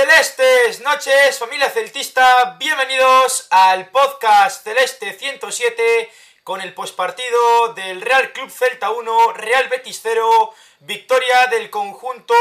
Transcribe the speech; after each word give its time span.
Celestes, 0.00 0.80
noches, 0.80 1.38
familia 1.38 1.68
celtista, 1.68 2.56
bienvenidos 2.58 3.46
al 3.50 3.90
podcast 3.90 4.64
Celeste 4.64 5.12
107 5.12 6.10
con 6.42 6.62
el 6.62 6.72
postpartido 6.72 7.74
del 7.74 8.00
Real 8.00 8.32
Club 8.32 8.50
Celta 8.50 8.92
1, 8.92 9.34
Real 9.34 9.68
Betis 9.68 10.00
0, 10.02 10.54
victoria 10.80 11.48
del 11.48 11.68
conjunto 11.68 12.34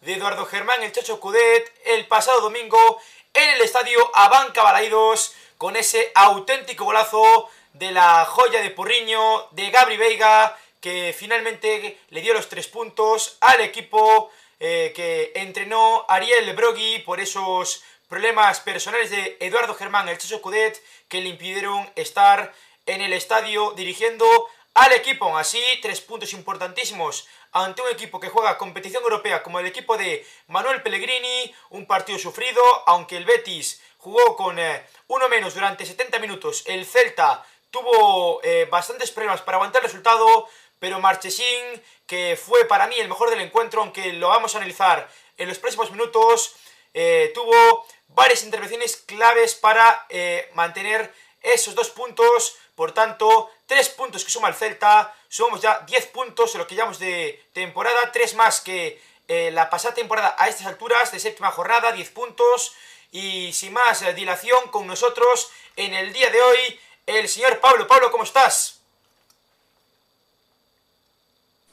de 0.00 0.14
Eduardo 0.14 0.46
Germán 0.46 0.82
el 0.82 0.92
Chacho 0.92 1.20
Cudet 1.20 1.70
el 1.84 2.06
pasado 2.06 2.40
domingo 2.40 2.98
en 3.34 3.50
el 3.50 3.60
estadio 3.60 4.10
Abanca 4.14 4.62
Balaidos 4.62 5.34
con 5.58 5.76
ese 5.76 6.10
auténtico 6.14 6.86
golazo 6.86 7.50
de 7.74 7.92
la 7.92 8.24
joya 8.24 8.62
de 8.62 8.70
Porriño 8.70 9.46
de 9.50 9.70
Gabri 9.70 9.98
Veiga 9.98 10.56
que 10.80 11.14
finalmente 11.14 11.98
le 12.08 12.20
dio 12.22 12.32
los 12.32 12.48
tres 12.48 12.66
puntos 12.66 13.36
al 13.42 13.60
equipo 13.60 14.32
eh, 14.60 14.92
que 14.94 15.32
entrenó 15.34 16.04
Ariel 16.08 16.54
Brogui 16.54 17.00
por 17.00 17.20
esos 17.20 17.82
problemas 18.08 18.60
personales 18.60 19.10
de 19.10 19.36
Eduardo 19.40 19.74
Germán, 19.74 20.08
el 20.08 20.18
Cheso 20.18 20.40
Cudet, 20.40 20.82
que 21.08 21.20
le 21.20 21.30
impidieron 21.30 21.90
estar 21.96 22.54
en 22.86 23.00
el 23.00 23.12
estadio 23.12 23.72
dirigiendo 23.72 24.26
al 24.74 24.92
equipo. 24.92 25.36
Así, 25.36 25.62
tres 25.80 26.00
puntos 26.00 26.32
importantísimos 26.32 27.26
ante 27.52 27.82
un 27.82 27.88
equipo 27.88 28.18
que 28.18 28.28
juega 28.28 28.58
competición 28.58 29.02
europea 29.04 29.42
como 29.42 29.60
el 29.60 29.66
equipo 29.66 29.96
de 29.96 30.26
Manuel 30.48 30.82
Pellegrini, 30.82 31.54
un 31.70 31.86
partido 31.86 32.18
sufrido, 32.18 32.62
aunque 32.86 33.16
el 33.16 33.24
Betis 33.24 33.80
jugó 33.98 34.36
con 34.36 34.58
eh, 34.58 34.84
uno 35.06 35.28
menos 35.28 35.54
durante 35.54 35.86
70 35.86 36.18
minutos, 36.18 36.64
el 36.66 36.84
Celta 36.84 37.44
tuvo 37.70 38.40
eh, 38.42 38.68
bastantes 38.70 39.10
problemas 39.10 39.42
para 39.42 39.56
aguantar 39.56 39.82
el 39.82 39.88
resultado, 39.88 40.48
pero 40.84 41.00
Marchesín, 41.00 41.82
que 42.06 42.36
fue 42.36 42.66
para 42.66 42.86
mí 42.86 42.96
el 42.98 43.08
mejor 43.08 43.30
del 43.30 43.40
encuentro, 43.40 43.80
aunque 43.80 44.12
lo 44.12 44.28
vamos 44.28 44.54
a 44.54 44.58
analizar 44.58 45.08
en 45.38 45.48
los 45.48 45.58
próximos 45.58 45.90
minutos, 45.90 46.56
eh, 46.92 47.32
tuvo 47.34 47.86
varias 48.08 48.42
intervenciones 48.42 48.98
claves 48.98 49.54
para 49.54 50.04
eh, 50.10 50.50
mantener 50.52 51.10
esos 51.40 51.74
dos 51.74 51.88
puntos. 51.88 52.58
Por 52.74 52.92
tanto, 52.92 53.50
tres 53.64 53.88
puntos 53.88 54.26
que 54.26 54.30
suma 54.30 54.48
el 54.48 54.54
Celta, 54.54 55.16
somos 55.26 55.62
ya 55.62 55.78
10 55.86 56.06
puntos 56.08 56.54
en 56.54 56.58
lo 56.58 56.66
que 56.66 56.74
llamamos 56.74 56.98
de 56.98 57.42
temporada, 57.54 58.12
tres 58.12 58.34
más 58.34 58.60
que 58.60 59.00
eh, 59.26 59.50
la 59.52 59.70
pasada 59.70 59.94
temporada 59.94 60.36
a 60.38 60.48
estas 60.48 60.66
alturas 60.66 61.10
de 61.12 61.18
séptima 61.18 61.50
jornada, 61.50 61.92
10 61.92 62.10
puntos. 62.10 62.74
Y 63.10 63.54
sin 63.54 63.72
más 63.72 64.04
dilación 64.14 64.68
con 64.68 64.86
nosotros 64.86 65.50
en 65.76 65.94
el 65.94 66.12
día 66.12 66.28
de 66.28 66.42
hoy, 66.42 66.80
el 67.06 67.26
señor 67.26 67.58
Pablo. 67.60 67.86
Pablo, 67.86 68.10
¿cómo 68.10 68.24
estás? 68.24 68.73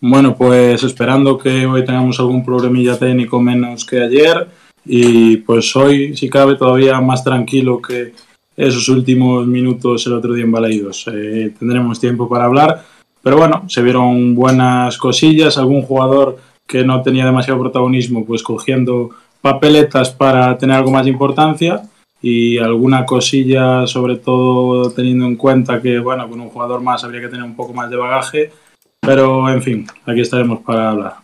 Bueno, 0.03 0.35
pues 0.35 0.81
esperando 0.81 1.37
que 1.37 1.67
hoy 1.67 1.85
tengamos 1.85 2.19
algún 2.19 2.43
problemilla 2.43 2.97
técnico 2.97 3.39
menos 3.39 3.85
que 3.85 4.01
ayer 4.01 4.47
y 4.83 5.37
pues 5.37 5.75
hoy, 5.75 6.17
si 6.17 6.27
cabe, 6.27 6.55
todavía 6.55 6.99
más 6.99 7.23
tranquilo 7.23 7.79
que 7.79 8.13
esos 8.57 8.89
últimos 8.89 9.45
minutos 9.45 10.07
el 10.07 10.13
otro 10.13 10.33
día 10.33 10.43
en 10.43 10.51
Balaidos. 10.51 11.05
Eh, 11.13 11.53
tendremos 11.57 11.99
tiempo 11.99 12.27
para 12.27 12.45
hablar, 12.45 12.83
pero 13.21 13.37
bueno, 13.37 13.65
se 13.67 13.83
vieron 13.83 14.33
buenas 14.33 14.97
cosillas, 14.97 15.59
algún 15.59 15.83
jugador 15.83 16.39
que 16.65 16.83
no 16.83 17.03
tenía 17.03 17.25
demasiado 17.25 17.59
protagonismo, 17.59 18.25
pues 18.25 18.41
cogiendo 18.41 19.11
papeletas 19.39 20.09
para 20.09 20.57
tener 20.57 20.77
algo 20.77 20.89
más 20.89 21.05
de 21.05 21.11
importancia 21.11 21.83
y 22.23 22.57
alguna 22.57 23.05
cosilla, 23.05 23.85
sobre 23.85 24.15
todo 24.15 24.89
teniendo 24.89 25.27
en 25.27 25.35
cuenta 25.35 25.79
que, 25.79 25.99
bueno, 25.99 26.27
con 26.27 26.41
un 26.41 26.49
jugador 26.49 26.81
más 26.81 27.03
habría 27.03 27.21
que 27.21 27.27
tener 27.27 27.43
un 27.43 27.55
poco 27.55 27.73
más 27.73 27.87
de 27.91 27.97
bagaje 27.97 28.51
pero, 29.01 29.49
en 29.49 29.61
fin, 29.61 29.87
aquí 30.05 30.21
estaremos 30.21 30.63
para 30.63 30.89
hablar. 30.89 31.17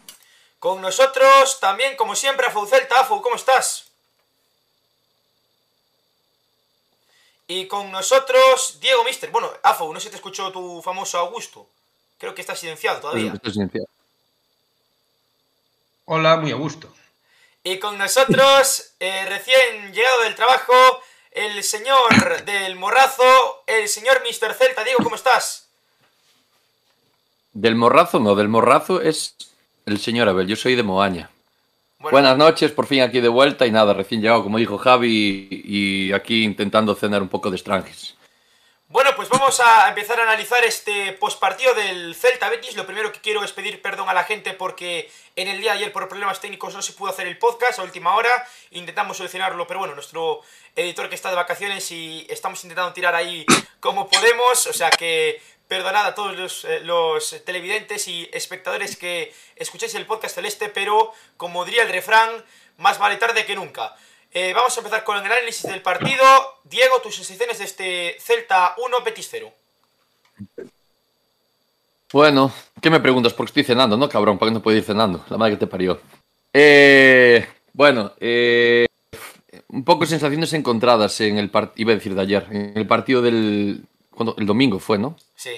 Con 0.60 0.82
nosotros 0.82 1.60
también, 1.60 1.96
como 1.96 2.16
siempre, 2.16 2.48
Afu 2.48 2.66
Celta. 2.66 3.00
Afu, 3.00 3.22
¿cómo 3.22 3.36
estás? 3.36 3.86
Y 7.48 7.68
con 7.68 7.92
nosotros, 7.92 8.80
Diego 8.82 9.04
Mister. 9.06 9.30
Bueno, 9.30 9.50
Afu, 9.64 9.94
no 9.94 10.00
sé 10.00 10.06
si 10.06 10.10
te 10.10 10.16
escuchó 10.18 10.52
tu 10.52 10.82
famoso 10.82 11.18
Augusto. 11.20 11.70
Creo 12.18 12.36
que 12.36 12.42
está 12.42 12.56
silenciado 12.56 13.00
todavía. 13.00 13.32
Está 13.32 13.52
silenciado. 13.52 13.88
Hola, 16.06 16.38
muy 16.38 16.52
a 16.52 16.56
gusto. 16.56 16.94
Y 17.64 17.80
con 17.80 17.98
nosotros, 17.98 18.94
eh, 19.00 19.26
recién 19.28 19.94
llegado 19.94 20.24
del 20.24 20.36
trabajo, 20.36 20.74
el 21.32 21.64
señor 21.64 22.44
del 22.44 22.76
morrazo, 22.76 23.64
el 23.68 23.88
señor 23.88 24.24
Mister 24.24 24.54
Celta. 24.54 24.84
Diego, 24.84 25.04
¿cómo 25.04 25.16
estás? 25.16 25.67
Del 27.54 27.76
morrazo, 27.76 28.20
no, 28.20 28.36
del 28.36 28.50
morrazo 28.50 29.02
es 29.02 29.36
el 29.86 30.00
señor 30.00 30.30
Abel. 30.30 30.48
Yo 30.48 30.56
soy 30.56 30.76
de 30.76 30.84
Moaña. 30.84 31.30
Buenas 32.00 32.38
noches, 32.38 32.72
por 32.72 32.86
fin 32.86 33.02
aquí 33.02 33.20
de 33.22 33.28
vuelta 33.28 33.66
y 33.66 33.72
nada, 33.72 33.94
recién 33.94 34.22
llegado, 34.22 34.44
como 34.44 34.60
dijo 34.60 34.78
Javi, 34.78 35.48
y 35.50 36.14
aquí 36.14 36.44
intentando 36.44 36.94
cenar 36.94 37.24
un 37.24 37.28
poco 37.28 37.50
de 37.50 37.56
estranges. 37.56 38.18
Bueno, 38.90 39.12
pues 39.18 39.28
vamos 39.28 39.60
a 39.60 39.90
empezar 39.90 40.18
a 40.18 40.24
analizar 40.24 40.64
este 40.64 41.12
postpartido 41.12 41.74
del 41.74 42.16
Celta 42.16 42.50
Betis. 42.50 42.78
Lo 42.78 42.86
primero 42.86 43.12
que 43.12 43.20
quiero 43.20 43.44
es 43.44 43.52
pedir 43.52 43.82
perdón 43.82 44.08
a 44.08 44.14
la 44.14 44.24
gente 44.24 44.54
porque 44.54 45.12
en 45.36 45.50
el 45.50 45.60
día 45.60 45.74
de 45.74 45.80
ayer 45.80 45.92
por 45.92 46.08
problemas 46.08 46.40
técnicos 46.40 46.74
no 46.74 46.82
se 46.82 46.94
pudo 46.94 47.10
hacer 47.10 47.28
el 47.28 47.38
podcast 47.38 47.80
a 47.80 47.84
última 47.84 48.16
hora. 48.16 48.30
Intentamos 48.72 49.18
solucionarlo, 49.18 49.68
pero 49.68 49.80
bueno, 49.80 49.94
nuestro 49.94 50.40
editor 50.74 51.10
que 51.10 51.16
está 51.16 51.30
de 51.30 51.36
vacaciones 51.36 51.92
y 51.92 52.26
estamos 52.30 52.64
intentando 52.64 52.94
tirar 52.94 53.14
ahí 53.14 53.46
como 53.82 54.08
podemos. 54.08 54.68
O 54.68 54.74
sea 54.74 54.90
que 54.90 55.42
Perdonad 55.68 56.06
a 56.06 56.16
todos 56.16 56.64
eh, 56.64 56.80
los, 56.82 57.44
televidentes 57.44 58.08
y 58.08 58.30
espectadores 58.32 58.96
que 58.96 59.34
escuchéis 59.58 59.96
el 59.96 60.06
podcast 60.06 60.36
celeste, 60.36 60.70
pero 60.70 61.12
como 61.36 61.66
diría 61.66 61.84
el 61.84 61.90
refrán, 61.90 62.30
más 62.78 62.98
vale 63.00 63.18
tarde 63.18 63.46
que 63.46 63.56
nunca. 63.56 63.94
Eh, 64.32 64.54
vamos 64.56 64.76
a 64.78 64.80
empezar 64.80 65.04
con 65.04 65.18
el 65.18 65.26
análisis 65.26 65.70
del 65.70 65.82
partido. 65.82 66.24
Diego, 66.64 67.02
tus 67.02 67.16
sensaciones 67.16 67.60
de 67.60 67.66
este 67.66 68.18
Celta 68.20 68.76
1, 68.78 69.02
Betis 69.04 69.28
0. 69.30 69.52
Bueno, 72.14 72.54
¿qué 72.82 72.90
me 72.90 73.02
preguntas? 73.02 73.34
Porque 73.34 73.50
estoy 73.50 73.64
cenando, 73.66 73.98
¿no, 73.98 74.08
cabrón? 74.08 74.38
¿Para 74.38 74.50
qué 74.50 74.54
no 74.54 74.64
puedo 74.64 74.78
ir 74.78 74.84
cenando? 74.86 75.26
La 75.30 75.38
madre 75.38 75.56
que 75.56 75.60
te 75.60 75.68
parió. 75.68 76.00
Eh, 76.54 77.46
bueno, 77.74 78.14
un 79.68 79.84
poco 79.84 80.06
sensaciones 80.06 80.54
encontradas 80.54 81.20
en 81.20 81.38
el 81.38 81.50
partido, 81.50 81.82
iba 81.82 81.92
a 81.92 81.96
decir 81.96 82.16
de 82.16 82.22
ayer, 82.22 82.48
en 82.52 82.78
el 82.78 82.88
partido 82.88 83.22
del, 83.22 83.84
el 84.38 84.46
domingo 84.46 84.80
fue, 84.80 84.98
¿no? 84.98 85.16
Sí. 85.36 85.52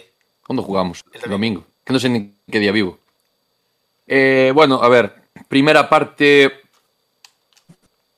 ¿Cuándo 0.46 0.64
jugamos? 0.64 1.04
El 1.12 1.30
domingo. 1.30 1.66
Que 1.84 1.94
no 1.94 2.00
sé 2.00 2.10
ni 2.10 2.34
qué 2.52 2.60
día 2.60 2.72
vivo. 2.72 3.00
Eh, 4.08 4.52
bueno, 4.54 4.82
a 4.82 4.90
ver, 4.90 5.14
primera 5.48 5.88
parte 5.90 6.52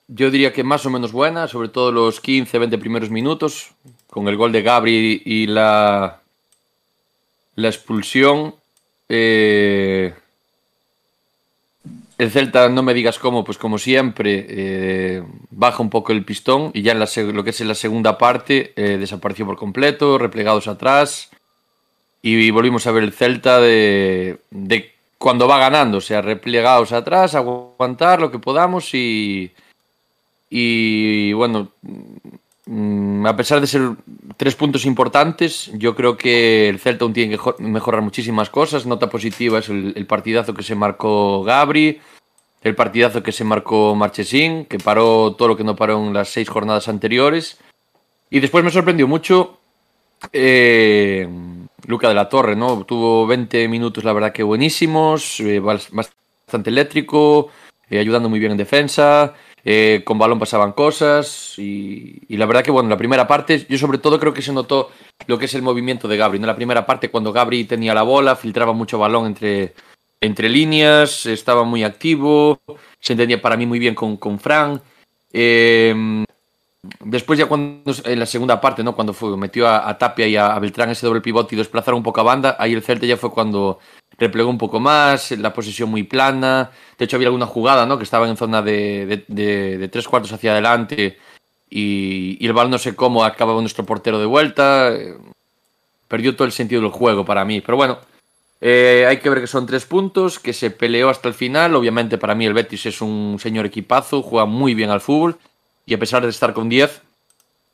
yo 0.08 0.30
diría 0.30 0.52
que 0.52 0.64
más 0.64 0.86
o 0.86 0.90
menos 0.90 1.12
buena, 1.12 1.48
sobre 1.48 1.70
todo 1.70 1.92
los 1.92 2.20
15, 2.20 2.58
20 2.60 2.78
primeros 2.78 3.10
minutos, 3.10 3.72
con 4.08 4.28
el 4.28 4.36
gol 4.36 4.52
de 4.52 4.62
Gabri 4.62 5.22
y 5.26 5.48
la, 5.48 6.22
la 7.56 7.68
expulsión. 7.68 8.56
Eh, 9.08 10.14
el 12.22 12.30
Celta, 12.30 12.70
no 12.70 12.84
me 12.84 12.94
digas 12.94 13.18
cómo, 13.18 13.44
pues 13.44 13.58
como 13.58 13.80
siempre, 13.80 14.46
eh, 14.48 15.24
baja 15.50 15.82
un 15.82 15.90
poco 15.90 16.12
el 16.12 16.24
pistón 16.24 16.70
y 16.72 16.84
ya 16.84 16.92
en 16.92 17.00
la, 17.00 17.10
lo 17.34 17.44
que 17.44 17.50
es 17.50 17.62
en 17.62 17.68
la 17.68 17.74
segunda 17.74 18.20
parte 18.20 18.74
eh, 18.76 18.98
desapareció 19.00 19.48
por 19.48 19.58
completo, 19.58 20.20
replegados 20.20 20.68
atrás 20.68 21.32
y 22.22 22.52
volvimos 22.52 22.86
a 22.86 22.92
ver 22.92 23.06
el 23.06 23.12
Celta 23.12 23.60
de, 23.60 24.40
cuando 25.18 25.48
va 25.48 25.58
ganando, 25.58 25.98
o 25.98 26.02
sea, 26.02 26.22
replegados 26.22 26.92
atrás, 26.92 27.34
aguantar 27.34 28.22
lo 28.22 28.30
que 28.30 28.38
podamos 28.38 28.94
y, 28.94 29.52
y 30.48 31.34
bueno, 31.34 31.72
mm, 32.68 33.26
a 33.26 33.36
pesar 33.36 33.62
de 33.62 33.66
ser 33.66 33.82
tres 34.38 34.56
puntos 34.56 34.86
importantes, 34.86 35.72
yo 35.74 35.96
creo 35.96 36.16
que 36.18 36.70
el 36.70 36.78
Celta 36.78 37.04
aún 37.04 37.14
tiene 37.14 37.36
que 37.36 37.64
mejorar 37.64 38.04
muchísimas 38.04 38.52
cosas. 38.52 38.86
Nota 38.86 39.10
positiva 39.10 39.58
es 39.58 39.70
el, 39.70 39.94
el 39.96 40.06
partidazo 40.06 40.54
que 40.54 40.62
se 40.62 40.76
marcó 40.76 41.44
Gabri, 41.44 42.00
el 42.62 42.76
partidazo 42.76 43.24
que 43.24 43.32
se 43.32 43.44
marcó 43.44 43.96
Marchesín, 43.96 44.66
que 44.66 44.78
paró 44.78 45.36
todo 45.36 45.50
lo 45.50 45.58
que 45.58 45.64
no 45.64 45.76
paró 45.76 45.98
en 46.06 46.14
las 46.14 46.30
seis 46.30 46.48
jornadas 46.48 46.88
anteriores. 46.88 47.60
Y 48.30 48.40
después 48.40 48.64
me 48.64 48.72
sorprendió 48.72 49.08
mucho 49.08 49.60
eh, 50.32 51.28
Luca 51.88 52.08
de 52.08 52.14
la 52.14 52.30
Torre, 52.30 52.56
¿no? 52.56 52.86
Tuvo 52.86 53.26
20 53.26 53.68
minutos, 53.68 54.04
la 54.04 54.14
verdad 54.14 54.32
que 54.32 54.44
buenísimos, 54.44 55.40
eh, 55.40 55.60
bastante 55.60 56.70
eléctrico, 56.70 57.50
eh, 57.90 58.00
ayudando 58.00 58.30
muy 58.30 58.40
bien 58.40 58.52
en 58.52 58.58
defensa. 58.58 59.34
con 60.06 60.18
balón 60.18 60.40
pasaban 60.40 60.74
cosas 60.74 61.54
y, 61.58 62.36
la 62.36 62.48
verdad 62.48 62.64
que 62.64 62.72
bueno, 62.72 62.90
la 62.90 62.98
primera 62.98 63.28
parte 63.28 63.66
yo 63.70 63.78
sobre 63.78 64.00
todo 64.00 64.20
creo 64.20 64.34
que 64.34 64.42
se 64.42 64.52
notó 64.52 64.90
lo 65.28 65.38
que 65.38 65.46
es 65.46 65.54
el 65.56 65.62
movimiento 65.62 66.08
de 66.08 66.18
Gabri. 66.18 66.38
En 66.38 66.48
la 66.48 66.56
primera 66.56 66.86
parte 66.86 67.10
cuando 67.10 67.34
Gabri 67.34 67.66
tenía 67.66 67.94
la 67.94 68.04
bola, 68.04 68.36
filtraba 68.36 68.74
mucho 68.74 68.98
balón 68.98 69.28
entre, 69.28 69.74
entre 70.22 70.50
líneas, 70.50 71.26
estaba 71.26 71.64
muy 71.64 71.84
activo, 71.84 72.62
se 73.00 73.14
entendía 73.14 73.42
para 73.42 73.58
mí 73.58 73.66
muy 73.66 73.80
bien 73.80 73.96
con, 73.96 74.18
con 74.18 74.40
Fran. 74.40 74.82
Eh, 75.34 76.24
después 77.04 77.38
ya 77.40 77.48
cuando 77.48 77.92
en 78.06 78.20
la 78.20 78.26
segunda 78.26 78.62
parte, 78.62 78.84
¿no? 78.84 78.96
Cuando 78.96 79.14
fue, 79.14 79.36
metió 79.38 79.68
a, 79.68 79.98
Tapia 79.98 80.28
y 80.28 80.36
a, 80.36 80.58
Beltrán 80.60 80.90
ese 80.90 81.06
doble 81.06 81.22
pivote 81.22 81.56
y 81.56 81.58
desplazaron 81.58 81.98
un 81.98 82.04
poco 82.04 82.22
a 82.22 82.24
banda, 82.24 82.56
ahí 82.60 82.74
el 82.74 82.84
Celta 82.84 83.06
ya 83.06 83.18
fue 83.18 83.32
cuando 83.32 83.80
replegó 84.18 84.50
un 84.50 84.58
poco 84.58 84.80
más, 84.80 85.32
la 85.32 85.54
posesión 85.54 85.90
muy 85.90 86.04
plana. 86.04 86.72
De 86.98 87.06
hecho, 87.06 87.18
había 87.18 87.28
alguna 87.28 87.48
jugada 87.48 87.86
¿no? 87.86 87.98
que 87.98 88.04
estaba 88.04 88.28
en 88.30 88.38
zona 88.38 88.62
de, 88.62 89.26
de, 89.28 89.88
tres 89.88 90.08
cuartos 90.08 90.32
hacia 90.32 90.52
adelante 90.52 91.18
y, 91.70 92.38
y, 92.40 92.46
el 92.46 92.54
balón 92.54 92.72
no 92.72 92.78
sé 92.78 92.96
cómo 92.96 93.24
acababa 93.24 93.62
nuestro 93.62 93.86
portero 93.86 94.20
de 94.20 94.26
vuelta. 94.28 94.94
Perdió 96.08 96.36
todo 96.36 96.46
el 96.46 96.52
sentido 96.52 96.82
del 96.82 96.92
juego 96.92 97.26
para 97.26 97.46
mí. 97.46 97.62
Pero 97.62 97.78
bueno, 97.78 98.00
eh, 98.62 99.06
hay 99.10 99.18
que 99.18 99.30
ver 99.30 99.42
que 99.42 99.48
son 99.48 99.66
tres 99.66 99.86
puntos, 99.86 100.40
que 100.40 100.54
se 100.54 100.70
peleó 100.70 101.10
hasta 101.10 101.28
el 101.28 101.34
final. 101.34 101.76
Obviamente, 101.76 102.20
para 102.20 102.36
mí, 102.36 102.46
el 102.46 102.54
Betis 102.54 102.86
es 102.86 103.02
un 103.02 103.38
señor 103.40 103.66
equipazo, 103.66 104.22
juega 104.22 104.46
muy 104.46 104.76
bien 104.76 104.92
al 104.92 105.02
fútbol 105.02 105.38
y 105.86 105.96
a 105.96 106.00
pesar 106.00 106.22
de 106.24 106.30
estar 106.30 106.54
con 106.54 106.70
10 106.70 107.02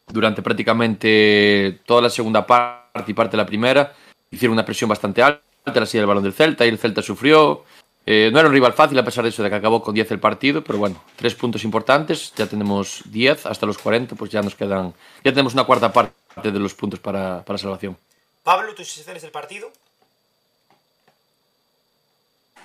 durante 0.08 0.42
prácticamente 0.42 1.80
toda 1.86 2.02
la 2.02 2.10
segunda 2.10 2.48
parte 2.48 3.12
y 3.12 3.14
parte 3.14 3.32
de 3.32 3.44
la 3.44 3.46
primera, 3.46 3.94
hicieron 4.32 4.54
una 4.54 4.66
presión 4.66 4.90
bastante 4.90 5.22
alta 5.22 5.42
la 5.66 5.86
silla 5.86 6.02
del 6.02 6.08
balón 6.08 6.24
del 6.24 6.34
Celta 6.34 6.66
y 6.66 6.70
el 6.70 6.78
Celta 6.78 7.02
sufrió. 7.02 7.66
Eh, 8.06 8.30
no 8.32 8.40
era 8.40 8.48
un 8.48 8.54
rival 8.54 8.72
fácil 8.72 8.98
a 8.98 9.04
pesar 9.04 9.26
de 9.26 9.32
eso, 9.32 9.44
de 9.44 9.50
que 9.50 9.56
acabó 9.56 9.82
con 9.82 9.94
10 9.94 10.12
el 10.12 10.20
partido, 10.20 10.64
pero 10.64 10.80
bueno, 10.80 11.04
tres 11.18 11.36
puntos 11.36 11.66
importantes, 11.66 12.34
ya 12.38 12.48
tenemos 12.48 13.02
10 13.06 13.46
hasta 13.48 13.66
los 13.66 13.78
40, 13.78 14.16
pues 14.16 14.32
ya 14.32 14.42
nos 14.42 14.56
quedan, 14.56 14.94
ya 15.26 15.32
tenemos 15.32 15.54
una 15.54 15.66
cuarta 15.66 15.92
parte 15.92 16.52
de 16.52 16.60
los 16.60 16.74
puntos 16.74 17.02
para, 17.02 17.44
para 17.44 17.60
salvación. 17.60 17.98
Pablo, 18.44 18.74
tus 18.74 18.88
sensaciones 18.88 19.24
del 19.24 19.32
partido. 19.32 19.70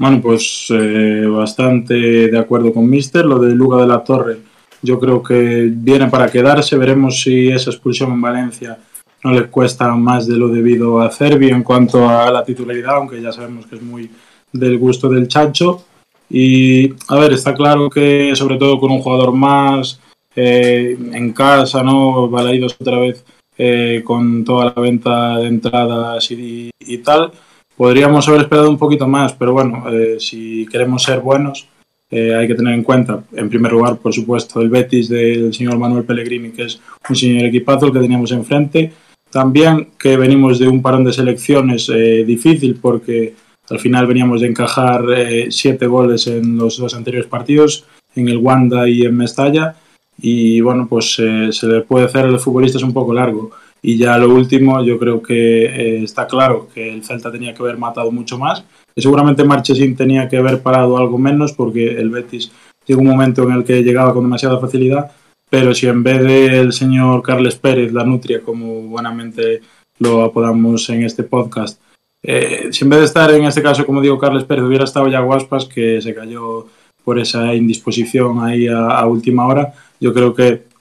Bueno, 0.03 0.21
pues 0.21 0.67
eh, 0.71 1.27
bastante 1.29 1.95
de 1.95 2.37
acuerdo 2.37 2.73
con 2.73 2.91
Mister. 2.91 3.25
Lo 3.25 3.39
de 3.39 3.55
Luga 3.55 3.81
de 3.81 3.87
la 3.87 4.03
Torre, 4.03 4.39
yo 4.83 4.99
creo 4.99 5.23
que 5.23 5.71
viene 5.73 6.09
para 6.09 6.29
quedarse. 6.29 6.77
Veremos 6.77 7.23
si 7.23 7.47
esa 7.47 7.71
expulsión 7.71 8.11
en 8.11 8.21
Valencia 8.21 8.79
no 9.23 9.31
le 9.31 9.45
cuesta 9.45 9.95
más 9.95 10.27
de 10.27 10.37
lo 10.37 10.49
debido 10.49 11.01
a 11.01 11.09
Cervi 11.09 11.51
en 11.51 11.63
cuanto 11.63 12.09
a 12.09 12.33
la 12.33 12.43
titularidad, 12.43 12.97
aunque 12.97 13.23
ya 13.23 13.31
sabemos 13.31 13.67
que 13.67 13.77
es 13.77 13.83
muy 13.83 14.11
del 14.53 14.77
gusto 14.77 15.09
del 15.09 15.29
Chacho. 15.29 15.85
Y 16.29 16.93
a 17.07 17.15
ver, 17.21 17.35
está 17.35 17.55
claro 17.55 17.89
que 17.89 18.35
sobre 18.35 18.57
todo 18.57 18.81
con 18.81 18.91
un 18.91 19.03
jugador 19.03 19.31
más 19.33 20.01
eh, 20.35 20.99
en 21.13 21.33
casa, 21.33 21.85
¿no? 21.85 22.29
Balaídos 22.29 22.77
otra 22.77 22.99
vez 22.99 23.25
eh, 23.57 24.03
con 24.05 24.43
toda 24.43 24.65
la 24.65 24.83
venta 24.83 25.39
de 25.39 25.47
entradas 25.47 26.29
y, 26.33 26.71
y 26.81 26.99
tal 26.99 27.31
Podríamos 27.77 28.29
haber 28.29 28.43
esperado 28.43 28.71
un 28.71 28.79
poquito 28.79 29.09
más, 29.09 29.33
pero 29.33 29.53
bueno, 29.53 29.85
eh, 29.91 30.17
si 30.21 30.67
queremos 30.67 31.03
ser 31.03 31.21
buenos, 31.21 31.69
eh, 32.11 32.35
hay 32.35 32.47
que 32.47 32.55
tener 32.55 32.75
en 32.75 32.83
cuenta, 32.83 33.25
en 33.33 33.49
primer 33.49 33.73
lugar, 33.73 33.97
por 33.97 34.13
supuesto, 34.13 34.61
el 34.61 34.69
Betis 34.69 35.09
del 35.09 35.53
señor 35.55 35.79
Manuel 35.79 36.05
Pellegrini, 36.05 36.51
que 36.51 36.65
es 36.65 36.81
un 37.09 37.17
señor 37.17 37.47
equipazo 37.47 37.87
el 37.87 37.93
que 37.93 38.01
teníamos 38.01 38.31
enfrente. 38.33 38.93
También 39.31 39.89
que 39.99 40.19
venimos 40.19 40.59
de 40.59 40.69
un 40.69 40.83
parón 40.83 41.05
de 41.05 41.13
selecciones 41.15 41.89
eh, 41.89 42.23
difícil, 42.27 42.79
porque 42.81 43.35
al 43.71 43.79
final 43.79 44.07
veníamos 44.07 44.43
de 44.43 44.49
encajar 44.49 45.03
siete 45.49 45.87
goles 45.87 46.27
en 46.27 46.59
los 46.59 46.77
dos 46.77 46.95
anteriores 46.95 47.31
partidos, 47.31 47.87
en 48.15 48.29
el 48.29 48.37
Wanda 48.37 48.87
y 48.87 49.03
en 49.03 49.17
Mestalla. 49.17 49.77
Y 50.21 50.61
bueno, 50.61 50.87
pues 50.87 51.15
se 51.15 51.67
le 51.67 51.81
puede 51.81 52.05
hacer 52.05 52.27
a 52.27 52.29
los 52.29 52.45
futbolistas 52.45 52.83
un 52.83 52.93
poco 52.93 53.15
largo. 53.15 53.53
Y 53.85 53.99
ya 53.99 54.17
lo 54.17 54.33
último, 54.33 54.83
yo 54.85 54.97
creo 54.97 55.21
que 55.21 55.65
eh, 55.65 56.05
está 56.05 56.29
claro 56.29 56.69
que 56.73 56.95
el 56.95 57.05
Celta 57.05 57.33
tenía 57.33 57.53
que 57.53 57.63
haber 57.63 57.77
matado 57.77 58.13
mucho 58.13 58.39
más. 58.39 58.65
Y 58.95 59.03
seguramente 59.03 59.43
Marchesín 59.43 59.97
tenía 59.97 60.29
que 60.29 60.37
haber 60.37 60.63
parado 60.63 60.97
algo 60.97 61.19
menos 61.19 61.53
porque 61.53 61.89
el 61.89 62.11
Betis 62.11 62.53
llegó 62.87 63.01
un 63.01 63.09
momento 63.09 63.43
en 63.43 63.53
el 63.53 63.65
que 63.65 63.83
llegaba 63.83 64.15
con 64.15 64.23
demasiada 64.23 64.61
facilidad. 64.61 65.11
Pero 65.51 65.75
si 65.75 65.89
en 65.89 66.05
vez 66.05 66.23
del 66.23 66.73
señor 66.73 67.23
Carles 67.23 67.57
Pérez, 67.57 67.93
la 67.93 68.05
Nutria, 68.05 68.41
como 68.41 68.83
buenamente 68.83 69.61
lo 69.99 70.23
apodamos 70.23 70.89
en 70.89 71.03
este 71.03 71.25
podcast, 71.25 71.81
eh, 72.23 72.69
si 72.71 72.85
en 72.85 72.91
vez 72.91 73.01
de 73.01 73.07
estar 73.07 73.31
en 73.33 73.45
este 73.45 73.63
caso, 73.63 73.85
como 73.85 74.01
digo, 74.01 74.17
Carles 74.17 74.45
Pérez, 74.45 74.65
hubiera 74.65 74.85
estado 74.85 75.09
ya 75.09 75.21
Guaspas, 75.21 75.67
que 75.67 76.01
se 76.01 76.15
cayó 76.15 76.69
por 77.05 77.19
esa 77.19 77.53
indisposición 77.53 78.45
ahí 78.45 78.69
a 78.69 79.05
última 79.07 79.47
hora, 79.47 79.75
yo 80.01 80.15
creo 80.15 80.33
que 80.33 80.72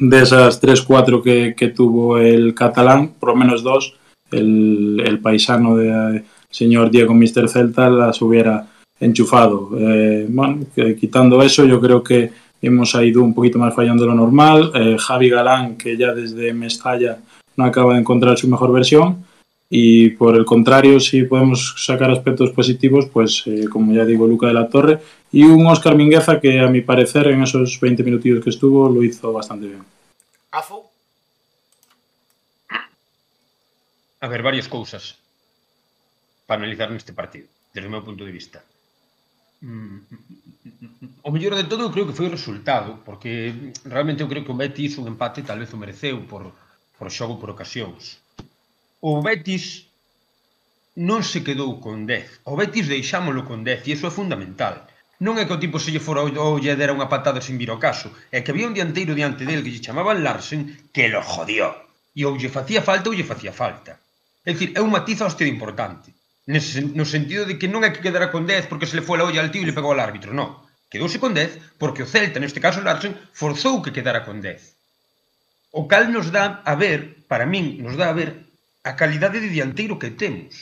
de 0.00 0.22
esas 0.22 0.62
3-4 0.62 1.22
que, 1.22 1.54
que, 1.56 1.68
tuvo 1.68 2.18
el 2.18 2.54
catalán, 2.54 3.12
por 3.18 3.30
lo 3.30 3.36
menos 3.36 3.62
dos, 3.62 3.94
el, 4.30 5.02
el 5.04 5.18
paisano 5.20 5.76
del 5.76 6.14
de, 6.14 6.24
señor 6.50 6.90
Diego 6.90 7.14
Mister 7.14 7.48
Celta 7.48 7.90
las 7.90 8.20
hubiera 8.22 8.66
enchufado. 8.98 9.70
Eh, 9.78 10.26
bueno, 10.28 10.60
quitando 10.98 11.42
eso, 11.42 11.64
yo 11.64 11.80
creo 11.80 12.02
que 12.02 12.30
hemos 12.62 12.94
ido 12.94 13.22
un 13.22 13.34
poquito 13.34 13.58
más 13.58 13.74
fallando 13.74 14.04
de 14.04 14.08
lo 14.08 14.14
normal. 14.14 14.70
Eh, 14.74 14.96
Javi 14.98 15.28
Galán, 15.28 15.76
que 15.76 15.96
ya 15.96 16.12
desde 16.12 16.52
Mestalla 16.52 17.18
no 17.56 17.64
acaba 17.64 17.94
de 17.94 18.00
encontrar 18.00 18.36
su 18.38 18.48
mejor 18.48 18.72
versión. 18.72 19.24
Y 19.68 20.10
por 20.10 20.36
el 20.36 20.44
contrario, 20.44 21.00
si 21.00 21.24
podemos 21.24 21.74
sacar 21.78 22.10
aspectos 22.10 22.50
positivos, 22.50 23.06
pues 23.12 23.42
eh, 23.46 23.66
como 23.70 23.92
ya 23.92 24.04
digo, 24.04 24.26
Luca 24.26 24.46
de 24.46 24.54
la 24.54 24.68
Torre 24.68 25.00
y 25.32 25.42
un 25.42 25.66
Oscar 25.66 25.96
Mingueza 25.96 26.40
que 26.40 26.60
a 26.60 26.68
mi 26.68 26.82
parecer 26.82 27.26
en 27.28 27.42
esos 27.42 27.80
20 27.80 28.02
minutos 28.04 28.44
que 28.44 28.50
estuvo 28.50 28.88
lo 28.88 29.02
hizo 29.02 29.32
bastante 29.32 29.66
bien. 29.66 29.84
Afu. 30.52 30.84
A 34.20 34.28
ver, 34.28 34.42
varias 34.42 34.68
cousas 34.68 35.18
para 36.46 36.62
analizar 36.62 36.90
neste 36.90 37.12
partido, 37.12 37.48
desde 37.74 37.88
o 37.88 37.90
meu 37.90 38.06
punto 38.06 38.24
de 38.24 38.32
vista. 38.32 38.62
O 41.22 41.30
mellor 41.34 41.58
de 41.58 41.66
todo 41.66 41.82
eu 41.82 41.90
creo 41.90 42.06
que 42.06 42.14
foi 42.14 42.30
o 42.30 42.34
resultado, 42.38 43.02
porque 43.02 43.72
realmente 43.84 44.22
eu 44.22 44.30
creo 44.30 44.46
que 44.46 44.54
o 44.54 44.58
Betis 44.58 44.94
un 44.96 45.10
empate 45.10 45.42
tal 45.42 45.58
vez 45.58 45.74
o 45.74 45.76
mereceu 45.76 46.22
por, 46.30 46.54
por 46.96 47.10
xogo 47.10 47.34
por 47.36 47.50
ocasións 47.50 48.22
o 49.08 49.22
Betis 49.22 49.86
non 50.98 51.22
se 51.22 51.46
quedou 51.46 51.78
con 51.78 52.10
10. 52.10 52.42
O 52.50 52.58
Betis 52.58 52.90
deixámolo 52.90 53.46
con 53.46 53.62
10 53.62 53.86
e 53.86 53.94
iso 53.94 54.10
é 54.10 54.12
fundamental. 54.18 54.82
Non 55.22 55.38
é 55.38 55.46
que 55.46 55.54
o 55.54 55.62
tipo 55.62 55.78
se 55.78 55.94
lle 55.94 56.02
fora 56.02 56.26
ou 56.26 56.58
lle 56.58 56.74
dera 56.74 56.90
unha 56.90 57.06
patada 57.06 57.38
sin 57.38 57.54
vir 57.54 57.70
ao 57.70 57.78
caso, 57.78 58.10
é 58.34 58.42
que 58.42 58.50
había 58.50 58.66
un 58.66 58.74
dianteiro 58.74 59.14
diante 59.14 59.46
del 59.46 59.62
que 59.62 59.70
lle 59.70 59.84
chamaban 59.86 60.26
Larsen 60.26 60.90
que 60.90 61.06
lo 61.06 61.22
jodió. 61.22 61.70
E 62.18 62.26
ou 62.26 62.34
lle 62.34 62.50
facía 62.50 62.82
falta 62.82 63.06
ou 63.06 63.14
lle 63.14 63.30
facía 63.30 63.54
falta. 63.54 64.02
É 64.42 64.50
dicir, 64.50 64.74
é 64.74 64.82
un 64.82 64.90
matiz 64.90 65.22
hostia 65.22 65.46
importante. 65.46 66.10
Nese, 66.50 66.82
no 66.82 67.06
sentido 67.06 67.46
de 67.46 67.54
que 67.62 67.70
non 67.70 67.86
é 67.86 67.94
que 67.94 68.02
quedara 68.02 68.34
con 68.34 68.42
10 68.42 68.66
porque 68.66 68.90
se 68.90 68.98
le 68.98 69.06
foi 69.06 69.22
a 69.22 69.26
olla 69.30 69.38
al 69.38 69.54
tío 69.54 69.62
e 69.62 69.70
le 69.70 69.76
pegou 69.76 69.94
al 69.94 70.02
árbitro, 70.02 70.34
non. 70.34 70.58
Quedouse 70.90 71.22
con 71.22 71.30
10 71.30 71.78
porque 71.78 72.02
o 72.02 72.10
Celta, 72.10 72.42
neste 72.42 72.58
caso 72.58 72.82
Larsen, 72.82 73.14
forzou 73.30 73.78
que 73.86 73.94
quedara 73.94 74.26
con 74.26 74.42
10. 74.42 74.58
O 75.78 75.86
cal 75.86 76.10
nos 76.10 76.34
dá 76.34 76.66
a 76.66 76.74
ver, 76.74 77.22
para 77.30 77.46
min, 77.46 77.78
nos 77.78 77.94
dá 77.94 78.10
a 78.10 78.18
ver 78.18 78.45
a 78.86 78.94
calidade 78.94 79.42
de 79.42 79.50
dianteiro 79.50 79.98
que 79.98 80.14
temos. 80.14 80.54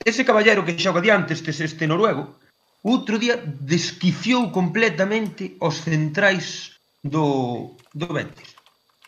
Ese 0.00 0.22
caballero 0.24 0.64
que 0.64 0.78
xoga 0.78 1.02
diante 1.02 1.34
este, 1.34 1.50
este 1.50 1.84
noruego, 1.90 2.38
outro 2.86 3.18
día 3.18 3.36
desquiciou 3.42 4.48
completamente 4.54 5.58
os 5.60 5.82
centrais 5.82 6.78
do, 7.04 7.76
do 7.92 8.06
Betis. 8.08 8.56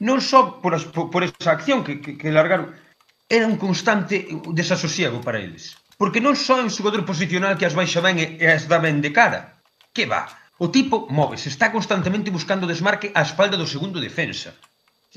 Non 0.03 0.19
só 0.21 0.59
por, 0.59 0.75
as, 0.75 0.85
por, 0.85 1.09
por 1.09 1.23
esa 1.23 1.55
acción 1.55 1.87
que, 1.87 2.03
que, 2.03 2.19
que 2.19 2.35
largaron, 2.35 2.75
era 3.31 3.49
un 3.49 3.57
constante 3.57 4.29
desasosiego 4.53 5.23
para 5.23 5.41
eles. 5.41 5.79
Porque 5.97 6.21
non 6.21 6.35
só 6.35 6.59
é 6.59 6.67
un 6.67 6.75
xogador 6.75 7.07
posicional 7.07 7.57
que 7.57 7.65
as 7.65 7.79
baixa 7.79 8.03
ben 8.03 8.19
e, 8.19 8.43
e 8.43 8.47
as 8.51 8.67
dá 8.67 8.83
ben 8.83 9.01
de 9.01 9.15
cara. 9.15 9.63
Que 9.95 10.05
va, 10.05 10.29
o 10.59 10.69
tipo 10.69 11.07
móvese, 11.09 11.49
está 11.49 11.71
constantemente 11.73 12.35
buscando 12.35 12.69
desmarque 12.69 13.15
á 13.17 13.23
espalda 13.23 13.57
do 13.57 13.71
segundo 13.71 14.03
defensa 14.03 14.53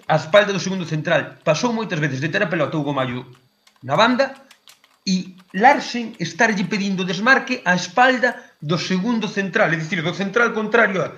a 0.04 0.16
espalda 0.16 0.52
do 0.52 0.60
segundo 0.60 0.84
central. 0.84 1.40
Pasou 1.44 1.72
moitas 1.72 2.00
veces 2.00 2.20
de 2.20 2.28
ter 2.28 2.44
a 2.44 2.52
pelota 2.52 2.76
Hugo 2.76 2.92
Mayo 2.92 3.24
na 3.84 3.96
banda 3.96 4.36
e 5.08 5.38
Larsen 5.54 6.18
estarlle 6.20 6.66
pedindo 6.68 7.08
desmarque 7.08 7.62
a 7.64 7.76
espalda 7.76 8.36
do 8.60 8.76
segundo 8.76 9.28
central, 9.30 9.72
é 9.72 9.78
dicir, 9.78 10.02
do 10.02 10.14
central 10.14 10.52
contrario 10.52 11.00
a, 11.06 11.14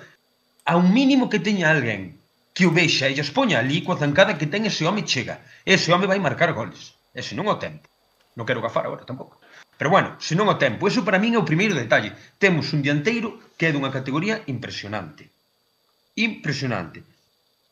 a 0.68 0.76
un 0.76 0.92
mínimo 0.92 1.26
que 1.26 1.42
teña 1.42 1.72
alguén 1.72 2.20
que 2.54 2.66
o 2.66 2.74
vexa 2.74 3.06
e 3.08 3.16
os 3.18 3.30
poña 3.30 3.58
ali 3.58 3.82
coa 3.86 3.98
zancada 3.98 4.36
que 4.38 4.50
ten 4.50 4.66
ese 4.66 4.82
home 4.86 5.06
chega. 5.06 5.42
Ese 5.62 5.94
home 5.94 6.10
vai 6.10 6.18
marcar 6.18 6.50
goles. 6.52 6.98
E 7.14 7.22
se 7.22 7.38
non 7.38 7.46
o 7.46 7.54
tempo. 7.54 7.86
Non 8.34 8.46
quero 8.46 8.62
gafar 8.62 8.82
agora 8.86 9.06
tampouco. 9.06 9.38
Pero 9.78 9.94
bueno, 9.94 10.18
se 10.18 10.34
non 10.34 10.50
o 10.50 10.58
tempo. 10.58 10.90
Eso 10.90 11.06
para 11.06 11.22
min 11.22 11.34
é 11.34 11.40
o 11.40 11.46
primeiro 11.46 11.78
detalle. 11.78 12.10
Temos 12.42 12.74
un 12.74 12.82
dianteiro 12.82 13.54
que 13.54 13.70
é 13.70 13.72
dunha 13.72 13.94
categoría 13.94 14.42
impresionante. 14.50 15.30
Impresionante. 16.18 17.06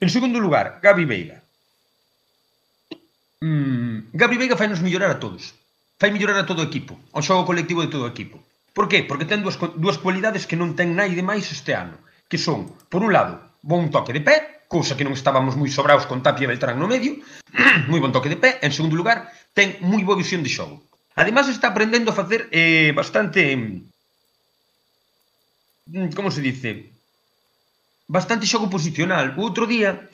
En 0.00 0.08
segundo 0.10 0.38
lugar, 0.40 0.80
Gabi 0.82 1.04
Veiga. 1.04 1.42
Mm, 3.40 4.12
Gabi 4.12 4.36
Veiga 4.36 4.56
fai 4.56 4.68
nos 4.68 4.84
mellorar 4.84 5.10
a 5.10 5.20
todos. 5.20 5.54
Fai 6.00 6.10
mellorar 6.12 6.36
a 6.36 6.48
todo 6.48 6.60
o 6.60 6.68
equipo, 6.68 7.00
ao 7.16 7.24
xogo 7.24 7.48
colectivo 7.48 7.80
de 7.80 7.88
todo 7.88 8.04
o 8.04 8.12
equipo. 8.12 8.36
Por 8.76 8.88
qué? 8.90 9.08
Porque 9.08 9.24
ten 9.24 9.40
dúas, 9.40 9.56
dúas 9.80 9.96
cualidades 9.96 10.44
que 10.44 10.60
non 10.60 10.76
ten 10.76 10.92
nai 10.92 11.16
de 11.16 11.24
máis 11.24 11.48
este 11.48 11.72
ano, 11.72 11.96
que 12.28 12.36
son, 12.36 12.68
por 12.92 13.00
un 13.00 13.16
lado, 13.16 13.40
bon 13.64 13.88
toque 13.88 14.12
de 14.12 14.20
pé, 14.20 14.68
cousa 14.68 14.92
que 15.00 15.06
non 15.08 15.16
estábamos 15.16 15.56
moi 15.56 15.72
sobraos 15.72 16.04
con 16.04 16.20
Tapia 16.20 16.44
e 16.44 16.50
Beltrán 16.52 16.76
no 16.76 16.84
medio, 16.84 17.16
moi 17.90 18.00
bon 18.04 18.12
toque 18.12 18.28
de 18.28 18.36
pé, 18.36 18.60
en 18.60 18.76
segundo 18.76 19.00
lugar, 19.00 19.32
ten 19.56 19.80
moi 19.80 20.04
boa 20.04 20.20
visión 20.20 20.44
de 20.44 20.52
xogo. 20.52 20.84
Ademais 21.16 21.48
está 21.48 21.72
aprendendo 21.72 22.12
a 22.12 22.18
facer 22.20 22.52
eh, 22.52 22.92
bastante... 22.92 23.56
Mm, 25.88 26.12
Como 26.12 26.28
se 26.28 26.44
dice? 26.44 26.92
bastante 28.06 28.46
xogo 28.46 28.70
posicional. 28.70 29.34
O 29.36 29.46
outro 29.46 29.66
día 29.66 30.08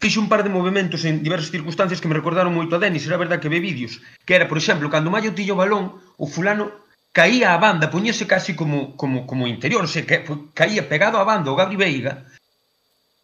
fixe 0.00 0.20
un 0.20 0.28
par 0.28 0.44
de 0.44 0.52
movimentos 0.52 1.04
en 1.08 1.24
diversas 1.24 1.50
circunstancias 1.50 2.00
que 2.00 2.08
me 2.08 2.18
recordaron 2.18 2.52
moito 2.52 2.76
a 2.76 2.82
Denis, 2.82 3.08
era 3.08 3.16
verdad 3.16 3.40
que 3.40 3.48
ve 3.48 3.60
vídeos, 3.60 4.04
que 4.28 4.36
era, 4.36 4.44
por 4.44 4.60
exemplo, 4.60 4.92
cando 4.92 5.08
Mayo 5.08 5.32
tillo 5.32 5.56
o 5.56 5.60
balón, 5.60 5.96
o 6.20 6.26
fulano 6.28 6.84
caía 7.14 7.54
a 7.54 7.58
banda, 7.62 7.88
poñese 7.88 8.26
casi 8.26 8.52
como, 8.52 8.98
como, 9.00 9.24
como 9.24 9.48
interior, 9.48 9.88
se 9.88 10.04
que, 10.04 10.26
caía 10.52 10.84
pegado 10.90 11.16
á 11.16 11.24
banda 11.24 11.48
o 11.48 11.56
Gabri 11.56 11.78
Veiga, 11.80 12.26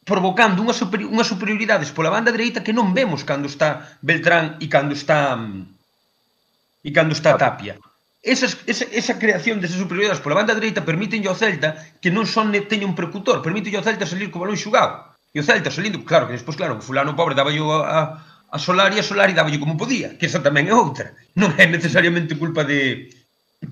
provocando 0.07 0.63
unha, 0.65 0.73
superi 0.73 1.05
unha 1.05 1.27
superioridades 1.27 1.93
pola 1.93 2.09
banda 2.09 2.33
dereita 2.33 2.65
que 2.65 2.73
non 2.73 2.97
vemos 2.97 3.27
cando 3.27 3.51
está 3.51 3.99
Beltrán 4.01 4.57
e 4.63 4.67
cando 4.71 4.97
está 4.97 5.37
mm, 5.37 6.87
e 6.87 6.91
cando 6.97 7.13
está 7.13 7.37
Tapia. 7.37 7.77
Esas, 8.23 8.59
esa, 8.69 8.85
esa 8.93 9.19
creación 9.19 9.65
desa 9.65 9.81
superioridades 9.81 10.21
pola 10.21 10.37
banda 10.37 10.53
dereita 10.53 10.85
permiten 10.85 11.25
ao 11.25 11.33
Celta 11.33 11.73
que 12.05 12.13
non 12.13 12.29
son 12.29 12.53
teñe 12.53 12.69
teña 12.69 12.85
un 12.85 12.93
precutor, 12.93 13.41
permite 13.41 13.73
ao 13.73 13.81
Celta 13.81 14.05
salir 14.05 14.29
co 14.29 14.45
balón 14.45 14.61
xugado. 14.61 15.17
E 15.33 15.41
o 15.41 15.47
Celta 15.47 15.73
salindo, 15.73 16.05
claro, 16.05 16.29
que 16.29 16.37
despois, 16.37 16.59
claro, 16.61 16.77
o 16.77 16.85
fulano 16.85 17.17
pobre 17.17 17.33
daba 17.33 17.49
yo 17.49 17.73
a, 17.81 18.21
a 18.51 18.59
Solari, 18.61 19.01
a 19.01 19.07
Solari 19.07 19.33
daba 19.33 19.49
yo 19.49 19.57
como 19.57 19.81
podía, 19.81 20.21
que 20.21 20.29
esa 20.29 20.45
tamén 20.45 20.69
é 20.69 20.75
outra. 20.77 21.17
Non 21.33 21.55
é 21.57 21.65
necesariamente 21.65 22.37
culpa 22.37 22.61
de... 22.67 23.09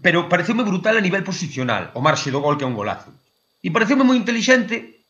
Pero 0.01 0.33
pareceume 0.33 0.65
brutal 0.65 0.97
a 0.97 1.05
nivel 1.05 1.27
posicional, 1.29 1.93
o 1.93 2.01
marxe 2.01 2.33
do 2.33 2.41
gol 2.41 2.57
que 2.57 2.65
é 2.65 2.71
un 2.71 2.79
golazo. 2.79 3.13
E 3.61 3.69
pareceume 3.69 4.07
moi 4.07 4.17
intelixente 4.17 5.05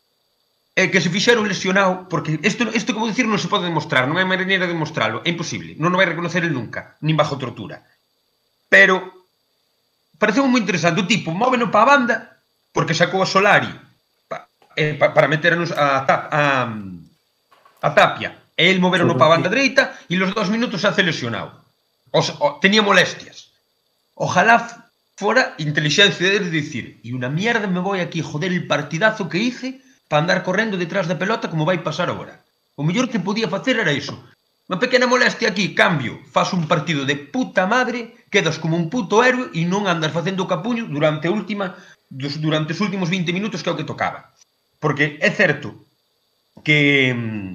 eh, 0.75 0.89
que 0.91 0.99
se 0.99 1.15
fixeron 1.15 1.47
lesionado, 1.47 2.11
porque 2.11 2.43
isto, 2.43 2.67
isto 2.75 2.91
que 2.91 2.99
vou 2.99 3.11
dicir 3.11 3.29
non 3.29 3.39
se 3.39 3.47
pode 3.47 3.69
demostrar, 3.69 4.09
non 4.09 4.19
hai 4.19 4.27
maneira 4.27 4.65
de 4.65 4.73
demostrarlo, 4.73 5.23
é 5.23 5.31
imposible, 5.31 5.79
non 5.79 5.95
o 5.95 5.99
vai 6.01 6.09
reconocer 6.09 6.43
el 6.43 6.55
nunca, 6.55 6.97
nin 7.05 7.15
bajo 7.15 7.37
tortura. 7.37 7.85
Pero 8.73 9.18
pareceu 10.19 10.45
moi 10.45 10.61
interesante, 10.61 11.01
o 11.01 11.09
tipo 11.09 11.31
móveno 11.33 11.71
para 11.71 11.83
a 11.87 11.91
banda, 11.97 12.17
porque 12.75 12.95
sacou 12.95 13.23
a 13.23 13.31
Solari 13.31 13.71
eh, 14.79 14.95
pa, 14.95 15.15
para 15.15 15.31
meternos 15.31 15.73
a, 15.73 16.05
a, 16.07 16.43
a 17.83 17.89
Tapia 17.95 18.39
e 18.59 18.71
el 18.71 18.83
moveron 18.83 19.15
para 19.15 19.31
a 19.31 19.35
banda 19.39 19.51
dereita 19.51 19.95
e 20.11 20.19
los 20.19 20.35
dos 20.35 20.51
minutos 20.51 20.83
se 20.83 20.91
hace 20.91 21.07
lesionado. 21.07 21.63
O, 22.11 22.19
o, 22.19 22.59
tenía 22.59 22.83
molestias. 22.83 23.55
Ojalá 24.19 24.59
fora 25.15 25.55
inteligencia 25.59 26.27
de 26.27 26.51
decir, 26.51 26.99
e 27.07 27.15
unha 27.15 27.31
mierda 27.31 27.71
me 27.71 27.79
voy 27.79 28.03
aquí 28.03 28.19
joder 28.19 28.51
el 28.51 28.67
partidazo 28.67 29.31
que 29.31 29.39
hice 29.39 29.79
para 30.11 30.27
andar 30.27 30.43
correndo 30.43 30.75
detrás 30.75 31.07
da 31.07 31.15
pelota 31.15 31.47
como 31.47 31.63
vai 31.63 31.87
pasar 31.87 32.11
agora. 32.11 32.43
O 32.75 32.83
mellor 32.83 33.07
que 33.07 33.23
podía 33.23 33.47
facer 33.47 33.79
era 33.79 33.95
iso. 33.95 34.19
Unha 34.67 34.83
pequena 34.83 35.07
molestia 35.07 35.55
aquí, 35.55 35.71
cambio, 35.75 36.19
faz 36.35 36.51
un 36.51 36.67
partido 36.67 37.07
de 37.07 37.15
puta 37.15 37.67
madre, 37.67 38.18
quedas 38.31 38.59
como 38.59 38.77
un 38.77 38.89
puto 38.93 39.25
héroe 39.25 39.51
e 39.57 39.65
non 39.65 39.89
andas 39.89 40.13
facendo 40.13 40.45
o 40.45 40.51
capuño 40.51 40.87
durante 40.87 41.29
a 41.29 41.35
última 41.35 41.77
dos, 42.09 42.41
durante 42.41 42.73
os 42.73 42.81
últimos 42.81 43.09
20 43.09 43.33
minutos 43.33 43.61
que 43.61 43.69
é 43.69 43.75
o 43.75 43.79
que 43.79 43.89
tocaba. 43.89 44.33
Porque 44.79 45.19
é 45.21 45.31
certo 45.33 45.85
que 46.65 47.13
mm, 47.13 47.51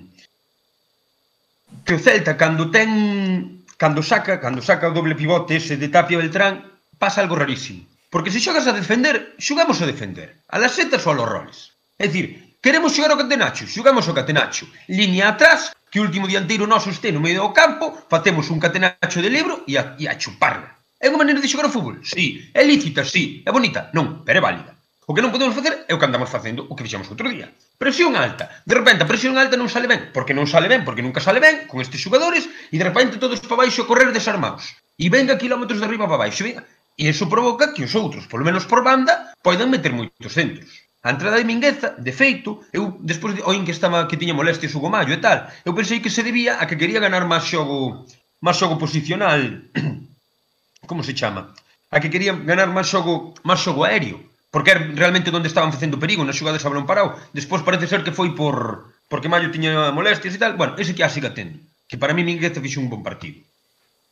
que 1.85 1.93
o 1.95 1.99
Celta 1.99 2.37
cando 2.37 2.69
ten 2.69 3.63
cando 3.77 4.01
saca, 4.03 4.39
cando 4.39 4.61
saca 4.61 4.89
o 4.89 4.95
doble 4.95 5.15
pivote 5.15 5.57
ese 5.59 5.75
de 5.75 5.89
Tapia 5.89 6.17
Beltrán, 6.17 6.63
pasa 6.97 7.21
algo 7.21 7.35
rarísimo. 7.35 7.83
Porque 8.13 8.31
se 8.31 8.39
xogas 8.39 8.69
a 8.69 8.77
defender, 8.77 9.35
xogamos 9.41 9.81
a 9.81 9.89
defender. 9.89 10.45
A 10.53 10.61
las 10.61 10.77
setas 10.77 11.03
ou 11.09 11.11
a 11.11 11.17
los 11.17 11.27
roles. 11.27 11.57
É 11.97 12.07
dicir, 12.07 12.55
queremos 12.61 12.93
xogar 12.93 13.11
o 13.11 13.19
Catenacho, 13.19 13.65
xogamos 13.65 14.05
o 14.07 14.13
Catenacho. 14.13 14.69
Línea 14.87 15.33
atrás, 15.33 15.73
que 15.93 16.01
o 16.01 16.05
último 16.09 16.25
dianteiro 16.25 16.65
noso 16.65 16.89
este 16.89 17.13
no 17.13 17.21
medio 17.21 17.45
do 17.45 17.53
campo, 17.53 17.93
facemos 18.09 18.49
un 18.49 18.57
catenacho 18.57 19.21
de 19.21 19.29
libro 19.29 19.61
e 19.69 19.77
a, 19.77 19.93
e 20.01 20.09
a 20.09 20.17
chuparla. 20.17 20.73
É 20.97 21.05
unha 21.05 21.21
maneira 21.21 21.37
de 21.37 21.45
xogar 21.45 21.69
o 21.69 21.75
fútbol? 21.75 22.01
Sí. 22.01 22.49
É 22.49 22.65
lícita? 22.65 23.05
Sí. 23.05 23.45
É 23.45 23.53
bonita? 23.53 23.93
Non, 23.93 24.25
pero 24.25 24.41
é 24.41 24.43
válida. 24.43 24.73
O 25.05 25.13
que 25.13 25.21
non 25.21 25.29
podemos 25.29 25.53
facer 25.53 25.85
é 25.85 25.93
o 25.93 26.01
que 26.01 26.07
andamos 26.09 26.33
facendo 26.33 26.65
o 26.65 26.73
que 26.73 26.81
fixemos 26.81 27.05
outro 27.13 27.29
día. 27.29 27.53
Presión 27.77 28.17
alta. 28.17 28.49
De 28.65 28.73
repente 28.73 29.05
a 29.05 29.11
presión 29.11 29.37
alta 29.37 29.53
non 29.53 29.69
sale 29.69 29.85
ben. 29.85 30.09
Porque 30.09 30.33
non 30.33 30.49
sale 30.49 30.65
ben, 30.65 30.81
porque 30.81 31.05
nunca 31.05 31.21
sale 31.21 31.37
ben 31.37 31.69
con 31.69 31.77
estes 31.77 32.01
xogadores 32.01 32.49
e 32.73 32.75
de 32.81 32.87
repente 32.89 33.21
todos 33.21 33.37
para 33.45 33.61
baixo 33.61 33.85
a 33.85 33.89
correr 33.89 34.09
desarmados. 34.09 34.73
E 34.97 35.13
venga 35.13 35.37
kilómetros 35.37 35.77
de 35.77 35.85
arriba 35.85 36.09
para 36.09 36.25
baixo. 36.25 36.41
Venga. 36.41 36.65
E 36.97 37.05
iso 37.05 37.29
provoca 37.29 37.69
que 37.69 37.85
os 37.85 37.93
outros, 37.93 38.25
polo 38.25 38.41
menos 38.49 38.65
por 38.65 38.81
banda, 38.81 39.37
poidan 39.45 39.69
meter 39.69 39.93
moitos 39.93 40.33
centros. 40.33 40.82
A 41.03 41.11
entrada 41.11 41.35
de 41.35 41.43
Mingueza, 41.43 41.99
de 41.99 42.13
feito, 42.15 42.63
eu 42.71 42.95
despois 43.03 43.35
de, 43.35 43.43
oín 43.43 43.67
que 43.67 43.75
estaba 43.75 44.07
que 44.07 44.15
tiña 44.15 44.31
molestias 44.31 44.71
Hugo 44.71 44.87
Mayo 44.87 45.11
e 45.11 45.19
tal, 45.19 45.51
eu 45.67 45.75
pensei 45.75 45.99
que 45.99 46.07
se 46.07 46.23
debía 46.23 46.55
a 46.55 46.63
que 46.63 46.79
quería 46.79 47.03
ganar 47.03 47.27
máis 47.27 47.43
xogo 47.43 48.07
máis 48.39 48.55
xogo 48.55 48.79
posicional. 48.79 49.67
Como 50.89 51.03
se 51.03 51.11
chama? 51.11 51.51
A 51.91 51.99
que 51.99 52.07
quería 52.07 52.31
ganar 52.31 52.71
máis 52.71 52.87
xogo 52.87 53.35
máis 53.43 53.59
xogo 53.59 53.83
aéreo, 53.83 54.23
porque 54.47 54.71
era 54.71 54.79
realmente 54.95 55.27
onde 55.27 55.51
estaban 55.51 55.75
facendo 55.75 55.99
perigo 55.99 56.23
nas 56.23 56.39
xogadas 56.39 56.63
a 56.63 56.71
balón 56.71 56.87
parado. 56.87 57.19
Despois 57.35 57.67
parece 57.67 57.91
ser 57.91 58.07
que 58.07 58.15
foi 58.15 58.31
por 58.31 58.95
porque 59.11 59.27
Mayo 59.27 59.51
tiña 59.51 59.91
molestias 59.91 60.31
e 60.31 60.39
tal. 60.39 60.55
Bueno, 60.55 60.79
ese 60.79 60.95
que 60.95 61.03
a 61.03 61.11
siga 61.11 61.35
tendo, 61.35 61.59
que 61.83 61.99
para 61.99 62.15
mí 62.15 62.23
Mingueza 62.23 62.63
fixo 62.63 62.79
un 62.79 62.87
bon 62.87 63.03
partido. 63.03 63.43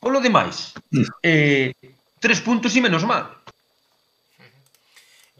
Polo 0.04 0.20
demais, 0.20 0.76
mm. 0.92 1.08
eh, 1.24 1.72
tres 2.20 2.44
puntos 2.44 2.76
e 2.76 2.84
menos 2.84 3.08
mal. 3.08 3.41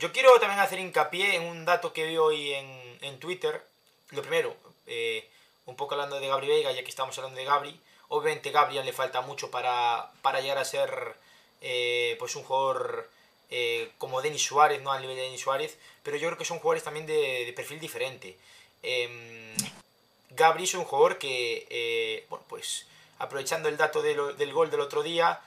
Yo 0.02 0.12
quiero 0.12 0.40
también 0.40 0.60
hacer 0.60 0.80
hincapié 0.80 1.36
en 1.36 1.44
un 1.44 1.64
dato 1.64 1.94
que 1.94 2.08
vi 2.08 2.18
hoy 2.18 2.54
en, 2.54 2.98
en 3.02 3.20
Twitter. 3.20 3.64
Lo 4.10 4.24
primero, 4.24 4.56
eh, 4.88 5.30
un 5.68 5.76
poco 5.76 5.94
hablando 5.94 6.20
de 6.20 6.28
Gabri 6.28 6.48
Veiga, 6.48 6.72
ya 6.72 6.84
que 6.84 6.90
estamos 6.90 7.16
hablando 7.20 7.38
de 7.38 7.46
Gabri. 7.46 7.80
Obviamente 8.08 8.50
Gabriel 8.50 8.84
le 8.84 8.94
falta 8.94 9.22
mucho 9.22 9.52
para, 9.52 10.12
para 10.24 10.42
llegar 10.42 10.58
a 10.58 10.66
ser 10.66 11.14
eh, 11.62 12.16
pues 12.18 12.36
un 12.36 12.42
jugador 12.42 13.12
eh, 13.52 13.92
como 14.00 14.24
Denis 14.24 14.42
Suárez, 14.42 14.82
no 14.82 14.92
al 14.92 15.02
nivel 15.02 15.18
de 15.18 15.22
Denis 15.22 15.42
Suárez, 15.42 15.78
pero 16.02 16.18
yo 16.18 16.30
creo 16.30 16.38
que 16.40 16.46
son 16.46 16.58
jugadores 16.58 16.84
también 16.84 17.06
de, 17.06 17.54
perfil 17.56 17.80
diferente. 17.80 18.36
Eh, 18.82 19.54
Gabri 20.32 20.64
es 20.64 20.74
un 20.74 20.84
jugador 20.84 21.20
que, 21.20 22.26
bueno, 22.28 22.44
pues 22.50 22.88
aprovechando 23.20 23.70
el 23.70 23.78
dato 23.78 24.02
del 24.02 24.52
gol 24.52 24.72
del 24.72 24.80
otro 24.80 25.04
día, 25.04 25.42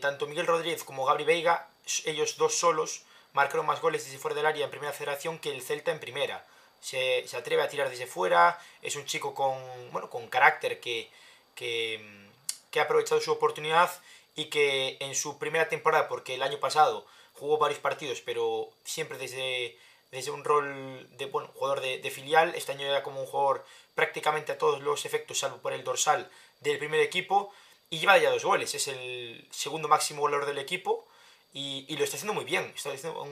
tanto 0.00 0.26
Miguel 0.26 0.46
Rodríguez 0.46 0.84
como 0.84 1.04
Gabri 1.04 1.24
Veiga, 1.24 1.68
ellos 2.06 2.38
dos 2.38 2.54
solos, 2.54 3.02
marcaron 3.34 3.66
más 3.66 3.82
goles 3.82 4.04
desde 4.04 4.18
fuera 4.18 4.34
del 4.34 4.46
área 4.46 4.64
en 4.64 4.70
primera 4.70 4.92
federación 4.92 5.38
que 5.38 5.50
el 5.50 5.60
Celta 5.60 5.92
en 5.92 6.00
primera. 6.00 6.46
Se, 6.80 7.24
atreve 7.36 7.62
a 7.62 7.68
tirar 7.68 7.90
desde 7.90 8.06
fuera, 8.06 8.58
es 8.82 8.96
un 8.96 9.04
chico 9.04 9.34
con, 9.34 9.56
bueno, 9.92 10.08
con 10.08 10.28
carácter 10.28 10.80
que, 10.80 11.10
que, 11.54 12.28
que 12.70 12.80
ha 12.80 12.84
aprovechado 12.84 13.20
su 13.20 13.32
oportunidad 13.32 13.90
y 14.36 14.46
que 14.46 14.96
en 15.00 15.14
su 15.14 15.38
primera 15.38 15.68
temporada, 15.68 16.08
porque 16.08 16.34
el 16.34 16.42
año 16.42 16.58
pasado 16.60 17.06
jugó 17.34 17.58
varios 17.58 17.80
partidos, 17.80 18.20
pero 18.20 18.70
siempre 18.84 19.18
desde, 19.18 19.76
desde 20.10 20.30
un 20.30 20.44
rol 20.44 21.08
de 21.16 21.26
bueno, 21.26 21.50
jugador 21.54 21.80
de, 21.80 22.10
filial. 22.10 22.54
Este 22.54 22.72
año 22.72 22.86
era 22.86 23.02
como 23.02 23.20
un 23.20 23.26
jugador 23.26 23.64
prácticamente 23.94 24.52
a 24.52 24.58
todos 24.58 24.80
los 24.80 25.04
efectos, 25.04 25.38
salvo 25.38 25.58
por 25.58 25.72
el 25.72 25.84
dorsal 25.84 26.30
del 26.60 26.78
primer 26.78 27.00
equipo. 27.00 27.52
Y 27.90 27.98
lleva 27.98 28.18
ya 28.18 28.30
dos 28.30 28.44
goles, 28.44 28.74
es 28.74 28.88
el 28.88 29.46
segundo 29.50 29.88
máximo 29.88 30.22
goleador 30.22 30.46
del 30.46 30.58
equipo 30.58 31.06
y, 31.54 31.96
lo 31.96 32.04
está 32.04 32.16
haciendo 32.16 32.34
muy 32.34 32.44
bien, 32.44 32.70
está 32.74 32.90
haciendo 32.90 33.26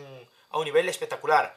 a 0.50 0.59
un 0.59 0.64
nivel 0.64 0.88
espectacular. 0.88 1.55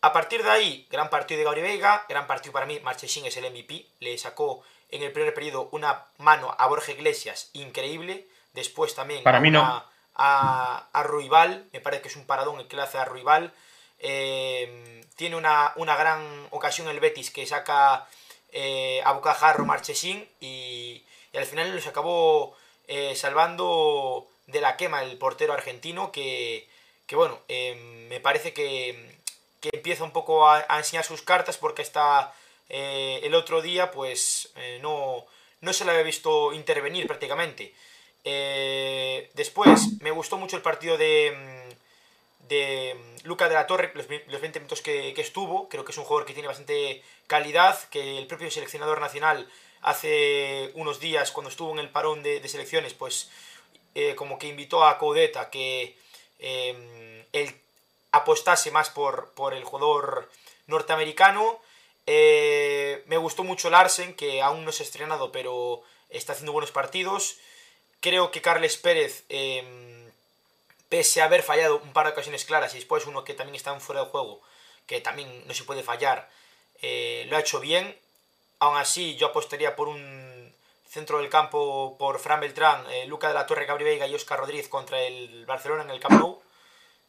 A 0.00 0.12
partir 0.12 0.42
de 0.42 0.50
ahí, 0.50 0.86
gran 0.90 1.10
partido 1.10 1.38
de 1.38 1.44
Gabri 1.44 1.62
Veiga, 1.62 2.04
gran 2.08 2.26
partido 2.26 2.52
para 2.52 2.66
mí, 2.66 2.78
Marchesín 2.80 3.26
es 3.26 3.36
el 3.36 3.50
MVP, 3.50 3.86
le 4.00 4.16
sacó 4.16 4.62
en 4.90 5.02
el 5.02 5.12
primer 5.12 5.34
periodo 5.34 5.68
una 5.72 6.04
mano 6.18 6.54
a 6.58 6.66
Borja 6.66 6.92
Iglesias 6.92 7.50
increíble, 7.54 8.28
después 8.52 8.94
también 8.94 9.24
para 9.24 9.40
mí 9.40 9.50
no 9.50 9.84
a, 10.14 10.88
a 10.92 11.02
Ruibal, 11.02 11.66
me 11.72 11.80
parece 11.80 12.02
que 12.02 12.08
es 12.08 12.16
un 12.16 12.26
paradón 12.26 12.60
el 12.60 12.68
que 12.68 12.76
le 12.76 12.82
hace 12.82 12.98
a 12.98 13.04
Ruibal. 13.04 13.52
Eh, 13.98 15.04
tiene 15.16 15.36
una, 15.36 15.72
gran 15.76 16.48
ocasión 16.50 16.88
el 16.88 17.00
Betis 17.00 17.30
que 17.30 17.46
saca 17.46 18.06
eh, 18.52 19.00
a 19.04 19.12
Bocajarro 19.12 19.64
Marchesín 19.64 20.28
y, 20.40 21.02
y, 21.32 21.36
al 21.36 21.46
final 21.46 21.74
los 21.74 21.86
acabó 21.86 22.56
eh, 22.86 23.14
salvando 23.16 24.28
de 24.46 24.60
la 24.60 24.76
quema 24.76 25.02
el 25.02 25.18
portero 25.18 25.52
argentino 25.52 26.12
que, 26.12 26.68
que 27.06 27.16
bueno, 27.16 27.40
me 27.48 28.20
parece 28.20 28.52
que, 28.52 29.18
que, 29.60 29.70
empieza 29.72 30.04
un 30.04 30.12
poco 30.12 30.48
a, 30.48 30.66
enseñar 30.78 31.04
sus 31.04 31.22
cartas 31.22 31.56
porque 31.56 31.82
hasta 31.82 32.32
el 32.68 33.34
otro 33.34 33.62
día 33.62 33.90
pues 33.90 34.52
no, 34.80 35.26
no 35.60 35.72
se 35.72 35.84
le 35.84 35.92
había 35.92 36.02
visto 36.02 36.52
intervenir 36.52 37.06
prácticamente. 37.06 37.74
Eh, 38.24 39.30
después, 39.34 40.00
me 40.00 40.10
gustó 40.10 40.38
mucho 40.38 40.56
el 40.56 40.62
partido 40.62 40.96
de, 40.96 41.36
de 42.48 42.96
Luca 43.24 43.48
de 43.48 43.54
la 43.54 43.66
Torre, 43.66 43.92
los, 43.94 44.08
20 44.08 44.60
minutos 44.60 44.80
que, 44.80 45.14
estuvo. 45.18 45.68
Creo 45.68 45.84
que 45.84 45.92
es 45.92 45.98
un 45.98 46.04
jugador 46.04 46.26
que 46.26 46.32
tiene 46.32 46.48
bastante 46.48 47.02
calidad, 47.26 47.78
que 47.90 48.18
el 48.18 48.26
propio 48.26 48.50
seleccionador 48.50 49.00
nacional 49.00 49.48
hace 49.82 50.70
unos 50.74 50.98
días, 50.98 51.30
cuando 51.30 51.50
estuvo 51.50 51.72
en 51.72 51.78
el 51.78 51.90
parón 51.90 52.22
de, 52.22 52.46
selecciones, 52.48 52.94
pues 52.94 53.30
eh, 53.94 54.14
como 54.14 54.38
que 54.38 54.48
invitó 54.48 54.84
a 54.84 54.98
Coudet 54.98 55.36
a 55.36 55.50
que 55.50 55.96
em, 56.38 57.24
él 57.32 57.54
apostase 58.12 58.70
más 58.70 58.90
por, 58.90 59.32
por 59.34 59.54
el 59.54 59.64
jugador 59.64 60.30
norteamericano. 60.66 61.60
Eh, 62.06 63.02
me 63.06 63.16
gustó 63.16 63.44
mucho 63.44 63.70
Larsen, 63.70 64.14
que 64.14 64.42
aún 64.42 64.64
no 64.64 64.72
se 64.72 64.82
ha 64.82 64.86
estrenado, 64.86 65.32
pero 65.32 65.82
está 66.10 66.32
haciendo 66.32 66.52
buenos 66.52 66.70
partidos. 66.70 67.36
Creo 68.00 68.30
que 68.30 68.42
Carles 68.42 68.76
Pérez, 68.76 69.24
em, 69.28 70.10
pese 70.88 71.22
a 71.22 71.24
haber 71.24 71.42
fallado 71.42 71.78
un 71.78 71.92
par 71.92 72.06
de 72.06 72.12
ocasiones 72.12 72.44
claras 72.44 72.74
y 72.74 72.78
después 72.78 73.06
uno 73.06 73.24
que 73.24 73.34
también 73.34 73.56
está 73.56 73.78
fuera 73.80 74.04
de 74.04 74.10
juego, 74.10 74.40
que 74.86 75.00
también 75.00 75.46
no 75.46 75.54
se 75.54 75.64
puede 75.64 75.82
fallar, 75.82 76.30
eh, 76.82 77.26
lo 77.28 77.36
ha 77.36 77.40
hecho 77.40 77.60
bien. 77.60 77.98
Aún 78.60 78.76
así, 78.76 79.16
yo 79.16 79.28
apostaría 79.28 79.74
por 79.74 79.88
un 79.88 80.23
centro 80.94 81.18
del 81.18 81.28
campo 81.28 81.96
por 81.98 82.20
Fran 82.20 82.40
Beltrán, 82.40 82.86
eh, 82.90 83.04
Luca 83.06 83.26
de 83.26 83.34
la 83.34 83.46
Torre, 83.46 83.66
Gabri 83.66 83.82
Veiga 83.82 84.06
y 84.06 84.14
Oscar 84.14 84.38
Rodríguez 84.38 84.68
contra 84.68 85.00
el 85.00 85.44
Barcelona 85.44 85.82
en 85.82 85.90
el 85.90 85.98
Camp 85.98 86.14
Nou. 86.20 86.40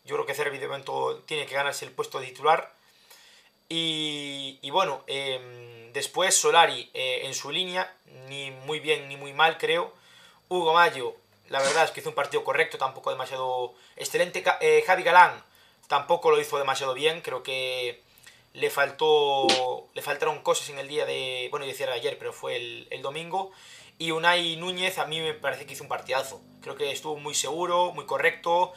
Yo 0.03 0.15
creo 0.15 0.25
que 0.25 0.33
Cervi 0.33 0.57
de 0.57 0.67
momento 0.67 1.23
tiene 1.27 1.45
que 1.45 1.53
ganarse 1.53 1.85
el 1.85 1.91
puesto 1.91 2.19
de 2.19 2.25
titular. 2.25 2.73
Y, 3.69 4.59
y 4.63 4.69
bueno, 4.71 5.03
eh, 5.05 5.91
después 5.93 6.35
Solari 6.35 6.89
eh, 6.95 7.21
en 7.25 7.35
su 7.35 7.51
línea, 7.51 7.95
ni 8.27 8.49
muy 8.51 8.79
bien 8.79 9.07
ni 9.07 9.17
muy 9.17 9.33
mal 9.33 9.57
creo. 9.59 9.93
Hugo 10.49 10.73
Mayo, 10.73 11.15
la 11.49 11.59
verdad 11.59 11.83
es 11.83 11.91
que 11.91 11.99
hizo 11.99 12.09
un 12.09 12.15
partido 12.15 12.43
correcto, 12.43 12.79
tampoco 12.79 13.11
demasiado 13.11 13.75
excelente. 13.95 14.43
Eh, 14.61 14.83
Javi 14.85 15.03
Galán 15.03 15.43
tampoco 15.87 16.31
lo 16.31 16.39
hizo 16.39 16.57
demasiado 16.57 16.95
bien, 16.95 17.21
creo 17.21 17.43
que 17.43 18.01
le 18.55 18.69
faltó 18.69 19.47
le 19.93 20.01
faltaron 20.01 20.39
cosas 20.41 20.69
en 20.69 20.79
el 20.79 20.87
día 20.87 21.05
de, 21.05 21.47
bueno, 21.51 21.65
decía 21.65 21.91
ayer, 21.91 22.17
pero 22.17 22.33
fue 22.33 22.55
el, 22.57 23.01
domingo. 23.01 23.51
Y 23.97 24.11
Unai 24.11 24.57
Núñez 24.57 24.97
a 24.97 25.05
mí 25.05 25.21
me 25.21 25.33
parece 25.33 25.65
que 25.65 25.73
hizo 25.73 25.83
un 25.83 25.89
partidazo. 25.89 26.41
Creo 26.61 26.75
que 26.75 26.91
estuvo 26.91 27.15
muy 27.17 27.33
seguro, 27.33 27.91
muy 27.93 28.05
correcto. 28.05 28.73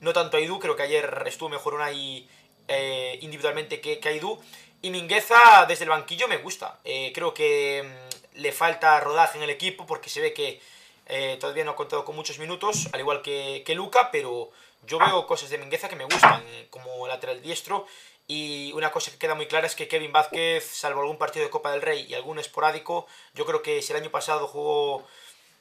No 0.00 0.12
tanto 0.12 0.38
Aidú, 0.38 0.58
creo 0.58 0.76
que 0.76 0.82
ayer 0.82 1.24
estuvo 1.26 1.50
mejor 1.50 1.74
Unai 1.74 2.26
eh, 2.68 3.18
individualmente 3.20 3.80
que, 3.80 4.00
que 4.00 4.08
Aidú. 4.08 4.38
Y 4.80 4.90
Mingueza 4.90 5.66
desde 5.68 5.84
el 5.84 5.90
banquillo 5.90 6.26
me 6.26 6.38
gusta. 6.38 6.80
Eh, 6.84 7.12
creo 7.14 7.34
que 7.34 7.82
mm, 7.84 8.40
le 8.40 8.52
falta 8.52 8.98
rodaje 9.00 9.36
en 9.36 9.44
el 9.44 9.50
equipo 9.50 9.86
porque 9.86 10.08
se 10.08 10.22
ve 10.22 10.32
que 10.32 10.60
eh, 11.06 11.36
todavía 11.38 11.64
no 11.64 11.72
ha 11.72 11.76
contado 11.76 12.04
con 12.04 12.16
muchos 12.16 12.38
minutos, 12.38 12.88
al 12.92 13.00
igual 13.00 13.20
que, 13.20 13.62
que 13.66 13.74
Luca, 13.74 14.10
pero 14.10 14.50
yo 14.86 14.98
veo 14.98 15.26
cosas 15.26 15.50
de 15.50 15.58
Mingueza 15.58 15.88
que 15.88 15.96
me 15.96 16.04
gustan, 16.04 16.42
como 16.70 17.06
lateral 17.06 17.42
diestro. 17.42 17.86
Y 18.26 18.72
una 18.72 18.92
cosa 18.92 19.10
que 19.10 19.18
queda 19.18 19.34
muy 19.34 19.46
clara 19.46 19.66
es 19.66 19.74
que 19.74 19.88
Kevin 19.88 20.12
Vázquez, 20.12 20.64
salvo 20.64 21.00
algún 21.00 21.18
partido 21.18 21.44
de 21.44 21.50
Copa 21.50 21.72
del 21.72 21.82
Rey 21.82 22.06
y 22.08 22.14
algún 22.14 22.38
esporádico, 22.38 23.06
yo 23.34 23.44
creo 23.44 23.62
que 23.62 23.82
si 23.82 23.92
el 23.92 24.00
año 24.00 24.10
pasado 24.10 24.46
jugó, 24.46 25.06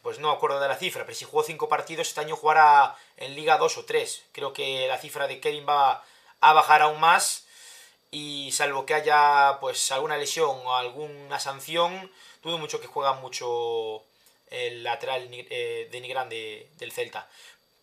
pues 0.01 0.19
no 0.19 0.31
acuerdo 0.31 0.59
de 0.59 0.67
la 0.67 0.77
cifra, 0.77 1.05
pero 1.05 1.17
si 1.17 1.25
jugó 1.25 1.43
cinco 1.43 1.67
partidos, 1.67 2.07
este 2.07 2.21
año 2.21 2.35
jugará 2.35 2.95
en 3.17 3.35
Liga 3.35 3.57
2 3.57 3.77
o 3.77 3.85
3. 3.85 4.25
Creo 4.31 4.53
que 4.53 4.87
la 4.87 4.97
cifra 4.97 5.27
de 5.27 5.39
Kevin 5.39 5.65
va 5.67 6.03
a 6.39 6.53
bajar 6.53 6.81
aún 6.81 6.99
más 6.99 7.45
y 8.11 8.51
salvo 8.51 8.85
que 8.85 8.93
haya 8.93 9.57
pues 9.59 9.91
alguna 9.91 10.17
lesión 10.17 10.57
o 10.65 10.75
alguna 10.75 11.39
sanción, 11.39 12.11
dudo 12.43 12.57
mucho 12.57 12.81
que 12.81 12.87
juega 12.87 13.13
mucho 13.13 14.03
el 14.51 14.83
lateral 14.83 15.29
eh, 15.31 15.87
de 15.89 16.01
Nigrán 16.01 16.29
de, 16.29 16.69
del 16.77 16.91
Celta. 16.91 17.27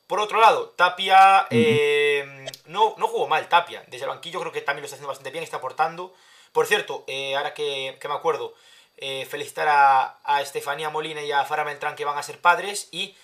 Por 0.08 0.20
otro 0.20 0.40
lado, 0.40 0.70
Tapia 0.70 1.46
eh, 1.50 2.46
no, 2.64 2.94
no 2.96 3.06
jugó 3.06 3.28
mal, 3.28 3.48
Tapia. 3.48 3.84
Desde 3.88 4.04
el 4.04 4.10
banquillo 4.10 4.40
creo 4.40 4.52
que 4.52 4.62
también 4.62 4.82
lo 4.82 4.86
está 4.86 4.96
haciendo 4.96 5.08
bastante 5.08 5.30
bien, 5.30 5.44
está 5.44 5.58
aportando. 5.58 6.14
Por 6.52 6.66
cierto, 6.66 7.04
eh, 7.06 7.36
ahora 7.36 7.54
que, 7.54 7.98
que, 8.00 8.08
me 8.08 8.14
acuerdo, 8.14 8.54
eh, 8.96 9.26
felicitar 9.26 9.68
a, 9.68 10.18
a, 10.24 10.40
Estefanía 10.40 10.88
Molina 10.88 11.22
y 11.22 11.30
a 11.30 11.44
Farah 11.44 11.64
Beltrán 11.64 11.94
que 11.94 12.06
van 12.06 12.16
a 12.18 12.22
ser 12.22 12.40
padres 12.40 12.88
y 12.90 13.14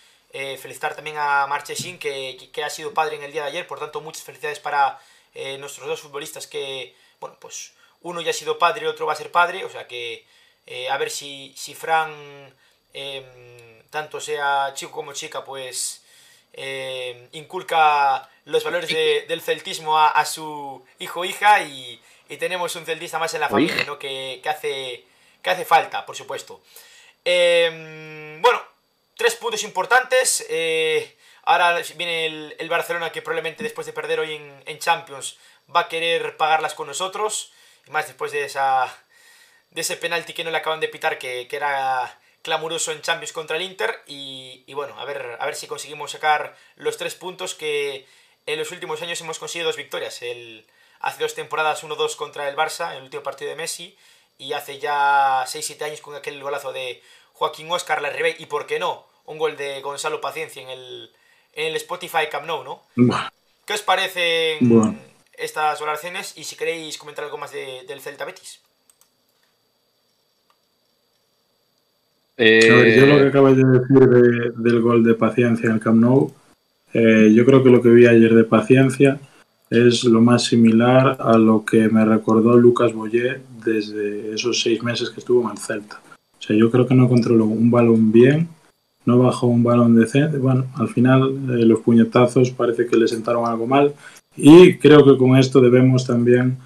felicitar 0.61 0.97
también 0.97 1.17
a 1.17 1.47
Marchesín 1.47 1.97
que, 1.97 2.37
que, 2.39 2.51
que, 2.51 2.65
ha 2.65 2.69
sido 2.69 2.93
padre 2.93 3.17
en 3.17 3.23
el 3.23 3.33
día 3.33 3.43
de 3.43 3.49
ayer. 3.49 3.67
Por 3.67 3.79
tanto, 3.79 4.01
muchas 4.01 4.25
felicidades 4.25 4.61
para 4.61 5.01
nuestros 5.59 5.87
dos 5.87 6.01
futbolistas 6.01 6.47
que, 6.47 6.95
bueno, 7.21 7.37
pues 7.41 7.73
uno 8.03 8.21
ya 8.21 8.31
ha 8.31 8.35
sido 8.35 8.59
padre 8.59 8.85
y 8.85 8.89
otro 8.89 9.07
va 9.07 9.13
a 9.15 9.17
ser 9.17 9.31
padre. 9.31 9.65
O 9.65 9.71
sea 9.71 9.87
que 9.87 10.27
a 10.91 10.99
ver 10.99 11.11
si, 11.11 11.55
si 11.57 11.75
Fran, 11.75 12.53
eh, 12.95 13.83
tanto 13.91 14.21
sea 14.21 14.73
chico 14.75 14.93
como 14.93 15.13
chica, 15.13 15.45
pues 15.45 16.04
eh, 16.57 17.29
inculca 17.33 18.29
los 18.45 18.63
valores 18.63 18.89
de, 18.89 19.25
del 19.29 19.41
celtismo 19.41 19.99
a, 19.99 20.09
a, 20.09 20.25
su 20.25 20.85
hijo 20.99 21.21
o 21.21 21.25
hija 21.25 21.63
y, 21.63 22.01
y, 22.29 22.37
tenemos 22.37 22.75
un 22.77 22.87
celtista 22.87 23.19
más 23.19 23.35
en 23.35 23.41
la 23.41 23.49
familia, 23.49 23.85
¿no? 23.85 23.99
Que, 23.99 24.41
que, 24.43 24.49
hace, 24.49 25.05
que 25.43 25.51
hace 25.51 25.65
falta, 25.65 26.07
por 26.07 26.17
supuesto. 26.17 26.63
Eh, 27.25 28.39
bueno, 28.41 28.63
tres 29.17 29.35
puntos 29.35 29.63
importantes. 29.65 30.47
Eh, 30.49 31.17
ahora 31.43 31.81
viene 31.97 32.27
el, 32.27 32.57
el, 32.59 32.69
Barcelona 32.69 33.11
que 33.11 33.23
probablemente 33.23 33.65
después 33.65 33.87
de 33.87 33.93
perder 33.93 34.21
hoy 34.21 34.35
en, 34.35 34.63
en, 34.67 34.79
Champions 34.79 35.39
va 35.75 35.81
a 35.81 35.89
querer 35.89 36.37
pagarlas 36.37 36.75
con 36.75 36.87
nosotros. 36.87 37.53
Y 37.87 37.91
más 37.91 38.07
después 38.07 38.33
de 38.33 38.45
esa 38.45 38.95
de 39.71 39.81
ese 39.81 39.97
penalti 39.97 40.35
que 40.35 40.45
no 40.45 40.53
le 40.53 40.59
acaban 40.59 40.79
de 40.79 40.89
pitar 40.89 41.19
que, 41.19 41.49
que 41.49 41.57
era 41.57 42.17
clamoroso 42.45 42.93
en 42.93 43.01
Champions 43.01 43.33
contra 43.33 43.57
el 43.57 43.63
Inter 43.63 44.03
y, 44.07 44.63
y, 44.67 44.75
bueno, 44.75 44.95
a 45.01 45.05
ver, 45.07 45.39
a 45.41 45.47
ver 45.47 45.57
si 45.57 45.67
conseguimos 45.67 46.13
sacar 46.13 46.57
los 46.77 46.99
tres 46.99 47.15
puntos 47.15 47.55
que 47.55 48.07
en 48.47 48.59
los 48.59 48.71
últimos 48.71 49.01
años 49.03 49.21
hemos 49.23 49.39
conseguido 49.39 49.69
dos 49.69 49.77
victorias. 49.77 50.21
El, 50.23 50.67
hace 51.01 51.23
dos 51.23 51.35
temporadas 51.35 51.83
1-2 51.83 52.17
contra 52.17 52.49
el 52.49 52.57
Barça, 52.57 52.91
en 52.93 52.99
el 52.99 53.05
último 53.05 53.23
partido 53.23 53.51
de 53.51 53.57
Messi, 53.57 53.97
y 54.39 54.53
hace 54.53 54.79
ya 54.79 55.45
6-7 55.47 55.83
años 55.83 56.01
con 56.03 56.15
aquel 56.15 56.43
golazo 56.43 56.73
de 56.73 57.03
Joaquín 57.33 57.71
Oscar 57.73 58.03
Larribey, 58.03 58.37
y 58.39 58.47
por 58.47 58.67
qué 58.67 58.79
no, 58.79 59.07
un 59.25 59.39
gol 59.39 59.57
de 59.57 59.81
Gonzalo 59.81 60.21
Paciencia 60.21 60.63
en 60.63 60.69
el, 60.69 61.15
en 61.55 61.69
el 61.69 61.77
Spotify 61.77 62.29
Camp 62.31 62.47
Nou, 62.47 62.63
¿no? 62.63 62.83
Bueno. 62.95 63.31
¿Qué 63.65 63.73
os 63.73 63.83
parecen 63.83 64.59
bueno. 64.61 64.99
estas 65.33 65.81
valoraciones? 65.81 66.37
Y 66.37 66.45
si 66.45 66.57
queréis 66.57 66.99
comentar 66.99 67.25
algo 67.25 67.39
más 67.39 67.51
de, 67.51 67.85
del 67.85 68.03
Celta 68.03 68.27
Betis. 68.27 68.61
Eh... 72.37 72.71
A 72.71 72.75
ver, 72.77 72.99
yo 72.99 73.07
lo 73.07 73.19
que 73.19 73.29
acabas 73.29 73.57
de 73.57 73.65
decir 73.65 74.01
de, 74.01 74.53
del 74.57 74.81
gol 74.81 75.05
de 75.05 75.15
paciencia 75.15 75.69
en 75.69 75.75
el 75.75 75.81
Camp 75.81 76.01
Nou, 76.01 76.33
eh, 76.93 77.33
yo 77.35 77.45
creo 77.45 77.63
que 77.63 77.71
lo 77.71 77.83
que 77.83 77.91
vi 77.91 78.07
ayer 78.07 78.35
de 78.35 78.45
paciencia 78.45 79.19
es 79.71 80.05
lo 80.05 80.21
más 80.21 80.45
similar 80.45 81.17
a 81.19 81.37
lo 81.37 81.65
que 81.65 81.89
me 81.89 82.05
recordó 82.05 82.57
Lucas 82.57 82.93
Boyer 82.93 83.41
desde 83.65 84.35
esos 84.35 84.61
seis 84.61 84.83
meses 84.83 85.11
que 85.11 85.21
estuvo 85.21 85.43
en 85.43 85.51
el 85.51 85.59
Celta. 85.59 86.01
O 86.39 86.43
sea, 86.43 86.57
yo 86.57 86.71
creo 86.71 86.87
que 86.87 86.95
no 86.95 87.09
controló 87.09 87.47
un 87.47 87.71
balón 87.71 88.13
bien, 88.13 88.49
no 89.07 89.19
bajó 89.19 89.47
un 89.47 89.63
balón 89.63 89.97
decente. 89.97 90.39
Bueno, 90.39 90.67
al 90.77 90.89
final 90.89 91.23
eh, 91.51 91.65
los 91.65 91.81
puñetazos 91.81 92.51
parece 92.51 92.87
que 92.87 92.97
le 92.97 93.09
sentaron 93.09 93.47
algo 93.47 93.67
mal 93.67 93.95
y 94.37 94.77
creo 94.79 95.05
que 95.05 95.17
con 95.17 95.37
esto 95.37 95.61
debemos 95.61 96.07
también 96.07 96.57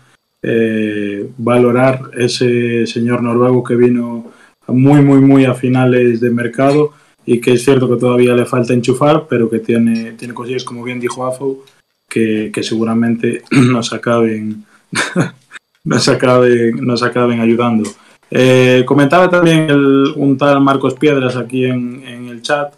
eh, 0.42 1.30
valorar 1.38 2.10
ese 2.16 2.86
señor 2.86 3.22
noruego 3.22 3.64
que 3.64 3.76
vino 3.76 4.30
muy, 4.68 5.02
muy, 5.02 5.20
muy 5.20 5.44
a 5.44 5.54
finales 5.54 6.20
de 6.20 6.30
mercado 6.30 6.92
y 7.24 7.40
que 7.40 7.52
es 7.52 7.64
cierto 7.64 7.88
que 7.88 8.00
todavía 8.00 8.34
le 8.34 8.46
falta 8.46 8.72
enchufar, 8.72 9.26
pero 9.28 9.50
que 9.50 9.58
tiene, 9.58 10.12
tiene 10.12 10.34
cosillas, 10.34 10.64
como 10.64 10.82
bien 10.82 11.00
dijo 11.00 11.26
Afo, 11.26 11.64
que, 12.08 12.50
que 12.52 12.62
seguramente 12.62 13.42
nos 13.50 13.92
acaben, 13.92 14.64
nos 15.84 16.08
acaben, 16.08 16.86
nos 16.86 17.02
acaben 17.02 17.40
ayudando. 17.40 17.90
Eh, 18.30 18.84
comentaba 18.86 19.30
también 19.30 19.70
el, 19.70 20.12
un 20.16 20.36
tal 20.36 20.60
Marcos 20.60 20.94
Piedras 20.94 21.36
aquí 21.36 21.64
en, 21.64 22.28
el 22.28 22.42
chat 22.42 22.74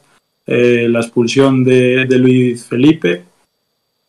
eh, 0.46 0.88
la 0.88 1.00
expulsión 1.00 1.64
de, 1.64 2.06
Luis 2.18 2.64
Felipe, 2.64 3.24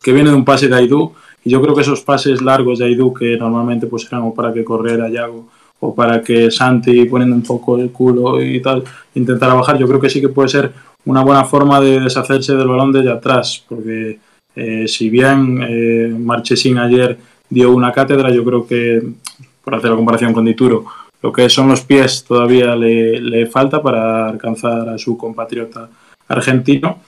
que 0.02 0.12
viene 0.12 0.30
de 0.30 0.36
un 0.36 0.44
pase 0.44 0.68
de 0.68 0.76
Aidú, 0.76 1.12
y 1.44 1.50
yo 1.50 1.60
creo 1.60 1.74
que 1.74 1.82
esos 1.82 2.02
pases 2.02 2.42
largos 2.42 2.78
de 2.78 2.86
Aidú, 2.86 3.12
que 3.12 3.36
normalmente 3.36 3.86
pues 3.86 4.06
eran 4.06 4.32
para 4.32 4.52
que 4.52 4.64
corriera 4.64 5.08
Yago 5.08 5.48
o 5.84 5.92
para 5.94 6.22
que 6.22 6.50
Santi 6.50 7.06
poniendo 7.06 7.34
un 7.34 7.42
poco 7.42 7.76
el 7.76 7.90
culo 7.90 8.40
y 8.40 8.62
tal, 8.62 8.84
intentara 9.16 9.54
bajar, 9.54 9.78
yo 9.78 9.88
creo 9.88 10.00
que 10.00 10.08
sí 10.08 10.20
que 10.20 10.28
puede 10.28 10.48
ser 10.48 10.72
una 11.04 11.24
buena 11.24 11.44
forma 11.44 11.80
de 11.80 11.98
deshacerse 11.98 12.54
del 12.54 12.68
balón 12.68 12.92
desde 12.92 13.10
atrás, 13.10 13.64
porque 13.68 14.20
eh, 14.54 14.86
si 14.86 15.10
bien 15.10 15.60
eh, 15.60 16.14
Marchesín 16.16 16.78
ayer 16.78 17.18
dio 17.50 17.72
una 17.72 17.90
cátedra, 17.90 18.30
yo 18.30 18.44
creo 18.44 18.64
que, 18.64 19.02
por 19.64 19.74
hacer 19.74 19.90
la 19.90 19.96
comparación 19.96 20.32
con 20.32 20.44
Dituro, 20.44 20.84
lo 21.20 21.32
que 21.32 21.48
son 21.50 21.68
los 21.68 21.80
pies 21.80 22.24
todavía 22.24 22.76
le, 22.76 23.20
le 23.20 23.46
falta 23.46 23.82
para 23.82 24.28
alcanzar 24.28 24.88
a 24.88 24.98
su 24.98 25.16
compatriota 25.16 25.88
argentino. 26.28 27.00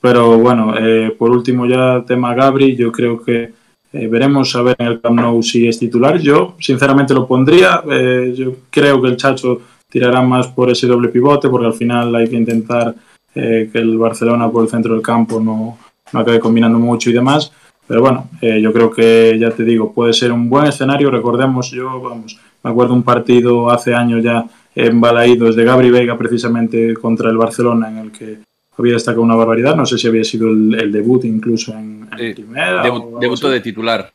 Pero 0.00 0.36
bueno, 0.38 0.74
eh, 0.76 1.14
por 1.16 1.30
último 1.30 1.66
ya 1.66 2.02
tema 2.04 2.34
Gabri, 2.34 2.74
yo 2.74 2.90
creo 2.90 3.22
que 3.22 3.52
eh, 3.96 4.08
veremos 4.08 4.54
a 4.56 4.62
ver 4.62 4.76
en 4.78 4.86
el 4.86 5.00
Camp 5.00 5.18
Nou 5.18 5.42
si 5.42 5.66
es 5.66 5.78
titular. 5.78 6.18
Yo, 6.18 6.54
sinceramente, 6.58 7.14
lo 7.14 7.26
pondría. 7.26 7.82
Eh, 7.90 8.34
yo 8.36 8.52
creo 8.70 9.00
que 9.00 9.08
el 9.08 9.16
Chacho 9.16 9.60
tirará 9.88 10.20
más 10.22 10.48
por 10.48 10.70
ese 10.70 10.86
doble 10.86 11.08
pivote, 11.08 11.48
porque 11.48 11.66
al 11.66 11.74
final 11.74 12.14
hay 12.14 12.28
que 12.28 12.36
intentar 12.36 12.94
eh, 13.34 13.70
que 13.72 13.78
el 13.78 13.96
Barcelona 13.98 14.50
por 14.50 14.64
el 14.64 14.70
centro 14.70 14.94
del 14.94 15.02
campo 15.02 15.40
no, 15.40 15.78
no 16.12 16.20
acabe 16.20 16.40
combinando 16.40 16.78
mucho 16.78 17.10
y 17.10 17.14
demás. 17.14 17.52
Pero 17.86 18.00
bueno, 18.00 18.28
yo 18.42 18.72
creo 18.72 18.90
que, 18.90 19.38
ya 19.38 19.52
te 19.52 19.62
digo, 19.62 19.92
puede 19.92 20.12
ser 20.12 20.32
un 20.32 20.50
buen 20.50 20.66
escenario. 20.66 21.08
Recordemos, 21.08 21.70
yo, 21.70 22.00
vamos, 22.00 22.36
me 22.64 22.70
acuerdo 22.70 22.94
un 22.94 23.04
partido 23.04 23.70
hace 23.70 23.94
años 23.94 24.24
ya 24.24 24.44
en 24.74 25.00
Balaídos 25.00 25.54
de 25.54 25.62
Gabri 25.62 25.92
Veiga, 25.92 26.18
precisamente 26.18 26.94
contra 26.94 27.30
el 27.30 27.36
Barcelona, 27.36 27.88
en 27.88 27.98
el 27.98 28.10
que 28.10 28.38
había 28.78 28.94
destacado 28.94 29.22
una 29.22 29.34
barbaridad. 29.34 29.76
No 29.76 29.86
sé 29.86 29.98
si 29.98 30.08
había 30.08 30.24
sido 30.24 30.48
el, 30.48 30.74
el 30.74 30.92
debut 30.92 31.24
incluso 31.24 31.72
en, 31.72 32.08
en 32.12 32.18
Sí, 32.18 32.34
primera. 32.42 32.84
Debu- 32.84 33.18
debutó 33.18 33.48
de 33.48 33.60
titular. 33.60 34.12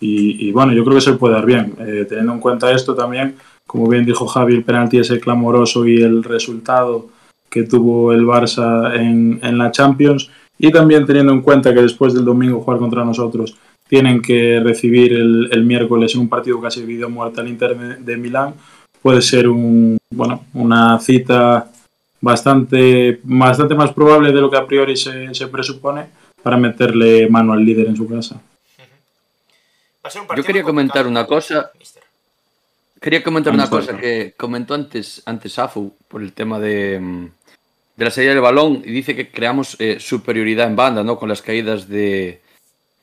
Y, 0.00 0.48
y 0.48 0.52
bueno, 0.52 0.72
yo 0.72 0.84
creo 0.84 0.96
que 0.96 1.00
se 1.02 1.12
puede 1.14 1.34
dar 1.34 1.46
bien. 1.46 1.74
Eh, 1.78 2.06
teniendo 2.08 2.32
en 2.32 2.40
cuenta 2.40 2.72
esto 2.72 2.94
también, 2.94 3.36
como 3.66 3.88
bien 3.88 4.04
dijo 4.04 4.26
Javi, 4.26 4.54
el 4.54 4.64
penalti 4.64 4.98
ese 4.98 5.20
clamoroso 5.20 5.86
y 5.86 6.02
el 6.02 6.24
resultado 6.24 7.08
que 7.48 7.62
tuvo 7.64 8.12
el 8.12 8.24
Barça 8.24 8.94
en, 8.98 9.38
en 9.42 9.58
la 9.58 9.70
Champions. 9.70 10.30
Y 10.58 10.70
también 10.70 11.06
teniendo 11.06 11.32
en 11.32 11.42
cuenta 11.42 11.72
que 11.74 11.82
después 11.82 12.14
del 12.14 12.24
domingo 12.24 12.60
jugar 12.60 12.78
contra 12.78 13.04
nosotros 13.04 13.56
tienen 13.88 14.22
que 14.22 14.60
recibir 14.62 15.12
el, 15.12 15.48
el 15.52 15.64
miércoles 15.64 16.14
en 16.14 16.22
un 16.22 16.28
partido 16.28 16.60
casi 16.60 16.84
vida 16.84 17.06
o 17.06 17.10
muerte 17.10 17.40
al 17.40 17.48
Inter 17.48 17.98
de 17.98 18.16
Milán, 18.16 18.54
puede 19.02 19.20
ser 19.20 19.48
un, 19.48 19.98
bueno, 20.10 20.44
una 20.54 20.98
cita 20.98 21.70
bastante, 22.22 23.20
bastante 23.24 23.74
más 23.74 23.92
probable 23.92 24.32
de 24.32 24.40
lo 24.40 24.50
que 24.50 24.56
a 24.56 24.66
priori 24.66 24.96
se, 24.96 25.34
se 25.34 25.48
presupone 25.48 26.06
para 26.42 26.56
meterle 26.56 27.28
mano 27.28 27.52
al 27.52 27.62
líder 27.62 27.88
en 27.88 27.96
su 27.96 28.08
casa. 28.08 28.40
Va 30.04 30.08
a 30.08 30.10
ser 30.10 30.22
un 30.22 30.28
Yo 30.36 30.42
quería 30.42 30.62
comentar 30.62 31.06
una 31.06 31.26
cosa, 31.26 31.70
mister. 31.78 32.02
quería 33.00 33.22
comentar 33.22 33.52
una 33.52 33.66
Vamos 33.66 33.88
a 33.88 33.92
cosa 33.92 34.00
que 34.00 34.34
comentó 34.36 34.74
antes, 34.74 35.22
antes 35.26 35.58
Afu 35.58 35.94
por 36.08 36.22
el 36.22 36.32
tema 36.32 36.58
de, 36.58 37.28
de 37.96 38.04
la 38.04 38.10
salida 38.10 38.30
del 38.32 38.40
balón 38.40 38.82
y 38.84 38.90
dice 38.92 39.14
que 39.14 39.30
creamos 39.30 39.76
eh, 39.80 39.98
superioridad 40.00 40.68
en 40.68 40.76
banda, 40.76 41.02
¿no? 41.04 41.18
Con 41.18 41.28
las 41.28 41.42
caídas 41.42 41.88
de, 41.88 42.40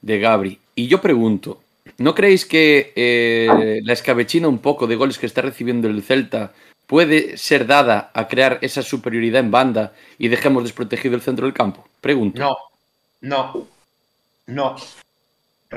de 0.02 0.20
Gabri. 0.20 0.60
Y 0.76 0.88
yo 0.88 1.02
pregunto, 1.02 1.62
¿no 1.98 2.16
creéis 2.16 2.46
que 2.46 2.94
eh, 2.96 3.82
la 3.84 3.94
escabechina 3.94 4.48
un 4.48 4.60
poco 4.60 4.88
de 4.88 4.96
goles 4.96 5.18
que 5.18 5.26
está 5.26 5.42
recibiendo 5.42 5.88
el 5.90 6.02
Celta 6.04 6.54
puede 6.90 7.38
ser 7.38 7.68
dada 7.70 8.10
a 8.18 8.26
crear 8.28 8.58
esa 8.66 8.82
superioridad 8.82 9.46
en 9.46 9.52
banda 9.54 9.94
y 10.18 10.28
dejemos 10.28 10.64
desprotegido 10.64 11.14
el 11.14 11.22
centro 11.22 11.46
del 11.46 11.54
campo? 11.54 11.86
Pregunto. 12.02 12.42
No, 12.42 12.58
no, 13.22 13.68
no. 14.48 14.76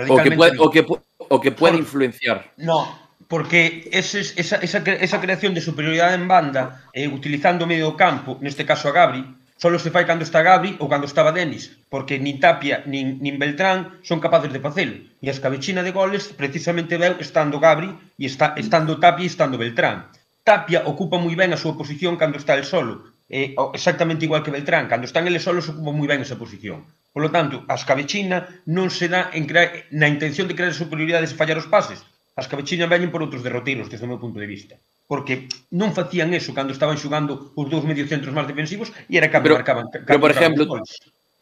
o, 0.09 0.17
que 0.25 0.33
puede, 0.33 0.57
no. 0.57 0.63
o, 0.65 0.71
que, 0.73 0.87
pu- 0.87 1.01
o 1.19 1.37
que 1.39 1.53
puede 1.53 1.75
Solo- 1.77 1.85
influencar. 1.85 2.51
No, 2.57 2.89
porque 3.29 3.91
ese, 3.93 4.21
esa, 4.21 4.57
esa, 4.57 4.81
cre- 4.83 4.99
esa 5.05 5.21
creación 5.21 5.53
de 5.53 5.61
superioridade 5.61 6.15
en 6.17 6.27
banda 6.29 6.89
eh, 6.97 7.09
utilizando 7.09 7.65
o 7.65 7.69
medio 7.69 7.93
campo, 7.93 8.41
neste 8.41 8.65
caso 8.65 8.89
a 8.89 8.97
Gabri, 8.97 9.21
solo 9.61 9.77
se 9.79 9.93
fai 9.93 10.09
cando 10.09 10.25
está 10.25 10.41
Gabri 10.41 10.81
ou 10.81 10.89
cando 10.89 11.05
estaba 11.05 11.29
Denis, 11.31 11.77
porque 11.93 12.17
nin 12.17 12.41
Tapia 12.41 12.89
nin, 12.89 13.21
nin 13.21 13.37
Beltrán 13.37 14.01
son 14.01 14.17
capaces 14.17 14.49
de 14.49 14.65
facelo. 14.65 14.97
E 15.21 15.29
a 15.29 15.37
escabechina 15.37 15.85
de 15.85 15.93
goles 15.93 16.33
precisamente 16.33 16.97
veu 16.97 17.21
estando 17.21 17.61
Gabri 17.61 17.93
e 18.17 18.25
está, 18.25 18.57
estando 18.57 18.97
Tapia 18.97 19.29
e 19.29 19.31
estando 19.31 19.61
Beltrán. 19.61 20.09
Tapia 20.43 20.83
ocupa 20.91 21.23
moi 21.23 21.35
ben 21.39 21.55
a 21.55 21.59
súa 21.61 21.79
posición 21.79 22.19
cando 22.19 22.35
está 22.35 22.59
el 22.59 22.67
solo, 22.67 23.15
eh, 23.31 23.55
exactamente 23.73 24.27
igual 24.27 24.43
que 24.43 24.51
Beltrán, 24.51 24.91
cando 24.91 25.07
están 25.07 25.25
eles 25.31 25.47
solos 25.47 25.71
ocupa 25.71 25.95
moi 25.95 26.09
ben 26.11 26.21
esa 26.21 26.35
posición. 26.35 26.83
Por 27.15 27.23
lo 27.23 27.31
tanto, 27.31 27.63
a 27.71 27.79
escabechina 27.79 28.65
non 28.67 28.91
se 28.91 29.07
dá 29.07 29.31
en 29.31 29.47
crear, 29.47 29.87
na 29.95 30.11
intención 30.11 30.51
de 30.51 30.57
crear 30.59 30.75
superioridades 30.75 31.31
e 31.31 31.39
fallar 31.39 31.63
os 31.63 31.71
pases. 31.71 32.03
A 32.35 32.43
escabechina 32.43 32.91
veñen 32.91 33.15
por 33.15 33.23
outros 33.23 33.45
derroteiros, 33.45 33.87
desde 33.87 34.03
o 34.03 34.11
meu 34.11 34.19
punto 34.19 34.43
de 34.43 34.49
vista. 34.51 34.75
Porque 35.07 35.47
non 35.71 35.95
facían 35.95 36.33
eso 36.35 36.57
cando 36.57 36.75
estaban 36.75 36.99
xugando 36.99 37.53
os 37.55 37.67
dous 37.71 37.85
mediocentros 37.87 38.33
máis 38.35 38.49
defensivos 38.49 38.91
e 39.07 39.15
era 39.15 39.31
cando 39.31 39.47
pero, 39.47 39.61
marcaban. 39.61 39.87
Cando 39.93 40.09
pero, 40.09 40.19
por 40.19 40.33
exemplo, 40.35 40.65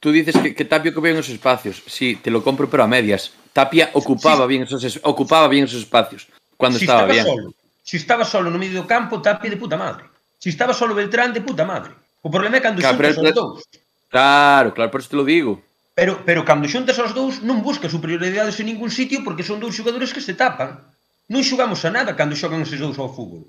tú 0.03 0.13
dices 0.13 0.37
que, 0.37 0.53
que 0.53 0.67
Tapia 0.69 0.93
ocupaba 0.93 1.15
bien 1.15 1.23
os 1.23 1.31
espacios. 1.33 1.81
Sí, 1.89 2.21
te 2.21 2.29
lo 2.29 2.45
compro, 2.45 2.69
pero 2.69 2.85
a 2.85 2.91
medias. 2.91 3.33
Tapia 3.57 3.89
ocupaba 3.95 4.45
sí. 4.45 4.51
bien 4.53 4.63
esos 4.67 4.83
ocupaba 5.07 5.47
bien 5.49 5.65
esos 5.65 5.87
espacios 5.87 6.27
cuando 6.59 6.77
si 6.77 6.85
estaba, 6.85 7.07
estaba 7.07 7.15
bien. 7.15 7.25
Solo, 7.25 7.55
Se 7.91 7.97
estaba 7.97 8.25
solo 8.25 8.55
no 8.55 8.63
medio 8.63 8.79
do 8.79 8.87
campo, 8.87 9.19
Tapi 9.19 9.51
de 9.51 9.59
puta 9.59 9.75
madre. 9.75 10.07
Se 10.39 10.47
estaba 10.55 10.71
solo 10.71 10.95
Beltrán, 10.95 11.35
de 11.35 11.43
puta 11.43 11.67
madre. 11.67 11.91
O 12.23 12.31
problema 12.31 12.59
é 12.59 12.63
cando 12.63 12.79
claro, 12.79 12.95
xuntas 12.95 13.19
os 13.19 13.35
dous. 13.35 13.61
Claro, 14.07 14.71
claro, 14.71 14.91
por 14.95 15.01
eso 15.03 15.11
te 15.11 15.19
lo 15.19 15.27
digo. 15.27 15.59
Pero, 15.99 16.23
pero 16.23 16.47
cando 16.47 16.71
xuntas 16.71 16.95
os 17.03 17.11
dous 17.19 17.43
non 17.43 17.67
busca 17.67 17.91
superioridades 17.91 18.63
en 18.63 18.71
ningún 18.71 18.95
sitio 18.95 19.27
porque 19.27 19.43
son 19.43 19.59
dous 19.59 19.75
xogadores 19.75 20.15
que 20.15 20.23
se 20.23 20.39
tapan. 20.39 20.87
Non 21.27 21.43
xogamos 21.43 21.83
a 21.83 21.91
nada 21.91 22.15
cando 22.15 22.39
xogan 22.39 22.63
eses 22.63 22.79
dous 22.79 22.95
ao 22.95 23.11
fútbol. 23.11 23.43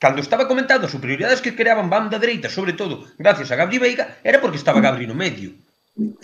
Cando 0.00 0.24
estaba 0.24 0.48
comentado 0.48 0.88
as 0.88 0.94
superioridades 0.96 1.44
que 1.44 1.52
creaban 1.52 1.92
banda 1.92 2.16
dereita, 2.16 2.48
sobre 2.48 2.72
todo 2.72 3.04
gracias 3.20 3.52
a 3.52 3.60
Gabri 3.60 3.76
Veiga, 3.76 4.24
era 4.24 4.40
porque 4.40 4.56
estaba 4.56 4.80
Gabri 4.80 5.04
no 5.04 5.12
medio. 5.12 5.52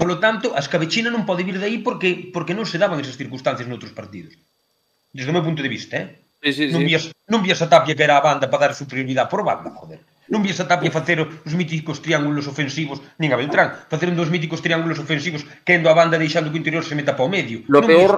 Por 0.00 0.08
lo 0.08 0.16
tanto, 0.24 0.56
a 0.56 0.60
escabechina 0.64 1.12
non 1.12 1.28
pode 1.28 1.44
vir 1.44 1.60
de 1.60 1.68
aí 1.68 1.84
porque 1.84 2.32
porque 2.32 2.56
non 2.56 2.64
se 2.64 2.80
daban 2.80 2.96
esas 3.04 3.20
circunstancias 3.20 3.68
noutros 3.68 3.92
partidos. 3.92 4.40
Desde 5.12 5.28
o 5.28 5.36
meu 5.36 5.44
punto 5.44 5.60
de 5.60 5.68
vista, 5.68 6.00
eh? 6.00 6.08
Sí, 6.42 6.52
sí, 6.52 6.66
non, 6.74 6.82
vías, 6.82 7.06
non 7.30 7.40
vías 7.46 7.62
a 7.62 7.70
Tapia 7.70 7.94
que 7.94 8.02
era 8.02 8.18
a 8.18 8.24
banda 8.24 8.50
para 8.50 8.66
dar 8.66 8.74
superioridade 8.74 9.30
por 9.30 9.46
banda, 9.46 9.70
joder. 9.70 10.02
Non 10.32 10.40
vías 10.42 10.58
a 10.58 10.66
Tapia 10.66 10.90
facer 10.90 11.22
os 11.22 11.54
míticos 11.54 12.02
triángulos 12.02 12.48
ofensivos, 12.50 12.98
nin 13.20 13.30
a 13.30 13.38
Beltrán, 13.38 13.78
facer 13.86 14.08
un 14.10 14.16
dos 14.18 14.26
míticos 14.32 14.58
triángulos 14.64 14.98
ofensivos 14.98 15.46
quendo 15.62 15.86
a 15.86 15.94
banda 15.94 16.18
deixando 16.18 16.50
que 16.50 16.58
o 16.58 16.62
interior 16.62 16.82
se 16.82 16.98
meta 16.98 17.14
para 17.14 17.28
o 17.28 17.30
medio. 17.30 17.62
Lo 17.70 17.78
non 17.78 17.86
peor, 17.86 18.12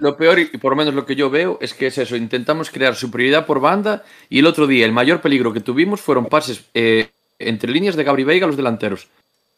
lo 0.00 0.12
peor, 0.16 0.36
y 0.40 0.56
por 0.56 0.72
lo 0.72 0.78
menos 0.80 0.94
lo 0.96 1.04
que 1.04 1.18
yo 1.18 1.28
veo, 1.28 1.58
es 1.60 1.74
que 1.76 1.90
es 1.92 1.98
eso. 2.00 2.16
Intentamos 2.16 2.70
crear 2.72 2.96
superioridad 2.96 3.44
por 3.44 3.60
banda 3.60 4.04
y 4.32 4.40
el 4.40 4.46
otro 4.48 4.64
día 4.64 4.86
el 4.88 4.96
mayor 4.96 5.20
peligro 5.20 5.52
que 5.52 5.60
tuvimos 5.60 6.00
fueron 6.00 6.30
pases 6.32 6.64
eh, 6.72 7.10
entre 7.36 7.68
líneas 7.72 7.96
de 7.96 8.04
Gabri 8.08 8.24
Veiga 8.24 8.46
a 8.46 8.48
los 8.48 8.56
delanteros. 8.56 9.08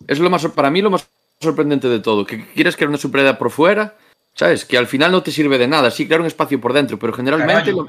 Es 0.08 0.18
lo 0.18 0.30
más, 0.30 0.42
para 0.54 0.70
mí 0.70 0.82
lo 0.82 0.90
más 0.90 1.06
sorprendente 1.38 1.86
de 1.86 2.00
todo. 2.00 2.24
Que 2.26 2.42
quieres 2.50 2.74
crear 2.74 2.88
una 2.88 2.98
superioridad 2.98 3.38
por 3.38 3.50
fuera, 3.50 3.94
¿sabes? 4.34 4.64
Que 4.64 4.78
al 4.78 4.86
final 4.86 5.12
no 5.12 5.22
te 5.22 5.30
sirve 5.30 5.58
de 5.58 5.68
nada. 5.68 5.90
Sí, 5.90 6.06
crear 6.06 6.20
un 6.22 6.26
espacio 6.26 6.58
por 6.58 6.72
dentro, 6.72 6.98
pero 6.98 7.12
generalmente 7.12 7.52
Carallo. 7.70 7.82
lo- 7.84 7.88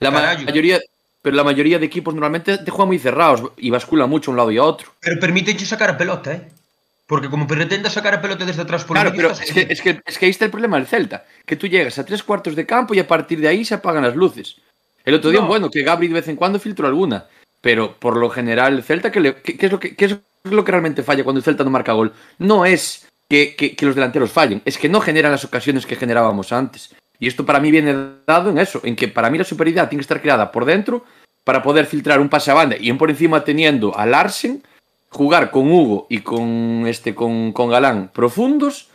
la 0.00 0.10
mayoría... 0.10 0.80
Pero 1.22 1.36
la 1.36 1.44
mayoría 1.44 1.78
de 1.78 1.84
equipos 1.84 2.14
normalmente 2.14 2.56
te 2.56 2.70
juegan 2.70 2.88
muy 2.88 2.98
cerrados 2.98 3.52
y 3.58 3.68
bascula 3.68 4.06
mucho 4.06 4.30
a 4.30 4.32
un 4.32 4.38
lado 4.38 4.50
y 4.50 4.56
a 4.56 4.64
otro. 4.64 4.92
Pero 5.00 5.20
permítenche 5.20 5.66
sacar 5.66 5.90
a 5.90 5.98
pelota, 5.98 6.32
eh? 6.32 6.48
Porque 7.06 7.28
como 7.28 7.46
pretenda 7.46 7.90
sacar 7.90 8.14
a 8.14 8.22
pelota 8.22 8.46
desde 8.46 8.62
atrás 8.62 8.84
por 8.84 8.94
Claro, 8.96 9.10
el 9.10 9.16
pero 9.16 9.30
es 9.32 9.52
que, 9.52 9.66
es, 9.68 9.82
que, 9.82 10.00
es 10.06 10.18
que 10.18 10.24
ahí 10.24 10.30
está 10.30 10.46
el 10.46 10.50
problema 10.50 10.78
del 10.78 10.86
Celta. 10.86 11.26
Que 11.44 11.56
tú 11.56 11.66
llegas 11.66 11.98
a 11.98 12.06
tres 12.06 12.22
cuartos 12.22 12.56
de 12.56 12.64
campo 12.64 12.94
y 12.94 13.00
a 13.00 13.06
partir 13.06 13.38
de 13.38 13.48
ahí 13.48 13.66
se 13.66 13.74
apagan 13.74 14.02
las 14.04 14.16
luces. 14.16 14.56
El 15.04 15.12
otro 15.14 15.30
día, 15.30 15.40
No. 15.40 15.46
bueno, 15.46 15.68
que 15.70 15.82
Gabri 15.82 16.08
de 16.08 16.14
vez 16.14 16.28
en 16.28 16.36
cuando 16.36 16.58
filtró 16.58 16.86
alguna. 16.86 17.26
Pero 17.60 17.96
por 17.98 18.16
lo 18.16 18.30
general, 18.30 18.76
el 18.78 18.82
Celta, 18.82 19.12
¿qué, 19.12 19.34
qué 19.42 19.66
es, 19.66 19.72
lo 19.72 19.78
que, 19.78 19.94
es 19.98 20.16
lo 20.44 20.64
que 20.64 20.72
realmente 20.72 21.02
falla 21.02 21.22
cuando 21.22 21.40
el 21.40 21.44
Celta 21.44 21.64
no 21.64 21.70
marca 21.70 21.92
gol? 21.92 22.14
No 22.38 22.64
es 22.64 23.06
que, 23.28 23.54
que- 23.56 23.76
que 23.76 23.84
los 23.84 23.94
delanteros 23.94 24.30
fallen, 24.32 24.62
es 24.64 24.78
que 24.78 24.88
no 24.88 25.02
generan 25.02 25.32
las 25.32 25.44
ocasiones 25.44 25.84
que 25.84 25.96
generábamos 25.96 26.50
antes. 26.52 26.94
Y 27.20 27.28
esto 27.28 27.46
para 27.46 27.60
mí 27.60 27.70
viene 27.70 27.94
dado 28.26 28.50
en 28.50 28.58
eso, 28.58 28.80
en 28.82 28.96
que 28.96 29.06
para 29.08 29.30
mí 29.30 29.38
la 29.38 29.44
superioridad 29.44 29.88
tiene 29.88 30.00
que 30.00 30.04
estar 30.04 30.20
creada 30.22 30.50
por 30.50 30.64
dentro 30.64 31.04
para 31.44 31.62
poder 31.62 31.86
filtrar 31.86 32.18
un 32.20 32.28
pase 32.28 32.50
a 32.50 32.54
banda 32.54 32.76
y 32.80 32.88
en 32.90 32.98
por 32.98 33.10
encima 33.10 33.44
teniendo 33.44 33.96
a 33.96 34.06
Larsen, 34.06 34.62
jugar 35.10 35.50
con 35.50 35.70
Hugo 35.70 36.06
y 36.08 36.20
con 36.20 36.84
este 36.86 37.14
con, 37.14 37.52
con 37.52 37.68
Galán 37.70 38.10
profundos, 38.14 38.88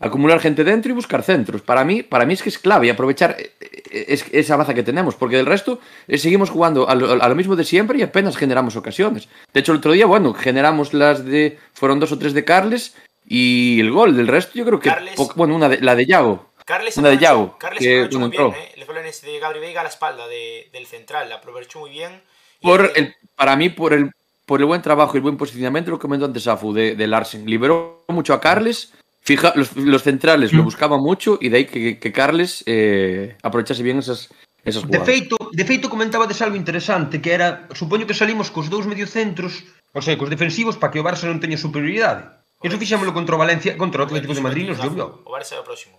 acumular 0.00 0.40
gente 0.40 0.64
dentro 0.64 0.90
y 0.90 0.94
buscar 0.94 1.22
centros. 1.22 1.60
Para 1.62 1.84
mí, 1.84 2.02
para 2.02 2.24
mí 2.24 2.34
es 2.34 2.42
que 2.42 2.48
es 2.48 2.58
clave 2.58 2.86
y 2.86 2.90
aprovechar 2.90 3.36
eh, 3.38 3.52
eh, 3.60 4.04
es- 4.08 4.26
esa 4.32 4.56
baza 4.56 4.74
que 4.74 4.82
tenemos, 4.82 5.14
porque 5.16 5.36
del 5.36 5.46
resto 5.46 5.80
eh, 6.06 6.18
seguimos 6.18 6.50
jugando 6.50 6.88
a 6.88 6.94
lo, 6.94 7.22
a 7.22 7.28
lo 7.28 7.34
mismo 7.34 7.54
de 7.56 7.64
siempre 7.64 7.98
y 7.98 8.02
apenas 8.02 8.36
generamos 8.36 8.76
ocasiones. 8.76 9.28
De 9.52 9.60
hecho, 9.60 9.72
el 9.72 9.78
otro 9.78 9.92
día, 9.92 10.06
bueno, 10.06 10.34
generamos 10.34 10.94
las 10.94 11.24
de. 11.24 11.58
Fueron 11.74 12.00
dos 12.00 12.12
o 12.12 12.18
tres 12.18 12.32
de 12.32 12.44
Carles 12.44 12.94
y 13.26 13.80
el 13.80 13.90
gol. 13.90 14.16
Del 14.16 14.28
resto, 14.28 14.52
yo 14.54 14.64
creo 14.64 14.80
que. 14.80 14.88
Carles- 14.90 15.16
bueno, 15.36 15.54
una 15.56 15.68
de, 15.68 15.80
la 15.80 15.94
de 15.96 16.06
Yago. 16.06 16.47
Carles 16.68 16.98
Una 16.98 17.08
de 17.08 17.16
Carles 17.58 17.80
que 17.80 18.02
aprovechó 18.02 18.18
muy 18.20 18.28
bien. 18.28 18.52
¿eh? 18.54 18.74
Los 18.76 18.86
balones 18.86 19.22
de 19.22 19.38
Gabri 19.38 19.58
Veiga 19.58 19.80
a 19.80 19.84
la 19.84 19.88
espalda 19.88 20.28
de- 20.28 20.68
del 20.70 20.84
central, 20.86 21.30
la 21.30 21.36
aprovechó 21.36 21.78
muy 21.80 21.88
bien. 21.88 22.20
Por 22.60 22.82
el- 22.82 22.90
el, 22.94 23.14
para 23.34 23.56
mí, 23.56 23.70
por 23.70 23.94
el, 23.94 24.10
por 24.44 24.60
el 24.60 24.66
buen 24.66 24.82
trabajo 24.82 25.12
y 25.14 25.16
el 25.16 25.22
buen 25.22 25.38
posicionamiento, 25.38 25.90
lo 25.90 25.98
que 25.98 26.02
comentó 26.02 26.26
antes 26.26 26.46
Afu 26.46 26.74
de, 26.74 26.94
de 26.94 27.06
Larsen. 27.06 27.46
Liberó 27.46 28.04
mucho 28.08 28.34
a 28.34 28.40
Carles. 28.40 28.92
Fija, 29.22 29.52
los, 29.56 29.74
los 29.76 30.02
centrales 30.02 30.52
lo 30.52 30.62
buscaban 30.62 31.00
mucho 31.00 31.38
y 31.40 31.48
de 31.48 31.56
ahí 31.56 31.64
que, 31.66 31.98
que 31.98 32.12
Carles 32.12 32.62
eh, 32.66 33.36
aprovechase 33.42 33.82
bien 33.82 33.98
esas, 34.00 34.28
esas 34.62 34.82
De 34.82 34.88
jugadas. 34.88 35.06
feito, 35.06 35.36
de 35.50 35.64
feito 35.64 35.88
comentaba 35.88 36.26
des 36.26 36.40
algo 36.42 36.56
interesante 36.56 37.20
que 37.22 37.32
era, 37.32 37.66
supoño 37.72 38.06
que 38.06 38.12
salimos 38.14 38.50
cos 38.50 38.68
dous 38.68 38.84
mediocentros, 38.86 39.64
o 39.92 40.00
sea, 40.02 40.16
cos 40.20 40.28
defensivos 40.28 40.76
para 40.76 40.92
que 40.92 41.00
o 41.00 41.04
Barça 41.04 41.24
non 41.28 41.40
teña 41.40 41.56
superioridade. 41.56 42.28
Eso 42.60 42.76
fixámoslo 42.80 43.12
contra 43.16 43.36
o 43.36 43.38
Valencia, 43.40 43.76
contra 43.76 44.00
o 44.00 44.06
Atlético 44.08 44.32
de 44.36 44.40
Madrid 44.44 44.64
nos 44.68 44.80
llovió. 44.80 45.20
O 45.24 45.32
Barça 45.32 45.56
é 45.56 45.60
o 45.60 45.64
próximo. 45.64 45.96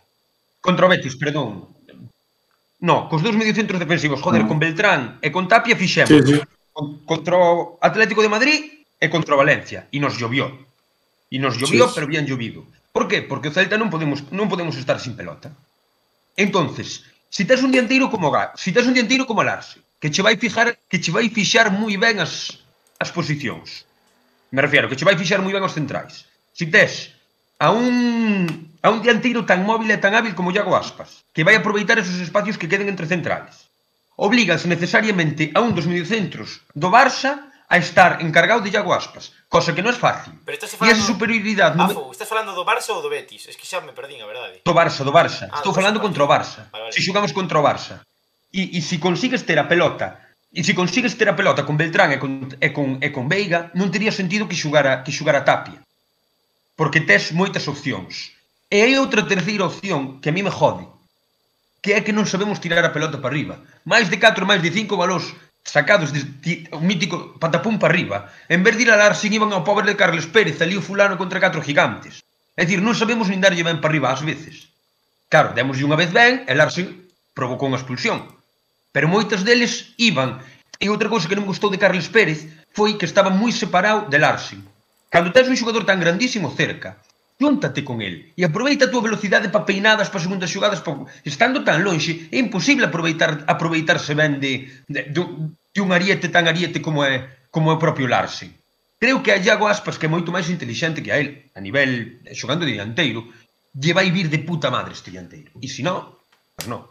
Contra 0.61 0.85
o 0.85 0.89
Betis, 0.89 1.15
perdón. 1.15 1.71
No, 2.79 3.11
cos 3.11 3.23
dous 3.23 3.35
mediocentros 3.35 3.79
defensivos, 3.79 4.21
joder, 4.23 4.47
con 4.47 4.55
ah. 4.57 4.63
Beltrán 4.63 5.01
e 5.19 5.31
con 5.31 5.47
Tapia 5.47 5.75
fixemos. 5.75 6.07
Sí, 6.07 6.19
sí. 6.23 6.39
Contra 7.03 7.35
o 7.35 7.75
Atlético 7.83 8.23
de 8.23 8.31
Madrid 8.31 8.59
e 8.95 9.07
contra 9.11 9.35
o 9.35 9.39
Valencia. 9.39 9.91
E 9.91 9.99
nos 9.99 10.15
llovió. 10.15 10.47
E 11.27 11.37
nos 11.39 11.59
llovió, 11.59 11.87
sí. 11.87 11.93
pero 11.95 12.07
bien 12.07 12.23
llovido. 12.23 12.63
Por 12.95 13.07
qué? 13.07 13.21
Porque 13.21 13.51
o 13.51 13.55
Celta 13.55 13.75
non 13.75 13.91
podemos, 13.91 14.31
non 14.31 14.47
podemos 14.47 14.79
estar 14.79 14.95
sin 15.03 15.19
pelota. 15.19 15.51
Entonces, 16.39 17.03
si 17.27 17.43
tes 17.43 17.59
un 17.59 17.75
dianteiro 17.75 18.07
como 18.07 18.31
Gá, 18.31 18.55
si 18.55 18.71
tes 18.71 18.87
un 18.87 18.95
dianteiro 18.95 19.27
como 19.27 19.43
Larse, 19.43 19.83
que 19.99 20.07
che 20.07 20.23
vai 20.23 20.39
fijar, 20.39 20.79
que 20.87 21.03
che 21.03 21.11
vai 21.11 21.27
fixar 21.27 21.67
moi 21.71 21.99
ben 21.99 22.23
as, 22.23 22.63
as 22.95 23.11
posicións. 23.11 23.83
Me 24.55 24.63
refiero, 24.63 24.87
que 24.87 24.95
che 24.95 25.03
vai 25.03 25.19
fixar 25.19 25.43
moi 25.43 25.51
ben 25.51 25.67
os 25.67 25.75
centrais. 25.75 26.23
Si 26.55 26.71
tes 26.71 27.11
a 27.59 27.75
un 27.75 28.68
a 28.81 28.89
un 28.89 29.03
dianteiro 29.03 29.43
tan 29.43 29.67
móvil 29.67 29.91
e 29.91 29.99
tan 29.99 30.15
hábil 30.15 30.35
como 30.35 30.51
Iago 30.51 30.75
Aspas, 30.75 31.25
que 31.35 31.43
vai 31.43 31.55
aproveitar 31.57 31.99
esos 31.99 32.19
espacios 32.19 32.55
que 32.55 32.69
queden 32.71 32.87
entre 32.87 33.07
centrales. 33.07 33.67
Obligas 34.19 34.67
necesariamente 34.67 35.51
a 35.55 35.63
un 35.63 35.71
dos 35.75 35.87
mediocentros 35.87 36.63
do 36.75 36.91
Barça 36.91 37.51
a 37.69 37.77
estar 37.77 38.19
encargado 38.25 38.65
de 38.65 38.71
Iago 38.73 38.95
Aspas, 38.95 39.31
cosa 39.47 39.75
que 39.75 39.83
non 39.83 39.93
é 39.93 39.97
fácil. 39.97 40.33
Pero 40.41 40.57
estás 40.57 40.73
falando... 40.73 40.89
E 40.89 40.97
esa 40.97 41.05
superioridade... 41.05 41.77
Afo, 41.77 42.09
estás 42.09 42.27
falando 42.27 42.57
do 42.57 42.65
Barça 42.65 42.95
ou 42.95 43.03
do 43.03 43.11
Betis? 43.11 43.45
Es 43.45 43.55
que 43.59 43.67
xa 43.67 43.79
me 43.83 43.93
perdín, 43.93 44.19
a 44.23 44.27
verdade. 44.27 44.65
Do 44.65 44.73
Barça, 44.73 45.05
do 45.05 45.13
Barça. 45.13 45.51
Ah, 45.53 45.61
Estou 45.61 45.75
falando 45.75 46.01
contra 46.01 46.25
o 46.25 46.27
Barça. 46.27 46.67
Vale, 46.73 46.89
vale. 46.89 46.93
Se 46.95 47.03
si 47.03 47.11
contra 47.13 47.59
o 47.59 47.63
Barça. 47.63 48.01
E, 48.49 48.77
e 48.77 48.81
se 48.81 48.95
si 48.95 48.97
consigues 48.97 49.45
ter 49.45 49.59
a 49.61 49.69
pelota 49.69 50.29
E 50.49 50.65
se 50.65 50.73
consigues 50.73 51.13
ter 51.13 51.29
a 51.29 51.37
pelota 51.37 51.61
con 51.61 51.77
Beltrán 51.77 52.09
e 52.09 52.17
con, 52.17 52.49
e 52.57 52.73
con, 52.73 52.97
e 53.05 53.13
con 53.13 53.29
Veiga, 53.29 53.69
non 53.77 53.93
tería 53.93 54.09
sentido 54.09 54.49
que 54.49 54.57
xugara, 54.57 55.05
que 55.05 55.13
xugara 55.13 55.45
Tapia. 55.45 55.77
Porque 56.73 57.05
tes 57.05 57.29
moitas 57.37 57.69
opcións. 57.69 58.33
E 58.69 58.85
hai 58.85 58.93
outra 59.01 59.25
terceira 59.25 59.65
opción 59.65 60.21
que 60.21 60.29
a 60.29 60.35
mí 60.35 60.45
me 60.45 60.53
jode, 60.53 60.85
que 61.81 61.97
é 61.97 62.05
que 62.05 62.13
non 62.13 62.29
sabemos 62.29 62.61
tirar 62.61 62.85
a 62.85 62.93
pelota 62.93 63.17
para 63.17 63.33
arriba. 63.33 63.65
Máis 63.81 64.13
de 64.13 64.21
4, 64.21 64.45
máis 64.45 64.61
de 64.61 64.69
5 64.69 64.93
balóns 64.93 65.25
sacados 65.65 66.13
de 66.13 66.21
o 66.69 66.77
mítico 66.77 67.33
patapum 67.41 67.81
para 67.81 67.89
arriba. 67.89 68.29
En 68.45 68.61
vez 68.61 68.77
de 68.77 68.85
ir 68.85 68.93
a 68.93 68.99
Larsen, 69.01 69.33
iban 69.33 69.49
ao 69.57 69.65
pobre 69.65 69.89
de 69.89 69.97
Carles 69.97 70.29
Pérez, 70.29 70.61
ali 70.61 70.77
o 70.77 70.85
fulano 70.85 71.17
contra 71.17 71.41
4 71.41 71.65
gigantes. 71.65 72.21
É 72.53 72.61
dicir, 72.61 72.85
non 72.85 72.93
sabemos 72.93 73.25
nin 73.25 73.41
darlle 73.41 73.65
ben 73.65 73.81
para 73.81 73.89
arriba 73.89 74.13
ás 74.13 74.21
veces. 74.21 74.69
Claro, 75.33 75.57
demoslle 75.57 75.89
unha 75.89 75.97
vez 75.97 76.13
ben, 76.13 76.45
e 76.45 76.53
Larsen 76.53 77.09
provocou 77.33 77.73
unha 77.73 77.81
expulsión. 77.81 78.21
Pero 78.93 79.09
moitas 79.09 79.41
deles 79.41 79.97
iban. 79.97 80.45
E 80.77 80.93
outra 80.93 81.09
cousa 81.09 81.25
que 81.25 81.33
non 81.33 81.49
gustou 81.49 81.73
de 81.73 81.81
Carles 81.81 82.05
Pérez 82.05 82.45
foi 82.77 83.01
que 83.01 83.09
estaba 83.09 83.33
moi 83.33 83.49
separado 83.49 84.05
de 84.13 84.21
Larsen. 84.21 84.61
Cando 85.09 85.33
tens 85.33 85.49
un 85.49 85.57
xogador 85.57 85.89
tan 85.89 85.97
grandísimo 85.97 86.53
cerca, 86.53 87.01
Júntate 87.39 87.87
con 87.87 88.03
el 88.03 88.35
e 88.35 88.43
aproveita 88.43 88.85
a 88.85 88.91
túa 88.91 88.99
velocidade 88.99 89.47
para 89.47 89.63
peinadas, 89.63 90.11
para 90.11 90.19
segundas 90.19 90.51
xogadas, 90.51 90.83
para... 90.83 91.07
estando 91.23 91.63
tan 91.63 91.87
lonxe, 91.87 92.27
é 92.35 92.37
imposible 92.37 92.83
aproveitar 92.83 93.47
aproveitarse 93.47 94.11
ben 94.11 94.43
de, 94.43 94.67
de, 94.91 95.07
de, 95.07 95.21
de 95.71 95.79
un 95.79 95.95
ariete 95.95 96.27
tan 96.27 96.51
ariete 96.51 96.83
como 96.83 97.07
é 97.07 97.47
como 97.47 97.71
é 97.71 97.79
o 97.79 97.81
propio 97.81 98.11
Larsen. 98.11 98.51
Creo 98.99 99.23
que 99.23 99.31
a 99.31 99.39
Iago 99.39 99.71
Aspas, 99.71 99.95
que 99.95 100.05
é 100.05 100.11
moito 100.11 100.35
máis 100.35 100.51
inteligente 100.51 100.99
que 100.99 101.15
a 101.15 101.17
él, 101.23 101.47
a 101.55 101.63
nivel 101.63 102.19
eh, 102.27 102.35
xogando 102.35 102.67
de 102.67 102.75
dianteiro, 102.75 103.31
lle 103.71 103.95
vai 103.95 104.11
vir 104.11 104.27
de 104.27 104.43
puta 104.43 104.67
madre 104.67 104.91
este 104.91 105.07
dianteiro. 105.07 105.55
E 105.63 105.67
se 105.71 105.79
non, 105.79 106.19
pues 106.59 106.67
non. 106.67 106.83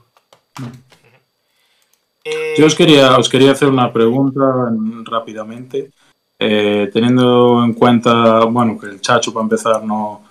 Eh... 2.25 2.57
Yo 2.57 2.65
os 2.65 2.73
quería, 2.73 3.21
os 3.21 3.29
quería 3.29 3.53
hacer 3.53 3.69
una 3.69 3.93
pregunta 3.93 4.73
rápidamente. 5.05 5.93
Eh, 6.41 6.89
teniendo 6.89 7.61
en 7.65 7.75
cuenta, 7.75 8.47
bueno, 8.47 8.79
que 8.79 8.87
el 8.87 9.01
Chacho 9.03 9.35
para 9.35 9.43
empezar 9.43 9.85
no, 9.85 10.28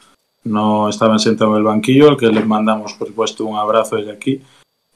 no 0.48 0.90
estaban 0.90 1.20
sentados 1.20 1.54
en 1.54 1.58
el 1.58 1.64
banquillo, 1.64 2.10
al 2.10 2.18
que 2.18 2.28
les 2.28 2.46
mandamos, 2.46 2.94
por 2.94 3.08
supuesto, 3.08 3.46
un 3.46 3.58
abrazo 3.58 3.98
desde 3.98 4.12
aquí. 4.12 4.42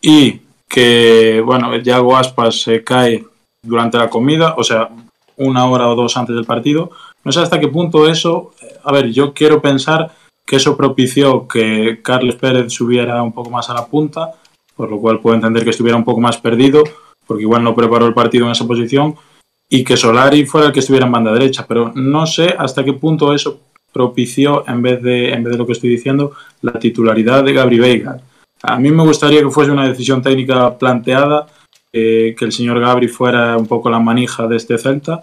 Y 0.01 0.39
que, 0.67 1.41
bueno, 1.45 1.75
Yago 1.77 2.15
Aspas 2.15 2.61
se 2.61 2.83
cae 2.83 3.25
durante 3.61 3.97
la 3.97 4.09
comida, 4.09 4.55
o 4.57 4.63
sea, 4.63 4.89
una 5.37 5.65
hora 5.67 5.89
o 5.89 5.95
dos 5.95 6.15
antes 6.17 6.35
del 6.35 6.45
partido. 6.45 6.91
No 7.23 7.31
sé 7.31 7.41
hasta 7.41 7.59
qué 7.59 7.67
punto 7.67 8.07
eso, 8.09 8.53
a 8.83 8.91
ver, 8.91 9.11
yo 9.11 9.33
quiero 9.33 9.61
pensar 9.61 10.11
que 10.45 10.55
eso 10.55 10.75
propició 10.75 11.47
que 11.47 11.99
Carles 12.01 12.35
Pérez 12.35 12.73
subiera 12.73 13.21
un 13.21 13.31
poco 13.31 13.49
más 13.49 13.69
a 13.69 13.73
la 13.73 13.85
punta, 13.85 14.31
por 14.75 14.89
lo 14.89 14.99
cual 14.99 15.19
puedo 15.19 15.35
entender 15.35 15.63
que 15.63 15.69
estuviera 15.69 15.97
un 15.97 16.03
poco 16.03 16.19
más 16.19 16.37
perdido, 16.37 16.83
porque 17.27 17.43
igual 17.43 17.63
no 17.63 17.75
preparó 17.75 18.07
el 18.07 18.13
partido 18.13 18.45
en 18.45 18.51
esa 18.51 18.67
posición, 18.67 19.15
y 19.69 19.83
que 19.83 19.95
Solari 19.95 20.45
fuera 20.45 20.67
el 20.67 20.73
que 20.73 20.79
estuviera 20.79 21.05
en 21.05 21.11
banda 21.11 21.31
derecha, 21.31 21.65
pero 21.67 21.91
no 21.95 22.25
sé 22.25 22.55
hasta 22.57 22.83
qué 22.83 22.93
punto 22.93 23.33
eso 23.33 23.59
propició, 23.91 24.67
en 24.67 24.81
vez, 24.81 25.01
de, 25.01 25.33
en 25.33 25.43
vez 25.43 25.53
de 25.53 25.57
lo 25.57 25.65
que 25.65 25.73
estoy 25.73 25.89
diciendo, 25.89 26.31
la 26.61 26.73
titularidad 26.73 27.43
de 27.43 27.53
Gabri 27.53 27.79
Veiga. 27.79 28.19
A 28.63 28.77
mí 28.77 28.91
me 28.91 29.03
gustaría 29.03 29.41
que 29.41 29.49
fuese 29.49 29.71
una 29.71 29.87
decisión 29.87 30.21
técnica 30.21 30.77
planteada, 30.77 31.47
eh, 31.91 32.35
que 32.37 32.45
el 32.45 32.51
señor 32.51 32.79
Gabri 32.79 33.07
fuera 33.07 33.57
un 33.57 33.67
poco 33.67 33.89
la 33.89 33.99
manija 33.99 34.47
de 34.47 34.57
este 34.57 34.77
Celta, 34.77 35.21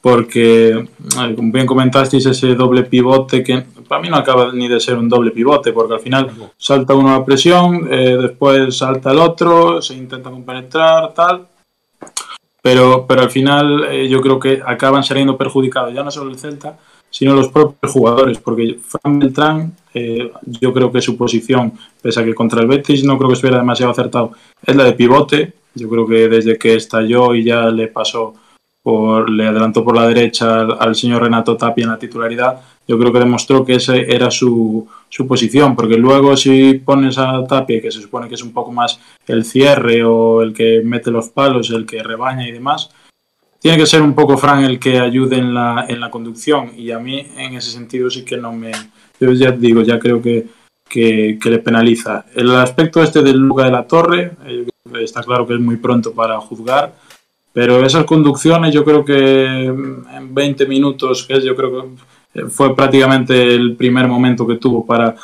porque, 0.00 0.88
como 1.34 1.52
bien 1.52 1.66
comentasteis, 1.66 2.24
ese 2.26 2.54
doble 2.54 2.84
pivote 2.84 3.42
que 3.42 3.64
para 3.88 4.00
mí 4.00 4.08
no 4.08 4.16
acaba 4.16 4.52
ni 4.52 4.68
de 4.68 4.78
ser 4.78 4.96
un 4.96 5.08
doble 5.08 5.32
pivote, 5.32 5.72
porque 5.72 5.94
al 5.94 6.00
final 6.00 6.30
salta 6.56 6.94
uno 6.94 7.14
a 7.14 7.24
presión, 7.24 7.88
eh, 7.90 8.16
después 8.20 8.76
salta 8.76 9.10
el 9.10 9.18
otro, 9.18 9.82
se 9.82 9.94
intenta 9.94 10.30
compenetrar, 10.30 11.12
tal. 11.14 11.48
Pero, 12.62 13.06
pero 13.08 13.22
al 13.22 13.30
final 13.30 13.84
eh, 13.90 14.08
yo 14.08 14.20
creo 14.20 14.38
que 14.38 14.60
acaban 14.64 15.02
saliendo 15.02 15.36
perjudicados 15.36 15.94
ya 15.94 16.02
no 16.02 16.10
solo 16.10 16.30
el 16.30 16.38
Celta, 16.38 16.78
sino 17.10 17.34
los 17.34 17.48
propios 17.48 17.92
jugadores, 17.92 18.38
porque 18.38 18.78
Fran 18.80 19.18
Beltrán, 19.18 19.72
eh, 19.94 20.30
yo 20.60 20.72
creo 20.72 20.92
que 20.92 21.00
su 21.00 21.16
posición, 21.16 21.72
pese 22.02 22.20
a 22.20 22.24
que 22.24 22.34
contra 22.34 22.60
el 22.60 22.68
Betis 22.68 23.04
no 23.04 23.16
creo 23.16 23.28
que 23.28 23.34
estuviera 23.34 23.58
demasiado 23.58 23.92
acertado, 23.92 24.32
es 24.64 24.76
la 24.76 24.84
de 24.84 24.92
pivote. 24.92 25.52
Yo 25.74 25.88
creo 25.88 26.06
que 26.06 26.28
desde 26.28 26.58
que 26.58 26.74
estalló 26.74 27.34
y 27.34 27.44
ya 27.44 27.66
le 27.70 27.88
pasó 27.88 28.34
por, 28.82 29.30
le 29.30 29.46
adelantó 29.46 29.84
por 29.84 29.94
la 29.96 30.06
derecha 30.06 30.60
al, 30.60 30.94
señor 30.94 31.22
Renato 31.22 31.56
Tapia 31.56 31.84
en 31.84 31.90
la 31.90 31.98
titularidad, 31.98 32.60
yo 32.86 32.98
creo 32.98 33.12
que 33.12 33.18
demostró 33.18 33.64
que 33.64 33.74
esa 33.74 33.96
era 33.96 34.30
su, 34.30 34.88
su 35.08 35.26
posición, 35.26 35.76
porque 35.76 35.96
luego 35.96 36.36
si 36.36 36.74
pones 36.74 37.18
a 37.18 37.44
Tapia, 37.46 37.82
que 37.82 37.90
se 37.90 38.00
supone 38.00 38.28
que 38.28 38.34
es 38.34 38.42
un 38.42 38.52
poco 38.52 38.72
más 38.72 38.98
el 39.26 39.44
cierre 39.44 40.02
o 40.04 40.42
el 40.42 40.54
que 40.54 40.80
mete 40.84 41.10
los 41.10 41.28
palos, 41.28 41.70
el 41.70 41.84
que 41.84 42.02
rebaña 42.02 42.48
y 42.48 42.52
demás, 42.52 42.90
tiene 43.60 43.78
que 43.78 43.86
ser 43.86 44.02
un 44.02 44.14
poco 44.14 44.38
Fran 44.38 44.64
el 44.64 44.78
que 44.78 44.98
ayude 44.98 45.36
en 45.36 45.52
la, 45.52 45.86
en 45.88 46.00
la 46.00 46.10
conducción 46.10 46.72
y 46.76 46.90
a 46.90 46.98
mí 46.98 47.26
en 47.36 47.54
ese 47.54 47.70
sentido 47.70 48.10
sí 48.10 48.24
que 48.24 48.36
no 48.36 48.52
me... 48.52 48.72
Yo 49.20 49.32
ya 49.32 49.50
digo, 49.50 49.82
ya 49.82 49.98
creo 49.98 50.22
que, 50.22 50.46
que, 50.88 51.38
le 51.42 51.58
penaliza. 51.58 52.26
El 52.34 52.54
aspecto 52.54 53.02
este 53.02 53.22
del 53.22 53.38
Luca 53.38 53.64
de 53.64 53.72
la 53.72 53.86
Torre, 53.86 54.32
eh, 54.46 54.66
está 55.00 55.22
claro 55.22 55.46
que 55.46 55.54
es 55.54 55.60
muy 55.60 55.76
pronto 55.76 56.12
para 56.12 56.38
juzgar, 56.40 56.94
pero 57.52 57.84
esas 57.84 58.04
conducciones 58.04 58.72
yo 58.72 58.84
creo 58.84 59.04
que 59.04 59.44
en 59.64 60.34
20 60.34 60.66
minutos, 60.66 61.24
que 61.24 61.40
yo 61.40 61.56
creo 61.56 61.90
que 62.32 62.46
fue 62.46 62.76
prácticamente 62.76 63.54
el 63.54 63.74
primer 63.74 64.06
momento 64.06 64.46
que 64.46 64.56
tuvo 64.56 64.86
para 64.86 65.16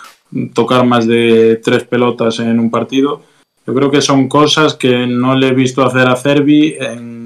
tocar 0.53 0.85
más 0.85 1.07
de 1.07 1.61
tres 1.62 1.85
pelotas 1.85 2.40
en 2.40 2.59
un 2.59 2.70
partido, 2.70 3.23
yo 3.66 3.75
creo 3.75 3.90
que 3.90 4.03
son 4.03 4.29
cosas 4.29 4.75
que 4.75 5.07
no 5.07 5.37
le 5.37 5.49
he 5.49 5.55
visto 5.55 5.85
hacer 5.85 6.09
a 6.09 6.16
Cervi 6.16 6.77
en 6.79 7.24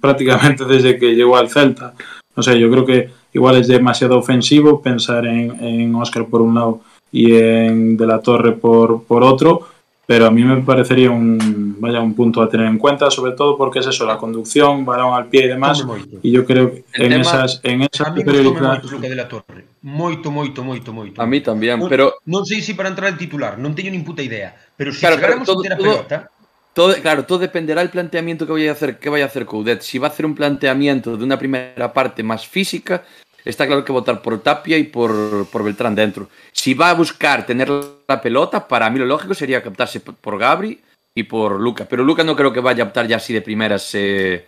prácticamente 0.00 0.64
desde 0.64 0.98
que 0.98 1.14
llegó 1.14 1.36
al 1.36 1.48
Celta. 1.48 1.94
No 2.34 2.42
sé, 2.42 2.58
yo 2.58 2.70
creo 2.70 2.86
que 2.86 3.10
igual 3.32 3.56
es 3.56 3.68
demasiado 3.68 4.18
ofensivo 4.18 4.80
pensar 4.80 5.26
en, 5.26 5.62
en 5.62 5.94
Oscar 5.94 6.26
por 6.26 6.40
un 6.42 6.54
lado 6.54 6.80
y 7.12 7.34
en 7.34 7.96
De 7.96 8.06
la 8.06 8.20
Torre 8.20 8.52
por, 8.52 9.04
por 9.04 9.22
otro, 9.22 9.66
pero 10.06 10.26
a 10.26 10.30
mí 10.30 10.42
me 10.42 10.56
parecería 10.62 11.10
un, 11.10 11.76
vaya, 11.78 12.00
un 12.00 12.14
punto 12.14 12.42
a 12.42 12.48
tener 12.48 12.66
en 12.66 12.78
cuenta, 12.78 13.10
sobre 13.10 13.32
todo 13.32 13.56
porque 13.56 13.80
es 13.80 13.86
eso, 13.86 14.06
la 14.06 14.16
conducción, 14.16 14.84
balón 14.84 15.14
al 15.14 15.26
pie 15.26 15.44
y 15.44 15.48
demás, 15.48 15.84
y 16.22 16.30
yo 16.30 16.44
creo 16.44 16.72
que 16.72 16.84
en 16.94 17.12
esas, 17.12 17.60
en 17.62 17.82
esas 17.82 18.08
a 18.08 18.10
mí 18.10 18.20
superioridad... 18.20 18.82
moito 18.82 18.98
de 18.98 19.14
la 19.14 19.28
Torre, 19.28 19.64
moito, 19.82 20.30
moito, 20.30 20.64
moito, 20.64 20.92
moito. 20.92 21.22
A 21.22 21.26
mí 21.26 21.40
tamén, 21.40 21.82
pero... 21.86 22.18
Non 22.26 22.42
sei 22.42 22.62
se 22.62 22.74
para 22.74 22.90
entrar 22.90 23.10
el 23.10 23.18
titular, 23.18 23.58
non 23.58 23.74
teño 23.74 23.90
nin 23.90 24.02
puta 24.02 24.22
idea, 24.22 24.54
pero 24.74 24.90
se 24.90 25.02
claro, 25.02 25.14
chegáramos 25.18 25.46
todo, 25.46 25.60
a 25.60 25.62
ter 25.62 25.74
a 25.74 25.78
pelota... 25.78 26.18
Claro, 27.02 27.24
todo 27.24 27.38
dependerá 27.38 27.80
del 27.80 27.90
planteamiento 27.90 28.46
que 28.46 28.52
vaya 28.52 28.70
a 28.70 28.74
hacer, 28.74 28.98
que 28.98 29.10
vaya 29.10 29.24
a 29.24 29.28
hacer 29.28 29.44
Coudet. 29.44 29.82
Si 29.82 29.98
va 29.98 30.08
a 30.08 30.10
hacer 30.10 30.24
un 30.24 30.34
planteamiento 30.34 31.16
de 31.16 31.24
una 31.24 31.38
primera 31.38 31.92
parte 31.92 32.22
más 32.22 32.46
física, 32.46 33.04
está 33.44 33.66
claro 33.66 33.84
que 33.84 33.92
votar 33.92 34.22
por 34.22 34.40
Tapia 34.40 34.78
y 34.78 34.84
por, 34.84 35.46
por 35.50 35.64
Beltrán 35.64 35.94
dentro. 35.94 36.28
Si 36.52 36.74
va 36.74 36.90
a 36.90 36.94
buscar 36.94 37.44
tener 37.44 37.70
la 38.08 38.20
pelota, 38.22 38.66
para 38.66 38.88
mí 38.88 38.98
lo 38.98 39.06
lógico 39.06 39.34
sería 39.34 39.62
captarse 39.62 40.00
por 40.00 40.38
Gabri 40.38 40.80
y 41.14 41.24
por 41.24 41.60
Luca. 41.60 41.84
Pero 41.84 42.04
Luca 42.04 42.24
no 42.24 42.36
creo 42.36 42.52
que 42.52 42.60
vaya 42.60 42.84
a 42.84 42.86
optar 42.86 43.06
ya 43.06 43.16
así 43.16 43.34
de 43.34 43.42
primeras 43.42 43.94
eh, 43.94 44.46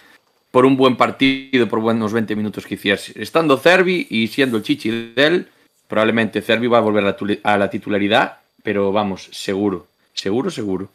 por 0.51 0.65
un 0.65 0.77
buen 0.77 0.97
partido, 0.97 1.69
por 1.69 1.81
buenos 1.81 2.13
20 2.13 2.35
minutos 2.37 2.67
que 2.67 2.75
hiciese. 2.75 3.13
Estando 3.21 3.59
Cervi 3.59 4.07
y 4.09 4.29
siendo 4.29 4.57
el 4.57 4.63
chichi 4.63 5.13
de 5.15 5.27
él, 5.27 5.49
probablemente 5.89 6.41
Cervi 6.41 6.67
va 6.67 6.79
a 6.79 6.83
volver 6.83 7.05
a 7.43 7.59
la 7.59 7.71
titularidad, 7.71 8.39
pero 8.63 8.93
vamos, 8.93 9.29
seguro, 9.33 9.87
seguro, 10.15 10.51
seguro 10.51 10.89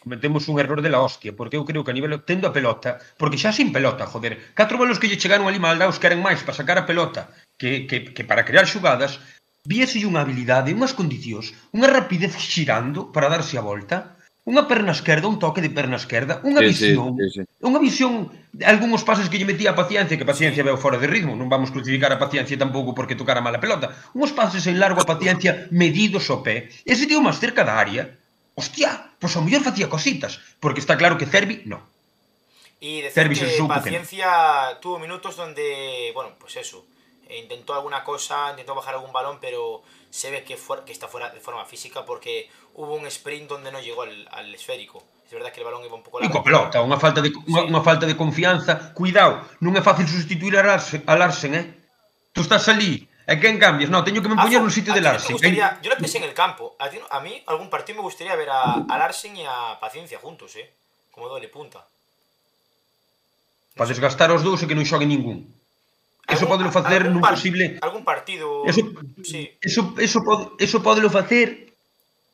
cometemos 0.00 0.48
un 0.48 0.58
error 0.58 0.82
de 0.82 0.90
la 0.90 1.00
hostia, 1.00 1.34
porque 1.36 1.56
eu 1.56 1.64
creo 1.64 1.84
que 1.84 1.92
a 1.92 1.96
nivel 1.96 2.18
tendo 2.24 2.48
a 2.48 2.54
pelota, 2.54 2.98
porque 3.20 3.38
xa 3.38 3.52
sin 3.52 3.70
pelota, 3.70 4.06
joder, 4.06 4.52
catro 4.58 4.78
bolos 4.78 4.98
que 4.98 5.08
lle 5.08 5.20
chegaron 5.20 5.46
ali 5.46 5.60
mal 5.62 5.78
daos 5.78 6.00
queren 6.02 6.24
máis 6.24 6.42
para 6.42 6.58
sacar 6.58 6.76
a 6.78 6.88
pelota 6.88 7.30
que, 7.60 7.86
que, 7.86 8.10
que 8.14 8.24
para 8.24 8.44
crear 8.44 8.66
xugadas, 8.66 9.20
viese 9.66 10.02
unha 10.06 10.22
habilidade, 10.22 10.74
unhas 10.74 10.94
condicións, 10.94 11.54
unha 11.74 11.90
rapidez 11.90 12.34
xirando 12.38 13.10
para 13.10 13.30
darse 13.30 13.58
a 13.58 13.66
volta, 13.66 14.16
unha 14.46 14.70
perna 14.70 14.94
esquerda, 14.94 15.26
un 15.26 15.42
toque 15.42 15.58
de 15.58 15.74
perna 15.74 15.98
esquerda, 15.98 16.38
unha 16.46 16.62
sí, 16.62 16.70
visión, 16.70 17.18
sí, 17.18 17.26
sí, 17.34 17.42
sí. 17.42 17.66
unha 17.66 17.82
visión 17.82 18.30
de 18.54 18.62
algúns 18.62 19.02
pasos 19.02 19.26
que 19.26 19.42
lle 19.42 19.50
metía 19.50 19.74
a 19.74 19.78
paciencia, 19.78 20.14
que 20.14 20.22
paciencia 20.22 20.62
veu 20.62 20.78
fora 20.78 21.02
de 21.02 21.10
ritmo, 21.10 21.34
non 21.34 21.50
vamos 21.50 21.74
crucificar 21.74 22.14
a 22.14 22.22
paciencia 22.22 22.54
tampouco 22.54 22.94
porque 22.94 23.18
tocara 23.18 23.42
mala 23.42 23.58
pelota, 23.58 23.90
unhos 24.14 24.30
pases 24.30 24.70
en 24.70 24.78
largo 24.78 25.02
a 25.02 25.10
paciencia 25.10 25.66
medidos 25.74 26.30
ao 26.30 26.46
pé, 26.46 26.70
ese 26.86 27.10
tío 27.10 27.18
máis 27.18 27.42
cerca 27.42 27.66
da 27.66 27.74
área, 27.74 28.06
hostia, 28.56 29.12
pois 29.20 29.36
ao 29.36 29.44
mellor 29.44 29.62
facía 29.62 29.92
cositas, 29.92 30.40
porque 30.58 30.80
está 30.80 30.96
claro 30.96 31.20
que 31.20 31.28
Cervi 31.28 31.62
no. 31.68 31.84
Y 32.80 33.04
decir 33.04 33.28
Cervi 33.28 33.36
que 33.36 33.62
Paciencia 33.68 34.80
tuvo 34.80 34.98
minutos 34.98 35.36
donde, 35.36 36.10
bueno, 36.16 36.34
pues 36.40 36.56
eso, 36.56 36.84
intentó 37.30 37.74
alguna 37.74 38.02
cosa, 38.02 38.50
intentó 38.50 38.74
bajar 38.74 38.94
algún 38.94 39.12
balón, 39.12 39.38
pero 39.40 39.82
se 40.10 40.30
ve 40.30 40.44
que, 40.44 40.56
que 40.84 40.92
está 40.92 41.08
fuera 41.08 41.30
de 41.30 41.40
forma 41.40 41.64
física 41.64 42.04
porque 42.04 42.48
hubo 42.74 42.94
un 42.96 43.06
sprint 43.06 43.48
donde 43.48 43.70
no 43.70 43.80
llegó 43.80 44.02
al, 44.02 44.28
al 44.32 44.54
esférico. 44.54 45.04
Es 45.26 45.32
verdad 45.32 45.52
que 45.52 45.60
el 45.60 45.66
balón 45.66 45.84
iba 45.84 45.94
un 45.94 46.02
pouco 46.02 46.20
largo. 46.20 46.42
Pelota, 46.42 46.78
unha 46.86 47.02
falta 47.02 47.18
de 47.18 47.34
unha, 47.34 47.66
sí. 47.66 47.68
unha 47.68 47.82
falta 47.82 48.06
de 48.06 48.14
confianza. 48.14 48.94
Cuidado, 48.94 49.42
non 49.58 49.74
é 49.74 49.82
fácil 49.82 50.06
sustituir 50.06 50.54
a 50.54 50.62
Larsen, 50.62 51.02
a 51.02 51.18
Larsen, 51.18 51.52
eh? 51.58 51.66
Tú 52.30 52.46
estás 52.46 52.70
ali 52.70 53.10
É 53.26 53.34
que 53.34 53.50
en 53.50 53.58
cambias? 53.58 53.90
No, 53.90 54.06
teño 54.06 54.22
que 54.22 54.30
me 54.30 54.38
ah, 54.38 54.46
poñer 54.46 54.62
no 54.62 54.70
sitio 54.70 54.94
de 54.94 55.02
Larsen. 55.02 55.34
Gustaría, 55.34 55.82
yo 55.82 55.90
lo 55.90 55.98
pensé 55.98 56.22
en 56.22 56.30
el 56.30 56.34
campo. 56.34 56.78
A, 56.78 56.86
ti, 56.86 57.02
a 57.02 57.18
mí, 57.18 57.42
algún 57.50 57.66
partido 57.66 57.98
me 57.98 58.06
gustaría 58.06 58.38
ver 58.38 58.50
a, 58.54 58.86
a 58.86 58.94
Larsen 58.98 59.34
y 59.34 59.42
a 59.42 59.82
Paciencia 59.82 60.22
juntos, 60.22 60.54
eh? 60.54 60.70
Como 61.10 61.26
doble 61.26 61.48
punta. 61.50 61.82
Para 63.74 63.90
desgastar 63.90 64.30
os 64.30 64.46
dous 64.46 64.62
e 64.62 64.70
que 64.70 64.78
non 64.78 64.86
xogue 64.86 65.10
ningún. 65.10 65.42
Eso 66.26 66.46
podelo 66.46 66.70
facer 66.70 67.10
nun 67.10 67.22
posible... 67.22 67.82
Algún 67.82 68.06
partido... 68.06 68.62
Eso, 68.66 68.82
sí. 69.22 69.50
eso, 69.58 69.94
eso, 69.98 70.22
pode, 70.22 70.54
eso 70.62 70.78
podelo 70.82 71.10
facer 71.10 71.70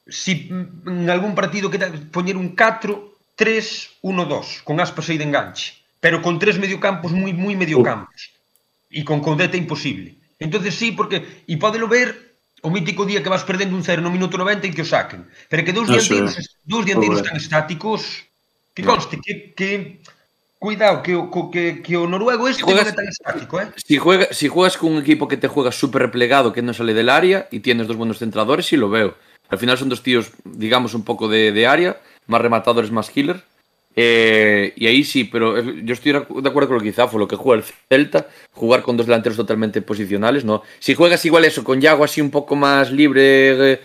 si 0.04 0.48
en 0.52 1.08
algún 1.08 1.34
partido 1.34 1.72
que 1.72 1.80
poñer 2.12 2.36
un 2.36 2.52
4, 2.52 3.34
3, 3.34 4.00
1, 4.00 4.24
2, 4.28 4.62
con 4.64 4.76
aspas 4.80 5.08
aí 5.08 5.16
de 5.16 5.24
enganche. 5.24 5.76
Pero 6.00 6.20
con 6.20 6.38
tres 6.38 6.58
mediocampos 6.58 7.12
moi, 7.16 7.32
moi 7.32 7.54
mediocampos. 7.54 8.32
Oh. 8.92 8.98
E 8.98 9.00
con 9.06 9.22
Condete 9.22 9.56
imposible. 9.56 10.21
Entonces 10.42 10.74
sí, 10.74 10.90
porque 10.90 11.46
e 11.46 11.54
podelo 11.56 11.86
ver 11.86 12.34
o 12.62 12.70
mítico 12.70 13.06
día 13.06 13.22
que 13.22 13.30
vas 13.30 13.46
perdendo 13.46 13.78
un 13.78 13.86
0 13.86 14.02
no 14.02 14.10
minuto 14.10 14.34
90 14.34 14.66
e 14.66 14.74
que 14.74 14.82
o 14.82 14.88
saquen. 14.88 15.30
Pero 15.46 15.62
que 15.62 15.74
dous 15.74 15.86
dianteiros, 15.86 16.34
sí. 16.34 16.42
dous 16.66 16.82
dianteiros 16.82 17.22
tan 17.22 17.38
estáticos 17.38 18.26
que 18.74 18.82
conste 18.82 19.22
que, 19.22 19.54
que 19.54 20.02
Cuidado, 20.62 21.02
que, 21.02 21.18
que, 21.50 21.82
que 21.82 21.96
o 21.96 22.06
noruego 22.06 22.46
este 22.46 22.62
si 22.62 22.70
juegas, 22.70 22.86
non 22.86 22.94
é 22.94 22.98
tan 23.02 23.08
estático, 23.10 23.58
eh? 23.58 23.66
Si, 23.74 23.98
juega, 23.98 24.30
si 24.30 24.46
juegas 24.46 24.78
con 24.78 24.94
un 24.94 25.02
equipo 25.02 25.26
que 25.26 25.34
te 25.34 25.50
juega 25.50 25.74
súper 25.74 26.06
replegado, 26.06 26.54
que 26.54 26.62
non 26.62 26.70
sale 26.70 26.94
del 26.94 27.10
área, 27.10 27.50
e 27.50 27.58
tienes 27.58 27.90
dos 27.90 27.98
buenos 27.98 28.22
centradores, 28.22 28.70
sí 28.70 28.78
lo 28.78 28.86
veo. 28.86 29.18
Al 29.50 29.58
final 29.58 29.74
son 29.74 29.90
dos 29.90 30.06
tíos, 30.06 30.30
digamos, 30.46 30.94
un 30.94 31.02
pouco 31.02 31.26
de, 31.26 31.50
de 31.50 31.66
área, 31.66 31.98
máis 32.30 32.46
rematadores, 32.46 32.94
máis 32.94 33.10
killer, 33.10 33.42
Eh, 33.94 34.72
y 34.76 34.86
ahí 34.86 35.04
sí, 35.04 35.24
pero 35.24 35.60
yo 35.60 35.92
estoy 35.92 36.12
de 36.12 36.18
acuerdo 36.18 36.68
con 36.68 36.74
lo 36.74 36.80
que 36.80 36.90
quizá 36.90 37.08
fue 37.08 37.20
lo 37.20 37.28
que 37.28 37.36
juega 37.36 37.62
el 37.62 37.72
Celta, 37.88 38.26
jugar 38.52 38.82
con 38.82 38.96
dos 38.96 39.06
delanteros 39.06 39.36
totalmente 39.36 39.82
posicionales, 39.82 40.44
¿no? 40.44 40.62
Si 40.78 40.94
juegas 40.94 41.24
igual 41.24 41.44
eso, 41.44 41.62
con 41.62 41.80
Yago 41.80 42.04
así 42.04 42.20
un 42.20 42.30
poco 42.30 42.56
más 42.56 42.90
libre, 42.90 43.72
eh, 43.72 43.80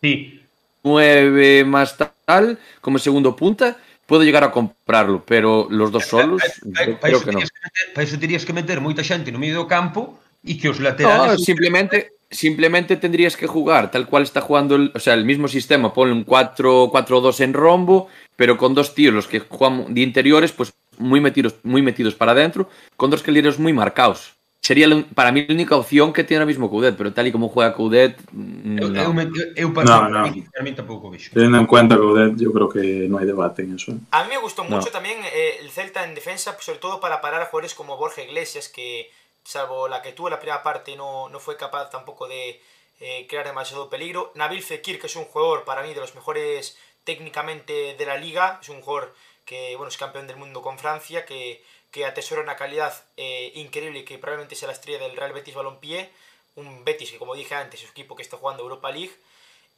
sí. 0.00 0.40
mueve 0.82 1.64
más 1.64 1.96
tal, 2.24 2.58
como 2.80 2.98
segundo 2.98 3.36
punta, 3.36 3.76
puedo 4.06 4.22
llegar 4.22 4.44
a 4.44 4.50
comprarlo, 4.50 5.22
pero 5.26 5.66
los 5.70 5.92
dos 5.92 6.06
solos, 6.06 6.42
para, 6.74 6.98
para, 6.98 7.12
creo 7.12 7.24
que 7.24 7.32
no. 7.32 7.38
Que 7.38 7.44
meter, 7.44 7.94
para 7.94 8.04
eso 8.06 8.18
terías 8.18 8.44
que 8.44 8.52
meter 8.52 8.80
moita 8.80 9.04
xente 9.04 9.30
no 9.30 9.38
medio 9.38 9.60
do 9.60 9.68
campo 9.68 10.16
e 10.40 10.56
que 10.56 10.72
os 10.72 10.80
laterales... 10.80 11.36
No, 11.36 11.38
simplemente 11.38 12.16
simplemente 12.30 12.96
tendrías 12.96 13.36
que 13.36 13.46
jugar 13.46 13.90
tal 13.90 14.06
cual 14.06 14.22
está 14.22 14.40
jugando, 14.40 14.76
el, 14.76 14.92
o 14.94 15.00
sea, 15.00 15.14
el 15.14 15.24
mismo 15.24 15.48
sistema, 15.48 15.92
ponle 15.92 16.14
un 16.14 16.24
4-4-2 16.24 17.40
en 17.40 17.52
rombo, 17.52 18.08
pero 18.40 18.56
con 18.56 18.72
dos 18.72 18.94
tíos, 18.94 19.12
los 19.12 19.26
que 19.26 19.40
juegan 19.40 19.92
de 19.92 20.00
interiores, 20.00 20.50
pues 20.50 20.72
muy 20.96 21.20
metidos, 21.20 21.56
muy 21.62 21.82
metidos 21.82 22.14
para 22.14 22.32
adentro, 22.32 22.70
con 22.96 23.10
dos 23.10 23.22
carrileros 23.22 23.58
muy 23.58 23.74
marcados. 23.74 24.32
Sería 24.62 24.88
para 25.14 25.30
mí 25.30 25.44
la 25.46 25.52
única 25.52 25.76
opción 25.76 26.14
que 26.14 26.24
tiene 26.24 26.38
ahora 26.38 26.46
mismo 26.46 26.70
Coudet, 26.70 26.96
pero 26.96 27.12
tal 27.12 27.26
y 27.26 27.32
como 27.32 27.50
juega 27.50 27.74
Coudet. 27.74 28.16
No. 28.32 28.86
Eu, 28.86 28.96
eu, 28.96 29.44
eu 29.56 29.68
no, 29.68 30.08
no. 30.08 30.20
A 30.20 30.62
mí 30.62 30.72
tampoco 30.74 31.10
vexo. 31.10 31.32
Teniendo 31.34 31.58
en 31.58 31.66
cuenta 31.66 31.98
Coudet, 31.98 32.32
yo 32.38 32.50
creo 32.50 32.70
que 32.70 32.80
no 33.10 33.18
hay 33.18 33.26
debate 33.26 33.60
en 33.60 33.74
eso. 33.74 33.92
A 34.10 34.24
mí 34.24 34.30
me 34.30 34.38
gustó 34.38 34.64
mucho 34.64 34.86
no. 34.86 34.92
también 34.92 35.18
eh, 35.22 35.58
el 35.60 35.70
Celta 35.70 36.02
en 36.04 36.14
defensa, 36.14 36.56
sobre 36.60 36.78
todo 36.78 36.98
para 36.98 37.20
parar 37.20 37.42
a 37.42 37.44
jugadores 37.44 37.74
como 37.74 37.98
Borja 37.98 38.22
Iglesias, 38.22 38.70
que 38.70 39.10
salvo 39.44 39.86
la 39.86 40.00
que 40.00 40.12
tuvo 40.12 40.30
la 40.30 40.38
primera 40.38 40.62
parte, 40.62 40.96
no, 40.96 41.28
no 41.28 41.40
fue 41.40 41.58
capaz 41.58 41.90
tampoco 41.90 42.26
de 42.26 42.58
eh, 43.00 43.26
crear 43.28 43.44
demasiado 43.44 43.90
peligro. 43.90 44.32
Nabil 44.34 44.62
Fekir, 44.62 44.98
que 44.98 45.08
es 45.08 45.16
un 45.16 45.24
jugador 45.24 45.64
para 45.64 45.82
mí 45.82 45.92
de 45.92 46.00
los 46.00 46.14
mejores 46.14 46.78
técnicamente 47.04 47.94
de 47.94 48.06
la 48.06 48.16
liga, 48.16 48.58
es 48.62 48.68
un 48.68 48.80
jugador 48.82 49.14
que 49.44 49.74
bueno, 49.76 49.88
es 49.88 49.96
campeón 49.96 50.26
del 50.26 50.36
mundo 50.36 50.62
con 50.62 50.78
Francia, 50.78 51.24
que, 51.24 51.62
que 51.90 52.04
atesora 52.04 52.42
una 52.42 52.56
calidad 52.56 52.94
eh, 53.16 53.52
increíble 53.54 54.00
y 54.00 54.04
que 54.04 54.18
probablemente 54.18 54.54
sea 54.54 54.68
la 54.68 54.74
estrella 54.74 54.98
del 54.98 55.16
Real 55.16 55.32
Betis 55.32 55.54
Balompié, 55.54 56.10
un 56.56 56.84
Betis 56.84 57.10
que 57.10 57.18
como 57.18 57.34
dije 57.34 57.54
antes 57.54 57.80
es 57.80 57.86
un 57.86 57.92
equipo 57.92 58.16
que 58.16 58.22
está 58.22 58.36
jugando 58.36 58.62
Europa 58.62 58.90
League, 58.90 59.14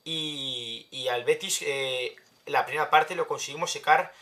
y, 0.04 0.86
y 0.90 1.08
al 1.08 1.24
Betis 1.24 1.62
eh, 1.62 2.16
la 2.46 2.66
primera 2.66 2.90
parte 2.90 3.14
lo 3.14 3.26
conseguimos 3.26 3.70
secar 3.70 4.12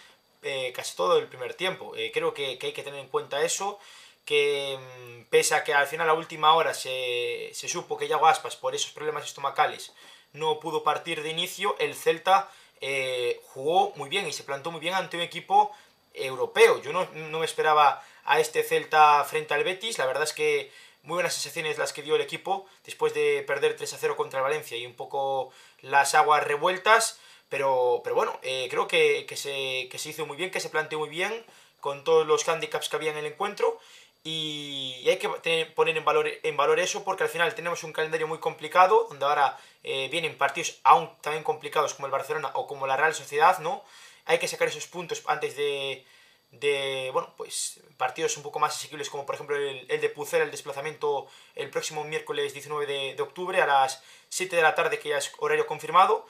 eh, 0.42 0.72
casi 0.74 0.96
todo 0.96 1.18
el 1.18 1.26
primer 1.26 1.54
tiempo. 1.54 1.94
Eh, 1.96 2.10
creo 2.12 2.34
que, 2.34 2.58
que 2.58 2.68
hay 2.68 2.72
que 2.72 2.82
tener 2.82 3.00
en 3.00 3.08
cuenta 3.08 3.42
eso 3.42 3.78
que 4.24 4.78
mm, 4.78 5.24
pese 5.30 5.54
a 5.54 5.64
que 5.64 5.74
al 5.74 5.86
final 5.86 6.08
a 6.08 6.14
última 6.14 6.54
hora 6.54 6.74
se, 6.74 7.50
se 7.52 7.68
supo 7.68 7.96
que 7.96 8.08
Yago 8.08 8.26
Aspas 8.26 8.56
por 8.56 8.74
esos 8.74 8.92
problemas 8.92 9.24
estomacales 9.24 9.92
no 10.32 10.60
pudo 10.60 10.84
partir 10.84 11.22
de 11.22 11.30
inicio, 11.30 11.76
el 11.78 11.94
Celta 11.94 12.50
eh, 12.80 13.40
jugó 13.48 13.92
muy 13.96 14.08
bien 14.08 14.26
y 14.26 14.32
se 14.32 14.44
plantó 14.44 14.70
muy 14.70 14.80
bien 14.80 14.94
ante 14.94 15.16
un 15.16 15.22
equipo 15.22 15.72
europeo. 16.14 16.80
Yo 16.82 16.92
no, 16.92 17.08
no, 17.14 17.38
me 17.38 17.44
esperaba 17.44 18.02
a 18.24 18.40
este 18.40 18.62
Celta 18.62 19.24
frente 19.24 19.54
al 19.54 19.64
Betis, 19.64 19.98
la 19.98 20.06
verdad 20.06 20.24
es 20.24 20.32
que 20.32 20.72
muy 21.02 21.14
buenas 21.14 21.34
sensaciones 21.34 21.78
las 21.78 21.92
que 21.92 22.02
dio 22.02 22.16
el 22.16 22.20
equipo 22.20 22.66
después 22.84 23.14
de 23.14 23.42
perder 23.46 23.76
3 23.76 23.94
a 23.94 23.98
0 23.98 24.16
contra 24.16 24.40
el 24.40 24.44
Valencia 24.44 24.76
y 24.76 24.86
un 24.86 24.94
poco 24.94 25.50
las 25.80 26.14
aguas 26.14 26.44
revueltas, 26.44 27.18
pero, 27.48 28.00
pero 28.04 28.14
bueno, 28.14 28.38
eh, 28.42 28.68
creo 28.70 28.86
que, 28.86 29.24
que, 29.26 29.36
se, 29.36 29.88
que 29.90 29.98
se 29.98 30.10
hizo 30.10 30.26
muy 30.26 30.36
bien, 30.36 30.50
que 30.50 30.60
se 30.60 30.68
planteó 30.68 30.98
muy 30.98 31.08
bien 31.08 31.44
con 31.80 32.04
todos 32.04 32.26
los 32.26 32.46
handicaps 32.46 32.88
que 32.88 32.96
había 32.96 33.10
en 33.10 33.16
el 33.16 33.26
encuentro 33.26 33.78
y, 34.22 35.08
hay 35.08 35.18
que 35.18 35.66
poner 35.74 35.96
en 35.96 36.04
valor, 36.04 36.28
en 36.42 36.56
valor 36.56 36.78
eso 36.78 37.04
porque 37.04 37.22
al 37.22 37.30
final 37.30 37.54
tenemos 37.54 37.82
un 37.84 37.92
calendario 37.92 38.28
muy 38.28 38.38
complicado, 38.38 39.06
donde 39.08 39.24
ahora 39.24 39.58
eh, 39.82 40.08
vienen 40.10 40.36
partidos 40.36 40.78
aún 40.84 41.10
también 41.22 41.42
complicados 41.42 41.94
como 41.94 42.06
el 42.06 42.12
Barcelona 42.12 42.50
o 42.54 42.66
como 42.66 42.86
la 42.86 42.96
Real 42.96 43.14
Sociedad, 43.14 43.58
¿no? 43.60 43.82
Hay 44.26 44.38
que 44.38 44.48
sacar 44.48 44.68
esos 44.68 44.86
puntos 44.86 45.22
antes 45.26 45.56
de, 45.56 46.04
de 46.52 47.10
bueno, 47.12 47.32
pues 47.36 47.80
partidos 47.96 48.36
un 48.36 48.42
poco 48.42 48.58
más 48.58 48.76
asequibles 48.76 49.08
como 49.08 49.24
por 49.24 49.36
ejemplo 49.36 49.56
el, 49.56 49.86
el 49.88 50.00
de 50.00 50.08
Pucera, 50.10 50.44
el 50.44 50.50
desplazamiento 50.50 51.26
el 51.54 51.70
próximo 51.70 52.04
miércoles 52.04 52.52
19 52.52 52.86
de, 52.86 53.14
de, 53.14 53.22
octubre 53.22 53.60
a 53.62 53.66
las 53.66 54.02
7 54.28 54.56
de 54.56 54.62
la 54.62 54.74
tarde 54.74 54.98
que 54.98 55.10
ya 55.10 55.18
es 55.18 55.32
horario 55.38 55.66
confirmado 55.66 56.26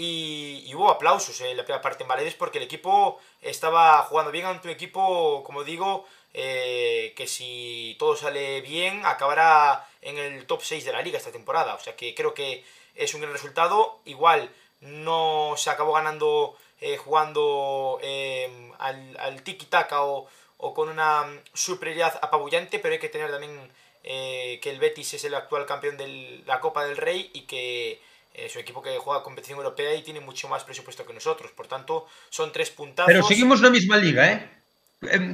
y, 0.00 0.64
y 0.66 0.74
hubo 0.74 0.90
aplausos 0.90 1.38
en 1.42 1.56
la 1.56 1.64
primera 1.64 1.82
parte 1.82 2.04
en 2.04 2.08
Valedes 2.08 2.34
porque 2.34 2.58
el 2.58 2.64
equipo 2.64 3.20
estaba 3.42 4.02
jugando 4.04 4.32
bien 4.32 4.46
ante 4.46 4.68
un 4.68 4.74
equipo, 4.74 5.44
como 5.44 5.62
digo, 5.62 6.06
eh, 6.32 7.12
que 7.16 7.26
si 7.26 7.96
todo 7.98 8.16
sale 8.16 8.62
bien 8.62 9.04
acabará 9.04 9.86
en 10.00 10.16
el 10.16 10.46
top 10.46 10.62
6 10.62 10.84
de 10.86 10.92
la 10.92 11.02
liga 11.02 11.18
esta 11.18 11.32
temporada. 11.32 11.74
O 11.74 11.80
sea 11.80 11.96
que 11.96 12.14
creo 12.14 12.32
que 12.32 12.64
es 12.94 13.12
un 13.14 13.20
gran 13.20 13.32
resultado. 13.34 14.00
Igual 14.06 14.50
no 14.80 15.54
se 15.56 15.68
acabó 15.68 15.92
ganando 15.92 16.56
eh, 16.80 16.96
jugando 16.96 17.98
eh, 18.02 18.72
al, 18.78 19.16
al 19.18 19.44
tiki-taka 19.44 20.02
o, 20.04 20.28
o, 20.56 20.72
con 20.72 20.88
una 20.88 21.26
superioridad 21.52 22.18
apabullante, 22.22 22.78
pero 22.78 22.94
hay 22.94 23.00
que 23.00 23.10
tener 23.10 23.30
también 23.30 23.70
eh, 24.02 24.58
que 24.62 24.70
el 24.70 24.78
Betis 24.78 25.12
es 25.12 25.24
el 25.24 25.34
actual 25.34 25.66
campeón 25.66 25.98
de 25.98 26.42
la 26.46 26.58
Copa 26.60 26.86
del 26.86 26.96
Rey 26.96 27.30
y 27.34 27.42
que 27.42 28.00
Eh, 28.34 28.46
es 28.46 28.54
un 28.54 28.62
equipo 28.62 28.82
que 28.82 28.96
juega 28.98 29.22
competición 29.22 29.58
europea 29.58 29.94
y 29.94 30.02
tiene 30.02 30.20
mucho 30.20 30.48
más 30.48 30.64
presupuesto 30.64 31.06
que 31.06 31.12
nosotros. 31.12 31.50
Por 31.52 31.66
tanto, 31.66 32.06
son 32.30 32.52
tres 32.52 32.70
puntazos. 32.70 33.10
Pero 33.10 33.24
seguimos 33.24 33.60
na 33.60 33.70
mesma 33.70 33.96
liga, 33.96 34.26
eh? 34.30 34.38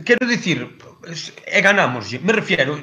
Quero 0.07 0.27
dicir, 0.31 0.79
e 1.03 1.59
eh, 1.59 1.61
ganamos, 1.61 2.07
me 2.23 2.31
refiero, 2.31 2.79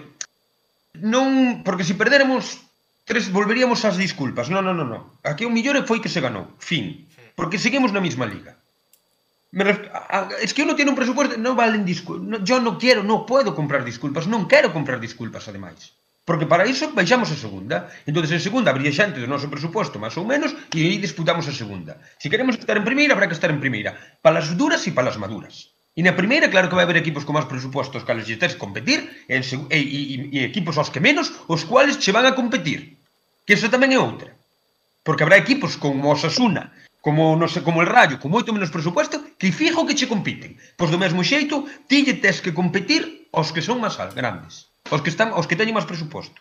non, 1.00 1.64
porque 1.64 1.88
se 1.88 1.96
si 1.96 2.00
perderemos 2.00 2.60
tres 3.08 3.32
volveríamos 3.32 3.88
ás 3.88 3.96
disculpas. 3.96 4.52
Non, 4.52 4.68
non, 4.68 4.76
non, 4.76 4.92
non. 4.92 5.02
Aquí 5.24 5.48
o 5.48 5.54
millor 5.54 5.80
foi 5.88 6.04
que 6.04 6.12
se 6.12 6.20
ganou, 6.20 6.52
fin. 6.60 7.08
Porque 7.40 7.56
seguimos 7.56 7.96
na 7.96 8.04
mesma 8.04 8.28
liga. 8.28 8.60
Me 9.56 9.64
ref... 9.64 9.80
Es 10.44 10.52
que 10.52 10.68
uno 10.68 10.76
tiene 10.76 10.92
un 10.92 11.00
presupuesto, 11.00 11.40
non 11.40 11.56
valen 11.56 11.88
disculpas. 11.88 12.28
No, 12.28 12.38
yo 12.44 12.60
no 12.60 12.76
quiero, 12.76 13.00
no 13.00 13.24
puedo 13.24 13.56
comprar 13.56 13.88
disculpas, 13.88 14.28
non 14.28 14.44
quero 14.52 14.76
comprar 14.76 15.00
disculpas 15.00 15.48
ademais. 15.48 15.96
Porque 16.26 16.48
para 16.48 16.66
iso 16.66 16.96
baixamos 16.96 17.30
a 17.32 17.38
segunda. 17.38 17.92
Entón, 18.08 18.24
en 18.24 18.40
segunda 18.40 18.72
habría 18.72 18.96
xente 18.96 19.20
do 19.20 19.28
noso 19.28 19.52
presuposto, 19.52 20.00
máis 20.00 20.16
ou 20.16 20.24
menos, 20.24 20.56
e 20.72 20.80
aí 20.88 20.96
disputamos 20.96 21.46
a 21.52 21.54
segunda. 21.54 22.00
Se 22.22 22.32
queremos 22.32 22.56
estar 22.56 22.80
en 22.80 22.88
primeira, 22.88 23.12
habrá 23.12 23.28
que 23.28 23.36
estar 23.36 23.52
en 23.52 23.60
primeira. 23.60 23.92
Para 24.24 24.40
as 24.40 24.56
duras 24.56 24.88
e 24.88 24.96
para 24.96 25.12
as 25.12 25.20
maduras. 25.20 25.76
E 25.94 26.02
na 26.02 26.16
primeira, 26.16 26.48
claro 26.48 26.72
que 26.72 26.78
vai 26.80 26.88
haber 26.88 26.98
equipos 26.98 27.28
con 27.28 27.36
máis 27.36 27.52
presupostos 27.52 28.08
que 28.08 28.16
lle 28.16 28.40
tes 28.40 28.56
competir, 28.56 29.04
e, 29.28 29.36
e, 29.36 29.78
e, 29.78 30.16
e 30.32 30.40
equipos 30.48 30.80
aos 30.80 30.90
que 30.90 31.04
menos, 31.04 31.28
os 31.52 31.68
cuales 31.70 32.00
che 32.00 32.16
van 32.16 32.26
a 32.26 32.34
competir. 32.40 32.98
Que 33.46 33.60
eso 33.60 33.68
tamén 33.68 33.92
é 33.92 34.00
outra. 34.00 34.32
Porque 35.04 35.28
habrá 35.28 35.36
equipos 35.36 35.76
como 35.76 36.08
o 36.08 36.16
Osasuna, 36.16 36.72
como, 37.04 37.36
no 37.36 37.52
sei, 37.52 37.68
como 37.68 37.84
el 37.84 37.92
Rayo, 37.92 38.16
con 38.16 38.32
moito 38.32 38.56
menos 38.56 38.72
presupuesto, 38.72 39.20
que 39.36 39.52
fijo 39.52 39.84
que 39.84 39.94
che 39.94 40.08
compiten. 40.08 40.56
Pois 40.80 40.88
do 40.88 40.98
mesmo 40.98 41.20
xeito, 41.20 41.68
ti 41.86 42.08
lle 42.08 42.16
tes 42.24 42.40
que 42.40 42.56
competir 42.56 43.28
aos 43.36 43.52
que 43.52 43.60
son 43.62 43.84
máis 43.84 44.00
grandes. 44.16 44.73
Os 44.92 45.02
que, 45.02 45.10
están, 45.10 45.32
os 45.34 45.48
que 45.48 45.56
teñen 45.56 45.76
máis 45.76 45.88
presuposto. 45.88 46.36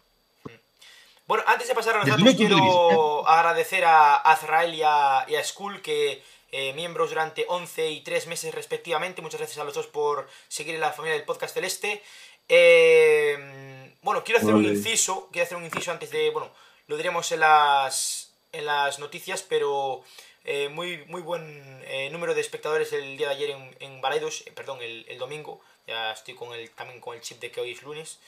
Bueno, 1.26 1.44
antes 1.46 1.68
de 1.70 1.74
pasar 1.74 1.94
a 1.96 1.98
los 2.02 2.08
datos, 2.10 2.34
quiero 2.34 3.26
agradecer 3.28 3.84
a 3.86 4.16
Azrael 4.16 4.74
y 4.74 4.82
a, 4.82 5.24
y 5.28 5.36
a 5.36 5.42
Skull 5.44 5.80
que 5.80 6.22
eh, 6.50 6.72
miembros 6.74 7.10
durante 7.10 7.46
11 7.48 7.90
y 7.90 8.00
3 8.02 8.26
meses 8.26 8.54
respectivamente. 8.54 9.22
Muchas 9.22 9.40
gracias 9.40 9.58
a 9.58 9.64
los 9.64 9.74
dos 9.74 9.86
por 9.86 10.28
seguir 10.48 10.74
en 10.74 10.82
la 10.82 10.92
familia 10.92 11.16
del 11.16 11.24
podcast 11.24 11.54
celeste. 11.54 12.02
Eh, 12.48 13.94
bueno, 14.02 14.24
quiero 14.24 14.40
hacer 14.40 14.54
un 14.54 14.66
inciso, 14.66 15.28
quiero 15.32 15.46
hacer 15.46 15.56
un 15.56 15.64
inciso 15.64 15.90
antes 15.90 16.10
de, 16.10 16.30
bueno, 16.30 16.50
lo 16.88 16.96
diremos 16.96 17.30
en 17.32 17.40
las, 17.40 18.34
en 18.52 18.66
las 18.66 18.98
noticias, 18.98 19.42
pero 19.42 20.02
eh, 20.44 20.68
muy, 20.68 21.04
muy 21.06 21.22
buen 21.22 21.82
eh, 21.86 22.10
número 22.10 22.34
de 22.34 22.40
espectadores 22.40 22.92
el 22.92 23.16
día 23.16 23.28
de 23.28 23.34
ayer 23.34 23.50
en, 23.50 23.76
en 23.78 24.00
Balaidos, 24.00 24.42
eh, 24.46 24.52
perdón, 24.52 24.82
el, 24.82 25.06
el, 25.08 25.18
domingo. 25.18 25.60
Ya 25.86 26.12
estoy 26.12 26.34
con 26.34 26.52
el, 26.52 26.70
también 26.70 27.00
con 27.00 27.14
el 27.14 27.22
chip 27.22 27.40
de 27.40 27.50
que 27.50 27.60
hoy 27.60 27.72
es 27.72 27.82
lunes. 27.82 28.18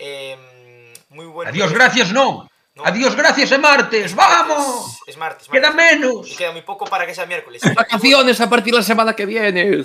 Eh, 0.00 0.36
muy 1.10 1.26
buen 1.26 1.48
Adiós, 1.48 1.72
gracias, 1.72 2.12
no. 2.12 2.48
No. 2.74 2.84
Adiós, 2.86 3.14
gracias, 3.16 3.50
es 3.52 3.58
martes, 3.58 4.14
¡vamos! 4.14 5.00
Es, 5.06 5.08
es 5.08 5.16
martes, 5.18 5.48
martes, 5.48 5.50
Queda 5.50 5.70
menos. 5.72 6.30
Y 6.30 6.36
queda 6.36 6.52
muy 6.52 6.62
poco 6.62 6.86
para 6.86 7.04
que 7.06 7.14
sea 7.14 7.26
miércoles. 7.26 7.60
Vacaciones 7.74 8.40
a 8.40 8.48
partir 8.48 8.72
de 8.72 8.78
la 8.78 8.84
semana 8.84 9.14
que 9.14 9.26
viene. 9.26 9.84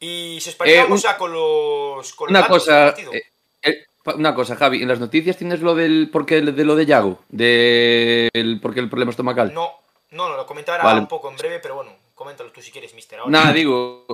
y 0.00 0.38
si 0.40 0.50
os 0.50 0.56
parece, 0.56 0.78
eh, 0.78 0.82
vamos 0.82 1.04
un, 1.04 1.10
a 1.10 1.16
con 1.16 1.32
los. 1.32 2.12
Con 2.14 2.30
una 2.30 2.46
cosa. 2.46 2.88
Eh, 3.12 3.22
el, 3.62 3.86
pa- 4.02 4.14
una 4.16 4.34
cosa, 4.34 4.56
Javi, 4.56 4.82
en 4.82 4.88
las 4.88 4.98
noticias 5.00 5.36
tienes 5.36 5.60
lo 5.60 5.74
del 5.74 6.10
porque 6.12 6.40
de 6.40 6.64
lo 6.64 6.74
de 6.74 6.84
Yago, 6.86 7.20
del 7.28 8.58
porque 8.60 8.80
el 8.80 8.88
problema 8.90 9.10
estomacal. 9.12 9.54
No, 9.54 9.70
no, 10.10 10.28
no, 10.28 10.36
lo 10.36 10.46
comentará 10.46 10.82
Vale. 10.82 11.00
un 11.00 11.06
poco 11.08 11.30
en 11.30 11.36
breve, 11.36 11.60
pero 11.60 11.76
bueno, 11.76 11.92
coméntalo 12.14 12.50
tú 12.50 12.60
si 12.60 12.72
quieres, 12.72 12.92
mister. 12.94 13.20
Ahora. 13.20 13.30
Nada, 13.30 13.52
digo, 13.52 14.04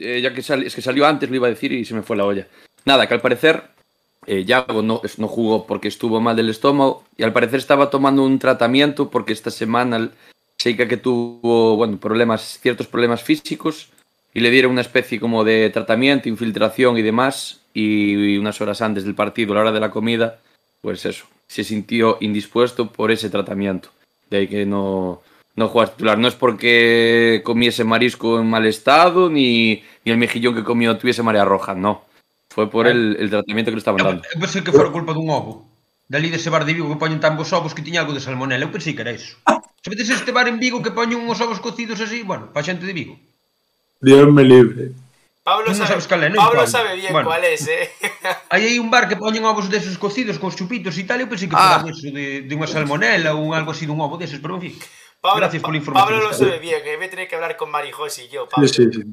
eh, 0.00 0.20
ya 0.20 0.34
que 0.34 0.42
sal- 0.42 0.64
es 0.64 0.74
que 0.74 0.82
salió 0.82 1.06
antes, 1.06 1.30
lo 1.30 1.36
iba 1.36 1.46
a 1.46 1.50
decir 1.50 1.70
y 1.72 1.84
se 1.84 1.94
me 1.94 2.02
fue 2.02 2.16
la 2.16 2.24
olla. 2.24 2.48
Nada, 2.86 3.08
que 3.08 3.14
al 3.14 3.20
parecer 3.20 3.64
eh, 4.26 4.44
Yago 4.44 4.80
no, 4.80 5.02
no 5.18 5.28
jugó 5.28 5.66
porque 5.66 5.88
estuvo 5.88 6.20
mal 6.20 6.36
del 6.36 6.48
estómago 6.48 7.04
y 7.16 7.24
al 7.24 7.32
parecer 7.32 7.58
estaba 7.58 7.90
tomando 7.90 8.22
un 8.24 8.38
tratamiento 8.38 9.10
porque 9.10 9.32
esta 9.32 9.50
semana 9.50 10.10
sé 10.56 10.76
que 10.76 10.96
tuvo, 10.96 11.76
bueno, 11.76 11.98
problemas, 11.98 12.58
ciertos 12.60 12.86
problemas 12.86 13.22
físicos 13.22 13.88
y 14.32 14.40
le 14.40 14.50
dieron 14.50 14.72
una 14.72 14.80
especie 14.80 15.20
como 15.20 15.44
de 15.44 15.68
tratamiento, 15.70 16.28
infiltración 16.28 16.96
y 16.96 17.02
demás 17.02 17.60
y 17.74 18.38
unas 18.38 18.60
horas 18.60 18.80
antes 18.80 19.04
del 19.04 19.14
partido, 19.14 19.52
a 19.52 19.56
la 19.56 19.60
hora 19.62 19.72
de 19.72 19.80
la 19.80 19.90
comida, 19.90 20.40
pues 20.80 21.04
eso, 21.04 21.26
se 21.46 21.64
sintió 21.64 22.18
indispuesto 22.20 22.90
por 22.90 23.10
ese 23.10 23.30
tratamiento. 23.30 23.90
De 24.30 24.38
ahí 24.38 24.48
que 24.48 24.64
no, 24.64 25.22
no 25.56 25.68
juega 25.68 25.92
titular. 25.92 26.18
No 26.18 26.28
es 26.28 26.34
porque 26.34 27.42
comiese 27.44 27.84
marisco 27.84 28.40
en 28.40 28.48
mal 28.48 28.66
estado, 28.66 29.28
ni, 29.28 29.82
ni 30.04 30.12
el 30.12 30.18
mejillón 30.18 30.54
que 30.54 30.64
comió 30.64 30.96
tuviese 30.96 31.22
marea 31.22 31.44
roja, 31.44 31.74
no. 31.74 32.04
Foi 32.56 32.72
por 32.72 32.88
eh. 32.88 32.90
el, 32.96 33.20
el 33.20 33.28
tratamiento 33.28 33.68
que 33.68 33.76
le 33.76 33.84
estaban 33.84 34.00
dando. 34.00 34.24
Eu, 34.32 34.40
pensei 34.40 34.64
que 34.64 34.72
fora 34.72 34.88
culpa 34.88 35.12
dun 35.12 35.28
ovo. 35.28 35.68
Dali 36.08 36.32
dese 36.32 36.48
bar 36.48 36.64
de 36.64 36.72
Vigo 36.72 36.88
que 36.88 36.96
poñen 36.96 37.20
tan 37.20 37.36
bons 37.36 37.52
ovos 37.52 37.76
que 37.76 37.84
tiña 37.84 38.00
algo 38.00 38.16
de 38.16 38.24
salmonela. 38.24 38.64
Eu 38.64 38.72
pensei 38.72 38.96
que 38.96 39.04
era 39.04 39.12
iso. 39.12 39.36
Sabedes 39.84 40.08
este 40.08 40.32
bar 40.32 40.48
en 40.48 40.56
Vigo 40.56 40.80
que 40.80 40.88
poñen 40.88 41.20
uns 41.20 41.36
ovos 41.44 41.60
cocidos 41.60 42.00
así? 42.00 42.24
Bueno, 42.24 42.48
pa 42.48 42.64
xente 42.64 42.88
de 42.88 42.96
Vigo. 42.96 43.20
Dios 44.00 44.32
me 44.32 44.40
libre. 44.40 44.96
Pablo 45.44 45.68
no 45.68 45.76
sabe, 45.76 46.00
sabes 46.00 46.08
cal 46.08 46.24
é, 46.24 46.32
no 46.32 46.40
Pablo 46.40 46.66
sabe 46.66 46.96
bien 46.96 47.12
bueno, 47.12 47.28
cuál 47.28 47.44
es, 47.44 47.68
eh. 47.68 47.92
Aí 48.50 48.66
hai 48.66 48.80
un 48.80 48.88
bar 48.88 49.04
que 49.06 49.20
poñen 49.20 49.44
ovos 49.44 49.68
deses 49.68 50.00
cocidos 50.00 50.40
con 50.40 50.48
chupitos 50.48 50.96
e 50.96 51.04
tal, 51.04 51.20
eu 51.20 51.28
pensei 51.28 51.46
que 51.46 51.54
ah. 51.54 51.84
eso 51.84 52.08
de, 52.08 52.48
de 52.48 52.54
unha 52.56 52.66
salmonela 52.66 53.36
ou 53.36 53.52
algo 53.52 53.76
así 53.76 53.84
dun 53.84 54.00
ovo 54.00 54.16
deses, 54.16 54.40
pero 54.40 54.56
en 54.56 54.64
fin. 54.64 54.74
Pablo, 55.20 55.44
Gracias 55.44 55.60
pola 55.60 55.76
información. 55.76 56.08
Pablo 56.08 56.24
lo 56.24 56.32
sabe 56.32 56.56
bien, 56.56 56.80
que 56.80 56.96
eh? 56.96 56.98
me 56.98 57.12
tener 57.12 57.28
que 57.28 57.36
hablar 57.36 57.54
con 57.60 57.68
Marijos 57.68 58.16
y 58.16 58.32
yo, 58.32 58.48
Pablo. 58.48 58.64
Sí, 58.64 58.88
sí, 58.88 58.96
sí. 58.96 59.04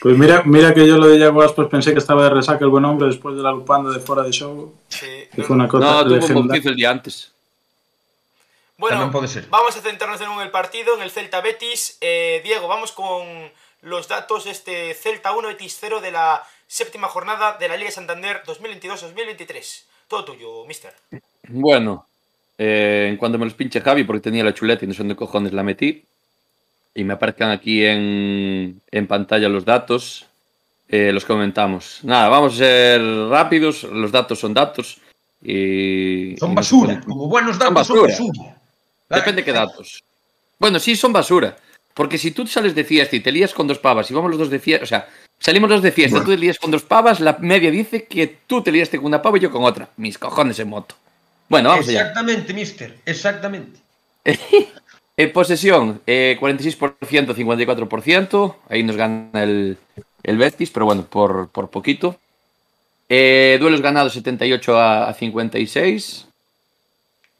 Pues 0.00 0.16
mira, 0.16 0.42
mira 0.44 0.72
que 0.74 0.86
yo 0.86 0.96
lo 0.96 1.06
de 1.08 1.18
Yago 1.18 1.42
Aspas 1.42 1.68
pensé 1.68 1.92
que 1.92 1.98
estaba 1.98 2.24
de 2.24 2.30
resaca 2.30 2.64
el 2.64 2.70
buen 2.70 2.84
hombre 2.84 3.08
después 3.08 3.36
de 3.36 3.42
la 3.42 3.52
lupanda 3.52 3.90
de 3.90 4.00
fuera 4.00 4.22
de 4.22 4.30
show. 4.30 4.74
Sí, 4.88 5.06
Que 5.32 5.38
no, 5.38 5.44
fue 5.44 5.56
una 5.56 5.68
cosa 5.68 6.04
No, 6.04 6.18
tuvo 6.20 6.40
un 6.40 6.54
el 6.54 6.76
día 6.76 6.90
antes. 6.90 7.32
Bueno, 8.76 8.96
También 8.96 9.12
puede 9.12 9.28
ser. 9.28 9.46
vamos 9.50 9.76
a 9.76 9.80
centrarnos 9.80 10.20
en 10.20 10.30
el 10.40 10.50
partido, 10.50 10.94
en 10.94 11.02
el 11.02 11.10
Celta 11.10 11.40
Betis. 11.40 11.98
Eh, 12.00 12.40
Diego, 12.44 12.68
vamos 12.68 12.92
con 12.92 13.50
los 13.82 14.06
datos 14.06 14.44
de 14.44 14.52
este 14.52 14.94
Celta 14.94 15.32
1 15.32 15.48
Betis 15.48 15.76
0 15.80 16.00
de 16.00 16.12
la 16.12 16.44
séptima 16.68 17.08
jornada 17.08 17.56
de 17.58 17.68
la 17.68 17.76
Liga 17.76 17.90
Santander 17.90 18.42
2022-2023. 18.46 19.82
Todo 20.06 20.24
tuyo, 20.24 20.64
mister. 20.66 20.94
Bueno, 21.48 22.06
eh, 22.56 23.08
en 23.10 23.16
cuanto 23.16 23.38
me 23.38 23.44
los 23.46 23.54
pinche 23.54 23.80
Javi, 23.80 24.04
porque 24.04 24.20
tenía 24.20 24.44
la 24.44 24.54
chuleta 24.54 24.84
y 24.84 24.88
no 24.88 24.94
sé 24.94 24.98
dónde 24.98 25.16
cojones 25.16 25.52
la 25.52 25.62
metí, 25.62 26.04
y 26.98 27.04
me 27.04 27.14
aparezcan 27.14 27.50
aquí 27.50 27.84
en, 27.84 28.80
en 28.90 29.06
pantalla 29.06 29.48
los 29.48 29.64
datos, 29.64 30.26
eh, 30.88 31.12
los 31.12 31.24
comentamos. 31.24 32.00
Nada, 32.02 32.28
vamos 32.28 32.54
a 32.54 32.56
ser 32.56 33.00
rápidos, 33.28 33.84
los 33.84 34.10
datos 34.10 34.40
son 34.40 34.52
datos. 34.52 34.98
Y, 35.40 36.34
Son 36.38 36.50
y 36.50 36.54
no 36.56 36.62
se 36.64 36.74
basura, 36.74 37.00
como 37.06 37.28
buenos 37.28 37.56
Son 37.56 37.72
datos 37.72 37.86
son 37.86 37.96
basura. 38.02 38.12
basura. 38.12 38.60
Depende 39.08 39.44
qué 39.44 39.52
datos. 39.52 40.02
Bueno, 40.58 40.80
sí, 40.80 40.96
son 40.96 41.12
basura. 41.12 41.56
Porque 41.94 42.18
si 42.18 42.32
tú 42.32 42.44
sales 42.48 42.74
de 42.74 42.82
fiesta 42.82 43.14
y 43.14 43.20
te 43.20 43.30
lías 43.30 43.54
con 43.54 43.68
dos 43.68 43.78
pavas 43.78 44.10
y 44.10 44.14
vamos 44.14 44.30
los 44.30 44.40
dos 44.40 44.50
de 44.50 44.58
fiesta, 44.58 44.82
o 44.82 44.88
sea, 44.88 45.08
salimos 45.38 45.70
los 45.70 45.82
de 45.82 45.92
fiesta, 45.92 46.18
tú 46.24 46.32
te 46.32 46.36
lías 46.36 46.58
con 46.58 46.72
dos 46.72 46.82
pavas, 46.82 47.20
la 47.20 47.36
media 47.38 47.70
dice 47.70 48.06
que 48.06 48.38
tú 48.48 48.60
te 48.60 48.72
liaste 48.72 48.96
con 48.96 49.06
una 49.06 49.22
pava 49.22 49.38
y 49.38 49.42
yo 49.42 49.52
con 49.52 49.62
otra. 49.62 49.88
Mis 49.98 50.18
cojones 50.18 50.58
en 50.58 50.68
moto. 50.68 50.96
Bueno, 51.48 51.68
vamos 51.68 51.86
allá. 51.86 52.00
Exactamente, 52.00 52.52
mister, 52.52 52.98
exactamente. 53.06 53.78
Posesión, 55.26 56.00
eh, 56.06 56.36
46%, 56.40 57.34
54%. 57.34 58.56
Ahí 58.68 58.84
nos 58.84 58.96
gana 58.96 59.42
el, 59.42 59.76
el 60.22 60.38
Betis, 60.38 60.70
pero 60.70 60.86
bueno, 60.86 61.04
por, 61.10 61.48
poquito. 61.70 62.16
Eh, 63.08 63.56
duelos 63.60 63.80
ganados 63.80 64.12
78 64.12 64.78
a, 64.78 65.08
a 65.08 65.14
56. 65.14 66.26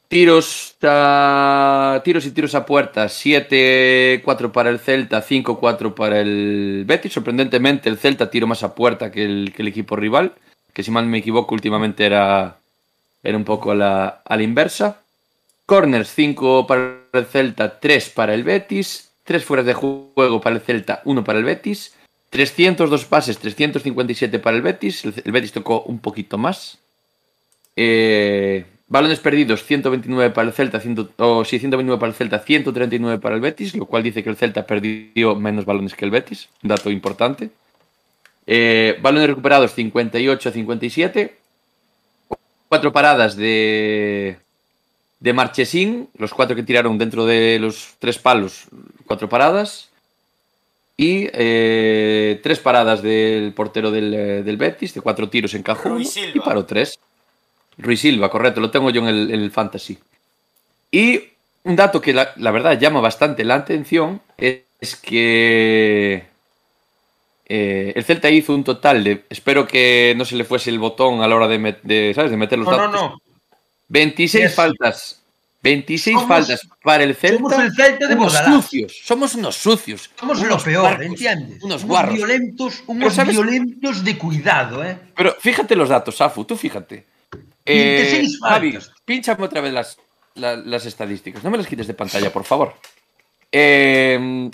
Tiros, 0.09 0.77
a- 0.83 2.01
tiros 2.03 2.25
y 2.25 2.31
tiros 2.31 2.55
a 2.55 2.65
puerta 2.65 3.05
7-4 3.07 4.51
para 4.53 4.71
el 4.71 4.79
Celta, 4.79 5.23
5-4 5.23 5.95
para 5.95 6.21
el 6.21 6.85
Betis. 6.87 7.13
Sorprendentemente, 7.13 7.89
el 7.91 7.99
Celta 7.99 8.31
tiró 8.31 8.47
más 8.47 8.63
a 8.63 8.75
puerta 8.75 9.13
que 9.13 9.25
el, 9.25 9.53
equipo 9.69 9.97
rival, 9.97 10.33
que 10.73 10.83
si 10.83 10.91
mal 10.91 11.07
me 11.07 11.19
equivoco, 11.19 11.55
últimamente 11.55 12.07
era, 12.07 12.57
un 13.23 13.45
poco 13.45 13.73
a 13.73 13.75
a 14.25 14.37
la 14.37 14.43
inversa. 14.43 15.03
Corners 15.69 16.15
5 16.15 16.67
para 16.67 17.03
el 17.13 17.27
Celta, 17.27 17.79
3 17.79 18.09
para 18.09 18.33
el 18.33 18.43
Betis. 18.43 19.11
3 19.25 19.45
fueras 19.45 19.67
de 19.67 19.75
juego 19.75 20.41
para 20.41 20.57
el 20.57 20.63
Celta, 20.63 21.03
1 21.05 21.25
para 21.25 21.39
el 21.39 21.45
Betis. 21.45 21.95
302 22.31 23.05
pases, 23.05 23.37
357 23.37 24.39
para 24.39 24.57
el 24.57 24.63
Betis. 24.63 25.05
El, 25.05 25.31
Betis 25.31 25.53
tocó 25.53 25.83
un 25.83 25.99
poquito 25.99 26.39
más. 26.39 26.79
Eh, 27.77 28.65
balones 28.87 29.21
perdidos, 29.21 29.63
129 29.65 30.31
para 30.31 30.49
el 30.49 30.55
Celta, 30.55 30.81
100 30.81 31.11
o 31.19 31.45
sí, 31.45 31.59
129 31.59 32.01
para 32.01 32.13
el 32.13 32.17
Celta, 32.17 32.39
139 32.39 33.21
para 33.21 33.35
el 33.35 33.43
Betis, 33.43 33.77
lo 33.77 33.85
cual 33.85 34.03
dice 34.03 34.25
que 34.25 34.31
el 34.31 34.37
Celta 34.37 34.67
perdió 34.67 35.35
menos 35.35 35.67
balones 35.67 35.93
que 35.93 36.07
el 36.07 36.11
Betis. 36.11 36.49
Dato 36.63 36.91
importante. 36.91 37.51
Eh, 38.47 38.99
balones 39.03 39.29
recuperados, 39.29 39.73
58 39.73 40.49
a 40.49 40.53
57. 40.53 41.37
Cuatro 42.71 42.91
paradas 42.91 43.37
de, 43.37 44.39
de 45.21 45.33
Marchesín, 45.33 46.09
los 46.17 46.33
cuatro 46.35 46.55
que 46.55 46.63
tiraron 46.63 46.99
dentro 46.99 47.27
de 47.27 47.59
los 47.61 47.95
tres 47.99 48.19
palos, 48.19 48.65
cuatro 49.07 49.29
paradas. 49.29 49.89
Y 51.01 51.29
eh, 51.33 52.41
tres 52.43 52.59
paradas 52.59 53.03
del 53.03 53.53
portero 53.53 53.93
del, 53.93 54.13
eh, 54.15 54.43
del 54.43 54.57
Betis, 54.57 54.95
de 54.95 55.01
cuatro 55.01 55.29
tiros 55.29 55.55
encajó 55.55 55.91
Rui 55.91 56.01
uno 56.03 56.11
Silva. 56.11 56.33
y 56.35 56.41
paró 56.41 56.65
tres. 56.65 56.99
Ruiz 57.77 58.01
Silva, 58.01 58.29
correcto, 58.29 58.61
lo 58.61 58.73
tengo 58.73 58.91
yo 58.91 59.01
en 59.03 59.07
el, 59.07 59.31
en 59.33 59.41
el 59.41 59.53
Fantasy. 59.53 59.97
Y 60.91 61.23
un 61.63 61.77
dato 61.77 62.01
que 62.01 62.13
la, 62.13 62.33
la 62.37 62.51
verdad 62.51 62.77
llama 62.81 63.01
bastante 63.01 63.45
la 63.45 63.55
atención 63.55 64.21
es, 64.37 64.63
es 64.81 64.97
que 64.97 66.25
eh, 67.47 67.93
el 67.95 68.05
Celta 68.05 68.29
hizo 68.31 68.53
un 68.53 68.65
total 68.65 69.05
de, 69.05 69.25
espero 69.31 69.69
que 69.69 70.15
no 70.17 70.25
se 70.25 70.35
le 70.35 70.43
fuese 70.43 70.71
el 70.71 70.81
botón 70.81 71.23
a 71.23 71.29
la 71.29 71.37
hora 71.37 71.47
de, 71.47 71.61
met- 71.61 71.83
de, 71.83 72.13
¿sabes? 72.15 72.33
de 72.33 72.37
meter 72.37 72.59
los 72.59 72.69
No, 72.69 72.77
no, 72.77 72.83
datos. 72.89 73.01
no. 73.01 73.21
26 73.89 74.45
Yes. 74.45 74.55
faltas. 74.55 75.23
26 75.61 76.15
Somos- 76.17 76.29
faltas 76.29 76.69
para 76.85 77.03
el 77.03 77.17
Celta. 77.17 77.39
somos 77.39 77.53
el 77.59 77.75
Celta 77.75 78.07
de 78.07 78.15
unos 78.15 78.33
sucios. 78.33 79.01
Somos 79.05 79.35
unos 79.35 79.57
sucios. 79.57 80.11
Somos 80.19 80.39
lo 80.39 80.45
unos 80.47 80.63
peor, 80.63 80.83
puercos, 80.85 81.07
¿entiendes? 81.07 81.63
Unos 81.63 81.83
unos 81.83 82.13
violentos, 82.13 82.83
unos 82.87 83.15
¿sabes? 83.15 83.35
violentos 83.35 84.05
de 84.05 84.17
cuidado, 84.17 84.85
¿eh? 84.85 84.97
Pero 85.17 85.35
fíjate 85.41 85.75
los 85.75 85.89
datos, 85.89 86.17
Safu, 86.17 86.45
tú 86.45 86.57
fíjate. 86.57 87.05
26 87.67 88.39
Javi, 88.41 88.73
faltas. 88.73 88.93
pínchame 89.05 89.45
otra 89.45 89.61
vez 89.61 89.73
las, 89.73 89.99
la- 90.37 90.57
las 90.57 90.87
estadísticas. 90.87 91.43
No 91.43 91.51
me 91.51 91.59
las 91.59 91.67
quites 91.67 91.87
de 91.89 91.95
pantalla, 91.95 92.33
por 92.33 92.45
favor. 92.45 92.75
Eh, 93.51 94.49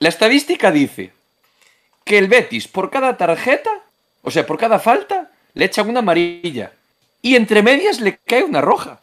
la 0.00 0.08
estadística 0.08 0.70
dice 0.70 1.12
que 2.04 2.18
el 2.18 2.28
Betis, 2.28 2.68
por 2.68 2.90
cada 2.90 3.16
tarjeta, 3.16 3.70
o 4.22 4.30
sea, 4.30 4.46
por 4.46 4.58
cada 4.58 4.78
falta, 4.78 5.30
le 5.54 5.64
echan 5.64 5.88
una 5.88 6.00
amarilla. 6.00 6.72
y 7.22 7.36
entre 7.36 7.62
medias 7.62 8.00
le 8.00 8.18
cae 8.18 8.42
una 8.44 8.60
roja. 8.60 9.00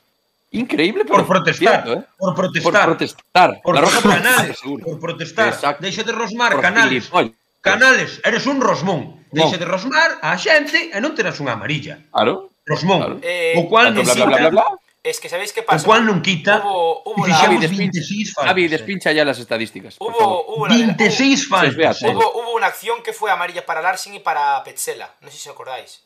Increíble, 0.52 1.04
pero 1.04 1.18
por 1.18 1.28
protestar, 1.28 1.84
cierto, 1.84 2.00
¿eh? 2.00 2.06
por 2.18 2.34
protestar, 2.34 2.72
por 2.72 2.98
protestar, 2.98 3.62
por 3.62 3.76
la 3.76 3.82
roja 3.82 4.00
por 4.00 4.12
canales, 4.12 4.60
por 4.62 5.00
protestar. 5.00 5.48
Exacto. 5.50 5.84
Deixa 5.84 6.04
de 6.04 6.14
rosmar 6.14 6.54
por 6.54 6.62
canales. 6.62 7.04
Filipollas. 7.04 7.32
Canales, 7.60 8.22
eres 8.24 8.46
un 8.46 8.62
rosmón. 8.62 9.26
Deixa 9.32 9.58
de 9.58 9.66
rosmar 9.66 10.20
a 10.22 10.38
xente 10.38 10.96
e 10.96 10.98
non 11.04 11.12
terás 11.12 11.44
unha 11.44 11.60
amarilla. 11.60 12.00
Claro. 12.08 12.56
Rosmón. 12.64 13.00
Claro. 13.04 13.16
Eh, 13.20 13.60
o 13.60 13.68
cual 13.68 13.92
bla, 13.92 14.06
bla, 14.06 14.26
bla, 14.26 14.38
bla, 14.38 14.50
bla. 14.50 14.66
Es 15.04 15.20
que 15.20 15.28
sabéis 15.28 15.52
qué 15.52 15.62
pasa. 15.62 15.84
O 15.84 15.86
cual 15.86 16.08
non 16.08 16.24
quita. 16.24 16.64
Hubo, 16.64 17.04
hubo 17.04 17.28
la... 17.28 17.36
Despincha, 17.60 18.00
26 18.00 18.34
faltas, 18.34 18.58
eh. 18.58 18.70
despincha 18.70 19.10
ya 19.12 19.28
las 19.28 19.38
estadísticas. 19.38 20.00
Hubo, 20.00 20.56
hubo 20.56 20.72
26 20.72 21.52
faltas. 21.52 22.02
Hubo, 22.02 22.26
hubo 22.32 22.56
una 22.56 22.72
acción 22.72 23.04
que 23.04 23.12
fue 23.12 23.30
amarilla 23.30 23.66
para 23.66 23.84
Larsen 23.84 24.16
y 24.16 24.22
para 24.24 24.64
Petzela. 24.64 25.12
No 25.20 25.30
sé 25.30 25.38
si 25.38 25.50
os 25.50 25.54
acordáis. 25.54 26.00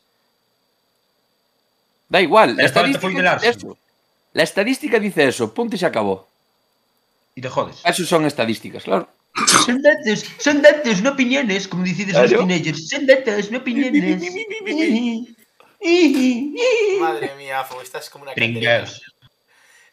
Da 2.10 2.20
igual, 2.20 2.56
la 2.56 2.64
estadística 2.64 3.38
eso. 3.42 3.78
La 4.32 4.42
estadística 4.42 4.98
dice 4.98 5.28
eso, 5.28 5.54
punto 5.54 5.76
y 5.76 5.78
se 5.78 5.86
acabó. 5.86 6.28
E 7.36 7.40
te 7.40 7.48
jodes. 7.48 7.80
Eso 7.84 8.04
son 8.04 8.26
estadísticas, 8.26 8.82
claro. 8.82 9.08
Son 9.64 9.80
datos, 9.80 10.26
son 10.38 10.60
datos, 10.60 11.02
no 11.02 11.10
opiniones, 11.10 11.68
como 11.68 11.84
Claro. 11.84 12.22
los 12.22 12.30
teenagers. 12.48 12.88
Son 12.88 13.06
datos, 13.06 13.50
no 13.52 13.58
opiniones. 13.58 14.20
Madre 17.00 17.34
mía, 17.38 17.60
Afo, 17.60 17.80
estás 17.80 18.10
como 18.10 18.24
una. 18.24 18.34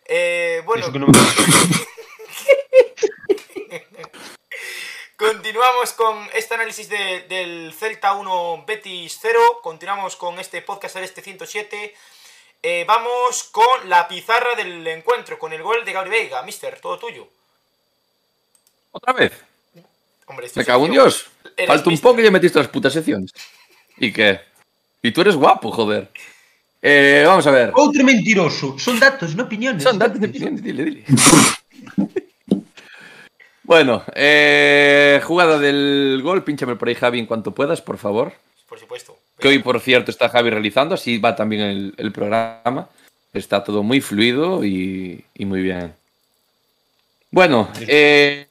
Eh, 0.09 0.61
bueno, 0.65 0.83
Eso 0.83 0.91
que 0.93 0.99
non 0.99 1.11
me... 1.11 1.19
continuamos 5.17 5.93
con 5.93 6.27
este 6.33 6.53
análisis 6.55 6.87
de- 6.89 7.25
del 7.27 7.73
Celta 7.73 8.13
1 8.13 8.63
Betis 8.65 9.17
0. 9.21 9.39
Continuamos 9.61 10.15
con 10.15 10.39
este 10.39 10.61
podcast 10.61 10.95
del 10.95 11.03
este 11.03 11.21
107. 11.21 11.93
Eh, 12.63 12.85
vamos 12.87 13.43
con 13.51 13.89
la 13.89 14.07
pizarra 14.07 14.55
del 14.55 14.85
encuentro, 14.87 15.37
con 15.37 15.53
el 15.53 15.61
gol 15.63 15.83
de 15.85 15.93
Gabri 15.93 16.09
Veiga. 16.11 16.41
Mister, 16.43 16.79
todo 16.79 16.97
tuyo. 16.97 17.27
¿Otra 18.91 19.13
vez? 19.13 19.31
Hombre, 20.27 20.47
esto 20.47 20.59
Me 20.59 20.65
cago 20.65 20.85
en. 20.85 20.91
Dios. 20.91 21.27
Falta 21.65 21.85
un 21.89 21.93
mister. 21.93 22.09
poco 22.09 22.21
y 22.21 22.23
ya 22.23 22.31
metiste 22.31 22.59
las 22.59 22.67
putas 22.67 22.93
secciones. 22.93 23.31
¿Y 23.97 24.11
qué? 24.11 24.41
Y 25.01 25.11
tú 25.11 25.21
eres 25.21 25.35
guapo, 25.35 25.71
joder. 25.71 26.09
Eh, 26.81 27.23
vamos 27.25 27.45
a 27.47 27.51
ver. 27.51 27.71
Outro 27.75 28.03
mentiroso. 28.03 28.77
Son 28.77 28.99
datos, 28.99 29.35
no 29.35 29.43
opiniones. 29.43 29.81
Son 29.83 29.97
datos 29.97 30.19
de 30.19 30.27
opinión, 30.27 30.55
dile, 30.61 30.83
dile. 30.83 31.03
bueno, 33.67 34.03
eh, 34.15 35.21
jugada 35.23 35.59
del 35.59 36.21
gol, 36.23 36.43
pínchame 36.43 36.75
por 36.75 36.87
ahí, 36.87 36.95
Javi, 36.95 37.19
en 37.19 37.27
cuanto 37.27 37.51
puedas, 37.51 37.81
por 37.81 37.97
favor. 37.97 38.33
Por 38.67 38.79
supuesto. 38.79 39.15
Que 39.37 39.49
hoy, 39.49 39.59
por 39.59 39.79
cierto, 39.79 40.09
está 40.09 40.29
Javi 40.29 40.49
realizando, 40.49 40.95
así 40.95 41.19
va 41.19 41.35
también 41.35 41.61
el, 41.61 41.93
el 41.97 42.11
programa. 42.11 42.89
Está 43.33 43.63
todo 43.63 43.83
muy 43.83 44.01
fluido 44.01 44.63
y, 44.63 45.23
y 45.35 45.45
muy 45.45 45.61
bien. 45.61 45.93
Bueno, 47.29 47.69
eh, 47.81 48.47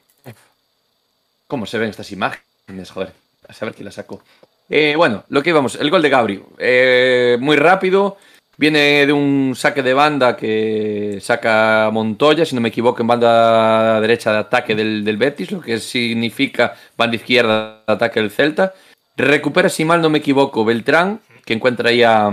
¿cómo 1.48 1.66
se 1.66 1.78
ven 1.78 1.90
estas 1.90 2.12
imágenes? 2.12 2.90
Joder, 2.92 3.12
a 3.48 3.54
saber 3.54 3.74
quién 3.74 3.86
las 3.86 3.94
sacó. 3.94 4.22
Eh, 4.68 4.94
bueno, 4.96 5.24
lo 5.28 5.42
que 5.42 5.50
íbamos, 5.50 5.76
el 5.76 5.90
gol 5.90 6.02
de 6.02 6.08
Gabri. 6.10 6.44
Eh, 6.58 7.36
muy 7.40 7.56
rápido. 7.56 8.18
Viene 8.58 9.04
de 9.06 9.12
un 9.12 9.54
saque 9.54 9.82
de 9.82 9.92
banda 9.92 10.34
que 10.36 11.18
saca 11.20 11.90
Montoya, 11.92 12.46
si 12.46 12.54
no 12.54 12.62
me 12.62 12.70
equivoco, 12.70 13.02
en 13.02 13.06
banda 13.06 14.00
derecha 14.00 14.32
de 14.32 14.38
ataque 14.38 14.74
del, 14.74 15.04
del 15.04 15.18
Betis, 15.18 15.50
lo 15.52 15.60
que 15.60 15.78
significa 15.78 16.74
banda 16.96 17.16
izquierda 17.16 17.82
de 17.86 17.92
ataque 17.92 18.20
del 18.20 18.30
Celta. 18.30 18.72
Recupera, 19.16 19.68
si 19.68 19.84
mal 19.84 20.00
no 20.00 20.08
me 20.08 20.18
equivoco, 20.18 20.64
Beltrán, 20.64 21.20
que 21.44 21.52
encuentra 21.52 21.90
ahí 21.90 22.02
a, 22.02 22.32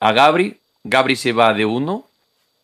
Gabri. 0.00 0.58
Gabri 0.84 1.16
se 1.16 1.32
va 1.32 1.54
de 1.54 1.64
uno. 1.64 2.06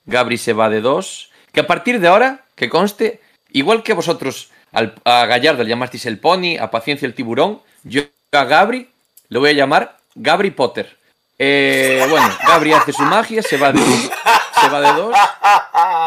Gabri 0.04 0.36
se 0.36 0.52
va 0.52 0.68
de 0.68 0.82
dos. 0.82 1.30
Que 1.52 1.60
a 1.60 1.66
partir 1.66 2.00
de 2.00 2.08
ahora, 2.08 2.44
que 2.54 2.68
conste, 2.68 3.20
igual 3.50 3.82
que 3.82 3.94
vosotros 3.94 4.50
al- 4.72 4.94
a 5.04 5.24
Gallardo 5.24 5.62
le 5.62 5.70
llamasteis 5.70 6.04
el 6.04 6.18
pony, 6.18 6.58
a 6.60 6.70
Paciencia 6.70 7.06
el 7.06 7.14
tiburón, 7.14 7.60
yo 7.82 8.02
a 8.32 8.44
Gabri 8.44 8.88
lo 9.30 9.40
voy 9.40 9.50
a 9.50 9.54
llamar 9.54 9.96
Gabri 10.14 10.50
Potter. 10.50 10.97
Eh, 11.38 12.04
bueno, 12.10 12.28
Gabri 12.46 12.72
hace 12.72 12.92
su 12.92 13.02
magia, 13.02 13.42
se 13.42 13.56
va 13.56 13.72
de 13.72 13.80
se 13.80 14.68
va 14.68 14.80
de 14.80 14.92
dos. 15.00 15.14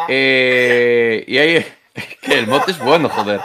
Eh, 0.10 1.24
y 1.28 1.38
ahí, 1.38 1.66
que 2.22 2.34
el 2.40 2.48
mote 2.48 2.72
es 2.72 2.80
bueno, 2.80 3.08
joder. 3.10 3.40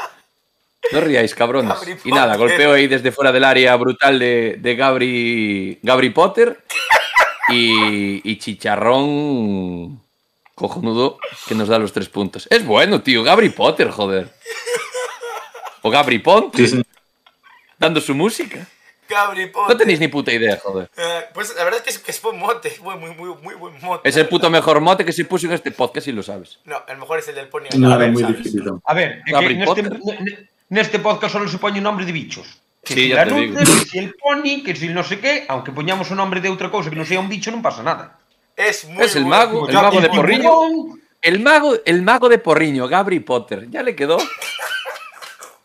No 0.93 1.01
ríais, 1.01 1.35
cabrones. 1.35 1.75
Gabri 1.75 1.97
Y 2.05 2.11
nada, 2.11 2.33
Potter. 2.35 2.49
golpeo 2.49 2.73
ahí 2.73 2.87
desde 2.87 3.13
fuera 3.13 3.33
del 3.33 3.45
área 3.45 3.75
brutal 3.77 4.19
de, 4.19 4.57
de 4.59 4.75
Gabri, 4.77 5.79
Gabri 5.83 6.11
Potter. 6.11 6.63
Y, 7.49 8.29
y 8.29 8.39
chicharrón 8.39 10.01
cojonudo 10.57 11.19
que 11.47 11.55
nos 11.55 11.69
da 11.69 11.79
los 11.79 11.93
tres 11.93 12.09
puntos. 12.09 12.49
Es 12.51 12.65
bueno, 12.65 13.01
tío. 13.03 13.23
Gabri 13.23 13.51
Potter, 13.51 13.91
joder. 13.91 14.29
O 15.83 15.91
Gabri 15.91 16.19
Ponte, 16.19 16.67
Sí, 16.67 16.77
sí. 16.79 16.83
dando 17.79 18.01
su 18.01 18.15
música. 18.15 18.67
Gabri 19.09 19.47
Potter. 19.49 19.75
No 19.75 19.77
tenéis 19.77 20.01
ni 20.01 20.09
puta 20.09 20.33
idea, 20.33 20.59
joder. 20.63 20.91
Eh, 20.97 21.25
pues 21.33 21.55
la 21.57 21.65
verdad 21.65 21.81
es 21.81 21.85
que 21.85 21.91
es, 21.91 21.99
que 21.99 22.11
es 22.13 22.21
buen 22.23 22.39
mote. 22.39 22.69
Es 22.69 22.81
buen- 22.81 22.99
muy, 23.01 23.11
muy, 23.15 23.31
muy 23.43 23.55
buen 23.55 23.75
mote. 23.83 24.09
Es 24.09 24.17
el 24.17 24.29
puto 24.29 24.51
mejor 24.51 24.81
mote 24.81 25.05
que 25.05 25.13
se 25.13 25.25
puso 25.25 25.47
en 25.47 25.53
este 25.53 25.71
podcast 25.71 26.07
y 26.09 26.13
lo 26.13 26.23
sabes. 26.23 26.59
No, 26.65 26.83
el 26.89 26.99
mejor 26.99 27.19
es 27.21 27.29
el 27.29 27.35
del 27.37 27.49
Pony. 27.49 27.69
No 27.77 27.93
A 27.93 27.97
ver, 27.97 28.11
muy 28.13 28.23
difícil. 28.23 28.63
A 28.85 28.95
ver, 28.95 29.23
ne- 29.27 30.49
neste 30.69 30.99
podcast 30.99 31.33
solo 31.33 31.49
se 31.49 31.59
poñe 31.59 31.81
nombre 31.81 32.05
de 32.05 32.13
bichos. 32.13 32.47
Que 32.85 32.95
Sí, 32.95 33.01
si 33.01 33.09
ya 33.11 33.25
te 33.27 33.35
digo. 33.35 33.59
Que 33.59 33.67
si 33.67 33.99
el 33.99 34.15
pony, 34.15 34.63
que 34.65 34.77
si 34.77 34.87
el 34.87 34.95
no 34.95 35.03
sé 35.03 35.19
qué, 35.19 35.45
aunque 35.49 35.73
poñamos 35.73 36.11
o 36.11 36.15
nombre 36.15 36.39
de 36.41 36.47
outra 36.49 36.71
cousa 36.71 36.87
que 36.91 36.95
non 36.95 37.03
sea 37.07 37.19
un 37.19 37.27
bicho, 37.27 37.51
non 37.51 37.59
pasa 37.59 37.83
nada. 37.83 38.15
Es 38.55 38.87
muy 38.87 39.03
Es 39.03 39.19
el 39.19 39.27
bueno. 39.27 39.67
mago, 39.67 39.69
el 39.69 39.75
mago 39.75 39.99
de. 40.01 40.09
Porriño. 40.09 40.51
El 41.21 41.41
mago, 41.43 41.75
el 41.85 42.03
mago 42.07 42.29
de 42.31 42.39
Porriño, 42.39 42.87
Gabri 42.87 43.19
Potter. 43.19 43.67
Ya 43.75 43.83
le 43.83 43.97
quedó. 43.99 44.19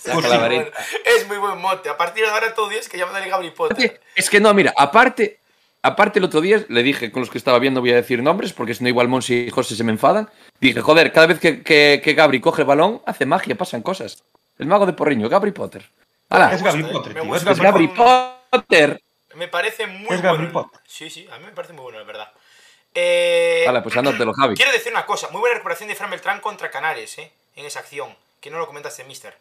Saca 0.02 0.28
la 0.28 0.36
sí, 0.36 0.38
varita. 0.38 0.72
Es 1.06 1.28
muy 1.28 1.38
buen 1.38 1.60
mote. 1.60 1.90
A 1.90 1.98
partir 1.98 2.24
de 2.24 2.32
ahora 2.32 2.54
todo 2.54 2.70
Dios 2.70 2.90
que 2.90 2.98
llaman 2.98 3.28
Gabri 3.30 3.52
Potter. 3.52 4.02
Es 4.16 4.30
que 4.30 4.40
no, 4.40 4.54
mira, 4.54 4.74
aparte, 4.76 5.40
aparte 5.84 6.20
el 6.20 6.26
otro 6.26 6.42
día 6.42 6.66
le 6.70 6.82
dije 6.82 7.12
con 7.12 7.22
los 7.22 7.30
que 7.30 7.38
estaba 7.38 7.60
viendo, 7.60 7.82
voy 7.82 7.92
a 7.92 7.96
decir 7.96 8.24
nombres, 8.24 8.52
porque 8.52 8.74
si 8.74 8.84
no 8.84 8.90
igual 8.90 9.08
Monsi 9.08 9.46
y 9.48 9.50
José 9.52 9.76
se 9.76 9.84
me 9.84 9.92
enfadan. 9.92 10.30
Dije, 10.60 10.82
joder, 10.82 11.12
cada 11.12 11.28
vez 11.28 11.40
que, 11.40 11.62
que, 11.62 12.02
que 12.04 12.14
Gabri 12.14 12.42
coge 12.42 12.64
el 12.64 12.68
balón, 12.68 13.02
hace 13.06 13.26
magia, 13.26 13.56
pasan 13.56 13.84
cosas. 13.84 14.24
El 14.58 14.66
mago 14.68 14.86
de 14.86 14.94
Porriño, 14.94 15.30
Gabri 15.30 15.52
Potter. 15.52 15.88
¡Hala! 16.30 16.54
Es 16.54 16.64
Gabri 16.64 16.84
Potter, 16.84 17.14
tío. 17.14 17.36
Es 17.36 17.46
Es 17.46 17.60
Gabri 17.60 17.88
Potter. 17.90 19.02
Me 19.36 19.48
parece 19.48 19.88
muy 19.88 20.16
Es 20.16 20.22
Gabri 20.22 20.48
bueno. 20.48 20.64
Potter. 20.64 20.82
Sí, 20.88 21.10
sí, 21.10 21.28
a 21.32 21.38
mí 21.38 21.46
me 21.46 21.52
parece 21.52 21.74
muy 21.74 21.84
bueno, 21.84 22.00
la 22.00 22.06
verdad. 22.06 22.32
Eh, 22.94 23.66
Hala, 23.68 23.84
pues 23.84 23.96
anótelo, 23.96 24.34
Javi. 24.34 24.56
Quiero 24.56 24.72
decir 24.72 24.92
una 24.92 25.06
cosa, 25.06 25.30
muy 25.30 25.40
buena 25.40 25.56
recuperación 25.56 25.90
de 25.90 25.96
Fran 25.96 26.10
Beltrán 26.10 26.42
contra 26.42 26.70
Canales, 26.72 27.18
¿eh? 27.20 27.32
En 27.56 27.66
esa 27.66 27.80
acción, 27.80 28.16
que 28.40 28.50
no 28.50 28.58
lo 28.58 28.68
comentaste, 28.68 29.04
mister. 29.04 29.38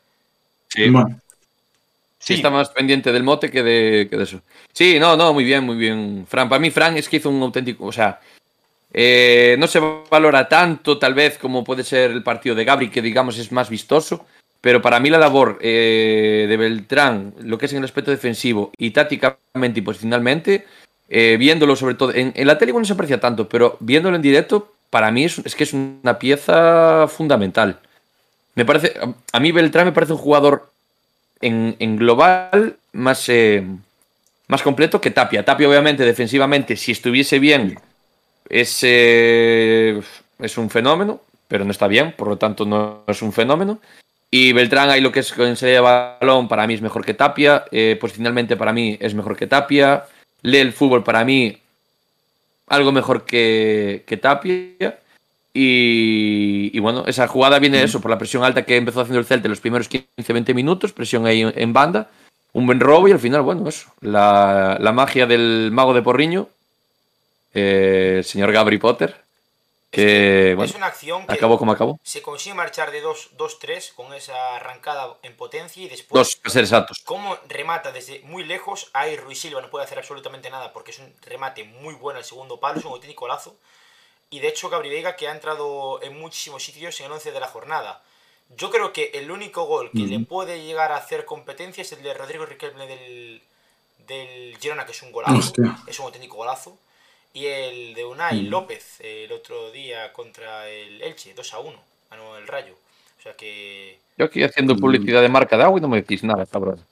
Sí, 0.72 0.88
Bueno, 0.88 1.20
sí, 2.18 2.34
está 2.34 2.50
más 2.50 2.70
pendiente 2.70 3.12
del 3.12 3.24
mote 3.24 3.50
que 3.50 3.62
de, 3.62 4.08
que 4.08 4.16
de 4.16 4.22
eso. 4.22 4.40
Sí, 4.72 4.98
no, 4.98 5.16
no, 5.16 5.34
muy 5.34 5.44
bien, 5.44 5.64
muy 5.64 5.76
bien. 5.76 6.26
Fran, 6.28 6.48
para 6.48 6.60
mí, 6.60 6.70
Fran 6.70 6.96
es 6.96 7.08
que 7.08 7.16
hizo 7.16 7.30
un 7.30 7.42
auténtico. 7.42 7.86
O 7.86 7.92
sea, 7.92 8.20
eh, 8.92 9.56
no 9.58 9.66
se 9.66 9.80
valora 10.10 10.48
tanto, 10.48 10.98
tal 10.98 11.14
vez, 11.14 11.38
como 11.38 11.64
puede 11.64 11.84
ser 11.84 12.10
el 12.12 12.22
partido 12.22 12.54
de 12.54 12.64
Gabri, 12.64 12.90
que 12.90 13.02
digamos 13.02 13.38
es 13.38 13.52
más 13.52 13.68
vistoso. 13.68 14.26
Pero 14.60 14.82
para 14.82 15.00
mí 15.00 15.08
la 15.08 15.18
labor 15.18 15.58
eh, 15.62 16.46
de 16.46 16.56
Beltrán, 16.56 17.34
lo 17.40 17.56
que 17.56 17.66
es 17.66 17.72
en 17.72 17.78
el 17.78 17.84
aspecto 17.84 18.10
defensivo 18.10 18.70
y 18.76 18.90
tácticamente 18.90 19.80
y 19.80 19.82
posicionalmente, 19.82 20.66
eh, 21.08 21.36
viéndolo 21.38 21.74
sobre 21.76 21.94
todo, 21.94 22.12
en, 22.14 22.32
en 22.36 22.46
la 22.46 22.58
tele 22.58 22.70
igual 22.70 22.82
no 22.82 22.86
se 22.86 22.92
aprecia 22.92 23.18
tanto, 23.18 23.48
pero 23.48 23.78
viéndolo 23.80 24.16
en 24.16 24.22
directo, 24.22 24.74
para 24.90 25.10
mí 25.10 25.24
es, 25.24 25.38
es 25.38 25.54
que 25.54 25.64
es 25.64 25.72
una 25.72 26.18
pieza 26.18 27.08
fundamental. 27.08 27.80
Me 28.54 28.64
parece, 28.64 28.94
a- 29.32 29.40
mí 29.40 29.52
Beltrán 29.52 29.86
me 29.86 29.92
parece 29.92 30.12
un 30.12 30.18
jugador 30.18 30.70
en, 31.40 31.76
en 31.78 31.96
global 31.96 32.76
más, 32.92 33.28
eh, 33.28 33.64
más 34.48 34.62
completo 34.62 35.00
que 35.00 35.10
Tapia. 35.10 35.44
Tapia, 35.44 35.68
obviamente, 35.68 36.04
defensivamente, 36.04 36.76
si 36.76 36.92
estuviese 36.92 37.38
bien, 37.38 37.78
es, 38.48 38.78
eh, 38.82 40.00
es 40.38 40.58
un 40.58 40.68
fenómeno, 40.70 41.20
pero 41.48 41.64
no 41.64 41.70
está 41.70 41.86
bien, 41.86 42.12
por 42.16 42.28
lo 42.28 42.36
tanto 42.36 42.64
no 42.64 43.04
es 43.06 43.22
un 43.22 43.32
fenómeno. 43.32 43.78
Y 44.30 44.52
Beltrán, 44.52 44.90
ahí 44.90 45.00
lo 45.00 45.10
que 45.10 45.20
es 45.20 45.32
con 45.32 45.56
salida 45.56 45.76
de 45.76 46.18
balón, 46.20 46.46
para 46.46 46.66
mí 46.66 46.74
es 46.74 46.82
mejor 46.82 47.04
que 47.04 47.14
Tapia. 47.14 47.64
eh, 47.72 47.96
posicionalmente, 48.00 48.56
para 48.56 48.72
mí 48.72 48.96
es 49.00 49.14
mejor 49.14 49.36
que 49.36 49.46
Tapia. 49.46 50.04
Lee 50.42 50.58
el 50.58 50.72
fútbol, 50.72 51.02
para 51.04 51.24
mí, 51.24 51.58
algo 52.68 52.92
mejor 52.92 53.24
que, 53.24 54.04
que 54.06 54.16
Tapia. 54.16 54.98
Y, 55.52 56.70
y 56.72 56.78
bueno, 56.78 57.04
esa 57.06 57.26
jugada 57.26 57.58
viene 57.58 57.78
de 57.78 57.84
eso, 57.84 58.00
por 58.00 58.10
la 58.10 58.18
presión 58.18 58.44
alta 58.44 58.64
que 58.64 58.76
empezó 58.76 59.00
haciendo 59.00 59.18
el 59.18 59.26
Celta 59.26 59.46
en 59.46 59.50
los 59.50 59.60
primeros 59.60 59.90
15-20 59.90 60.54
minutos, 60.54 60.92
presión 60.92 61.26
ahí 61.26 61.42
en, 61.42 61.72
banda, 61.72 62.08
un 62.52 62.66
buen 62.66 62.78
robo 62.78 63.08
y 63.08 63.12
al 63.12 63.18
final, 63.18 63.42
bueno, 63.42 63.68
eso, 63.68 63.92
la, 64.00 64.76
la 64.80 64.92
magia 64.92 65.26
del 65.26 65.70
mago 65.72 65.92
de 65.92 66.02
Porriño, 66.02 66.48
eh, 67.52 68.16
el 68.18 68.24
señor 68.24 68.52
Gabri 68.52 68.78
Potter, 68.78 69.16
que 69.90 70.54
bueno, 70.54 70.70
es 70.70 70.76
una 70.76 70.86
acción 70.86 71.26
que 71.26 71.34
acabó 71.34 71.58
como 71.58 71.72
acabó. 71.72 71.98
se 72.04 72.22
consigue 72.22 72.54
marchar 72.54 72.92
de 72.92 73.02
2-3 73.02 73.92
con 73.94 74.14
esa 74.14 74.54
arrancada 74.54 75.16
en 75.24 75.36
potencia 75.36 75.82
y 75.82 75.88
después 75.88 76.16
Dos, 76.16 76.36
para 76.36 76.52
ser 76.52 76.62
exactos. 76.62 77.02
cómo 77.04 77.36
remata 77.48 77.90
desde 77.90 78.20
muy 78.20 78.44
lejos. 78.44 78.88
Ahí 78.92 79.16
Ruiz 79.16 79.40
Silva 79.40 79.60
no 79.60 79.68
puede 79.68 79.84
hacer 79.84 79.98
absolutamente 79.98 80.48
nada 80.48 80.72
porque 80.72 80.92
es 80.92 81.00
un 81.00 81.12
remate 81.22 81.64
muy 81.64 81.94
bueno 81.94 82.18
al 82.18 82.24
segundo 82.24 82.60
palo, 82.60 82.78
es 82.78 82.84
un 82.84 82.92
auténtico 82.92 83.26
lazo. 83.26 83.56
Y 84.30 84.38
de 84.38 84.48
hecho, 84.48 84.70
Gabri 84.70 84.88
Veiga, 84.88 85.16
que 85.16 85.28
ha 85.28 85.32
entrado 85.32 86.00
en 86.02 86.18
muchísimos 86.18 86.62
sitios 86.62 86.98
en 87.00 87.06
el 87.06 87.12
11 87.12 87.32
de 87.32 87.40
la 87.40 87.48
jornada. 87.48 88.02
Yo 88.56 88.70
creo 88.70 88.92
que 88.92 89.10
el 89.14 89.30
único 89.30 89.64
gol 89.64 89.90
que 89.92 90.06
le 90.06 90.20
puede 90.20 90.64
llegar 90.64 90.92
a 90.92 90.96
hacer 90.96 91.24
competencia 91.24 91.82
es 91.82 91.92
el 91.92 92.02
de 92.02 92.14
Rodrigo 92.14 92.46
Riquelme 92.46 92.86
del, 92.86 93.42
del 94.06 94.56
Girona, 94.58 94.86
que 94.86 94.92
es 94.92 95.02
un 95.02 95.12
golazo. 95.12 95.36
Hostia. 95.36 95.76
Es 95.86 95.98
un 95.98 96.06
auténtico 96.06 96.36
golazo. 96.36 96.78
Y 97.32 97.46
el 97.46 97.94
de 97.94 98.04
Unai 98.04 98.42
López 98.42 99.00
el 99.00 99.30
otro 99.30 99.70
día 99.70 100.12
contra 100.12 100.68
el 100.68 101.00
Elche, 101.00 101.32
2 101.34 101.54
a 101.54 101.58
1. 101.60 101.80
Ganó 102.10 102.36
el 102.36 102.46
Rayo. 102.46 102.74
O 103.18 103.22
sea 103.22 103.36
que. 103.36 103.98
Yo 104.16 104.24
aquí 104.24 104.42
haciendo 104.42 104.76
publicidad 104.76 105.22
de 105.22 105.28
marca 105.28 105.56
de 105.56 105.64
agua 105.64 105.78
y 105.78 105.82
no 105.82 105.88
me 105.88 105.98
decís 105.98 106.24
nada, 106.24 106.44
cabrón. 106.46 106.84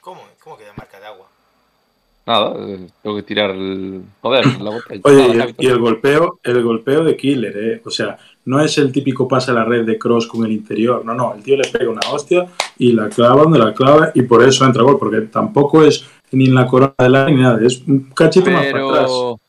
¿Cómo? 0.00 0.26
¿Cómo 0.42 0.58
queda 0.58 0.72
marca 0.76 0.98
de 0.98 1.06
agua? 1.06 1.28
Nada, 2.24 2.54
eh, 2.58 2.86
tengo 3.02 3.16
que 3.16 3.22
tirar 3.22 3.50
el. 3.50 4.02
Joder, 4.20 4.46
la 4.60 4.70
botella. 4.70 5.00
Oye, 5.04 5.28
Nada, 5.28 5.34
y 5.34 5.40
el, 5.40 5.54
y 5.58 5.66
el 5.66 5.78
golpeo, 5.78 6.38
el 6.42 6.62
golpeo 6.62 7.04
de 7.04 7.16
Killer, 7.16 7.56
¿eh? 7.56 7.82
O 7.84 7.90
sea, 7.90 8.16
no 8.44 8.60
es 8.60 8.78
el 8.78 8.92
típico 8.92 9.26
pase 9.26 9.50
a 9.50 9.54
la 9.54 9.64
red 9.64 9.84
de 9.84 9.98
Cross 9.98 10.26
con 10.26 10.44
el 10.44 10.52
interior. 10.52 11.04
No, 11.04 11.14
no, 11.14 11.34
el 11.34 11.42
tío 11.42 11.56
le 11.56 11.68
pega 11.68 11.90
una 11.90 12.00
hostia 12.10 12.46
y 12.78 12.92
la 12.92 13.08
clava 13.08 13.42
donde 13.42 13.58
la 13.58 13.74
clava 13.74 14.12
y 14.14 14.22
por 14.22 14.42
eso 14.42 14.64
entra 14.64 14.82
gol, 14.82 14.98
porque 14.98 15.22
tampoco 15.22 15.84
es 15.84 16.04
ni 16.32 16.46
en 16.46 16.54
la 16.54 16.66
corona 16.66 16.94
del 16.98 17.14
aire 17.14 17.32
ni 17.32 17.42
nada, 17.42 17.60
es 17.64 17.82
un 17.86 18.10
cachito 18.14 18.50
más 18.50 18.66
para 18.66 18.84
atrás. 18.84 19.10
pero 19.10 19.40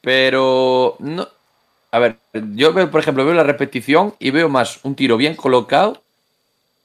pero 0.00 0.96
no 1.00 1.28
a 1.90 1.98
ver 1.98 2.16
yo 2.54 2.72
veo 2.72 2.90
por 2.90 3.00
ejemplo 3.00 3.24
veo 3.24 3.34
la 3.34 3.42
repetición 3.42 4.14
y 4.20 4.30
veo 4.30 4.48
más 4.48 4.78
un 4.84 4.94
tiro 4.94 5.16
bien 5.16 5.34
colocado 5.34 6.00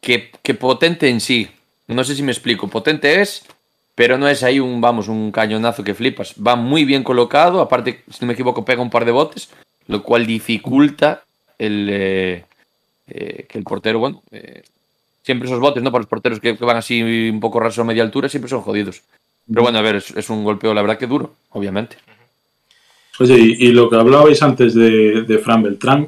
que, 0.02 0.32
que 0.41 0.54
potente 0.56 1.10
en 1.10 1.22
sí 1.22 1.50
No 1.88 2.04
sé 2.04 2.16
si 2.16 2.24
me 2.24 2.32
explico. 2.32 2.68
Potente 2.68 3.22
es, 3.22 3.46
pero 3.96 4.18
no 4.18 4.28
es 4.28 4.44
ahí 4.44 4.60
un, 4.60 4.82
vamos, 4.82 5.08
un 5.08 5.32
cañonazo 5.32 5.84
que 5.84 5.94
flipas. 5.94 6.36
Va 6.36 6.56
muy 6.56 6.86
bien 6.86 7.04
colocado, 7.04 7.62
aparte, 7.62 8.04
si 8.10 8.18
no 8.22 8.28
me 8.28 8.34
equivoco, 8.34 8.66
pega 8.66 8.82
un 8.82 8.89
par 8.89 9.06
de 9.06 9.12
botes, 9.12 9.50
lo 9.88 10.02
cual 10.02 10.26
dificulta 10.26 11.24
el, 11.58 11.88
eh, 11.91 12.46
eh, 13.08 13.46
que 13.48 13.58
el 13.58 13.64
portero, 13.64 14.00
bueno, 14.00 14.24
eh, 14.32 14.64
siempre 15.22 15.48
esos 15.48 15.60
botes, 15.60 15.84
¿no? 15.84 15.91
Para 15.91 16.02
los 16.02 16.10
porteros 16.10 16.39
que, 16.39 16.58
que 16.58 16.66
van 16.66 16.78
así 16.78 17.02
un 17.30 17.39
poco 17.39 17.60
raso 17.60 17.82
a 17.82 17.86
media 17.86 18.04
altura, 18.04 18.30
siempre 18.30 18.50
son 18.50 18.62
jodidos. 18.62 19.02
Pero 19.48 19.62
bueno, 19.62 19.78
a 19.78 19.82
ver, 19.82 19.98
es, 19.98 20.12
es 20.12 20.30
un 20.30 20.44
golpeo, 20.44 20.74
la 20.74 20.82
verdad 20.82 20.98
que 20.98 21.08
duro, 21.08 21.34
obviamente. 21.52 21.98
Oye, 23.20 23.38
y, 23.38 23.68
y 23.68 23.72
lo 23.72 23.89
que 23.89 23.98
hablabais 23.98 24.41
antes 24.41 24.74
de, 24.74 25.22
de 25.22 25.38
Fran 25.38 25.62
Beltrán, 25.62 26.08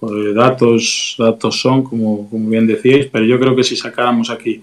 eh, 0.00 0.32
datos, 0.32 1.16
datos 1.18 1.60
son, 1.60 1.82
como, 1.82 2.30
como 2.30 2.48
bien 2.48 2.66
decíais, 2.66 3.08
pero 3.12 3.24
yo 3.24 3.38
creo 3.38 3.54
que 3.54 3.64
si 3.64 3.76
sacáramos 3.76 4.30
aquí 4.30 4.62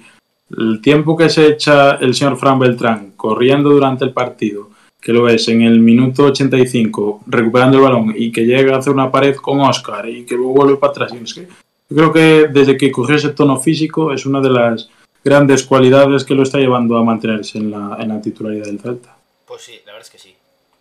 el 0.52 0.82
tiempo 0.82 1.18
que 1.18 1.30
se 1.30 1.48
echa 1.48 1.96
el 1.96 2.14
señor 2.14 2.38
Fran 2.38 2.60
Beltrán 2.60 3.14
corriendo 3.16 3.70
durante 3.70 4.06
el 4.06 4.14
partido, 4.14 4.70
que 5.02 5.14
lo 5.14 5.24
ves 5.24 5.48
en 5.48 5.62
el 5.62 5.80
minuto 5.80 6.26
85 6.26 7.24
recuperando 7.28 7.78
el 7.78 7.84
balón 7.84 8.14
y 8.16 8.32
que 8.32 8.46
llega 8.46 8.76
a 8.76 8.80
hacer 8.80 8.94
una 8.94 9.12
pared 9.12 9.36
con 9.36 9.62
Oscar 9.62 10.08
y 10.10 10.26
que 10.26 10.36
luego 10.36 10.54
vuelve 10.54 10.78
para 10.78 10.92
atrás. 10.92 11.14
y 11.14 11.24
es 11.24 11.34
que 11.34 11.48
yo 11.88 11.96
creo 11.96 12.14
que 12.14 12.48
desde 12.52 12.78
que 12.78 12.92
cogió 12.92 13.16
ese 13.16 13.30
tono 13.30 13.60
físico 13.60 14.12
es 14.12 14.26
una 14.26 14.42
de 14.42 14.50
las 14.50 14.90
grandes 15.24 15.64
cualidades 15.64 16.24
que 16.24 16.34
lo 16.34 16.44
está 16.44 16.58
llevando 16.58 16.98
a 16.98 17.04
mantenerse 17.04 17.60
en 17.60 17.72
la, 17.72 17.98
en 18.00 18.10
la 18.10 18.22
titularidad 18.22 18.66
del 18.66 18.80
Celta. 18.80 19.16
Pues 19.46 19.62
sí, 19.62 19.74
la 19.86 19.94
verdad 19.94 20.08
es 20.08 20.12
que 20.12 20.18
sí. 20.18 20.36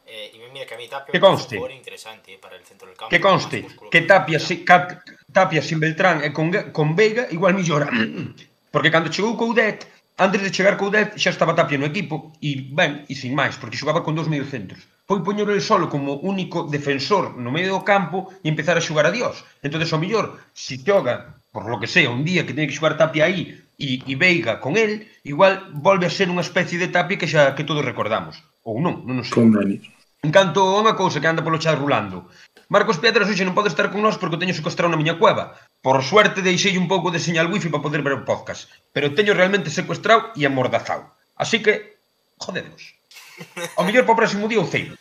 Eh, 0.06 0.32
y 0.34 0.52
mira 0.52 0.64
que 0.66 0.74
a 0.74 0.78
mí 0.78 0.88
Tapia 0.88 1.12
un 1.14 1.20
conste. 1.20 1.56
jugador 1.56 1.76
interesante 1.76 2.34
eh, 2.34 2.38
para 2.40 2.56
el 2.56 2.64
centro 2.64 2.88
del 2.88 2.96
campo. 2.96 3.10
Que 3.10 3.20
conste 3.20 3.66
que 3.90 4.00
Tapia, 4.02 4.38
si, 4.38 4.64
Tapia 5.32 5.60
sin 5.60 5.80
Beltrán 5.80 6.24
e 6.24 6.32
con, 6.32 6.50
con 6.72 6.96
Veiga 6.96 7.26
igual 7.30 7.54
millora. 7.54 7.90
Porque 8.74 8.90
cando 8.90 9.14
chegou 9.14 9.38
Coudet, 9.38 9.86
antes 10.18 10.42
de 10.42 10.50
chegar 10.50 10.74
Coudet, 10.74 11.14
xa 11.22 11.30
estaba 11.30 11.54
Tapia 11.54 11.78
no 11.78 11.86
equipo, 11.86 12.34
e 12.42 12.74
ben, 12.74 13.06
e 13.06 13.14
sin 13.14 13.30
máis, 13.38 13.54
porque 13.54 13.78
xogaba 13.78 14.02
con 14.02 14.18
dous 14.18 14.26
mediocentros. 14.26 14.82
Foi 15.06 15.22
poñer 15.22 15.46
el 15.46 15.62
solo 15.62 15.86
como 15.86 16.18
único 16.18 16.66
defensor 16.66 17.38
no 17.38 17.54
medio 17.54 17.70
do 17.78 17.86
campo 17.86 18.34
e 18.42 18.50
empezar 18.50 18.74
a 18.74 18.82
xogar 18.82 19.06
a 19.06 19.14
Dios. 19.14 19.46
entonces 19.62 19.94
o 19.94 20.02
millor, 20.02 20.26
se 20.50 20.74
xoga, 20.82 21.38
por 21.54 21.70
lo 21.70 21.78
que 21.78 21.86
sea, 21.86 22.10
un 22.10 22.26
día 22.26 22.42
que 22.42 22.50
ten 22.50 22.66
que 22.66 22.74
xogar 22.74 22.98
Tapia 22.98 23.30
aí 23.30 23.62
e, 23.78 24.02
e 24.10 24.14
Veiga 24.18 24.58
con 24.58 24.74
el, 24.74 25.06
igual 25.22 25.70
volve 25.70 26.10
a 26.10 26.16
ser 26.18 26.26
unha 26.26 26.42
especie 26.42 26.74
de 26.82 26.90
Tapia 26.90 27.14
que 27.14 27.30
xa 27.30 27.54
que 27.54 27.62
todos 27.62 27.86
recordamos. 27.86 28.42
Ou 28.66 28.82
non, 28.82 29.06
non 29.06 29.22
o 29.22 29.24
sei. 29.24 29.38
Con 29.38 29.54
Denis. 29.54 29.86
En 30.24 30.32
canto 30.32 30.64
a 30.64 30.80
unha 30.80 30.96
cousa 30.96 31.20
que 31.20 31.28
anda 31.28 31.44
polo 31.44 31.60
chat 31.60 31.76
rulando. 31.76 32.32
Marcos 32.72 32.96
Piedras 32.96 33.28
hoxe 33.28 33.44
non 33.44 33.52
pode 33.52 33.68
estar 33.68 33.92
con 33.92 34.00
nós 34.00 34.16
porque 34.16 34.40
teño 34.40 34.56
secuestrado 34.56 34.88
na 34.88 34.96
miña 34.96 35.20
cueva. 35.20 35.52
Por 35.84 36.00
suerte 36.00 36.40
deixei 36.40 36.80
un 36.80 36.88
pouco 36.88 37.12
de 37.12 37.20
señal 37.20 37.52
wifi 37.52 37.68
para 37.68 37.84
poder 37.84 38.00
ver 38.00 38.16
o 38.16 38.24
podcast. 38.24 38.72
Pero 38.96 39.12
teño 39.12 39.36
realmente 39.36 39.68
secuestrado 39.68 40.32
e 40.32 40.48
amordazado. 40.48 41.12
Así 41.36 41.60
que, 41.60 42.00
jodemos. 42.40 42.96
Ao 43.76 43.84
mellor 43.84 44.08
para 44.08 44.16
o 44.16 44.20
próximo 44.24 44.48
día 44.48 44.64
o 44.64 44.70
ceibo. 44.72 44.96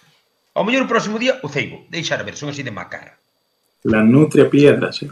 Ao 0.52 0.68
mellor 0.68 0.84
o 0.84 0.92
próximo 0.92 1.16
día 1.16 1.40
o 1.40 1.48
ceibo. 1.48 1.88
Deixar 1.88 2.20
a 2.20 2.28
ver, 2.28 2.36
son 2.36 2.52
así 2.52 2.60
de 2.60 2.76
macara. 2.76 3.16
La 3.88 4.04
nutria 4.04 4.52
piedras, 4.52 5.08
eh? 5.08 5.12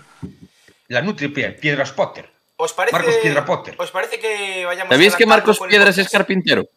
La 0.91 0.99
nutria 0.99 1.31
piedras, 1.31 1.55
piedras 1.63 1.91
Potter. 1.95 2.27
Os 2.59 2.75
parece, 2.75 2.99
Marcos 2.99 3.15
Piedra 3.23 3.47
Potter. 3.47 3.79
Os 3.79 3.91
parece 3.95 4.19
que 4.19 4.67
vayamos... 4.67 4.91
¿Sabéis 4.91 5.15
que 5.15 5.23
Marcos 5.23 5.55
Piedras 5.55 5.95
es 5.97 6.11
carpintero? 6.11 6.67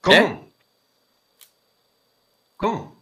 ¿Cómo? 0.00 0.16
¿Eh? 0.16 0.43
¿Cómo? 2.64 2.96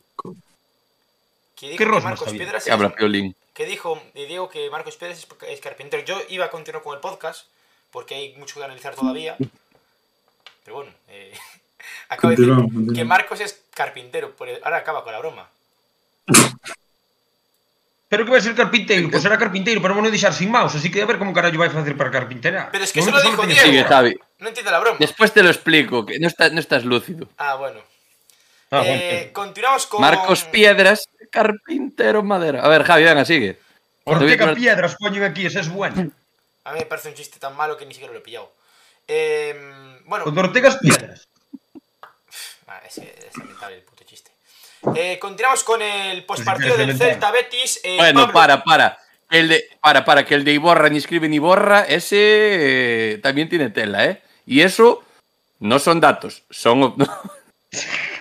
Que 1.54 1.66
dijo 1.68 1.78
¿Qué 1.78 1.84
que 1.84 1.84
rosma 1.84 2.10
Marcos 2.10 2.26
sabía? 2.26 2.38
Piedras 2.42 2.64
Que 2.64 2.70
es- 2.70 2.74
habla 2.74 2.94
Piolín. 2.94 3.36
que 3.54 3.66
dijo 3.66 4.02
y 4.14 4.24
digo 4.26 4.48
que 4.48 4.68
Marcos 4.70 4.96
Pérez 4.96 5.18
es, 5.18 5.26
es 5.48 5.60
carpintero. 5.60 6.02
Yo 6.04 6.20
iba 6.28 6.46
a 6.46 6.50
continuar 6.50 6.82
con 6.82 6.94
el 6.94 7.00
podcast 7.00 7.46
porque 7.90 8.14
hay 8.16 8.34
mucho 8.36 8.58
que 8.58 8.64
analizar 8.64 8.94
todavía. 8.94 9.36
Pero 10.64 10.76
bueno, 10.76 10.90
eh, 11.08 11.32
acabo 12.08 12.30
de 12.30 12.36
Continuamos, 12.36 12.72
decir 12.74 12.94
que. 12.96 13.04
Marcos 13.04 13.40
es 13.40 13.60
carpintero. 13.74 14.34
por 14.34 14.48
el- 14.48 14.60
ahora 14.64 14.78
acaba 14.78 15.04
con 15.04 15.12
la 15.12 15.18
broma. 15.20 15.48
Pero 18.08 18.26
que 18.26 18.30
vai 18.30 18.42
ser 18.44 18.52
carpinteiro? 18.54 19.08
Pois 19.08 19.22
será 19.24 19.40
carpinteiro, 19.40 19.80
pero 19.80 19.96
non 19.96 20.04
deixar 20.12 20.36
sin 20.36 20.52
mouse, 20.52 20.76
así 20.76 20.92
que 20.92 21.00
a 21.00 21.08
ver 21.08 21.16
como 21.16 21.32
carallo 21.32 21.56
vai 21.56 21.72
facer 21.72 21.96
para 21.96 22.12
carpinterar. 22.12 22.68
Pero 22.68 22.84
es 22.84 22.92
que 22.92 23.00
No, 23.00 23.08
eso 23.08 23.16
lo 23.16 23.24
dijo 23.24 23.40
Diego. 23.48 23.64
Sigue, 23.64 23.84
Javi. 23.88 24.12
No 24.36 24.52
entiendo 24.52 24.68
la 24.68 24.80
broma. 24.84 25.00
Después 25.00 25.32
te 25.32 25.40
lo 25.40 25.48
explico, 25.48 26.04
que 26.04 26.20
no, 26.20 26.28
está- 26.28 26.52
no 26.52 26.60
estás 26.60 26.84
lúcido. 26.84 27.24
Ah, 27.40 27.56
bueno. 27.56 27.80
Ah, 28.72 28.82
Eh, 28.86 29.30
continuamos 29.34 29.86
con. 29.86 30.00
Marcos 30.00 30.44
Piedras, 30.44 31.06
carpintero 31.30 32.22
madera. 32.22 32.62
A 32.62 32.68
ver, 32.68 32.84
Javi, 32.84 33.04
venga, 33.04 33.22
sigue. 33.26 33.58
Ortega 34.04 34.54
Piedras 34.54 34.96
poñen 34.98 35.24
aquí, 35.24 35.44
ese 35.44 35.60
es 35.60 35.68
bueno. 35.68 36.10
A 36.64 36.72
mí 36.72 36.78
me 36.78 36.86
parece 36.86 37.10
un 37.10 37.14
chiste 37.14 37.38
tan 37.38 37.54
malo 37.54 37.76
que 37.76 37.84
ni 37.84 37.92
siquiera 37.92 38.14
lo 38.14 38.20
he 38.20 38.22
pillado. 38.22 38.50
Eh, 39.06 39.54
bueno, 40.06 40.24
Con 40.24 40.38
Ortegas 40.38 40.78
Piedras. 40.78 41.28
Ah, 42.66 42.80
es, 42.86 42.96
es 42.96 43.36
lamentable 43.36 43.76
el 43.76 43.82
puto 43.82 44.02
chiste. 44.04 44.30
Eh, 44.96 45.18
continuamos 45.18 45.62
con 45.62 45.82
el 45.82 46.24
postpartido 46.24 46.74
Pues 46.74 46.88
es 46.88 46.98
del. 46.98 47.10
Celta 47.10 47.30
Betis. 47.30 47.78
Eh, 47.84 47.96
Bueno, 47.98 48.20
Pablo, 48.20 48.32
para, 48.32 48.64
para. 48.64 48.98
El 49.28 49.48
de, 49.48 49.64
para, 49.82 50.06
para, 50.06 50.24
que 50.24 50.34
el 50.34 50.44
de 50.44 50.54
Iborra 50.54 50.88
ni 50.88 50.96
escribe 50.96 51.28
ni 51.28 51.38
borra, 51.38 51.82
ese 51.82 52.16
eh, 53.12 53.18
también 53.18 53.50
tiene 53.50 53.68
tela, 53.68 54.06
¿eh? 54.06 54.22
Y 54.46 54.62
eso 54.62 55.04
no 55.58 55.78
son 55.78 56.00
datos, 56.00 56.44
son... 56.48 56.94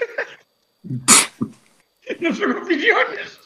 No 2.20 2.36
son 2.36 2.58
opiniones. 2.58 3.40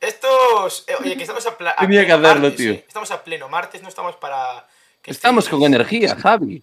Estos. 0.00 0.84
eh, 0.86 0.94
oye, 1.00 1.16
que 1.16 1.22
estamos 1.22 1.44
a, 1.46 1.50
a 1.50 1.76
Tenía 1.76 2.00
que 2.06 2.06
pleno 2.06 2.28
hacerlo, 2.28 2.42
martes, 2.42 2.56
tío. 2.56 2.72
eh. 2.72 2.84
Estamos 2.86 3.10
a 3.10 3.22
pleno 3.24 3.48
martes, 3.48 3.82
no 3.82 3.88
estamos 3.88 4.16
para. 4.16 4.66
que 5.02 5.10
Estamos 5.10 5.48
con 5.48 5.62
energía, 5.62 6.16
Javi. 6.16 6.62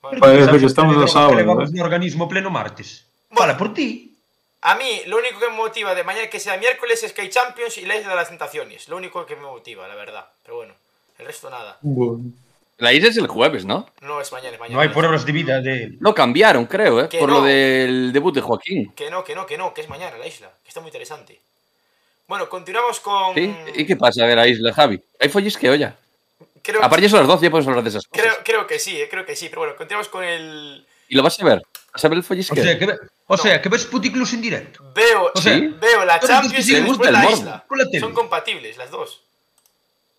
Bueno, 0.00 0.20
Parece 0.20 0.44
¿Sabes 0.44 0.60
que 0.60 0.66
estamos 0.66 0.96
a 1.04 1.08
sábado, 1.08 1.36
que 1.36 1.42
¿eh? 1.42 1.44
no 1.74 1.82
organismo 1.82 2.28
pleno 2.28 2.50
martes. 2.50 3.06
Fala 3.30 3.56
por 3.58 3.74
ti. 3.74 4.16
A 4.62 4.74
mí, 4.76 5.02
lo 5.06 5.18
único 5.18 5.38
que 5.38 5.48
me 5.48 5.56
motiva 5.56 5.94
de 5.94 6.04
mañana 6.04 6.28
que 6.28 6.40
sea 6.40 6.56
miércoles 6.56 7.02
es 7.02 7.12
que 7.12 7.22
hay 7.22 7.28
Champions 7.28 7.76
y 7.78 7.86
la 7.86 7.96
Isla 7.96 8.10
de 8.10 8.16
las 8.16 8.28
Tentaciones. 8.28 8.88
Lo 8.88 8.96
único 8.96 9.26
que 9.26 9.36
me 9.36 9.42
motiva, 9.42 9.86
la 9.86 9.94
verdad. 9.94 10.26
Pero 10.42 10.56
bueno, 10.56 10.74
el 11.18 11.26
resto 11.26 11.50
nada. 11.50 11.78
Bueno. 11.82 12.24
La 12.78 12.92
isla 12.92 13.08
es 13.08 13.16
el 13.16 13.26
jueves, 13.26 13.64
¿no? 13.64 13.88
No 14.02 14.20
es 14.20 14.30
mañana, 14.32 14.54
es 14.54 14.60
mañana. 14.60 14.74
No 14.76 14.80
hay 14.82 14.88
pruebas 14.90 15.24
de 15.24 15.32
vida 15.32 15.60
de... 15.62 15.96
Lo 15.98 16.14
cambiaron, 16.14 16.66
creo, 16.66 17.00
¿eh? 17.04 17.08
Que 17.08 17.18
Por 17.18 17.30
no. 17.30 17.36
lo 17.40 17.44
del 17.44 18.12
debut 18.12 18.34
de 18.34 18.42
Joaquín. 18.42 18.92
Que 18.94 19.10
no, 19.10 19.24
que 19.24 19.34
no, 19.34 19.46
que 19.46 19.56
no, 19.56 19.72
que 19.72 19.80
es 19.80 19.88
mañana 19.88 20.18
la 20.18 20.26
isla. 20.26 20.50
Que 20.62 20.68
está 20.68 20.80
muy 20.80 20.88
interesante. 20.88 21.40
Bueno, 22.28 22.48
continuamos 22.48 23.00
con. 23.00 23.34
¿Sí? 23.34 23.54
¿Y 23.76 23.86
qué 23.86 23.96
pasa 23.96 24.24
a 24.24 24.26
ver 24.26 24.38
a 24.38 24.46
Isla, 24.48 24.72
Javi? 24.74 25.00
Hay 25.20 25.28
follisqueo 25.28 25.74
ya. 25.76 25.96
Creo, 26.60 26.82
Aparte 26.82 27.04
ya 27.04 27.08
son 27.08 27.20
las 27.20 27.28
12, 27.28 27.44
ya 27.44 27.50
podemos 27.50 27.68
hablar 27.68 27.84
de 27.84 27.90
esas 27.90 28.04
cosas. 28.06 28.20
creo, 28.26 28.36
creo 28.44 28.66
que 28.66 28.78
sí, 28.80 29.00
eh, 29.00 29.08
creo 29.08 29.24
que 29.24 29.36
sí. 29.36 29.48
Pero 29.48 29.60
bueno, 29.60 29.76
continuamos 29.76 30.08
con 30.08 30.24
el. 30.24 30.84
¿Y 31.08 31.14
lo 31.14 31.22
vas 31.22 31.38
a 31.40 31.44
ver? 31.44 31.62
¿Vas 31.92 32.04
a 32.04 32.08
ver 32.08 32.16
el 32.18 32.24
O 32.24 32.26
follisqueo? 32.26 32.62
sea, 32.64 32.76
que, 32.78 32.84
ve- 32.86 32.98
o 33.28 33.36
sea, 33.38 33.62
que 33.62 33.68
ves 33.68 33.84
Puticlus 33.86 34.32
en 34.34 34.42
directo. 34.42 34.84
Veo, 34.92 35.30
O 35.32 35.40
sea, 35.40 35.54
¿Sí? 35.56 35.72
veo 35.80 36.04
la 36.04 36.18
Champions 36.18 36.68
y 36.68 36.72
te 36.72 36.78
después 36.80 36.98
gusta 36.98 37.06
el 37.06 37.12
la 37.12 37.20
morbo. 37.20 37.36
isla. 37.36 37.64
La. 37.92 38.00
Son 38.00 38.12
compatibles 38.12 38.76
las 38.76 38.90
dos. 38.90 39.22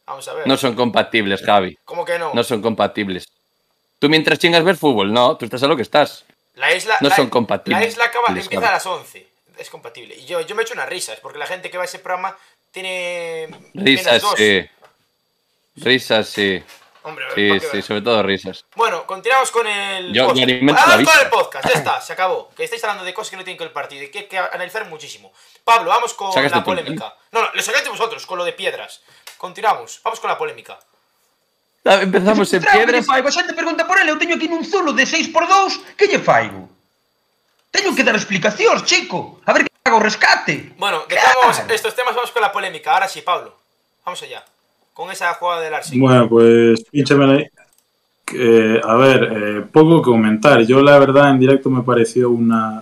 Vamos 0.08 0.28
a 0.28 0.34
ver. 0.34 0.48
No 0.48 0.58
son 0.58 0.74
compatibles, 0.76 1.42
Javi. 1.44 1.78
¿Cómo 1.86 2.04
que 2.06 2.18
no? 2.18 2.34
No 2.34 2.44
son 2.44 2.62
compatibles. 2.62 3.28
Tú 4.00 4.10
mientras 4.10 4.40
chingas 4.40 4.64
ver 4.64 4.78
fútbol, 4.78 5.12
no, 5.14 5.38
tú 5.38 5.46
estás 5.46 5.62
a 5.64 5.68
lo 5.68 5.76
que 5.76 5.82
estás. 5.84 6.24
La 6.56 6.74
isla. 6.74 6.98
No 7.02 7.10
la- 7.10 7.16
son 7.16 7.30
compatibles. 7.30 7.82
La 7.82 7.88
isla 7.88 8.06
acaba, 8.06 8.26
empieza 8.30 8.70
a 8.70 8.72
las 8.72 8.86
11. 8.86 9.28
Es 9.58 9.70
compatible. 9.70 10.16
Y 10.16 10.26
yo, 10.26 10.42
yo 10.42 10.56
me 10.56 10.64
echo 10.64 10.74
unas 10.74 10.88
risas, 10.90 11.20
porque 11.20 11.38
la 11.40 11.46
gente 11.46 11.70
que 11.70 11.78
va 11.78 11.84
a 11.84 11.86
ese 11.86 12.00
programa 12.00 12.36
tiene. 12.72 13.50
Risas, 13.74 14.24
sí. 14.38 14.66
Risas, 15.76 16.30
sí. 16.30 16.64
Hombre, 17.08 17.26
Sí, 17.36 17.48
¿para 17.48 17.60
sí, 17.62 17.68
ver? 17.78 17.84
sobre 17.84 18.02
todo 18.02 18.22
risas. 18.24 18.66
Bueno, 18.76 19.08
continuamos 19.08 19.50
con 19.52 19.66
el. 19.66 20.12
Yo- 20.14 20.28
podcast. 20.28 20.48
con 20.48 20.98
vista. 21.00 21.22
el 21.22 21.30
podcast, 21.30 21.68
ya 21.70 21.74
está, 21.80 22.02
se 22.08 22.12
acabó. 22.14 22.50
Que 22.56 22.66
estáis 22.66 22.84
hablando 22.84 23.06
de 23.06 23.14
cosas 23.14 23.30
que 23.32 23.38
no 23.38 23.44
tienen 23.46 23.58
que 23.58 23.64
ver 23.64 23.70
el 23.70 23.74
partido 23.74 24.04
y 24.04 24.10
que 24.12 24.20
hay 24.20 24.26
que 24.28 24.38
analizar 24.38 24.86
muchísimo. 24.90 25.32
Pablo, 25.64 25.90
vamos 25.90 26.14
con 26.14 26.34
Sacaste 26.34 26.58
la 26.58 26.64
tú, 26.64 26.70
polémica. 26.72 27.16
No, 27.32 27.42
no, 27.44 27.50
lo 27.54 27.62
sacaste 27.62 27.90
vosotros, 27.90 28.26
con 28.26 28.38
lo 28.38 28.44
de 28.44 28.52
piedras. 28.54 29.02
Continuamos, 29.38 30.02
vamos 30.04 30.20
con 30.20 30.30
la 30.30 30.38
polémica. 30.38 30.78
Ah, 31.86 32.02
Empezamos 32.02 32.52
en 32.52 32.62
piedras. 32.62 33.06
faigo? 33.06 33.30
A 33.30 33.32
xente 33.32 33.54
pregunta 33.56 33.88
por 33.88 33.96
ele, 33.96 34.12
eu 34.12 34.20
teño 34.20 34.36
aquí 34.36 34.52
nun 34.52 34.68
zulo 34.68 34.92
de 34.92 35.08
6x2, 35.08 35.96
que 35.96 36.12
lle 36.12 36.20
faigo? 36.20 36.68
Teño 37.72 37.96
que 37.96 38.04
dar 38.04 38.16
explicacións, 38.20 38.84
chico. 38.84 39.40
A 39.48 39.54
ver 39.56 39.64
que 39.64 39.72
hago 39.88 40.04
rescate. 40.04 40.76
Bueno, 40.76 41.06
dejamos 41.08 41.56
Claro. 41.64 41.72
estos 41.72 41.96
temas, 41.96 42.12
vamos 42.16 42.32
con 42.36 42.42
la 42.44 42.52
polémica. 42.52 42.92
Ahora 42.92 43.08
sí, 43.08 43.22
Pablo. 43.24 43.56
Vamos 44.04 44.20
allá. 44.24 44.44
Con 44.98 45.12
esa 45.12 45.32
jugada 45.36 45.62
del 45.62 45.76
Arsenal. 45.76 46.02
Bueno, 46.02 46.28
pues 46.28 46.84
pínchamela 46.86 47.34
ahí. 47.34 47.46
Que, 48.26 48.82
a 48.84 48.96
ver, 48.96 49.32
eh, 49.32 49.64
poco 49.72 50.02
comentar. 50.02 50.66
Yo 50.66 50.82
la 50.82 50.98
verdad 50.98 51.30
en 51.30 51.40
directo 51.40 51.70
me 51.70 51.84
pareció 51.84 52.32
una, 52.32 52.82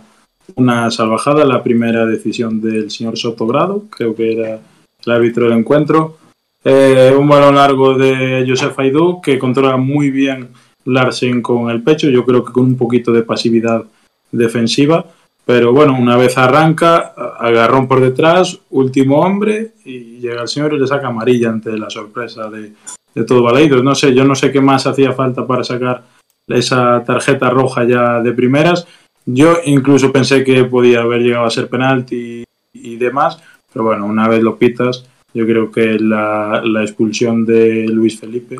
una 0.56 0.90
salvajada 0.92 1.44
la 1.44 1.62
primera 1.62 2.06
decisión 2.06 2.62
del 2.62 2.90
señor 2.90 3.18
Sotogrado, 3.18 3.84
creo 3.90 4.16
que 4.16 4.32
era 4.32 4.60
el 5.06 5.12
árbitro 5.12 5.50
del 5.50 5.60
encuentro. 5.60 6.18
Eh, 6.64 7.14
un 7.20 7.28
balón 7.28 7.56
largo 7.56 7.96
de 7.96 8.46
Josef 8.48 8.80
Aidú 8.80 9.20
que 9.22 9.38
controla 9.38 9.76
muy 9.76 10.10
bien 10.10 10.52
Larsen 10.86 11.42
con 11.42 11.70
el 11.70 11.84
pecho, 11.84 12.10
yo 12.10 12.24
creo 12.24 12.46
que 12.46 12.54
con 12.54 12.64
un 12.64 12.78
poquito 12.78 13.12
de 13.12 13.24
pasividad 13.24 13.84
defensiva. 14.32 15.06
Pero 15.46 15.74
bueno, 15.74 15.96
una 15.98 16.18
vez 16.18 16.38
arranca, 16.38 17.14
agarrón 17.40 17.88
por 17.88 18.02
detrás, 18.02 18.60
último 18.72 19.20
hombre 19.20 19.74
y 19.86 20.18
llega 20.20 20.42
el 20.42 20.48
señor 20.48 20.74
y 20.74 20.80
le 20.80 20.88
saca 20.88 21.08
amarilla 21.08 21.50
ante 21.50 21.78
la 21.78 21.90
sorpresa 21.90 22.50
de, 22.50 22.74
de 23.14 23.24
todo 23.24 23.44
Baleidos. 23.44 23.84
No 23.84 23.94
sé, 23.94 24.14
yo 24.16 24.26
no 24.26 24.34
sé 24.34 24.52
qué 24.52 24.60
más 24.60 24.88
hacía 24.88 25.14
falta 25.14 25.46
para 25.46 25.64
sacar 25.64 26.04
esa 26.48 27.04
tarjeta 27.04 27.50
roja 27.52 27.84
ya 27.84 28.22
de 28.22 28.32
primeras. 28.32 28.88
Yo 29.26 29.58
incluso 29.66 30.12
pensé 30.12 30.44
que 30.44 30.64
podía 30.66 31.02
haber 31.02 31.22
llegado 31.22 31.46
a 31.46 31.52
ser 31.52 31.68
penalti 31.68 32.44
y 32.74 32.96
demás, 32.96 33.40
pero 33.72 33.86
bueno, 33.86 34.06
una 34.06 34.28
vez 34.28 34.42
lo 34.42 34.58
pitas, 34.58 35.06
yo 35.34 35.46
creo 35.46 35.72
que 35.72 36.00
la, 36.00 36.62
la 36.64 36.82
expulsión 36.82 37.46
de 37.46 37.88
Luis 37.88 38.20
Felipe, 38.20 38.58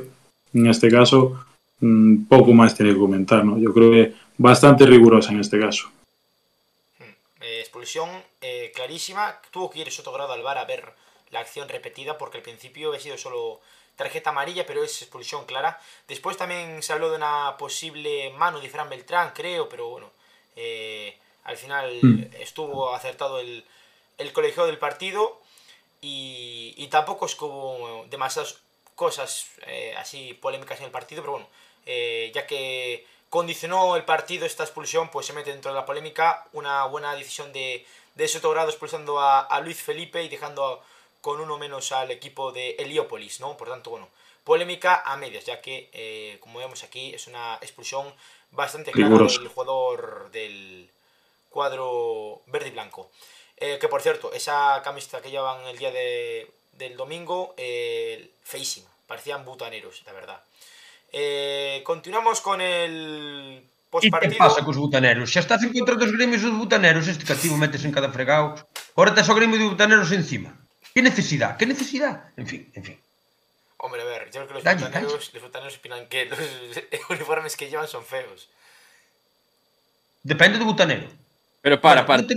en 0.54 0.68
este 0.68 0.90
caso, 0.90 1.46
mmm, 1.82 2.26
poco 2.28 2.54
más 2.54 2.76
tiene 2.76 2.94
que 2.94 3.00
comentar, 3.00 3.44
¿no? 3.44 3.58
Yo 3.58 3.74
creo 3.74 3.92
que 3.92 4.14
bastante 4.38 4.86
rigurosa 4.86 5.32
en 5.32 5.40
este 5.40 5.60
caso. 5.60 5.90
Expulsión 7.86 8.24
eh, 8.42 8.72
clarísima, 8.74 9.40
tuvo 9.52 9.70
que 9.70 9.78
ir 9.78 9.92
Sotogrado 9.92 10.34
al 10.34 10.42
bar 10.42 10.58
a 10.58 10.66
ver 10.66 10.92
la 11.30 11.42
acción 11.42 11.70
repetida 11.70 12.18
porque 12.18 12.38
al 12.38 12.44
principio 12.44 12.92
ha 12.94 13.00
sido 13.00 13.16
solo 13.16 13.62
tarjeta 13.96 14.32
amarilla, 14.32 14.66
pero 14.66 14.84
es 14.84 15.04
expulsión 15.04 15.46
clara. 15.46 15.80
Después 16.08 16.36
también 16.36 16.82
se 16.82 16.94
habló 16.94 17.12
de 17.12 17.18
una 17.18 17.58
posible 17.60 18.32
mano 18.32 18.60
de 18.60 18.70
Fran 18.70 18.90
Beltrán, 18.90 19.34
creo, 19.36 19.70
pero 19.70 19.88
bueno, 19.88 20.10
eh, 20.56 21.16
al 21.44 21.58
final 21.58 22.00
mm. 22.02 22.24
estuvo 22.40 22.92
acertado 22.96 23.40
el, 23.40 23.64
el 24.18 24.34
colegio 24.34 24.66
del 24.66 24.80
partido 24.80 25.40
y, 26.02 26.74
y, 26.78 26.88
tampoco 26.88 27.28
es 27.28 27.36
como 27.36 28.06
demasiadas 28.10 28.62
cosas 28.96 29.46
eh, 29.68 29.94
así 29.96 30.34
polémicas 30.34 30.80
en 30.80 30.86
el 30.86 30.92
partido, 30.92 31.22
pero 31.22 31.34
bueno, 31.34 31.48
eh, 31.86 32.32
ya 32.34 32.48
que 32.48 33.06
condicionó 33.30 33.96
el 33.96 34.06
partido 34.06 34.46
esta 34.46 34.64
expulsión, 34.64 35.10
pues 35.10 35.26
se 35.26 35.34
mete 35.34 35.52
dentro 35.52 35.72
de 35.72 35.76
la 35.76 35.86
polémica 35.86 36.48
una 36.54 36.86
buena 36.86 37.16
decisión 37.16 37.52
de, 37.54 37.86
de 38.16 38.28
Sotogrado 38.28 38.70
expulsando 38.70 39.20
a, 39.20 39.42
a 39.42 39.60
Luis 39.62 39.82
Felipe 39.82 40.24
y 40.24 40.30
dejando 40.30 40.82
con 41.22 41.42
uno 41.42 41.58
menos 41.58 41.92
al 41.92 42.12
equipo 42.12 42.52
de 42.52 42.76
Heliópolis, 42.78 43.40
¿no? 43.40 43.58
Por 43.58 43.68
tanto, 43.68 43.90
bueno, 43.90 44.08
polémica 44.44 45.02
a 45.04 45.18
medias, 45.18 45.44
ya 45.44 45.60
que, 45.60 45.90
eh, 45.92 46.38
como 46.40 46.60
vemos 46.60 46.84
aquí, 46.84 47.14
es 47.14 47.28
una 47.28 47.56
expulsión 47.62 48.14
bastante 48.52 48.92
clara 48.92 49.18
del 49.18 49.48
jugador 49.48 50.30
del 50.32 50.90
cuadro 51.50 52.42
verde 52.46 52.68
y 52.68 52.72
blanco. 52.72 53.10
Eh, 53.58 53.80
que 53.80 53.88
por 53.88 54.02
cierto, 54.02 54.32
esa 54.34 54.82
camiseta 54.84 55.22
que 55.22 55.32
llevan 55.32 55.66
el 55.66 55.78
día 55.78 55.90
de, 55.92 56.52
del 56.74 56.96
domingo, 56.96 57.56
eh, 57.58 58.30
feísima, 58.44 58.90
parecían 59.08 59.46
butaneros, 59.46 60.04
la 60.06 60.14
verdad. 60.14 60.44
Eh, 61.18 61.82
continuamos 61.86 62.42
con 62.42 62.60
el 62.60 63.64
postpartido. 63.90 64.34
¿Y 64.34 64.36
qué 64.36 64.38
pasa 64.38 64.66
cos 64.66 64.76
butaneros? 64.76 65.32
Xa 65.32 65.40
estás 65.40 65.64
en 65.64 65.72
contra 65.72 65.96
dos 65.96 66.12
gremios 66.12 66.42
dos 66.44 66.52
butaneros, 66.52 67.08
este 67.08 67.24
cativo 67.24 67.56
metes 67.56 67.86
en 67.86 67.94
cada 67.94 68.12
fregado. 68.12 68.56
Ahora 68.98 69.12
estás 69.12 69.30
o 69.30 69.34
gremio 69.34 69.58
de 69.58 69.64
butaneros 69.64 70.12
encima. 70.12 70.60
¿Qué 70.94 71.02
necesidad? 71.02 71.56
¿Qué 71.56 71.66
necesidad? 71.66 72.36
En 72.36 72.46
fin, 72.46 72.70
en 72.76 72.84
fin. 72.84 72.98
Hombre, 73.78 74.02
a 74.02 74.06
ver, 74.12 74.26
yo 74.26 74.44
creo 74.44 74.48
que 74.48 74.54
los 74.56 74.64
daño, 74.66 74.82
fontaneros, 74.82 75.32
los 75.32 75.42
fontaneros 75.42 75.78
opinan 75.78 76.06
que 76.12 76.26
los 76.26 76.40
uniformes 77.10 77.56
que 77.56 77.70
llevan 77.70 77.88
son 77.88 78.04
feos. 78.04 78.50
Depende 80.22 80.60
do 80.60 80.66
butanero. 80.68 81.08
Pero 81.64 81.80
para, 81.80 82.06
para. 82.06 82.28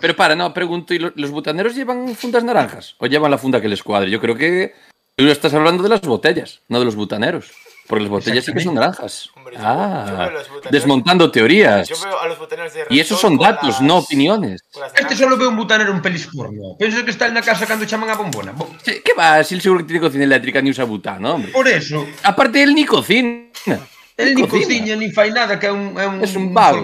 Pero 0.00 0.14
para, 0.14 0.36
no, 0.36 0.54
pregunto, 0.54 0.94
¿y 0.94 1.00
los 1.00 1.30
butaneros 1.32 1.74
llevan 1.74 2.14
fundas 2.14 2.44
naranjas? 2.44 2.94
¿O 2.98 3.06
llevan 3.06 3.32
la 3.32 3.38
funda 3.38 3.60
que 3.60 3.68
les 3.68 3.82
cuadre? 3.82 4.08
Yo 4.08 4.20
creo 4.20 4.36
que 4.36 4.72
tú 5.16 5.26
estás 5.26 5.52
hablando 5.52 5.82
de 5.82 5.88
las 5.88 6.00
botellas, 6.02 6.62
no 6.68 6.78
de 6.78 6.84
los 6.84 6.94
butaneros. 6.94 7.63
Porque 7.86 8.04
las 8.04 8.10
botellas 8.10 8.44
sí 8.44 8.52
que 8.52 8.60
son 8.60 8.74
naranjas. 8.74 9.30
Hombre, 9.36 9.56
ah, 9.58 10.30
desmontando 10.70 11.30
teorías. 11.30 11.86
Yo 11.86 11.96
veo 12.02 12.18
a 12.18 12.28
los 12.28 12.38
butaneros 12.38 12.72
de 12.72 12.86
y 12.88 12.98
esos 12.98 13.20
son 13.20 13.36
datos, 13.36 13.68
las... 13.68 13.82
no 13.82 13.98
opiniones. 13.98 14.62
Este 14.96 15.14
solo 15.14 15.36
ve 15.36 15.46
un 15.46 15.56
butanero 15.56 15.92
un 15.92 16.00
pelis 16.00 16.26
porno. 16.28 16.76
Piensas 16.78 17.02
que 17.02 17.10
está 17.10 17.26
en 17.26 17.34
la 17.34 17.42
casa 17.42 17.66
cando 17.66 17.84
chaman 17.84 18.08
a 18.08 18.14
bombona. 18.14 18.54
¿Qué 18.82 19.12
va? 19.18 19.44
Si 19.44 19.54
él 19.54 19.60
seguro 19.60 19.80
que 19.80 19.86
tiene 19.86 20.00
cocina 20.00 20.24
eléctrica 20.24 20.62
ni 20.62 20.70
usa 20.70 20.84
butano, 20.84 21.34
hombre. 21.34 21.52
Por 21.52 21.68
eso. 21.68 22.06
Aparte, 22.22 22.62
él 22.62 22.74
ni 22.74 22.86
cocina. 22.86 23.48
Él 24.16 24.34
ni 24.34 24.46
cocina, 24.46 24.96
ni 24.96 25.10
fai 25.10 25.30
nada, 25.30 25.58
que 25.58 25.66
é 25.66 25.72
un, 25.72 25.98
é 25.98 26.06
un, 26.06 26.22
es 26.22 26.36
un 26.36 26.54
vago. 26.54 26.82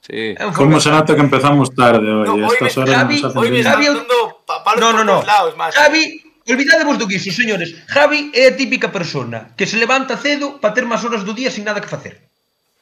Sí. 0.00 0.34
Como 0.56 0.80
se 0.80 0.90
nota 0.90 1.14
que 1.14 1.20
empezamos 1.20 1.74
tarde 1.74 2.10
hoy. 2.10 2.26
No, 2.26 2.52
Estas 2.52 2.76
horas 2.78 2.94
Javi, 2.94 3.22
nos 3.22 3.36
hoy 3.36 3.50
me 3.50 3.58
está 3.60 3.76
dando 3.76 4.42
palos 4.46 4.80
no, 4.80 4.92
no, 4.92 5.04
no. 5.04 5.22
Lados, 5.22 5.56
más. 5.56 5.74
Olvidade 6.48 6.84
do 6.84 7.06
guiso, 7.06 7.30
señores. 7.30 7.76
Javi 7.86 8.32
é 8.32 8.48
a 8.48 8.56
típica 8.56 8.88
persona 8.88 9.52
que 9.56 9.66
se 9.66 9.76
levanta 9.76 10.16
cedo 10.16 10.58
para 10.60 10.72
ter 10.72 10.84
máis 10.88 11.04
horas 11.04 11.22
do 11.22 11.36
día 11.36 11.52
sin 11.52 11.64
nada 11.68 11.80
que 11.80 11.92
facer. 11.92 12.24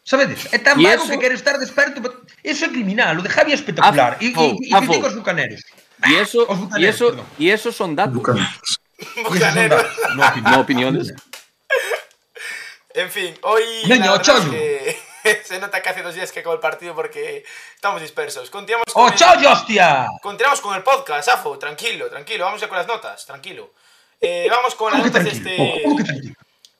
Sabedes? 0.07 0.47
É 0.55 0.59
tan 0.63 0.79
vago 0.79 1.03
que 1.11 1.19
quere 1.19 1.35
estar 1.35 1.59
desperto. 1.59 1.99
Pero... 1.99 2.15
Eso 2.47 2.67
é 2.67 2.69
criminal, 2.71 3.19
o 3.19 3.23
de 3.27 3.29
Javi 3.29 3.51
é 3.51 3.59
espectacular. 3.59 4.23
E, 4.23 4.31
e, 4.31 4.47
e 4.71 4.99
os 5.03 5.15
bucaneros. 5.19 5.61
E 5.99 6.15
ah, 6.15 6.23
eso, 6.23 6.47
y 6.79 6.85
eso, 6.87 7.07
y 7.43 7.51
eso 7.51 7.73
son 7.73 7.97
datos. 7.99 8.15
Bucaneros. 8.15 8.79
bucaneros. 9.27 9.83
No, 10.47 10.61
opiniones. 10.61 11.11
en 12.95 13.11
fin, 13.11 13.35
hoy... 13.43 13.63
Niño, 13.89 14.23
chollo. 14.23 14.51
Que... 14.51 14.95
se 15.45 15.59
nota 15.59 15.83
que 15.83 15.89
hace 15.89 16.03
dos 16.03 16.15
días 16.15 16.33
que 16.33 16.41
acabó 16.41 16.55
el 16.55 16.61
partido 16.61 16.95
porque 16.95 17.45
estamos 17.75 18.01
dispersos. 18.01 18.51
Continuamos 18.51 18.93
con 18.93 19.05
¡Oh, 19.05 19.09
el... 19.09 19.47
hostia! 19.47 20.07
Continuamos 20.23 20.61
con 20.61 20.75
el 20.75 20.83
podcast, 20.83 21.29
Afo, 21.29 21.59
tranquilo, 21.59 22.09
tranquilo. 22.09 22.45
Vamos 22.45 22.61
ya 22.61 22.69
con 22.69 22.79
las 22.79 22.87
notas, 22.87 23.27
tranquilo. 23.27 23.73
Eh, 24.21 24.47
vamos 24.51 24.75
con 24.75 24.93
las 24.93 25.05
notas 25.05 25.25
de 25.25 25.31
este. 25.31 25.83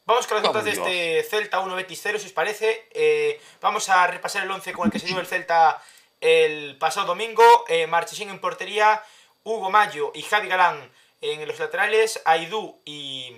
Vamos 0.05 0.27
con 0.27 0.37
las 0.37 0.47
notas 0.47 0.65
de 0.65 0.71
este 0.71 1.23
Celta 1.25 1.59
1 1.59 1.75
Betis 1.75 2.01
0, 2.03 2.19
si 2.19 2.27
os 2.27 2.33
parece. 2.33 2.89
Eh, 2.93 3.41
vamos 3.61 3.89
a 3.89 4.07
repasar 4.07 4.45
el 4.45 4.51
11 4.51 4.73
con 4.73 4.87
el 4.87 4.93
que 4.93 5.01
se 5.01 5.07
dio 5.07 5.19
el 5.19 5.27
Celta 5.27 5.83
el 6.21 6.77
pasado 6.79 7.07
domingo. 7.07 7.43
Eh, 7.69 7.87
Marchesín 7.87 8.31
en 8.31 8.39
portería, 8.39 9.03
Hugo 9.43 9.71
Mayo 9.71 10.13
y 10.15 10.23
Javi 10.23 10.49
Galán 10.49 10.91
en 11.21 11.47
los 11.47 11.59
laterales, 11.59 12.23
Aidú 12.25 12.81
y 12.85 13.35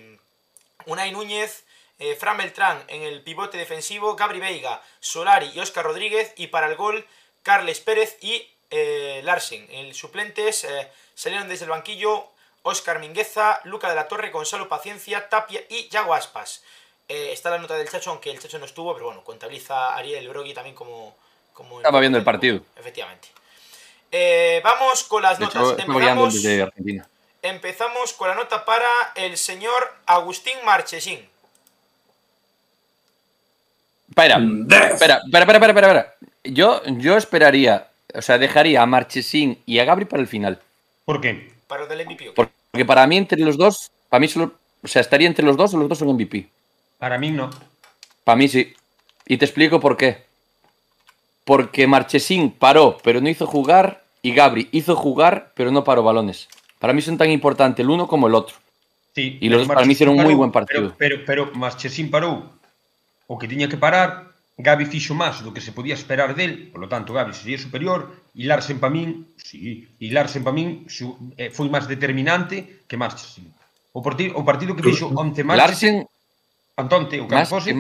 Unai 0.85 1.11
Núñez 1.11 1.65
eh, 1.99 2.15
Fran 2.15 2.37
Beltrán 2.37 2.85
en 2.89 3.03
el 3.03 3.23
pivote 3.23 3.59
defensivo, 3.59 4.17
Gabri 4.17 4.41
Veiga, 4.41 4.83
Solari 5.01 5.51
y 5.55 5.61
Oscar 5.61 5.85
Rodríguez, 5.85 6.33
y 6.37 6.49
para 6.49 6.67
el 6.67 6.77
gol, 6.77 7.07
Carles 7.43 7.81
Pérez 7.81 8.19
y 8.21 8.49
eh, 8.71 9.21
Larsen. 9.25 9.67
En 9.71 9.95
suplentes 9.95 10.65
eh, 10.65 10.89
salieron 11.15 11.49
desde 11.49 11.65
el 11.65 11.71
banquillo 11.71 12.27
Oscar 12.63 12.99
Mingueza, 12.99 13.61
Luca 13.65 13.89
de 13.89 13.95
la 13.95 14.09
Torre, 14.09 14.31
Gonzalo 14.31 14.69
Paciencia, 14.69 15.29
Tapia 15.29 15.63
y 15.71 15.89
Yago 15.89 16.15
Aspas. 16.15 16.63
Eh, 17.09 17.33
está 17.33 17.49
la 17.51 17.59
nota 17.59 17.77
del 17.77 17.89
Chacho, 17.89 18.11
aunque 18.11 18.31
el 18.31 18.39
Chacho 18.39 18.59
no 18.59 18.67
estuvo, 18.67 18.93
pero 18.93 19.07
bueno, 19.07 19.25
contabiliza 19.25 19.95
Ariel 19.97 20.29
Brogui 20.29 20.53
también 20.53 20.77
como... 20.77 21.17
como 21.55 21.79
Estaba 21.79 22.01
viendo 22.01 22.19
el 22.19 22.25
partido. 22.25 22.61
Efectivamente. 22.77 23.29
Vamos 24.63 25.05
con 25.05 25.23
las 25.23 25.41
notas. 25.41 25.73
Hecho, 25.73 25.79
empezamos, 25.79 26.35
empezamos 27.41 28.13
con 28.13 28.29
la 28.29 28.35
nota 28.35 28.67
para 28.67 28.89
el 29.15 29.39
señor 29.39 29.95
Agustín 30.05 30.59
Marchesín. 30.65 31.27
Espera, 34.09 34.37
espera, 34.37 35.21
espera, 35.25 35.43
espera, 35.43 35.67
espera, 35.67 35.87
espera. 35.89 36.15
Yo, 36.45 36.83
yo 36.85 37.17
esperaría, 37.17 37.89
o 38.15 38.23
sea, 38.23 38.39
dejaría 38.39 38.83
a 38.83 38.87
Marchesín 38.87 39.59
y 39.67 39.79
a 39.79 39.85
Gabri 39.85 40.07
para 40.07 40.23
el 40.23 40.29
final. 40.29 40.61
¿Por 41.05 41.21
qué? 41.21 41.53
Para 41.67 41.83
el 41.83 41.89
del 41.89 42.07
MVP. 42.07 42.33
Porque 42.35 42.85
para 42.85 43.07
mí, 43.07 43.17
entre 43.17 43.41
los 43.41 43.57
dos, 43.57 43.91
para 44.09 44.21
mí 44.21 44.29
solo, 44.29 44.55
o 44.83 44.89
sea, 44.89 45.01
estaría 45.01 45.29
entre 45.29 45.45
los 45.45 45.57
dos 45.57 45.75
o 45.75 45.79
los 45.79 45.89
dos 45.89 45.99
son 45.99 46.09
MVP. 46.09 46.49
Para 46.99 47.19
mí 47.19 47.31
no. 47.31 47.51
Para 48.25 48.37
mí 48.37 48.49
sí. 48.49 48.75
Y 49.27 49.37
te 49.37 49.45
explico 49.45 49.79
por 49.79 49.97
qué. 49.97 50.25
Porque 51.45 51.87
Marchesín 51.87 52.51
paró, 52.51 52.99
pero 53.03 53.21
no 53.21 53.29
hizo 53.29 53.47
jugar, 53.47 54.05
y 54.23 54.35
Gabri 54.35 54.69
hizo 54.73 54.97
jugar, 54.97 55.53
pero 55.55 55.71
no 55.71 55.85
paró 55.85 56.03
balones. 56.03 56.49
Para 56.79 56.93
mí 56.93 57.03
son 57.03 57.19
tan 57.19 57.31
importantes 57.31 57.83
el 57.83 57.91
uno 57.91 58.07
como 58.07 58.27
el 58.27 58.35
otro. 58.35 58.57
Sí, 59.15 59.39
y 59.41 59.49
los 59.49 59.61
dos 59.61 59.69
para 59.69 59.85
mí 59.85 59.93
hicieron 59.93 60.19
un 60.19 60.25
muy 60.25 60.35
buen 60.35 60.53
partido. 60.53 60.95
Pero, 60.99 61.17
pero, 61.25 61.47
pero 61.49 61.59
Marchesín 61.59 62.11
paró 62.11 62.58
o 63.29 63.37
que 63.37 63.47
tiña 63.47 63.69
que 63.69 63.77
parar, 63.77 64.33
Gabi 64.59 64.91
fixo 64.91 65.15
máis 65.15 65.39
do 65.45 65.55
que 65.55 65.63
se 65.63 65.71
podía 65.71 65.95
esperar 65.95 66.35
del, 66.35 66.75
polo 66.75 66.91
tanto 66.91 67.15
Gabi 67.15 67.31
sería 67.31 67.61
superior, 67.61 68.11
e 68.35 68.43
Larsen 68.43 68.83
pa 68.83 68.91
min, 68.91 69.31
sí, 69.39 69.87
e 69.87 70.07
Larsen 70.11 70.43
pa 70.43 70.51
min 70.51 70.83
eh, 71.39 71.53
foi 71.55 71.71
máis 71.71 71.87
determinante 71.87 72.83
que 72.89 72.99
Marchesín. 72.99 73.47
O, 73.95 74.03
partido, 74.03 74.35
o 74.35 74.43
partido 74.43 74.75
que 74.75 74.83
fixo 74.83 75.13
onte 75.15 75.47
máis... 75.47 75.63
Larsen... 75.63 76.03
Antonte, 76.75 77.23
o 77.23 77.27
Campose... 77.31 77.71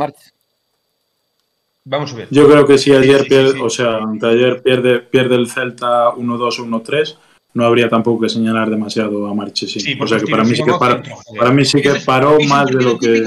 Vamos 1.88 2.12
a 2.12 2.16
ver. 2.16 2.28
Yo 2.30 2.46
creo 2.46 2.66
que 2.66 2.76
si 2.76 2.92
ayer 2.92 3.18
sí, 3.18 3.22
sí, 3.22 3.28
pierde, 3.30 3.53
sí, 3.53 3.61
o 3.62 3.70
sea, 3.70 3.99
ayer 4.22 4.62
pierde, 4.62 5.01
pierde 5.01 5.36
el 5.36 5.49
Celta 5.49 6.12
1-2 6.12 6.61
o 6.61 6.64
1-3, 6.66 7.16
no 7.55 7.64
habría 7.64 7.88
tampoco 7.88 8.22
que 8.22 8.28
señalar 8.28 8.70
demasiado 8.70 9.26
a 9.26 9.34
Marchesín. 9.34 9.82
Sí, 9.82 9.99
o 9.99 10.07
sea 10.07 10.18
que 10.20 10.26
para 10.26 10.44
mí 10.44 10.55
sí 10.55 10.64
que 10.64 10.72
para, 10.78 11.03
para 11.38 11.51
mí 11.51 11.64
sí 11.64 11.80
que 11.80 11.94
paró 12.05 12.38
máis 12.44 12.68
de 12.68 12.82
lo 12.82 12.99
que 12.99 13.24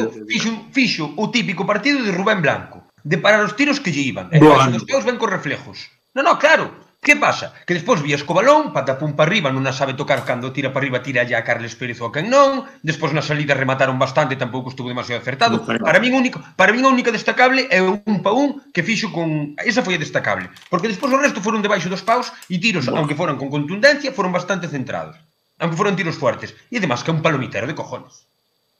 fixo, 0.72 1.13
o 1.17 1.30
típico 1.30 1.65
partido 1.65 2.01
de 2.01 2.11
Rubén 2.11 2.41
Blanco, 2.41 2.86
de 3.03 3.17
parar 3.17 3.41
os 3.45 3.55
tiros 3.57 3.82
que 3.82 3.91
lle 3.91 4.05
iban. 4.05 4.30
E 4.30 4.38
os 4.41 5.05
ven 5.05 5.17
cos 5.17 5.30
reflejos. 5.30 5.89
No, 6.13 6.22
no, 6.22 6.38
claro, 6.38 6.69
Que 7.01 7.15
pasa? 7.15 7.57
Que 7.65 7.73
despois 7.73 7.97
vías 8.05 8.21
co 8.21 8.37
balón, 8.37 8.77
patapum 8.77 9.17
para 9.17 9.25
arriba, 9.25 9.49
non 9.49 9.65
a 9.65 9.73
sabe 9.73 9.97
tocar 9.97 10.21
cando 10.21 10.53
tira 10.53 10.69
para 10.69 10.85
arriba, 10.85 11.01
tira 11.01 11.25
a 11.25 11.41
Carles 11.41 11.73
Pérez 11.73 11.97
ou 11.97 12.05
a 12.05 12.13
quen 12.13 12.29
non. 12.29 12.69
Despois 12.85 13.09
na 13.09 13.25
salida 13.25 13.57
remataron 13.57 13.97
bastante, 13.97 14.37
tampouco 14.37 14.69
estuvo 14.69 14.85
demasiado 14.93 15.17
acertado. 15.17 15.65
Para 15.65 15.97
min 15.97 16.13
único, 16.13 16.37
para 16.53 16.69
min 16.69 16.85
a 16.85 16.93
única 16.93 17.09
destacable 17.09 17.65
é 17.73 17.81
un 17.81 18.21
pa 18.21 18.29
un 18.29 18.61
que 18.69 18.85
fixo 18.85 19.09
con 19.09 19.57
esa 19.65 19.81
foi 19.81 19.97
a 19.97 20.03
destacable, 20.05 20.53
porque 20.69 20.93
despois 20.93 21.09
o 21.09 21.17
resto 21.17 21.41
foron 21.41 21.65
debaixo 21.65 21.89
dos 21.89 22.05
paus 22.05 22.29
e 22.53 22.61
tiros, 22.61 22.85
bueno. 22.85 23.01
aunque 23.01 23.17
foran 23.17 23.41
con 23.41 23.49
contundencia, 23.49 24.13
foron 24.13 24.29
bastante 24.29 24.69
centrados. 24.69 25.17
Aunque 25.57 25.81
foron 25.81 25.97
tiros 25.97 26.21
fuertes 26.21 26.53
e 26.69 26.77
además 26.77 27.01
que 27.01 27.09
é 27.09 27.17
un 27.17 27.25
palomitero 27.25 27.65
de 27.65 27.73
cojones. 27.73 28.29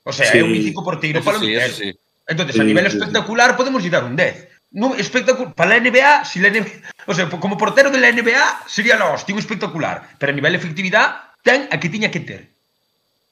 O 0.06 0.14
sea, 0.14 0.30
sí. 0.30 0.38
é 0.38 0.46
un 0.46 0.54
mítico 0.54 0.86
porteiro 0.86 1.26
palomitero. 1.26 1.74
Sí, 1.74 1.90
sí. 1.90 2.00
Entonces, 2.30 2.54
sí, 2.54 2.62
a 2.62 2.70
nivel 2.70 2.86
sí, 2.86 3.02
espectacular 3.02 3.50
sí. 3.50 3.58
podemos 3.58 3.82
lle 3.82 3.90
dar 3.90 4.06
un 4.06 4.14
10, 4.14 4.61
No, 4.72 4.96
espectacular. 4.96 5.54
Para 5.54 5.72
la 5.78 5.80
NBA, 5.80 6.26
si 6.26 6.40
la 6.40 6.50
NBA, 6.50 6.66
o 7.06 7.14
sea, 7.14 7.30
como 7.30 7.58
portero 7.58 7.90
de 7.90 8.00
la 8.00 8.12
NBA 8.12 8.64
sería 8.68 8.96
la 8.96 9.12
hostia, 9.12 9.34
un 9.36 9.40
espectacular. 9.40 10.10
Pero 10.18 10.32
a 10.32 10.36
nivel 10.36 10.56
efectividad, 10.56 11.24
ten 11.44 11.68
a 11.72 11.80
que 11.80 11.90
tiña 11.90 12.10
que 12.10 12.22
ter. 12.22 12.50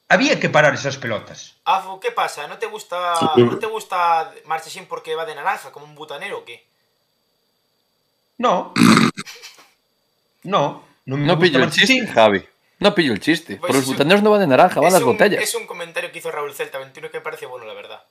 Había 0.09 0.39
que 0.39 0.49
parar 0.49 0.73
esas 0.73 0.97
pelotas. 0.97 1.55
Afu, 1.65 1.99
¿qué 1.99 2.11
pasa? 2.11 2.47
¿No 2.47 2.57
te 2.57 2.65
gusta, 2.65 3.15
Sí. 3.15 3.25
¿no 3.43 3.57
te 3.59 3.67
gusta 3.67 4.33
Marchesín 4.45 4.85
porque 4.87 5.15
va 5.15 5.25
de 5.25 5.35
naranja, 5.35 5.71
como 5.71 5.85
un 5.85 5.95
butanero 5.95 6.39
o 6.39 6.45
qué? 6.45 6.65
No. 8.37 8.73
No. 10.43 10.83
No, 11.05 11.17
me 11.17 11.25
No 11.27 11.33
gusta 11.35 11.45
pillo 11.45 11.57
el 11.59 11.65
Marchesín. 11.65 11.97
chiste, 12.01 12.13
Javi. 12.13 12.45
No 12.79 12.95
pillo 12.95 13.11
el 13.13 13.19
chiste. 13.19 13.57
Pues 13.57 13.67
Por 13.67 13.75
los 13.75 13.87
un- 13.87 13.93
butaneros 13.93 14.23
no 14.23 14.31
van 14.31 14.39
de 14.39 14.47
naranja, 14.47 14.79
van 14.79 14.93
las 14.93 15.01
un, 15.01 15.11
botellas. 15.11 15.43
Es 15.43 15.53
un 15.55 15.67
comentario 15.67 16.11
que 16.11 16.19
hizo 16.19 16.31
Raúl 16.31 16.53
Celta 16.53 16.77
21 16.77 17.11
que 17.11 17.17
me 17.17 17.23
parece 17.23 17.45
bueno, 17.45 17.65
la 17.65 17.73
verdad. 17.73 18.01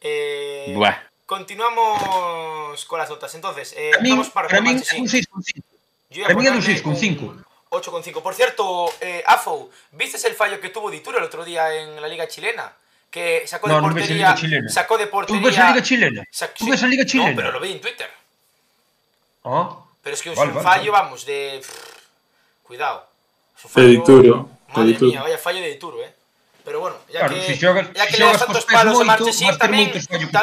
Eh, 0.00 0.72
Buah. 0.74 0.96
Continuamos 1.26 2.84
con 2.86 2.98
las 2.98 3.08
notas. 3.10 3.34
Entonces, 3.34 3.74
eh, 3.76 3.90
mí, 4.00 4.10
vamos 4.10 4.30
para 4.30 4.48
para 4.48 4.60
mí 4.60 4.70
é 4.70 4.74
un 4.74 5.08
6,5. 5.08 5.62
Yo 6.10 6.20
iba 6.20 6.26
a 6.26 6.28
para 6.28 6.38
mí 6.40 6.46
é 6.46 6.50
un 6.50 6.60
ponerle 6.60 6.82
6,5. 6.82 7.20
un 7.22 7.44
8,5. 7.70 8.22
Por 8.22 8.34
cierto, 8.34 8.92
eh, 9.00 9.22
Afo, 9.26 9.70
¿viste 9.92 10.26
el 10.28 10.34
fallo 10.34 10.60
que 10.60 10.70
tuvo 10.70 10.90
Dituro 10.90 11.18
el 11.18 11.24
otro 11.24 11.44
día 11.44 11.74
en 11.74 12.00
la 12.00 12.08
Liga 12.08 12.28
Chilena? 12.28 12.72
Que 13.10 13.46
sacó 13.46 13.68
de 13.68 13.72
No, 13.74 13.78
a 13.78 13.82
portería. 13.82 14.14
Liga 14.14 14.34
Chilena. 14.34 14.68
Sacó 14.68 14.98
de 14.98 15.06
Tú 15.06 15.10
portería. 15.12 15.42
ves 15.46 15.58
a 15.58 15.68
Liga 15.70 15.82
Chilena. 15.82 16.22
Tú 16.56 16.64
sí. 16.64 16.70
ves 16.70 16.82
a 16.82 16.86
Liga 16.86 17.04
Chilena. 17.06 17.30
No, 17.30 17.36
pero 17.36 17.52
lo 17.52 17.60
vi 17.60 17.72
en 17.72 17.80
Twitter. 17.80 18.10
Ah. 19.44 19.76
Pero 20.02 20.14
es 20.14 20.22
que 20.22 20.32
es 20.32 20.36
Vale, 20.38 20.50
un 20.50 20.56
vale, 20.56 20.68
fallo, 20.68 20.92
vale. 20.92 21.04
vamos, 21.04 21.24
de. 21.26 21.62
Cuidado. 22.62 23.06
Es 23.56 23.64
un 23.64 23.72
De 23.82 23.88
Dituro, 23.88 24.48
de 24.68 24.72
Madre 24.74 24.86
Dituro. 24.92 25.10
mía, 25.10 25.22
vaya 25.22 25.38
fallo 25.38 25.60
de 25.60 25.68
Dituro, 25.68 26.02
eh. 26.02 26.14
Pero 26.64 26.80
bueno, 26.80 26.96
ya 27.12 27.20
Claro, 27.20 27.34
que, 27.34 27.40
si 27.42 27.58
ya 27.58 28.06
si 28.06 28.12
que 28.12 28.18
le 28.18 28.24
das 28.24 28.38
tantos 28.46 28.64
palos 28.64 29.00
a 29.00 29.04
Marchesín, 29.04 29.56
también, 29.58 29.92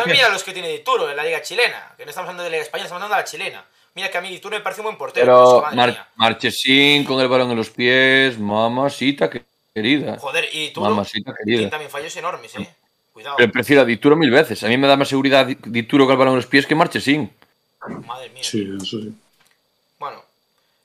mira 0.05 0.29
los 0.29 0.43
que 0.43 0.51
tiene 0.53 0.69
Dituro 0.69 1.09
en 1.09 1.15
la 1.17 1.23
Liga 1.23 1.41
Chilena. 1.41 1.93
Que 1.97 2.05
no 2.05 2.09
estamos 2.11 2.27
hablando 2.29 2.43
de 2.43 2.49
la 2.49 2.53
Liga 2.57 2.63
Española, 2.63 2.85
estamos 2.85 3.01
hablando 3.03 3.15
de 3.15 3.21
la 3.21 3.25
chilena. 3.27 3.65
Mira 3.95 4.09
que 4.11 4.17
a 4.17 4.21
mí 4.21 4.29
Dituro 4.29 4.55
me 4.55 4.61
parece 4.63 4.81
un 4.81 4.85
buen 4.85 4.97
portero. 4.97 5.25
Pero 5.25 5.75
Mar. 5.75 6.07
Marchesín 6.15 7.03
con 7.05 7.19
el 7.19 7.27
balón 7.27 7.49
en 7.51 7.57
los 7.57 7.69
pies, 7.71 8.37
mamacita 8.37 9.29
que- 9.29 9.43
querida. 9.73 10.17
Joder, 10.19 10.47
y 10.53 10.67
Dituro 10.67 10.89
Mamacita 10.91 11.33
querida. 11.33 11.69
también 11.69 11.89
fallos 11.89 12.15
enormes, 12.15 12.55
eh. 12.55 12.69
Cuidado. 13.13 13.35
Pero 13.37 13.51
prefiero 13.51 13.81
a 13.81 13.85
Dituro 13.85 14.15
mil 14.15 14.29
veces. 14.31 14.63
A 14.63 14.67
mí 14.67 14.77
me 14.77 14.87
da 14.87 14.95
más 14.95 15.07
seguridad 15.09 15.45
Di- 15.45 15.57
Dituro 15.65 16.05
con 16.05 16.13
el 16.13 16.17
balón 16.19 16.33
en 16.33 16.37
los 16.37 16.45
pies 16.45 16.65
que 16.67 16.75
Marchesín. 16.75 17.31
Madre 18.05 18.29
mía. 18.29 18.43
Sí, 18.43 18.69
eso 18.77 18.85
sí. 18.99 19.13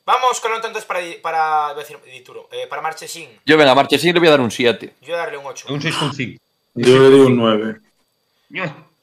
Vamos 0.07 0.41
con 0.41 0.53
nota 0.53 0.69
entonces 0.69 0.87
para, 0.87 1.01
para 1.21 1.75
decir 1.75 1.99
Dituro. 2.05 2.49
Eh, 2.53 2.67
para 2.69 2.81
Marchesín. 2.81 3.29
Yo, 3.45 3.57
venga, 3.57 3.73
a 3.73 3.75
Marchesín 3.75 4.15
le 4.15 4.21
voy 4.21 4.29
a 4.29 4.33
dar 4.33 4.41
un 4.41 4.51
7. 4.53 4.95
Yo 5.01 5.07
voy 5.09 5.15
a 5.15 5.19
darle 5.19 5.37
un 5.39 5.47
8. 5.47 5.67
É 5.69 5.73
un 5.73 5.81
6,5. 5.81 6.39
Yo 6.77 6.99
le 6.99 7.11
digo 7.11 7.27
un 7.27 7.37
9. 7.37 7.81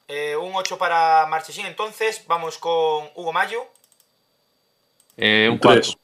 Eh, 0.07 0.35
un 0.37 0.55
8 0.55 0.77
para 0.77 1.25
Marchesín. 1.27 1.65
Entonces, 1.65 2.23
vamos 2.25 2.57
con 2.57 3.09
Hugo 3.15 3.33
Mayo. 3.33 3.65
Eh, 5.17 5.47
un 5.49 5.53
Un 5.55 5.59
4. 5.59 5.81
3. 5.81 5.97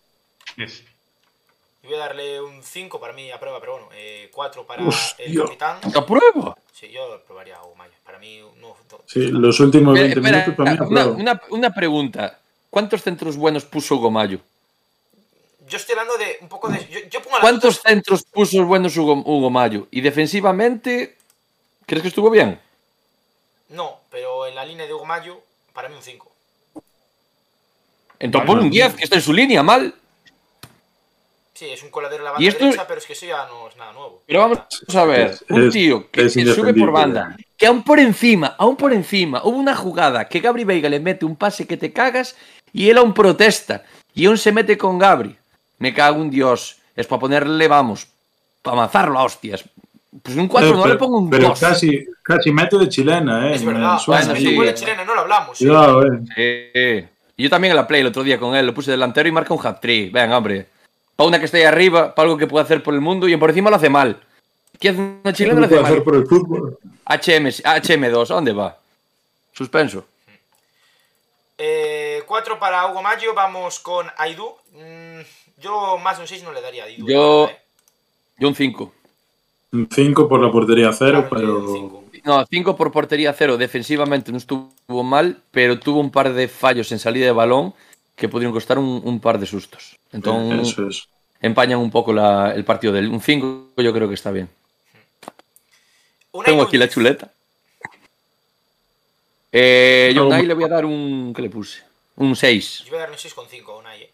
Yes. 0.57 0.83
Yo 1.81 1.89
voy 1.89 1.95
a 1.95 1.99
darle 1.99 2.41
un 2.41 2.61
5 2.61 2.99
para 2.99 3.13
mí 3.13 3.31
a 3.31 3.39
prueba, 3.39 3.59
pero 3.61 3.71
bueno, 3.73 3.87
eh, 3.93 4.29
4 4.33 4.65
para 4.67 4.83
Hostia. 4.85 5.25
el 5.25 5.37
capitán. 5.41 5.79
¡A 5.95 6.05
prueba! 6.05 6.57
Sí, 6.73 6.89
yo 6.91 7.21
probaría 7.25 7.55
a 7.57 7.63
Hugo 7.63 7.75
Mayo. 7.75 7.93
Para 8.03 8.19
mí, 8.19 8.39
no. 8.59 8.75
no- 8.91 8.99
Sí, 9.05 9.27
los 9.31 9.59
últimos 9.61 9.97
Espera, 9.97 10.13
20 10.15 10.19
espera, 10.19 10.37
minutos 10.45 10.55
para 10.55 10.71
mí 10.71 10.77
una, 10.91 11.01
apruebo. 11.01 11.17
una- 11.19 11.41
una 11.51 11.73
pregunta. 11.73 12.39
¿Cuántos 12.69 13.01
centros 13.01 13.37
buenos 13.37 13.63
puso 13.63 13.95
Hugo 13.95 14.11
Mayo? 14.11 14.39
Yo 15.69 15.77
estoy 15.77 15.93
hablando 15.93 16.17
de 16.17 16.37
un 16.41 16.49
poco 16.49 16.67
de. 16.69 16.79
Yo, 16.89 16.99
yo 17.09 17.21
pongo 17.21 17.37
las 17.37 17.41
¿Cuántos 17.41 17.77
notas- 17.77 17.91
centros 17.91 18.23
puso 18.23 18.65
buenos 18.65 18.95
Hugo, 18.97 19.13
Hugo 19.25 19.49
Mayo? 19.49 19.87
Y 19.91 20.01
defensivamente, 20.01 21.15
¿crees 21.85 22.01
que 22.01 22.07
estuvo 22.09 22.29
bien? 22.29 22.59
No, 23.69 23.99
pero 24.09 24.47
en 24.47 24.55
la 24.55 24.65
línea 24.65 24.85
de 24.87 24.93
Hugo 24.93 25.05
Mayo, 25.05 25.39
para 25.73 25.87
mí 25.89 25.95
un 25.95 26.01
5. 26.01 26.31
Entonces 28.19 28.47
pon 28.47 28.59
un 28.59 28.65
no. 28.65 28.71
10, 28.71 28.95
que 28.95 29.03
está 29.03 29.15
en 29.15 29.21
su 29.21 29.31
línea, 29.33 29.63
mal. 29.63 29.93
Sí, 31.53 31.65
es 31.69 31.83
un 31.83 31.89
coladero 31.89 32.21
en 32.21 32.25
la 32.25 32.29
Y 32.31 32.33
banda 32.33 32.47
esto- 32.49 32.65
derecha, 32.65 32.87
pero 32.87 32.99
es 32.99 33.05
que 33.05 33.13
eso 33.13 33.25
ya 33.25 33.45
no 33.47 33.67
es 33.67 33.75
nada 33.75 33.91
nuevo. 33.93 34.23
Pero 34.25 34.39
vamos 34.39 34.59
a 34.95 35.05
ver, 35.05 35.37
un 35.49 35.69
tío 35.69 36.09
que, 36.09 36.21
es 36.25 36.33
que 36.33 36.45
sube 36.53 36.73
por 36.73 36.91
banda, 36.91 37.35
que 37.57 37.67
aún 37.67 37.83
por 37.83 37.99
encima, 37.99 38.55
aún 38.57 38.75
por 38.77 38.93
encima, 38.93 39.41
hubo 39.43 39.57
una 39.57 39.75
jugada 39.75 40.27
que 40.27 40.39
Gabri 40.39 40.63
Veiga 40.63 40.87
le 40.89 40.99
mete 41.01 41.25
un 41.25 41.35
pase 41.35 41.67
que 41.67 41.75
te 41.77 41.91
cagas 41.91 42.35
y 42.71 42.89
él 42.89 42.97
aún 42.97 43.13
protesta 43.13 43.83
y 44.13 44.25
aún 44.25 44.37
se 44.37 44.51
mete 44.53 44.77
con 44.77 44.97
Gabri. 44.97 45.37
Me 45.79 45.93
cago 45.93 46.21
en 46.21 46.29
Dios. 46.29 46.77
Es 46.95 47.07
para 47.07 47.19
ponerle, 47.19 47.67
vamos, 47.67 48.07
para 48.61 48.77
amazarlo 48.77 49.17
a 49.19 49.23
hostias. 49.23 49.63
Pues 50.23 50.35
un 50.37 50.47
4 50.47 50.69
Eh, 50.69 50.73
no 50.73 50.87
le 50.87 50.95
pongo 50.95 51.19
un 51.19 51.29
pero 51.29 51.49
2. 51.49 51.59
casi, 51.59 52.05
casi 52.23 52.51
mete 52.51 52.77
de 52.77 52.89
chilena, 52.89 53.49
¿eh? 53.49 53.55
es 53.55 53.63
verdad, 53.63 53.97
suena. 53.99 54.25
bueno, 54.25 54.39
sí. 54.39 54.47
escuela 54.49 54.73
chilena 54.73 55.05
no 55.05 55.15
lo 55.15 55.21
hablamos. 55.21 55.61
¿eh? 55.61 55.65
Cuidado, 55.65 56.03
eh. 56.35 57.05
Sí. 57.05 57.09
Y 57.37 57.43
yo 57.43 57.49
también 57.49 57.71
en 57.71 57.77
la 57.77 57.87
play 57.87 58.01
el 58.01 58.07
otro 58.07 58.23
día 58.23 58.39
con 58.39 58.55
él, 58.55 58.65
lo 58.65 58.73
puse 58.73 58.91
delantero 58.91 59.29
y 59.29 59.31
marca 59.31 59.53
un 59.53 59.65
hat-trick. 59.65 60.11
Venga, 60.11 60.37
hombre. 60.37 60.67
Para 61.15 61.27
una 61.27 61.39
que 61.39 61.45
esté 61.45 61.59
ahí 61.59 61.63
arriba, 61.63 62.13
para 62.15 62.25
algo 62.25 62.37
que 62.37 62.47
puede 62.47 62.65
hacer 62.65 62.83
por 62.83 62.93
el 62.93 63.01
mundo 63.01 63.27
y 63.27 63.37
por 63.37 63.49
encima 63.49 63.69
lo 63.69 63.75
hace 63.77 63.89
mal. 63.89 64.19
¿Qué 64.79 64.89
hace 64.89 64.99
una 64.99 65.21
¿Qué 65.23 65.33
chilena? 65.33 65.59
Lo 65.59 65.65
hace 65.65 65.75
puede 65.75 65.83
hacer 65.85 65.95
mal. 65.97 66.03
por 66.03 66.15
el 66.15 66.25
fútbol? 66.27 66.77
HM, 67.05 67.47
HM2, 67.47 68.31
¿a 68.31 68.33
dónde 68.33 68.51
va? 68.51 68.77
Suspenso. 69.53 70.05
4 71.55 72.53
Eh, 72.53 72.57
para 72.59 72.87
Hugo 72.87 73.01
Mayo, 73.01 73.33
vamos 73.33 73.79
con 73.79 74.07
Aidú. 74.17 74.55
Yo 75.61 75.97
más 75.97 76.17
de 76.17 76.23
un 76.23 76.27
6 76.27 76.43
no 76.43 76.51
le 76.53 76.61
daría. 76.61 76.85
Yo- 76.89 77.49
¿eh? 77.49 77.57
Yo 78.37 78.47
un 78.47 78.55
5. 78.55 78.93
Un 79.71 79.87
5 79.91 80.27
por 80.27 80.41
la 80.41 80.51
portería 80.51 80.91
cero, 80.93 81.27
Claro, 81.29 81.45
yo 81.47 81.55
un 81.55 81.61
pero. 81.65 81.73
cinco. 81.73 82.03
No, 82.23 82.45
5 82.49 82.75
por 82.75 82.91
portería 82.91 83.33
cero. 83.33 83.57
Defensivamente 83.57 84.31
no 84.31 84.37
estuvo 84.37 85.03
mal, 85.03 85.41
pero 85.51 85.79
tuvo 85.79 85.99
un 85.99 86.11
par 86.11 86.33
de 86.33 86.47
fallos 86.47 86.91
en 86.91 86.99
salida 86.99 87.25
de 87.25 87.31
balón 87.31 87.73
que 88.15 88.27
pudieron 88.29 88.53
costar 88.53 88.77
un, 88.79 89.01
un 89.03 89.19
par 89.19 89.39
de 89.39 89.45
sustos. 89.45 89.97
Entonces, 90.11 90.69
Eso 90.69 90.87
es. 90.87 91.07
empañan 91.41 91.79
un 91.79 91.91
poco 91.91 92.11
la- 92.13 92.53
el 92.55 92.65
partido 92.65 92.93
del. 92.93 93.09
Un 93.09 93.21
5 93.21 93.67
yo 93.77 93.93
creo 93.93 94.07
que 94.07 94.15
está 94.15 94.31
bien. 94.31 94.49
Unai 96.31 96.45
Tengo 96.51 96.63
aquí 96.63 96.77
la 96.77 96.89
chuleta. 96.89 97.31
Eh, 99.51 100.11
yo 100.15 100.23
a 100.23 100.27
Unai 100.27 100.45
le 100.45 100.53
voy 100.53 100.63
a 100.63 100.67
dar 100.67 100.85
un. 100.85 101.33
¿Qué 101.35 101.41
le 101.41 101.49
puse? 101.49 101.81
Un 102.17 102.35
6. 102.35 102.79
Yo 102.85 102.89
voy 102.91 102.97
a 102.97 103.01
darle 103.01 103.15
un 103.15 103.19
6,5 103.19 103.71
a 103.73 103.77
Unai, 103.77 104.08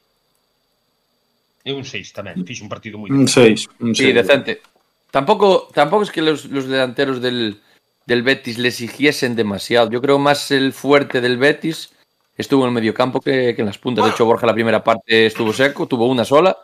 eh. 1.66 1.72
É 1.72 1.74
un 1.74 1.84
6 1.84 2.14
tamén. 2.14 2.46
Fixe 2.46 2.62
un 2.62 2.70
partido 2.70 3.02
moi 3.02 3.10
Un 3.10 3.26
6. 3.26 3.82
Un 3.82 3.98
Sí, 3.98 4.14
seis. 4.14 4.16
decente. 4.16 4.62
Tampoco, 5.10 5.68
tampoco 5.74 6.04
es 6.04 6.12
que 6.12 6.22
los, 6.22 6.46
los 6.46 6.68
delanteros 6.70 7.22
del, 7.22 7.60
del 8.06 8.22
Betis 8.22 8.58
le 8.58 8.70
exigiesen 8.70 9.36
demasiado. 9.36 9.90
Yo 9.90 10.02
creo 10.02 10.20
más 10.20 10.52
el 10.52 10.74
fuerte 10.74 11.22
del 11.22 11.38
Betis 11.38 11.90
estuvo 12.38 12.64
en 12.64 12.70
el 12.70 12.76
mediocampo 12.76 13.22
que, 13.22 13.56
que 13.56 13.62
en 13.62 13.68
las 13.68 13.78
puntas. 13.80 14.06
De 14.06 14.12
hecho, 14.12 14.26
Borja 14.26 14.46
la 14.46 14.54
primera 14.54 14.84
parte 14.84 15.26
estuvo 15.26 15.54
seco, 15.54 15.88
tuvo 15.88 16.06
una 16.08 16.26
sola. 16.26 16.56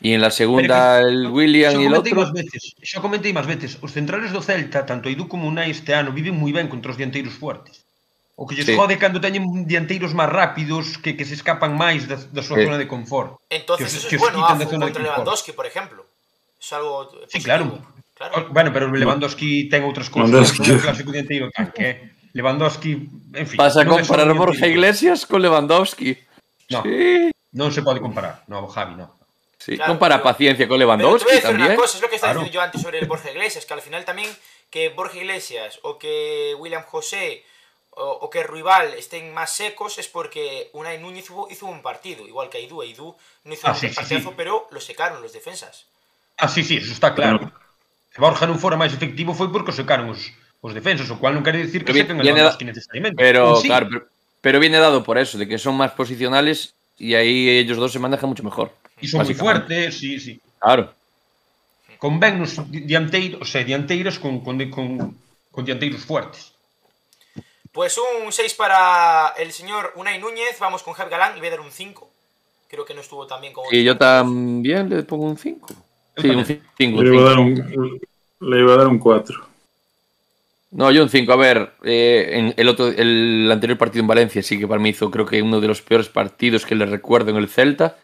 Y 0.00 0.12
en 0.12 0.20
la 0.20 0.30
segunda 0.30 1.00
el 1.00 1.26
William 1.26 1.74
el 1.74 1.90
comentei 1.90 2.12
otro. 2.12 2.22
máis 2.22 2.30
veces, 2.30 2.62
xa 2.86 3.02
comentei 3.02 3.32
máis 3.34 3.50
veces, 3.50 3.82
os 3.82 3.90
centrales 3.90 4.30
do 4.30 4.38
Celta, 4.38 4.86
tanto 4.86 5.10
Edu 5.10 5.26
como 5.26 5.50
Unai 5.50 5.74
este 5.74 5.90
ano, 5.90 6.14
viven 6.14 6.38
moi 6.38 6.54
ben 6.54 6.70
contra 6.70 6.94
os 6.94 6.98
dianteiros 7.00 7.34
fuertes. 7.34 7.87
O 8.38 8.46
que 8.46 8.54
lles 8.54 8.70
sí. 8.70 8.78
jode 8.78 9.02
cando 9.02 9.18
teñen 9.18 9.66
dianteiros 9.66 10.14
máis 10.14 10.30
rápidos 10.30 10.94
que, 11.02 11.18
que 11.18 11.26
se 11.26 11.34
escapan 11.34 11.74
máis 11.74 12.06
da, 12.06 12.14
da 12.30 12.38
súa 12.38 12.62
sí. 12.62 12.70
zona 12.70 12.78
de 12.78 12.86
confort. 12.86 13.42
Entonces, 13.50 13.90
que, 13.90 13.98
os, 13.98 13.98
eso 13.98 14.06
que 14.06 14.14
es 14.14 14.22
bueno, 14.22 14.46
Afo, 14.46 14.62
contra 14.78 15.02
Lewandowski, 15.02 15.50
por 15.58 15.66
exemplo. 15.66 16.06
Es 16.54 16.70
algo 16.70 17.10
positivo. 17.10 17.34
Sí, 17.34 17.42
claro. 17.42 17.82
claro. 18.14 18.32
Oh, 18.38 18.54
bueno, 18.54 18.70
pero 18.70 18.86
Lewandowski 18.94 19.66
ten 19.66 19.82
outras 19.82 20.06
cousas. 20.06 20.30
Lewandowski. 20.30 20.70
É 20.70 20.74
un 20.78 20.86
clásico 20.86 21.10
dianteiro 21.10 21.50
tanque. 21.50 21.82
Eh. 21.82 21.94
Lewandowski, 22.30 23.10
en 23.34 23.46
fin. 23.50 23.58
Vas 23.58 23.74
a 23.74 23.82
comparar 23.82 24.30
Borja 24.30 24.70
Iglesias 24.70 25.26
con 25.26 25.42
Lewandowski. 25.42 26.14
No, 26.70 26.86
sí. 26.86 27.34
non 27.58 27.74
se 27.74 27.82
pode 27.82 27.98
comparar. 27.98 28.46
No, 28.46 28.70
Javi, 28.70 28.94
no. 28.94 29.18
Sí, 29.58 29.74
claro, 29.74 29.98
compara 29.98 30.22
pero, 30.22 30.30
paciencia 30.30 30.70
con 30.70 30.78
Lewandowski 30.78 31.26
pero 31.26 31.42
te 31.42 31.58
voy 31.58 31.58
a 31.58 31.58
decir 31.58 31.58
también. 31.58 31.74
Una 31.74 31.82
cosa, 31.82 31.98
es 31.98 32.02
lo 32.02 32.08
que 32.08 32.14
estaba 32.22 32.38
claro. 32.38 32.46
diciendo 32.46 32.54
yo 32.54 32.62
antes 32.62 32.78
sobre 32.78 33.02
el 33.02 33.10
Borja 33.10 33.34
Iglesias, 33.34 33.66
que 33.66 33.74
al 33.74 33.82
final 33.82 34.06
también 34.06 34.30
que 34.70 34.94
Borja 34.94 35.18
Iglesias 35.18 35.82
o 35.82 35.98
que 35.98 36.54
William 36.54 36.86
José 36.86 37.42
o, 37.98 38.24
o 38.24 38.30
que 38.30 38.46
rival 38.46 38.94
estén 38.94 39.34
máis 39.34 39.50
secos 39.50 39.98
es 39.98 40.06
porque 40.06 40.70
Unai 40.72 41.02
Núñez 41.02 41.26
hizo, 41.26 41.50
hizo 41.50 41.66
un 41.66 41.82
partido, 41.82 42.24
igual 42.24 42.46
que 42.46 42.62
Aidú. 42.62 42.80
Aidú 42.80 43.18
no 43.44 43.52
hizo 43.52 43.66
ah, 43.66 43.74
un 43.74 43.78
sí, 43.78 43.90
partidazo, 43.90 44.30
sí, 44.30 44.34
pero 44.38 44.70
lo 44.70 44.80
secaron 44.80 45.18
los 45.20 45.34
defensas. 45.34 45.90
Ah, 46.38 46.46
sí, 46.46 46.62
sí, 46.62 46.78
eso 46.78 46.94
está 46.94 47.14
claro. 47.14 47.42
claro. 47.42 47.54
Se 48.14 48.22
Borja 48.22 48.46
non 48.46 48.62
fora 48.62 48.78
máis 48.78 48.94
efectivo 48.94 49.34
foi 49.34 49.50
porque 49.50 49.74
o 49.74 49.76
secaron 49.76 50.14
os, 50.14 50.30
os 50.62 50.72
defensas, 50.72 51.10
o 51.10 51.18
cual 51.18 51.34
non 51.34 51.42
quere 51.42 51.58
dicir 51.58 51.82
que 51.82 51.92
sequen 51.92 52.22
a 52.22 52.54
que 52.54 52.66
necesariamente. 52.66 53.18
Pero, 53.18 53.58
sí. 53.58 53.66
claro, 53.66 53.90
pero, 53.90 54.02
pero 54.40 54.56
viene 54.62 54.78
dado 54.78 55.02
por 55.02 55.18
eso, 55.18 55.34
de 55.34 55.50
que 55.50 55.58
son 55.58 55.74
máis 55.74 55.90
posicionales 55.92 56.78
y 56.98 57.18
ahí 57.18 57.50
ellos 57.58 57.78
dos 57.78 57.90
se 57.90 57.98
manejan 57.98 58.30
mucho 58.30 58.46
mejor. 58.46 58.70
E 58.98 59.06
son 59.10 59.26
moi 59.26 59.34
fuertes, 59.34 59.98
sí, 59.98 60.18
sí. 60.18 60.38
Claro. 60.58 60.94
Convennos 61.98 62.62
dianteiros, 62.70 63.42
o 63.42 63.46
sea, 63.46 63.66
dianteiros 63.66 64.22
con, 64.22 64.38
con, 64.42 64.58
con, 64.70 65.18
con 65.50 65.62
dianteiros 65.66 66.06
fuertes. 66.06 66.57
Pues 67.72 67.98
un 67.98 68.32
6 68.32 68.54
para 68.54 69.34
el 69.38 69.52
señor 69.52 69.92
Unai 69.96 70.18
Núñez, 70.18 70.58
vamos 70.58 70.82
con 70.82 70.94
Javi 70.94 71.10
Galán, 71.10 71.34
le 71.34 71.40
voy 71.40 71.48
a 71.48 71.50
dar 71.52 71.60
un 71.60 71.70
5. 71.70 72.08
Creo 72.68 72.84
que 72.84 72.94
no 72.94 73.00
estuvo 73.00 73.26
tan 73.26 73.40
bien 73.40 73.52
como... 73.52 73.68
Y 73.70 73.84
yo 73.84 73.96
también 73.96 74.88
le 74.90 75.02
pongo 75.02 75.24
un 75.24 75.38
5. 75.38 75.68
Yo 75.68 76.22
Sí, 76.22 76.28
un 76.28 76.36
también. 76.36 76.62
5. 76.76 77.02
Le 77.02 77.14
iba 77.14 77.20
a 77.20 77.28
dar 77.30 77.38
un, 77.38 78.00
le 78.40 78.60
iba 78.60 78.74
a 78.74 78.76
dar 78.76 78.86
un 78.88 78.98
4. 78.98 79.48
No, 80.70 80.90
yo 80.90 81.02
un 81.02 81.08
5. 81.08 81.32
A 81.32 81.36
ver, 81.36 81.72
eh, 81.84 82.30
en 82.32 82.54
el, 82.56 82.68
otro, 82.68 82.88
el 82.88 83.48
anterior 83.50 83.78
partido 83.78 84.02
en 84.02 84.08
Valencia 84.08 84.42
sí 84.42 84.58
que 84.58 84.66
para 84.66 84.80
mí 84.80 84.90
hizo 84.90 85.10
creo 85.10 85.24
que 85.24 85.40
uno 85.40 85.60
de 85.60 85.68
los 85.68 85.80
peores 85.80 86.08
partidos 86.08 86.66
que 86.66 86.74
le 86.74 86.86
recuerdo 86.86 87.30
en 87.30 87.36
el 87.36 87.48
Celta. 87.48 87.96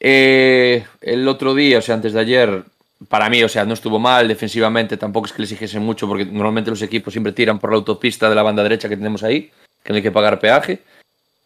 Eh, 0.00 0.84
el 1.00 1.28
otro 1.28 1.54
día, 1.54 1.78
o 1.78 1.82
sea, 1.82 1.94
antes 1.94 2.12
de 2.12 2.20
ayer, 2.20 2.64
para 3.08 3.28
mí, 3.28 3.42
o 3.42 3.48
sea, 3.48 3.64
no 3.64 3.74
estuvo 3.74 3.98
mal 3.98 4.28
defensivamente, 4.28 4.96
tampoco 4.96 5.26
es 5.26 5.32
que 5.32 5.38
le 5.38 5.44
exigiesen 5.44 5.82
mucho 5.82 6.06
porque 6.08 6.24
normalmente 6.24 6.70
los 6.70 6.82
equipos 6.82 7.12
siempre 7.12 7.32
tiran 7.32 7.58
por 7.58 7.70
la 7.70 7.76
autopista 7.76 8.28
de 8.28 8.34
la 8.34 8.42
banda 8.42 8.62
derecha 8.62 8.88
que 8.88 8.96
tenemos 8.96 9.22
ahí, 9.22 9.50
que 9.82 9.92
no 9.92 9.96
hay 9.96 10.02
que 10.02 10.12
pagar 10.12 10.40
peaje. 10.40 10.80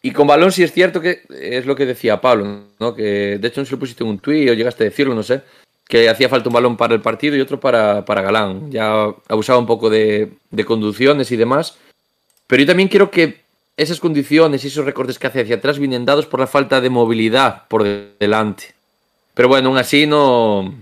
Y 0.01 0.13
con 0.13 0.29
balón 0.29 0.53
sí 0.53 0.63
es 0.63 0.73
cierto 0.73 1.01
que 1.01 1.23
es 1.29 1.67
lo 1.67 1.75
que 1.75 1.87
decía 1.87 2.21
Pablo, 2.21 2.67
¿no? 2.79 2.95
que 2.95 3.39
de 3.39 3.49
hecho 3.49 3.61
no 3.61 3.65
se 3.65 3.73
lo 3.73 3.79
pusiste 3.79 4.05
en 4.05 4.11
un 4.11 4.19
tuit 4.21 4.49
o 4.49 4.55
llegaste 4.55 4.85
a 4.85 4.91
decirlo, 4.91 5.15
no 5.15 5.25
sé, 5.25 5.43
que 5.89 6.09
hacía 6.09 6.29
falta 6.29 6.49
un 6.49 6.55
balón 6.55 6.77
para 6.77 6.95
el 6.95 7.01
partido 7.01 7.35
y 7.35 7.41
otro 7.41 7.59
para, 7.59 8.05
para 8.05 8.23
Galán. 8.23 8.71
Ya 8.71 9.07
abusaba 9.27 9.59
un 9.59 9.67
poco 9.67 9.91
de, 9.91 10.33
de 10.51 10.65
conducciones 10.65 11.33
y 11.33 11.37
demás. 11.37 11.79
Pero 12.47 12.63
yo 12.63 12.67
también 12.67 12.89
quiero 12.89 13.11
que 13.11 13.41
esas 13.77 13.99
condiciones 13.99 14.65
y 14.65 14.69
esos 14.69 14.85
recortes 14.85 15.19
que 15.19 15.27
hace 15.27 15.41
hacia 15.41 15.57
atrás 15.57 15.79
vienen 15.79 16.05
dados 16.05 16.27
por 16.27 16.41
la 16.41 16.47
falta 16.47 16.81
de 16.81 16.91
movilidad 16.91 17.67
por 17.69 17.85
delante. 18.19 18.75
Pero 19.35 19.49
bueno, 19.49 19.69
aún 19.69 19.79
así 19.79 20.07
no, 20.07 20.75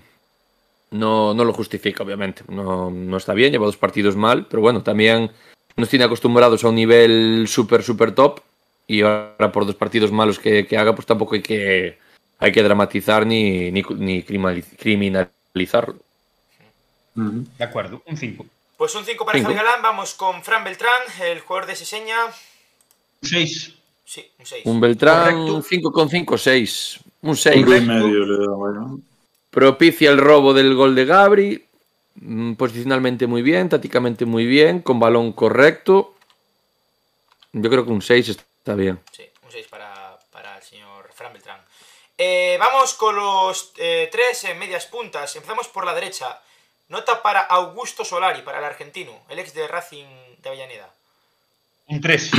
no, 0.90 1.34
no 1.34 1.44
lo 1.44 1.52
justifica, 1.52 2.02
obviamente. 2.02 2.42
No, 2.48 2.90
no, 2.90 3.16
está 3.16 3.34
bien, 3.34 3.52
lleva 3.52 3.66
dos 3.66 3.76
partidos 3.76 4.16
mal, 4.16 4.46
pero 4.46 4.62
bueno, 4.62 4.82
también 4.82 5.30
nos 5.76 5.88
tiene 5.88 6.04
acostumbrados 6.04 6.64
a 6.64 6.68
un 6.68 6.74
nivel 6.74 7.46
súper, 7.48 7.82
súper 7.82 8.12
top. 8.12 8.40
Y 8.88 9.02
ahora 9.02 9.50
por 9.50 9.66
dos 9.66 9.74
partidos 9.74 10.12
malos 10.12 10.38
que, 10.38 10.66
que 10.66 10.78
haga, 10.78 10.94
pues 10.94 11.06
tampoco 11.06 11.34
hay 11.34 11.42
que, 11.42 11.98
hay 12.38 12.52
que 12.52 12.62
dramatizar 12.62 13.26
ni, 13.26 13.72
ni, 13.72 13.82
ni 13.82 14.22
criminalizarlo. 14.22 15.96
De 17.14 17.64
acuerdo, 17.64 18.02
un 18.06 18.16
5. 18.16 18.46
Pues 18.76 18.94
un 18.94 19.04
5 19.04 19.24
para 19.24 19.40
Javi 19.40 19.54
Galán, 19.54 19.80
vamos 19.82 20.14
con 20.14 20.42
Fran 20.42 20.62
Beltrán, 20.62 21.02
el 21.22 21.40
jugador 21.40 21.66
de 21.66 21.76
Seseña. 21.76 22.26
Un 22.26 23.28
6. 23.28 23.74
Sí, 24.04 24.30
un 24.38 24.46
6. 24.46 24.66
Un 24.66 24.80
Beltrán, 24.80 25.62
5 25.62 25.92
con 25.92 26.10
5, 26.10 26.38
6. 26.38 27.00
Un 27.22 27.36
6. 27.36 27.66
Un 27.66 27.76
y 27.76 27.80
medio 27.80 28.26
le 28.26 28.46
da, 28.46 28.52
bueno. 28.52 29.00
Propicia 29.56 30.10
el 30.10 30.18
robo 30.18 30.52
del 30.52 30.74
gol 30.74 30.94
de 30.94 31.06
Gabri. 31.06 31.64
mm, 32.16 32.56
Posicionalmente 32.56 33.26
muy 33.26 33.40
bien, 33.40 33.70
tácticamente 33.70 34.26
muy 34.26 34.44
bien, 34.44 34.82
con 34.82 35.00
balón 35.00 35.32
correcto. 35.32 36.12
Yo 37.54 37.70
creo 37.70 37.86
que 37.86 37.90
un 37.90 38.02
6 38.02 38.28
está 38.28 38.74
bien. 38.74 39.00
Sí, 39.12 39.22
un 39.42 39.50
6 39.50 39.66
para, 39.68 40.18
para 40.30 40.58
el 40.58 40.62
señor 40.62 41.08
Fran 41.14 41.32
Beltrán. 41.32 41.58
Eh, 42.18 42.58
vamos 42.60 42.92
con 42.92 43.16
los 43.16 43.72
eh, 43.78 44.10
tres 44.12 44.44
eh, 44.44 44.52
medias 44.52 44.84
puntas. 44.84 45.34
Empezamos 45.36 45.68
por 45.68 45.86
la 45.86 45.94
derecha. 45.94 46.38
Nota 46.90 47.22
para 47.22 47.40
Augusto 47.40 48.04
Solari, 48.04 48.42
para 48.42 48.58
el 48.58 48.64
argentino, 48.64 49.12
el 49.30 49.38
ex 49.38 49.54
de 49.54 49.66
Racing 49.66 50.04
de 50.42 50.48
Avellaneda. 50.50 50.92
Un 51.86 52.02
3. 52.02 52.30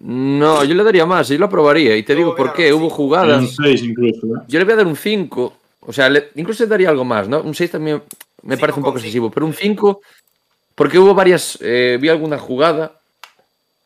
No, 0.00 0.64
yo 0.64 0.74
le 0.74 0.82
daría 0.82 1.06
más, 1.06 1.28
yo 1.28 1.38
lo 1.38 1.46
aprobaría. 1.46 1.96
Y 1.96 2.02
te 2.02 2.16
digo 2.16 2.34
por 2.34 2.52
qué. 2.52 2.72
Hubo 2.72 2.80
cinco. 2.80 2.90
Un 2.90 2.96
jugadas. 2.96 3.56
6 3.62 3.82
incluso, 3.84 4.26
¿eh? 4.26 4.40
Yo 4.48 4.58
le 4.58 4.64
voy 4.64 4.72
a 4.72 4.76
dar 4.78 4.88
un 4.88 4.96
5. 4.96 5.58
O 5.84 5.92
sea, 5.92 6.08
le- 6.08 6.30
incluso 6.36 6.62
le 6.64 6.68
daría 6.70 6.88
algo 6.90 7.04
más, 7.04 7.28
¿no? 7.28 7.40
Un 7.42 7.54
6 7.54 7.70
también 7.70 8.02
me 8.42 8.56
parece 8.56 8.78
un 8.78 8.84
poco 8.84 8.98
excesivo. 8.98 9.30
Pero 9.30 9.46
un 9.46 9.54
5, 9.54 10.00
porque 10.74 10.98
hubo 10.98 11.14
varias. 11.14 11.58
eh, 11.60 11.98
vi 12.00 12.08
alguna 12.08 12.38
jugada 12.38 13.00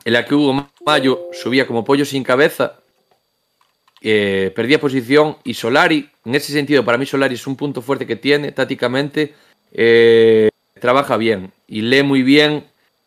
en 0.05 0.13
la 0.13 0.25
que 0.25 0.35
Hugo 0.35 0.69
Mayo 0.85 1.29
subía 1.33 1.67
como 1.67 1.85
pollo 1.85 2.05
sin 2.05 2.23
cabeza. 2.23 2.75
eh, 4.03 4.53
perdía 4.55 4.79
posición 4.79 5.37
y 5.43 5.55
Solari, 5.55 6.09
en 6.25 6.35
ese 6.35 6.53
sentido, 6.53 6.85
para 6.85 6.99
mí 6.99 7.07
Solari 7.07 7.35
es 7.35 7.47
un 7.47 7.57
punto 7.57 7.81
fuerte 7.83 8.07
que 8.07 8.17
tiene 8.17 8.53
tácticamente. 8.53 9.35
eh, 9.73 10.49
trabaja 10.81 11.17
bien 11.17 11.51
y 11.67 11.81
lee 11.83 12.03
muy 12.03 12.23
bien 12.23 12.65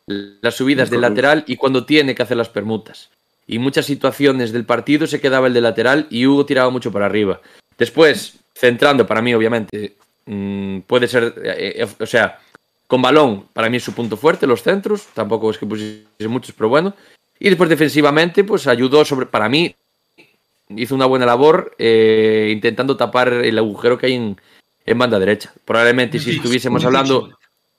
las 0.08 0.56
subidas 0.56 0.90
del 0.90 1.02
lateral 1.02 1.44
y 1.48 1.56
cuando 1.56 1.86
tiene 1.86 2.16
que 2.16 2.24
hacer 2.24 2.36
las 2.38 2.50
permutas. 2.50 3.10
Y 3.48 3.60
muchas 3.60 3.86
situaciones 3.86 4.52
del 4.52 4.66
partido 4.66 5.06
se 5.08 5.22
quedaba 5.22 5.48
el 5.48 5.54
de 5.54 5.62
lateral 5.62 6.08
y 6.10 6.26
Hugo 6.26 6.46
tiraba 6.48 6.70
mucho 6.72 6.92
para 6.92 7.06
arriba. 7.06 7.40
Después, 7.78 8.40
centrando 8.60 9.07
para 9.07 9.22
mí, 9.22 9.34
obviamente, 9.34 9.95
mm, 10.26 10.80
puede 10.82 11.07
ser, 11.07 11.34
eh, 11.43 11.74
eh, 11.78 11.88
o 11.99 12.05
sea, 12.05 12.39
con 12.88 13.01
balón, 13.01 13.45
para 13.53 13.70
mí 13.70 13.78
es 13.78 13.84
su 13.84 13.93
punto 13.93 14.18
fuerte, 14.18 14.45
los 14.47 14.62
centros, 14.64 15.07
tampoco 15.14 15.49
es 15.51 15.57
que 15.57 15.66
pusiese 15.66 16.28
muchos, 16.28 16.53
pero 16.57 16.68
bueno. 16.70 16.93
Y 17.39 17.47
después 17.49 17.70
defensivamente, 17.70 18.43
pues 18.43 18.68
ayudó 18.68 19.05
sobre, 19.05 19.26
para 19.28 19.47
mí, 19.47 19.74
hizo 20.76 20.93
una 20.93 21.05
buena 21.05 21.26
labor 21.26 21.74
eh, 21.78 22.49
intentando 22.51 22.97
tapar 22.97 23.32
el 23.32 23.57
agujero 23.57 23.97
que 23.97 24.07
hay 24.07 24.14
en, 24.16 24.38
en 24.86 24.97
banda 24.97 25.18
derecha. 25.20 25.53
Probablemente 25.66 26.20
si 26.20 26.32
estuviésemos 26.32 26.84
hablando... 26.84 27.30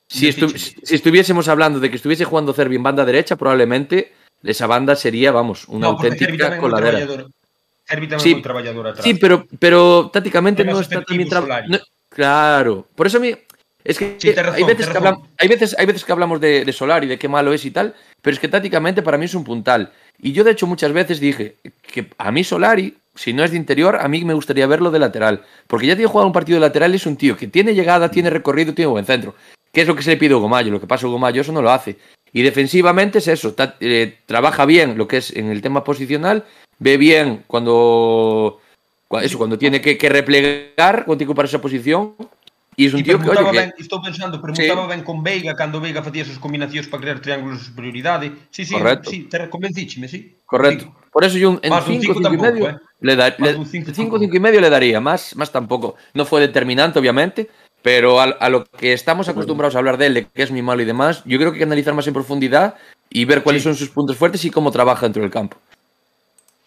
Si, 0.08 0.28
estu- 0.28 0.56
si 0.56 0.94
estuviésemos 0.96 1.46
hablando 1.46 1.78
de 1.78 1.88
que 1.88 1.94
estuviese 1.94 2.24
jugando 2.24 2.52
Cervi 2.52 2.74
en 2.74 2.82
banda 2.82 3.04
derecha, 3.04 3.36
probablemente 3.36 4.12
esa 4.42 4.66
banda 4.66 4.96
sería, 4.96 5.30
vamos, 5.30 5.68
una 5.68 5.86
No, 5.86 5.92
auténtica 5.92 6.56
coladera. 6.58 7.26
Tamén 8.06 8.22
Sí. 8.22 8.30
é 8.32 8.38
un 8.38 8.46
traballador 8.46 8.86
atrás. 8.86 9.02
Sí, 9.02 9.18
pero, 9.18 9.46
pero 9.58 10.10
tácticamente 10.14 10.62
no 10.62 10.78
está 10.78 11.02
Solari. 11.02 11.68
no- 11.68 11.82
Claro, 12.10 12.86
por 12.94 13.06
eso 13.06 13.18
a 13.18 13.20
mí 13.20 13.34
es 13.84 13.96
que 13.98 14.16
Sí, 14.18 14.28
hay, 14.34 14.64
veces 14.64 14.88
que 14.88 14.96
hablamos, 14.98 15.28
hay 15.38 15.48
veces 15.48 15.74
hay 15.78 15.86
veces 15.86 16.04
que 16.04 16.12
hablamos 16.12 16.40
de, 16.40 16.64
de 16.64 16.72
Solari, 16.72 17.06
de 17.06 17.18
qué 17.18 17.28
malo 17.28 17.52
es 17.52 17.64
y 17.64 17.70
tal, 17.70 17.94
pero 18.20 18.34
es 18.34 18.40
que 18.40 18.48
tácticamente 18.48 19.00
para 19.02 19.16
mí 19.16 19.24
es 19.26 19.34
un 19.34 19.44
puntal. 19.44 19.92
Y 20.18 20.32
yo 20.32 20.44
de 20.44 20.50
hecho 20.52 20.66
muchas 20.66 20.92
veces 20.92 21.18
dije 21.20 21.56
que 21.80 22.10
a 22.18 22.30
mí 22.30 22.42
Solari, 22.44 22.94
si 23.14 23.32
no 23.32 23.42
es 23.44 23.52
de 23.52 23.56
interior, 23.56 23.96
a 23.96 24.06
mí 24.08 24.24
me 24.24 24.34
gustaría 24.34 24.66
verlo 24.66 24.90
de 24.90 24.98
lateral, 24.98 25.42
porque 25.66 25.86
ya 25.86 25.94
tiene 25.94 26.10
jugado 26.10 26.26
un 26.26 26.32
partido 26.32 26.56
de 26.56 26.66
lateral 26.66 26.92
y 26.92 26.96
es 26.96 27.06
un 27.06 27.16
tío 27.16 27.36
que 27.36 27.46
tiene 27.46 27.74
llegada, 27.74 28.10
tiene 28.10 28.28
recorrido, 28.28 28.74
tiene 28.74 28.90
buen 28.90 29.06
centro. 29.06 29.34
¿Qué 29.72 29.82
es 29.82 29.86
lo 29.86 29.94
que 29.94 30.02
se 30.02 30.10
le 30.10 30.16
pide 30.16 30.34
a 30.34 30.36
Hugo 30.38 30.48
Mayo? 30.48 30.72
Lo 30.72 30.80
que 30.80 30.86
pasa 30.88 31.06
a 31.06 31.08
Hugo 31.08 31.18
Mayo 31.18 31.40
eso 31.40 31.52
no 31.52 31.62
lo 31.62 31.70
hace. 31.70 31.96
Y 32.32 32.42
defensivamente 32.42 33.18
es 33.18 33.28
eso, 33.28 33.54
eh, 33.80 34.18
trabaja 34.26 34.66
bien 34.66 34.98
lo 34.98 35.06
que 35.06 35.18
es 35.18 35.30
en 35.34 35.48
el 35.50 35.62
tema 35.62 35.82
posicional, 35.84 36.44
ve 36.80 36.96
bien 36.96 37.44
cuando 37.46 38.58
cua- 39.08 39.22
eso, 39.22 39.38
cuando 39.38 39.56
tiene 39.56 39.80
que, 39.80 39.96
que 39.96 40.08
replegar, 40.08 41.04
cuando 41.04 41.18
tiene 41.18 41.28
que 41.28 41.32
ocupar 41.32 41.44
esa 41.44 41.60
posición. 41.60 42.14
Y 42.76 42.86
es 42.86 42.94
un 42.94 43.02
tío 43.02 43.18
que, 43.20 43.28
oye, 43.28 43.72
que- 43.76 43.82
estou 43.82 44.00
pensando, 44.00 44.40
permutaba 44.40 44.86
ben 44.88 45.04
con 45.04 45.22
Veiga 45.22 45.52
cando 45.54 45.80
Veiga 45.84 46.02
facía 46.02 46.22
esas 46.22 46.38
combinacións 46.40 46.88
para 46.88 47.02
crear 47.02 47.20
triángulos 47.20 47.58
de 47.60 47.64
superioridade. 47.66 48.32
Sí, 48.50 48.64
sí, 48.64 48.72
Correcto. 48.72 49.10
sí, 49.10 49.28
te 49.28 49.36
convencícheme, 49.50 50.08
sí. 50.08 50.34
correcto. 50.46 50.88
Por 51.12 51.24
eso 51.24 51.36
yo 51.36 51.50
un- 51.50 51.60
en 51.62 51.70
Más 51.70 51.84
de 51.86 51.92
un 51.92 52.00
5, 52.00 52.14
cinco 52.14 52.30
5 52.30 52.34
y 52.34 52.50
medio 52.52 52.68
eh. 52.70 52.76
le 53.00 53.16
da, 53.16 53.28
le- 53.36 53.52
cinco 53.66 53.92
cinco, 53.92 54.16
y 54.22 54.40
medio 54.40 54.60
le 54.62 54.70
daría, 54.70 54.98
más, 55.00 55.36
más 55.36 55.52
tampoco. 55.52 55.96
No 56.14 56.24
fue 56.24 56.40
determinante, 56.40 56.98
obviamente, 56.98 57.50
pero 57.82 58.18
a, 58.20 58.24
a 58.24 58.48
lo 58.48 58.64
que 58.64 58.92
estamos 58.94 59.28
acostumbrados 59.28 59.74
a 59.74 59.78
hablar 59.78 59.98
de 59.98 60.06
él, 60.06 60.14
de 60.14 60.26
que 60.26 60.42
es 60.42 60.50
muy 60.50 60.62
malo 60.62 60.80
y 60.80 60.86
demás, 60.86 61.22
yo 61.26 61.36
creo 61.36 61.50
que 61.50 61.56
hay 61.56 61.60
que 61.60 61.64
analizar 61.64 61.92
más 61.92 62.06
en 62.06 62.14
profundidad 62.14 62.76
y 63.10 63.24
ver 63.26 63.42
cuáles 63.42 63.62
Sí. 63.62 63.68
son 63.68 63.74
sus 63.76 63.90
puntos 63.90 64.16
fuertes 64.16 64.42
y 64.44 64.50
cómo 64.50 64.70
trabaja 64.70 65.04
dentro 65.04 65.20
del 65.22 65.30
campo. 65.30 65.58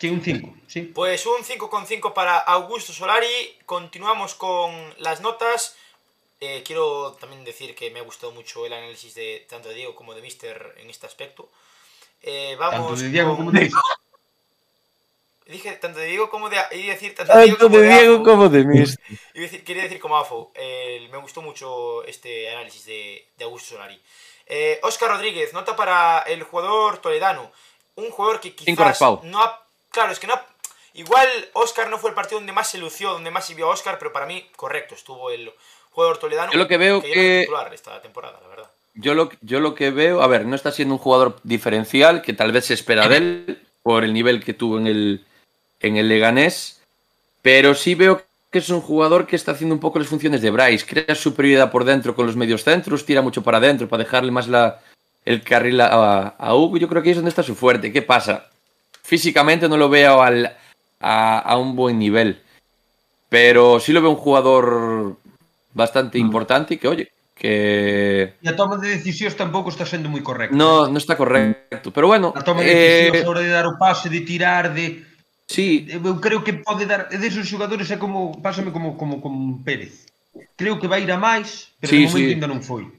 Sí, 0.03 0.09
un 0.09 0.21
5, 0.21 0.53
sí. 0.67 0.81
Pues 0.81 1.25
un 1.25 1.45
5,5 1.45 2.11
para 2.11 2.37
Augusto 2.37 2.91
Solari. 2.91 3.57
Continuamos 3.65 4.35
con 4.35 4.93
las 4.97 5.21
notas. 5.21 5.77
Eh, 6.41 6.61
quiero 6.65 7.13
también 7.21 7.45
decir 7.45 7.73
que 7.73 7.89
me 7.89 8.01
ha 8.01 8.03
gustado 8.03 8.33
mucho 8.33 8.65
el 8.65 8.73
análisis 8.73 9.15
de 9.15 9.45
tanto 9.49 9.69
de 9.69 9.75
Diego 9.75 9.95
como 9.95 10.13
de 10.13 10.21
Mister 10.21 10.75
en 10.77 10.89
este 10.89 11.05
aspecto. 11.07 11.49
Eh, 12.21 12.57
vamos 12.59 12.85
Tanto 12.89 13.01
de 13.01 13.09
Diego 13.11 13.29
con- 13.29 13.45
como 13.45 13.51
de 13.53 13.71
Dije 15.45 15.71
tanto 15.77 15.99
de 15.99 16.07
Diego 16.07 16.29
como 16.29 16.49
de... 16.49 16.57
Iba 16.71 16.91
a 16.91 16.95
decir 16.95 17.15
tanto 17.15 17.33
de 17.37 17.43
Diego 17.45 17.57
como 17.59 17.77
de, 17.77 17.93
Afo. 17.93 18.23
como 18.23 18.49
de 18.49 18.65
mí. 18.65 18.79
Iba 18.79 18.83
a 18.83 19.49
decir- 19.49 19.63
quería 19.63 19.83
decir 19.83 20.01
como 20.01 20.17
AFO. 20.17 20.51
Eh, 20.53 21.07
me 21.13 21.17
gustó 21.19 21.41
mucho 21.41 22.03
este 22.03 22.49
análisis 22.51 22.83
de, 22.85 23.25
de 23.37 23.43
Augusto 23.45 23.75
Solari. 23.75 24.01
Eh, 24.47 24.81
Oscar 24.83 25.11
Rodríguez, 25.11 25.53
nota 25.53 25.77
para 25.77 26.19
el 26.27 26.43
jugador 26.43 26.97
toledano. 26.97 27.49
Un 27.95 28.09
jugador 28.11 28.41
que 28.41 28.53
quizás 28.53 28.65
no 29.23 29.41
ha... 29.41 29.62
Claro, 29.93 30.11
es 30.11 30.19
que 30.19 30.27
no 30.27 30.33
Igual 30.95 31.27
Oscar 31.53 31.89
no 31.89 31.97
fue 31.97 32.11
el 32.11 32.15
partido 32.15 32.39
donde 32.39 32.51
más 32.53 32.69
se 32.69 32.77
lució, 32.77 33.11
donde 33.11 33.31
más 33.31 33.47
se 33.47 33.55
vio 33.55 33.65
a 33.65 33.69
Oscar, 33.73 33.97
pero 33.97 34.13
para 34.13 34.27
mí, 34.27 34.45
correcto, 34.55 34.93
estuvo 34.93 35.31
el 35.31 35.51
jugador 35.89 36.19
toledano. 36.19 36.51
Yo 36.51 36.59
lo 36.59 36.67
que 36.67 36.77
veo 36.77 37.01
creo 37.01 37.13
que- 37.13 37.39
titular 37.41 37.73
esta 37.73 37.99
temporada, 38.01 38.39
la 38.41 38.47
verdad. 38.47 38.69
Yo 38.95 39.15
lo, 39.15 39.31
yo 39.41 39.59
lo 39.59 39.73
que 39.73 39.89
veo, 39.89 40.21
a 40.21 40.27
ver, 40.27 40.45
no 40.45 40.55
está 40.55 40.71
siendo 40.71 40.93
un 40.93 40.99
jugador 40.99 41.39
diferencial, 41.41 42.21
que 42.21 42.33
tal 42.33 42.51
vez 42.51 42.65
se 42.65 42.75
espera 42.75 43.07
de 43.07 43.17
él, 43.17 43.67
por 43.81 44.03
el 44.03 44.13
nivel 44.13 44.43
que 44.43 44.53
tuvo 44.53 44.77
en 44.77 44.85
el, 44.85 45.25
en 45.79 45.97
el 45.97 46.07
Leganés, 46.07 46.79
pero 47.41 47.73
sí 47.73 47.95
veo 47.95 48.21
que 48.51 48.59
es 48.59 48.69
un 48.69 48.81
jugador 48.81 49.25
que 49.25 49.35
está 49.35 49.53
haciendo 49.53 49.73
un 49.73 49.81
poco 49.81 49.97
las 49.97 50.07
funciones 50.07 50.43
de 50.43 50.51
Bryce, 50.51 50.85
crea 50.85 51.15
superioridad 51.15 51.71
por 51.71 51.85
dentro 51.85 52.15
con 52.15 52.27
los 52.27 52.35
medios 52.35 52.63
centros, 52.63 53.03
tira 53.03 53.23
mucho 53.23 53.41
para 53.41 53.57
adentro 53.57 53.89
para 53.89 54.03
dejarle 54.03 54.31
más 54.31 54.47
la, 54.47 54.79
el 55.25 55.41
carril 55.41 55.81
a, 55.81 56.27
a 56.37 56.55
Hugo, 56.55 56.77
yo 56.77 56.87
creo 56.87 57.01
que 57.01 57.09
ahí 57.09 57.13
es 57.13 57.17
donde 57.17 57.29
está 57.29 57.41
su 57.41 57.55
fuerte. 57.55 57.91
¿Qué 57.91 58.03
pasa? 58.03 58.51
físicamente 59.03 59.69
no 59.69 59.77
lo 59.77 59.89
veo 59.89 60.23
al, 60.23 60.55
a, 60.99 61.39
a, 61.39 61.57
un 61.57 61.75
buen 61.75 61.99
nivel. 61.99 62.41
Pero 63.29 63.79
sí 63.79 63.93
lo 63.93 64.01
veo 64.01 64.11
un 64.11 64.17
jugador 64.17 65.17
bastante 65.73 66.17
mm. 66.17 66.21
importante 66.21 66.73
y 66.73 66.77
que, 66.77 66.87
oye, 66.87 67.11
que... 67.35 68.33
E 68.41 68.49
a 68.49 68.55
toma 68.55 68.77
de 68.77 68.89
decisións 68.95 69.35
tampouco 69.35 69.69
está 69.69 69.85
sendo 69.85 70.07
moi 70.07 70.23
correcta. 70.23 70.55
No, 70.55 70.87
no 70.87 70.97
está 70.97 71.17
correcto, 71.19 71.91
pero 71.91 72.07
bueno... 72.07 72.31
A 72.33 72.41
toma 72.41 72.63
de 72.63 72.73
decisións 72.73 73.25
eh... 73.25 73.29
hora 73.29 73.41
de 73.43 73.51
dar 73.51 73.67
o 73.67 73.75
pase, 73.77 74.07
de 74.09 74.21
tirar, 74.21 74.73
de... 74.73 75.03
Sí. 75.45 75.85
Eu 75.91 76.23
creo 76.23 76.41
que 76.41 76.55
pode 76.55 76.87
dar... 76.87 77.11
É 77.11 77.17
desos 77.19 77.45
xogadores 77.45 77.91
é 77.91 77.97
como... 77.99 78.39
Pásame 78.39 78.71
como, 78.71 78.95
como, 78.95 79.19
como 79.19 79.59
Pérez. 79.65 80.07
Creo 80.55 80.79
que 80.79 80.87
vai 80.87 81.03
ir 81.03 81.11
a 81.11 81.19
máis, 81.19 81.73
pero 81.77 81.93
sí, 81.93 81.99
de 81.99 82.07
momento 82.09 82.29
sí. 82.29 82.33
ainda 82.33 82.49
non 82.49 82.61
foi. 82.61 82.89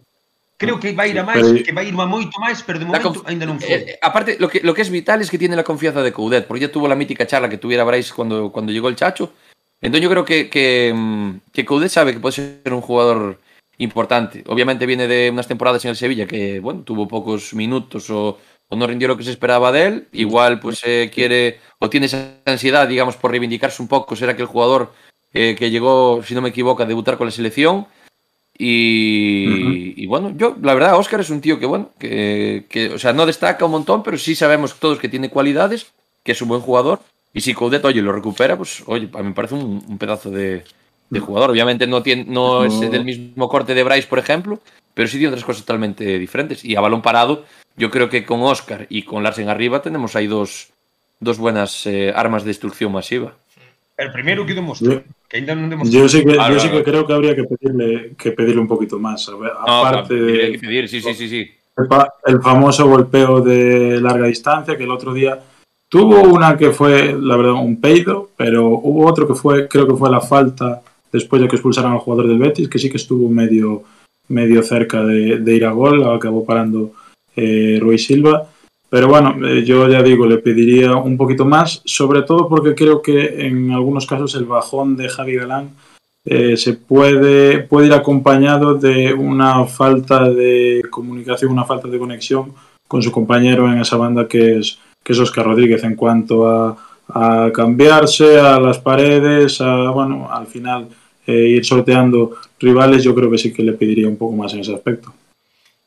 Creo 0.65 0.81
que 0.81 0.93
vai 0.93 1.11
ir 1.13 1.19
a 1.19 1.25
máis, 1.25 1.45
que 1.63 1.73
vai 1.73 1.87
ir 1.89 1.95
a 1.95 2.07
moito 2.09 2.35
máis, 2.41 2.63
pero 2.65 2.79
de 2.81 2.85
La 2.89 2.99
momento 2.99 3.23
ainda 3.29 3.45
non 3.47 3.57
Eh, 3.61 3.67
foi. 3.67 3.99
aparte, 4.01 4.37
lo 4.41 4.49
que, 4.49 4.61
lo 4.65 4.73
que 4.73 4.83
es 4.83 4.91
vital 4.91 5.21
es 5.21 5.31
que 5.31 5.39
tiene 5.39 5.55
la 5.57 5.63
confianza 5.65 6.03
de 6.03 6.13
Coudet, 6.13 6.47
porque 6.47 6.67
ya 6.67 6.73
tuvo 6.73 6.89
la 6.89 6.97
mítica 6.97 7.27
charla 7.27 7.49
que 7.49 7.59
tuviera 7.59 7.85
Bryce 7.85 8.13
cuando, 8.17 8.51
cuando 8.51 8.73
llegó 8.73 8.89
el 8.89 8.97
Chacho. 8.97 9.33
Entonces 9.81 10.03
yo 10.03 10.11
creo 10.11 10.25
que, 10.25 10.49
que, 10.49 10.93
mm, 10.95 11.53
que 11.53 11.65
Coudet 11.65 11.91
sabe 11.93 12.13
que 12.13 12.21
puede 12.21 12.33
ser 12.35 12.73
un 12.73 12.81
jugador 12.81 13.39
importante. 13.79 14.43
Obviamente 14.47 14.87
viene 14.87 15.07
de 15.07 15.31
unas 15.31 15.47
temporadas 15.49 15.85
en 15.85 15.91
el 15.91 15.97
Sevilla 15.97 16.27
que, 16.27 16.61
bueno, 16.61 16.83
tuvo 16.83 17.07
pocos 17.09 17.53
minutos 17.55 18.09
o, 18.09 18.39
o 18.69 18.77
no 18.77 18.87
rindió 18.87 19.09
lo 19.09 19.17
que 19.17 19.25
se 19.25 19.31
esperaba 19.31 19.73
de 19.73 19.87
él. 19.87 20.09
Igual, 20.13 20.61
pues 20.61 20.81
eh, 20.85 21.11
quiere 21.13 21.59
o 21.81 21.91
tiene 21.91 22.07
esa 22.07 22.39
ansiedad, 22.47 22.87
digamos, 22.89 23.17
por 23.17 23.31
reivindicarse 23.31 23.83
un 23.83 23.89
poco, 23.89 24.17
ser 24.17 24.31
aquel 24.31 24.47
jugador 24.47 24.93
eh, 25.35 25.57
que 25.59 25.71
llegó, 25.71 26.23
si 26.23 26.35
no 26.35 26.41
me 26.41 26.51
equivoco, 26.51 26.83
a 26.83 26.87
debutar 26.87 27.19
con 27.19 27.27
la 27.27 27.33
selección. 27.33 27.87
Y, 28.57 30.07
bueno, 30.07 30.33
yo, 30.37 30.57
la 30.63 30.75
verdad, 30.75 30.97
Oscar 30.97 31.21
es 31.21 31.31
un 31.31 31.41
tío 31.41 31.59
que, 31.59 31.67
bueno, 31.67 31.91
que, 31.99 32.67
que, 32.69 32.91
o 32.91 32.99
sea, 32.99 33.13
no 33.13 33.27
destaca 33.27 33.65
un 33.65 33.73
montón, 33.73 34.03
pero 34.03 34.17
sí 34.17 34.35
sabemos 34.35 34.79
todos 34.79 34.99
que 34.99 35.09
tiene 35.09 35.29
cualidades, 35.29 35.93
que 36.23 36.33
es 36.33 36.43
un 36.43 36.49
buen 36.49 36.61
jugador. 36.61 37.01
Y 37.33 37.41
si 37.41 37.53
Coudet, 37.53 37.85
oye, 37.85 38.01
lo 38.01 38.13
recupera, 38.13 38.57
pues, 38.57 38.85
oye, 38.87 39.09
a 39.13 39.19
mí 39.19 39.29
me 39.29 39.35
parece 39.35 39.57
un, 39.57 39.85
un 39.89 39.99
pedazo 39.99 40.31
de, 40.31 40.63
de 41.11 41.21
jugador. 41.21 41.51
Obviamente 41.51 41.87
no, 41.87 42.03
tiene, 42.03 42.25
no 42.29 42.65
es 42.65 42.79
del 42.81 43.05
mismo 43.05 43.49
corte 43.49 43.75
de 43.75 43.83
Bryce, 43.83 44.09
por 44.09 44.19
ejemplo, 44.19 44.61
pero 44.95 45.09
sí 45.09 45.19
tiene 45.19 45.29
otras 45.29 45.45
cosas 45.45 45.65
totalmente 45.65 46.19
diferentes. 46.19 46.65
Y 46.65 46.77
a 46.77 46.81
balón 46.81 47.03
parado, 47.03 47.45
yo 47.77 47.91
creo 47.91 48.09
que 48.09 48.25
con 48.25 48.43
Oscar 48.43 48.87
y 48.89 49.03
con 49.03 49.23
Larsen 49.23 49.49
arriba 49.49 49.83
tenemos 49.83 50.15
ahí 50.17 50.27
dos, 50.27 50.69
dos 51.21 51.39
buenas 51.39 51.87
eh, 51.87 52.13
armas 52.15 52.45
de 52.45 52.49
destrucción 52.49 52.93
masiva. 52.93 53.35
El 53.97 54.11
primeiro 54.11 54.45
que 54.45 54.55
demostrou, 54.55 55.03
que 55.29 55.37
ainda 55.39 55.55
non 55.55 55.71
demostrou. 55.71 56.03
Yo 56.03 56.09
sí 56.11 56.27
que, 56.27 56.35
yo 56.35 56.59
sí 56.59 56.69
que 56.69 56.83
creo 56.83 57.07
que 57.07 57.15
habría 57.15 57.35
que 57.39 57.47
pedirle, 57.47 58.19
que 58.19 58.33
pedirle 58.35 58.61
un 58.61 58.67
poquito 58.67 58.99
más. 58.99 59.29
A 59.29 59.37
ver, 59.39 59.53
No, 59.55 59.87
aparte 59.87 60.15
de, 60.15 60.53
que 60.53 60.59
pedir, 60.59 60.89
sí, 60.89 61.01
sí, 61.01 61.15
sí, 61.15 61.29
sí. 61.29 61.43
El 62.27 62.43
famoso 62.43 62.87
golpeo 62.87 63.41
de 63.41 64.01
larga 64.01 64.27
distancia 64.27 64.77
que 64.77 64.85
el 64.85 64.91
otro 64.91 65.15
día 65.15 65.39
tuvo 65.89 66.23
una 66.23 66.57
que 66.57 66.71
fue, 66.71 67.15
la 67.15 67.37
verdad, 67.37 67.55
un 67.55 67.81
peido, 67.81 68.31
pero 68.37 68.67
hubo 68.67 69.07
otro 69.07 69.29
que 69.29 69.35
fue, 69.35 69.69
creo 69.69 69.87
que 69.87 69.95
fue 69.95 70.11
la 70.11 70.21
falta 70.21 70.83
después 71.13 71.41
de 71.41 71.47
que 71.47 71.55
expulsaran 71.55 71.93
al 71.93 71.99
jugador 71.99 72.27
del 72.27 72.39
Betis, 72.39 72.69
que 72.69 72.81
sí 72.81 72.91
que 72.91 72.97
estuvo 72.97 73.29
medio, 73.29 73.85
medio 74.27 74.63
cerca 74.65 75.05
de, 75.05 75.39
de 75.39 75.55
ir 75.55 75.65
a 75.65 75.71
gol, 75.71 76.03
acabó 76.03 76.45
parando 76.45 76.93
eh, 77.37 77.79
Ruiz 77.81 78.07
Silva. 78.07 78.49
Pero 78.95 79.09
bueno, 79.09 79.35
eh, 79.45 79.65
yo 79.65 79.89
ya 79.89 80.05
digo, 80.05 80.25
le 80.25 80.39
pediría 80.39 80.95
un 80.95 81.17
poquito 81.17 81.45
más, 81.45 81.83
sobre 81.85 82.23
todo 82.23 82.49
porque 82.49 82.77
creo 82.77 83.03
que 83.03 83.45
en 83.45 83.73
algunos 83.73 84.07
casos 84.07 84.37
el 84.37 84.45
bajón 84.45 84.97
de 84.97 85.09
Javi 85.09 85.35
Galán 85.35 85.71
eh, 86.25 86.57
se 86.57 86.75
puede, 86.75 87.59
puede 87.59 87.89
ir 87.89 87.93
acompañado 87.93 88.75
de 88.75 89.13
una 89.13 89.65
falta 89.65 90.31
de 90.31 90.81
comunicación, 90.93 91.51
una 91.51 91.65
falta 91.65 91.89
de 91.89 91.99
conexión 91.99 92.53
con 92.87 93.03
su 93.03 93.11
compañero 93.11 93.67
en 93.67 93.81
esa 93.81 93.97
banda 93.97 94.29
que 94.29 94.59
es, 94.59 94.79
que 95.03 95.13
es 95.13 95.19
Oscar 95.19 95.47
Rodríguez 95.47 95.83
en 95.83 95.97
cuanto 95.97 96.47
a, 96.47 96.77
a 97.09 97.51
cambiarse 97.53 98.39
a 98.39 98.61
las 98.61 98.79
paredes, 98.79 99.61
a, 99.61 99.91
bueno, 99.91 100.29
al 100.31 100.47
final 100.47 100.87
eh, 101.27 101.49
ir 101.49 101.65
sorteando 101.65 102.37
rivales, 102.61 103.03
yo 103.03 103.13
creo 103.13 103.29
que 103.29 103.39
sí 103.39 103.53
que 103.53 103.65
le 103.65 103.73
pediría 103.73 104.07
un 104.07 104.17
poco 104.17 104.37
más 104.37 104.55
en 104.55 104.61
ese 104.61 104.73
aspecto. 104.73 105.13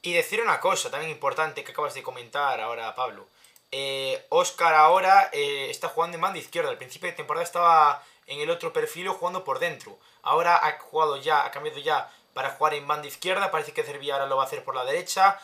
Y 0.01 0.13
decir 0.13 0.41
una 0.41 0.59
cosa 0.59 0.89
también 0.91 1.11
importante 1.11 1.63
que 1.63 1.71
acabas 1.71 1.93
de 1.93 2.03
comentar 2.03 2.61
ahora, 2.61 2.93
Pablo. 2.95 3.27
Eh, 3.71 4.25
Oscar 4.29 4.73
ahora 4.73 5.29
eh, 5.33 5.67
está 5.69 5.89
jugando 5.89 6.15
en 6.15 6.21
banda 6.21 6.39
izquierda. 6.39 6.69
Al 6.69 6.77
principio 6.77 7.09
de 7.09 7.15
temporada 7.15 7.43
estaba 7.45 8.03
en 8.27 8.39
el 8.39 8.49
otro 8.49 8.71
perfil 8.71 9.09
jugando 9.09 9.43
por 9.43 9.59
dentro. 9.59 9.97
Ahora 10.21 10.55
ha 10.57 10.79
jugado 10.79 11.17
ya, 11.17 11.45
ha 11.45 11.51
cambiado 11.51 11.79
ya 11.79 12.09
para 12.33 12.51
jugar 12.51 12.75
en 12.75 12.87
banda 12.87 13.07
izquierda. 13.07 13.51
Parece 13.51 13.73
que 13.73 13.83
Cervi 13.83 14.09
ahora 14.11 14.27
lo 14.27 14.37
va 14.37 14.43
a 14.43 14.45
hacer 14.45 14.63
por 14.63 14.75
la 14.75 14.85
derecha. 14.85 15.39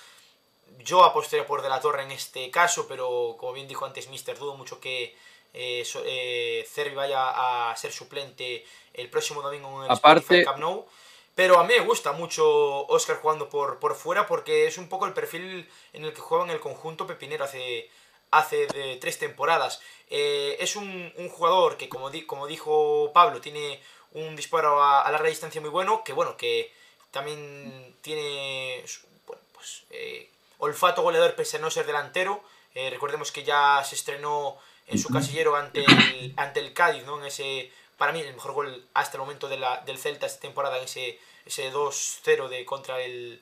Yo 0.80 1.04
apostaría 1.04 1.46
por 1.46 1.62
De 1.62 1.70
la 1.70 1.82
Torre 1.82 2.04
en 2.04 2.12
este 2.12 2.50
caso, 2.50 2.88
pero 2.88 3.36
como 3.38 3.54
bien 3.54 3.68
dijo 3.68 3.86
antes 3.86 4.08
Mister, 4.08 4.38
dudo 4.38 4.56
mucho 4.56 4.80
que 4.80 5.16
eh, 5.54 5.84
so- 5.86 6.02
eh, 6.06 6.66
Cervi 6.72 6.96
vaya 6.96 7.70
a 7.72 7.76
ser 7.76 7.92
suplente 7.92 8.66
el 8.94 9.10
próximo 9.10 9.42
domingo 9.42 9.80
en 9.84 9.92
el 9.92 9.98
Aparte- 9.98 10.20
Spotify 10.22 10.46
Camp 10.46 10.60
Nou. 10.60 10.88
Pero 11.36 11.60
a 11.60 11.64
mí 11.64 11.74
me 11.78 11.84
gusta 11.84 12.12
mucho 12.12 12.86
Oscar 12.88 13.18
jugando 13.18 13.50
por, 13.50 13.80
por 13.80 13.96
fuera 13.96 14.28
porque 14.28 14.68
es 14.68 14.78
un 14.78 14.88
poco 14.88 15.08
el 15.08 15.14
perfil 15.14 15.68
en 15.94 16.06
el 16.06 16.14
que 16.14 16.22
jugaba 16.22 16.46
en 16.46 16.52
el 16.52 16.60
conjunto 16.60 17.08
Pepinero 17.08 17.46
hace, 17.46 17.90
hace 18.30 18.68
de 18.68 18.98
tres 18.98 19.18
temporadas. 19.18 19.82
Eh, 20.10 20.58
es 20.60 20.76
un, 20.76 21.12
un 21.18 21.30
jugador 21.30 21.78
que, 21.78 21.90
como, 21.90 22.12
di- 22.12 22.26
como 22.28 22.46
dijo 22.46 23.12
Pablo, 23.14 23.42
tiene 23.42 23.82
un 24.12 24.36
disparo 24.36 24.84
a, 24.84 25.02
a 25.02 25.12
larga 25.12 25.30
distancia 25.30 25.60
muy 25.60 25.72
bueno, 25.72 26.04
que 26.04 26.14
bueno, 26.14 26.38
que 26.38 26.72
también 27.10 27.96
tiene 28.02 28.84
bueno, 29.26 29.42
pues, 29.54 29.84
eh, 29.90 30.30
olfato 30.60 31.02
goleador 31.02 31.34
pese 31.36 31.58
a 31.58 31.60
no 31.60 31.72
ser 31.72 31.88
delantero. 31.88 32.44
Eh, 32.76 32.90
recordemos 32.92 33.32
que 33.32 33.44
ya 33.44 33.84
se 33.84 33.96
estrenó 33.96 34.58
en 34.86 35.00
su 35.00 35.10
casillero 35.10 35.56
ante 35.56 35.84
el, 35.84 36.34
ante 36.38 36.60
el 36.60 36.74
Cádiz, 36.74 37.06
¿no? 37.06 37.18
En 37.20 37.26
ese, 37.26 37.72
para 37.98 38.12
mí, 38.12 38.22
el 38.22 38.34
mejor 38.34 38.54
gol 38.54 38.86
hasta 38.94 39.18
el 39.18 39.22
momento 39.22 39.48
de 39.50 39.58
la, 39.58 39.82
del 39.86 39.98
Celta 39.98 40.26
esta 40.26 40.40
temporada, 40.42 40.78
en 40.78 40.86
ese, 40.86 41.20
ese 41.46 41.72
2-0 41.72 42.48
de 42.50 42.66
contra 42.66 43.02
el, 43.02 43.42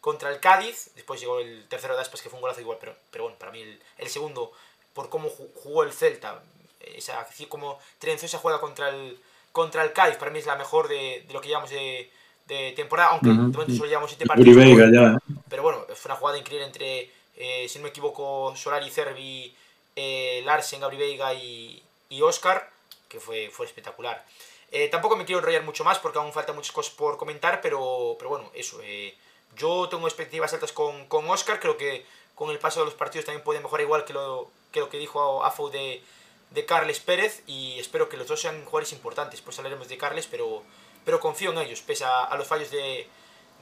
contra 0.00 0.30
el 0.30 0.40
Cádiz. 0.40 0.90
Después 0.94 1.20
llegó 1.20 1.40
el 1.40 1.66
tercero 1.68 1.94
de 1.94 2.02
Aspas, 2.02 2.22
que 2.22 2.28
fue 2.30 2.36
un 2.38 2.42
golazo 2.42 2.60
igual, 2.60 2.78
pero, 2.80 2.96
pero 3.10 3.24
bueno, 3.24 3.38
para 3.38 3.52
mí 3.52 3.62
el, 3.62 3.80
el 3.98 4.08
segundo, 4.08 4.52
por 4.94 5.08
cómo 5.10 5.28
ju- 5.30 5.50
jugó 5.54 5.82
el 5.84 5.92
Celta, 5.92 6.42
esa, 6.80 7.26
como 7.48 7.78
trenzó 7.98 8.26
esa 8.26 8.38
jugada 8.38 8.60
contra 8.60 8.88
el, 8.90 9.18
contra 9.52 9.82
el 9.84 9.92
Cádiz, 9.92 10.16
para 10.16 10.30
mí 10.30 10.38
es 10.38 10.46
la 10.46 10.56
mejor 10.56 10.88
de, 10.88 11.24
de 11.26 11.32
lo 11.34 11.40
que 11.40 11.48
llevamos 11.48 11.70
de, 11.70 12.10
de 12.46 12.72
temporada, 12.72 13.10
aunque 13.10 13.30
Ujú. 13.30 13.50
de 13.50 13.58
momento 13.58 13.74
solo 13.74 13.88
llevamos 13.88 14.10
7 14.10 14.26
Uri 14.38 14.54
partidos. 14.54 14.54
Veiga 14.54 14.86
ya, 14.92 15.12
¿eh? 15.14 15.18
Pero 15.48 15.62
bueno, 15.62 15.84
fue 15.94 16.10
una 16.10 16.16
jugada 16.16 16.38
increíble 16.38 16.66
entre, 16.66 17.10
eh, 17.36 17.66
si 17.68 17.78
no 17.78 17.84
me 17.84 17.88
equivoco, 17.90 18.54
Solari, 18.56 18.90
Cervi, 18.90 19.54
eh, 19.96 20.42
Larsen, 20.44 20.80
Gabri 20.80 20.96
Veiga 20.98 21.32
y, 21.34 21.82
y 22.10 22.22
Oscar, 22.22 22.70
que 23.08 23.20
fue, 23.20 23.50
fue 23.50 23.66
espectacular. 23.66 24.24
Eh, 24.70 24.88
tampoco 24.88 25.16
me 25.16 25.24
quiero 25.24 25.38
enrollar 25.38 25.62
mucho 25.64 25.82
más 25.84 25.98
porque 25.98 26.18
aún 26.18 26.32
faltan 26.32 26.54
muchas 26.54 26.72
cosas 26.72 26.92
por 26.94 27.16
comentar, 27.16 27.60
pero, 27.60 28.16
pero 28.18 28.28
bueno, 28.30 28.50
eso. 28.54 28.80
eh, 28.82 29.14
yo 29.56 29.88
tengo 29.88 30.06
expectativas 30.06 30.52
altas 30.52 30.72
con, 30.72 31.06
con 31.06 31.28
Oscar, 31.30 31.58
creo 31.58 31.76
que 31.76 32.04
con 32.34 32.50
el 32.50 32.58
paso 32.58 32.80
de 32.80 32.86
los 32.86 32.94
partidos 32.94 33.24
también 33.24 33.42
puede 33.42 33.60
mejorar 33.60 33.84
igual 33.84 34.04
que 34.04 34.12
lo 34.12 34.50
que, 34.70 34.80
lo 34.80 34.88
que 34.90 34.98
dijo 34.98 35.42
Afo 35.42 35.70
de, 35.70 36.02
de 36.50 36.66
Carles 36.66 37.00
Pérez 37.00 37.42
y 37.46 37.78
espero 37.78 38.08
que 38.08 38.16
los 38.18 38.28
dos 38.28 38.40
sean 38.40 38.62
jugadores 38.64 38.92
importantes. 38.92 39.40
Pues 39.40 39.58
hablaremos 39.58 39.88
de 39.88 39.96
Carles, 39.96 40.26
pero, 40.26 40.62
pero 41.04 41.18
confío 41.18 41.50
en 41.52 41.58
ellos, 41.58 41.80
pese 41.80 42.04
a, 42.04 42.24
a 42.24 42.36
los 42.36 42.46
fallos 42.46 42.70
de, 42.70 43.08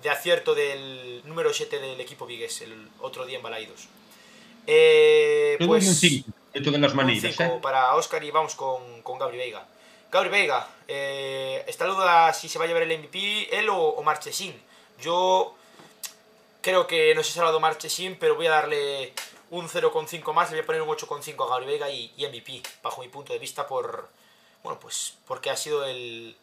de 0.02 0.10
acierto 0.10 0.54
del 0.54 1.22
número 1.24 1.54
7 1.54 1.78
del 1.78 2.00
equipo 2.00 2.26
Vigues 2.26 2.60
el 2.62 2.90
otro 3.00 3.24
día 3.24 3.36
en 3.36 3.42
Balaídos. 3.44 3.88
Eh, 4.66 5.56
pues, 5.64 6.02
doy 6.60 6.74
un 6.74 6.80
5 6.80 6.80
de 6.80 6.80
todas 6.80 6.84
as 6.84 6.92
un 6.92 6.96
maneiras, 6.96 7.36
cinco 7.36 7.56
eh? 7.56 7.58
para 7.62 7.94
Oscar 7.94 8.22
y 8.24 8.30
vamos 8.30 8.54
con, 8.54 9.02
con 9.02 9.18
Gabri 9.18 9.38
Veiga. 9.38 9.66
Gabri 10.10 10.30
Veiga, 10.30 10.68
eh, 10.88 11.64
está 11.66 11.86
la 11.86 11.94
duda 11.94 12.32
si 12.32 12.48
se 12.48 12.58
va 12.58 12.64
a 12.64 12.68
llevar 12.68 12.82
el 12.82 12.98
MVP 12.98 13.58
él 13.58 13.68
o, 13.68 13.76
o 13.76 14.02
Marchesín. 14.02 14.54
Yo 15.00 15.54
creo 16.62 16.86
que 16.86 17.14
no 17.14 17.22
se 17.22 17.30
ha 17.30 17.34
salvado 17.34 17.60
Marchesín, 17.60 18.16
pero 18.18 18.34
voy 18.34 18.46
a 18.46 18.50
darle 18.50 19.12
un 19.50 19.68
0,5 19.68 20.32
más, 20.32 20.50
le 20.50 20.56
voy 20.56 20.62
a 20.62 20.66
poner 20.66 20.82
un 20.82 20.88
8,5 20.88 21.44
a 21.44 21.50
Gabri 21.50 21.66
Veiga 21.66 21.90
y, 21.90 22.12
y 22.16 22.26
MVP, 22.26 22.62
bajo 22.82 23.02
mi 23.02 23.08
punto 23.08 23.32
de 23.32 23.38
vista, 23.38 23.66
por 23.66 24.08
bueno, 24.62 24.80
pues 24.80 25.14
porque 25.26 25.50
ha 25.50 25.56
sido 25.56 25.84
el, 25.84 26.36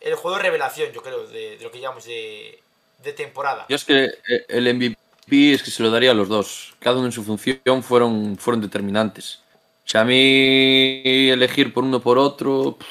el 0.00 0.14
juego 0.16 0.36
de 0.36 0.42
revelación, 0.42 0.92
yo 0.92 1.02
creo, 1.02 1.26
de, 1.26 1.56
de 1.56 1.64
lo 1.64 1.70
que 1.70 1.80
llamamos 1.80 2.04
de, 2.04 2.62
de 2.98 3.12
temporada. 3.14 3.64
Yo 3.68 3.76
es 3.76 3.84
que 3.84 4.04
eh, 4.04 4.44
el 4.48 4.74
MVP 4.74 4.97
es 5.30 5.62
que 5.62 5.70
se 5.70 5.82
lo 5.82 5.90
daría 5.90 6.10
a 6.10 6.14
los 6.14 6.28
dos. 6.28 6.74
Cada 6.78 6.96
uno 6.96 7.06
en 7.06 7.12
su 7.12 7.22
función 7.24 7.82
fueron, 7.82 8.36
fueron 8.38 8.60
determinantes. 8.60 9.40
O 9.84 9.90
sea, 9.90 10.02
a 10.02 10.04
mí 10.04 11.02
elegir 11.30 11.72
por 11.72 11.84
uno 11.84 12.00
por 12.00 12.18
otro. 12.18 12.76
pff, 12.78 12.86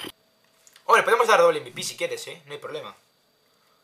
Hombre, 0.85 1.03
podemos 1.03 1.27
dar 1.27 1.41
doble 1.41 1.59
MVP 1.61 1.83
si 1.83 1.95
quieres, 1.97 2.25
¿eh? 2.27 2.41
No 2.47 2.53
hay 2.53 2.59
problema. 2.59 2.95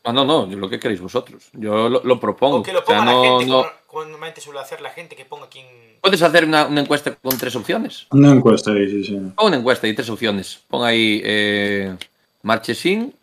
No, 0.06 0.12
no, 0.12 0.24
no, 0.24 0.46
lo 0.56 0.68
que 0.68 0.78
queréis 0.80 1.00
vosotros. 1.00 1.44
Yo 1.52 1.88
lo, 1.88 2.02
lo 2.02 2.20
propongo. 2.20 2.58
O 2.58 2.62
que 2.62 2.72
lo 2.72 2.80
O 2.80 2.84
sea, 2.86 2.98
ponga 2.98 3.12
no- 3.12 3.22
la 3.22 3.28
gente, 3.38 3.46
no- 3.46 3.56
como, 3.62 3.70
como 3.86 4.04
normalmente 4.04 4.40
suele 4.40 4.60
hacer 4.60 4.80
la 4.80 4.90
gente, 4.90 5.16
que 5.16 5.24
ponga 5.24 5.48
quien... 5.48 5.66
Puedes 6.00 6.20
hacer 6.22 6.44
una, 6.44 6.66
una 6.66 6.80
encuesta 6.82 7.14
con 7.14 7.38
tres 7.38 7.54
opciones. 7.56 8.06
Una 8.10 8.32
encuesta 8.32 8.72
ahí, 8.72 8.88
sí, 8.88 9.04
sí. 9.04 9.12
Pon 9.36 9.46
una 9.46 9.56
encuesta 9.56 9.86
y 9.88 9.94
tres 9.94 10.10
opciones. 10.10 10.60
Pon 10.68 10.84
ahí 10.84 11.22
eh, 11.24 11.96
Marchesín, 12.42 13.14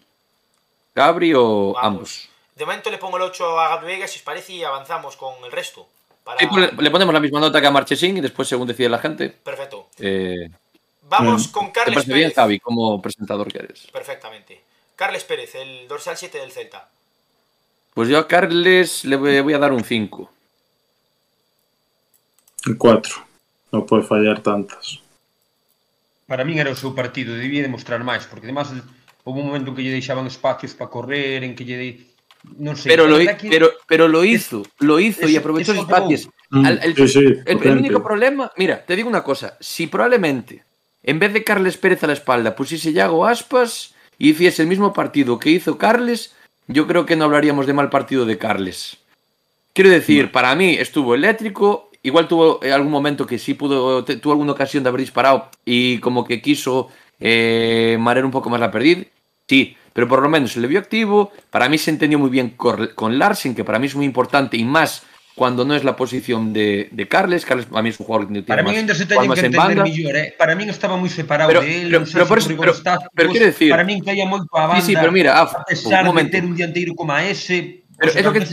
Gabri 0.96 1.34
o 1.36 1.74
Vamos. 1.74 1.84
ambos. 1.84 2.30
De 2.62 2.66
momento 2.66 2.92
le 2.92 3.00
pongo 3.00 3.18
el 3.18 3.24
8 3.24 3.60
a 3.60 3.70
Gabri 3.70 3.88
Veiga, 3.88 4.08
si 4.08 4.20
os 4.20 4.24
parece, 4.24 4.54
y 4.54 4.64
avanzamos 4.64 5.18
con 5.18 5.34
el 5.44 5.52
resto. 5.52 5.88
Para... 6.24 6.38
Sí, 6.38 6.46
pues 6.46 6.72
le, 6.80 6.92
ponemos 6.92 7.12
la 7.12 7.20
misma 7.20 7.40
nota 7.40 7.60
que 7.60 7.66
a 7.66 7.72
Marchesín 7.72 8.18
y 8.18 8.22
después, 8.22 8.48
según 8.48 8.68
decide 8.68 8.88
la 8.88 9.00
gente, 9.00 9.30
Perfecto. 9.30 9.88
eh, 9.98 10.48
Vamos 11.10 11.48
Mm. 11.48 11.52
con 11.52 11.66
¿te 11.66 11.72
Carles 11.72 12.06
bien, 12.06 12.20
Pérez. 12.20 12.36
Javi, 12.36 12.60
como 12.60 13.02
presentador 13.02 13.52
que 13.52 13.58
eres? 13.58 13.88
Perfectamente. 13.92 14.62
Carles 14.96 15.24
Pérez, 15.24 15.56
el 15.56 15.88
dorsal 15.88 16.16
7 16.18 16.38
del 16.38 16.52
Celta. 16.52 16.88
Pues 17.96 18.08
yo 18.10 18.20
a 18.20 18.28
Carles 18.28 19.06
le 19.06 19.16
voy, 19.16 19.54
a 19.56 19.58
dar 19.58 19.72
un 19.72 19.84
5. 19.84 20.30
Cuatro. 22.78 23.26
No 23.72 23.88
puede 23.88 24.04
fallar 24.04 24.42
tantas. 24.44 25.00
Para 26.28 26.46
min 26.46 26.60
era 26.60 26.70
o 26.70 26.76
seu 26.78 26.94
partido, 26.94 27.34
debía 27.34 27.66
demostrar 27.66 28.06
máis, 28.06 28.30
porque 28.30 28.46
además 28.46 28.70
houve 29.26 29.42
un 29.42 29.48
momento 29.50 29.74
en 29.74 29.76
que 29.76 29.82
lle 29.82 29.98
deixaban 29.98 30.28
espacios 30.30 30.78
para 30.78 30.94
correr, 30.94 31.42
en 31.44 31.56
que 31.58 31.66
lle. 31.66 32.11
Non 32.58 32.76
sei. 32.76 32.90
Pero 32.90 33.08
lo, 33.08 33.18
que- 33.18 33.50
pero, 33.50 33.72
pero 33.88 34.08
lo 34.08 34.24
hizo, 34.26 34.64
lo 34.80 35.00
hizo 35.00 35.28
y 35.28 35.36
aprovechó 35.38 35.74
los 35.74 35.84
espacios. 35.84 36.30
Mm, 36.50 36.66
el- 36.66 36.96
sí, 36.96 37.08
sí, 37.08 37.20
El, 37.20 37.38
el 37.46 37.58
potente. 37.58 37.70
único 37.80 38.04
problema, 38.04 38.52
mira, 38.58 38.84
te 38.86 38.96
digo 38.96 39.08
una 39.10 39.24
cosa, 39.24 39.58
si 39.60 39.88
probablemente 39.88 40.64
en 41.04 41.20
vez 41.20 41.34
de 41.34 41.44
Carles 41.44 41.78
Pérez 41.78 42.04
a 42.04 42.08
la 42.08 42.14
espalda 42.14 42.56
pusiese 42.56 42.94
Yago 42.94 43.26
Aspas 43.26 43.94
y 44.18 44.32
hiciese 44.32 44.62
el 44.64 44.68
mismo 44.68 44.92
partido 44.94 45.40
que 45.40 45.50
hizo 45.50 45.78
Carles, 45.78 46.34
yo 46.68 46.88
creo 46.88 47.06
que 47.06 47.16
no 47.16 47.26
hablaríamos 47.26 47.66
de 47.68 47.74
mal 47.74 47.90
partido 47.90 48.26
de 48.26 48.38
Carles. 48.38 48.98
Quiero 49.74 49.90
decir, 49.90 50.32
para 50.32 50.54
mí 50.56 50.76
estuvo 50.78 51.16
eléctrico, 51.16 51.90
igual 52.04 52.28
tuvo 52.28 52.60
eh, 52.64 52.72
algún 52.74 52.92
momento 52.92 53.26
que 53.26 53.40
sí 53.40 53.54
pudo, 53.54 54.04
tuvo 54.04 54.34
alguna 54.34 54.52
ocasión 54.52 54.84
de 54.84 54.90
haber 54.90 55.02
disparado 55.02 55.50
y 55.64 56.00
como 56.00 56.26
que 56.26 56.42
quiso 56.42 56.90
eh, 57.20 57.98
marear 58.00 58.26
un 58.26 58.32
poco 58.32 58.50
más 58.50 58.60
la 58.60 58.70
perdiz, 58.72 59.08
sí, 59.48 59.76
pero 59.94 60.08
por 60.08 60.22
lo 60.22 60.30
menos 60.30 60.54
se 60.54 60.60
le 60.60 60.68
vio 60.68 60.80
activo, 60.80 61.32
para 61.50 61.68
mí 61.70 61.78
se 61.78 61.92
entendió 61.92 62.18
muy 62.20 62.30
bien 62.30 62.50
con 62.52 63.20
Larsen, 63.20 63.56
que 63.56 63.64
para 63.64 63.80
mí 63.80 63.88
es 63.88 63.96
muy 63.96 64.06
importante 64.06 64.58
y 64.58 64.64
más 64.64 65.04
cuando 65.34 65.64
no 65.64 65.74
es 65.74 65.84
la 65.84 65.96
posición 65.96 66.52
de, 66.54 66.90
de 66.92 67.08
Carles, 67.08 67.46
Carles 67.46 67.66
para 67.66 67.82
mí 67.82 67.90
es 67.90 68.00
un 68.00 68.06
jugador 68.06 68.28
que 68.28 68.34
tiene 68.34 68.48
Para 68.48 68.64
más, 68.64 68.74
juega 68.74 68.94
teñen 69.08 69.28
más 69.28 69.40
que 69.40 69.46
en 69.48 69.54
entender 69.56 69.84
mellor, 69.84 70.16
eh? 70.18 70.36
Para 70.38 70.56
min 70.56 70.70
estaba 70.70 70.98
moi 71.00 71.08
separado 71.10 71.48
Pero- 71.50 71.62
de 71.64 71.72
él, 71.82 71.88
pero- 71.90 72.06
pero 72.12 72.26
por 72.28 72.38
eso- 72.38 72.52
pero- 72.60 72.76
pero 73.16 73.30
quiero 73.32 73.46
decir- 73.48 73.72
para 73.72 73.84
min 73.88 74.04
caía 74.04 74.28
moito 74.28 74.52
a 74.54 74.64
Sí, 74.64 74.68
banda. 74.68 74.86
sí, 74.86 74.94
pero 75.00 75.12
mira, 75.16 75.40
Af, 75.40 75.56
a 75.56 75.64
pesar 75.64 76.04
un 76.08 76.16
de 76.20 76.26
ter 76.28 76.44
un 76.44 76.54
dianteiro 76.54 76.94
como 76.94 77.14
a 77.16 77.24
ese, 77.24 77.84
Pero 78.02 78.12
sea, 78.14 78.20
es 78.22 78.26
lo 78.26 78.34
que 78.34 78.40
te- 78.40 78.46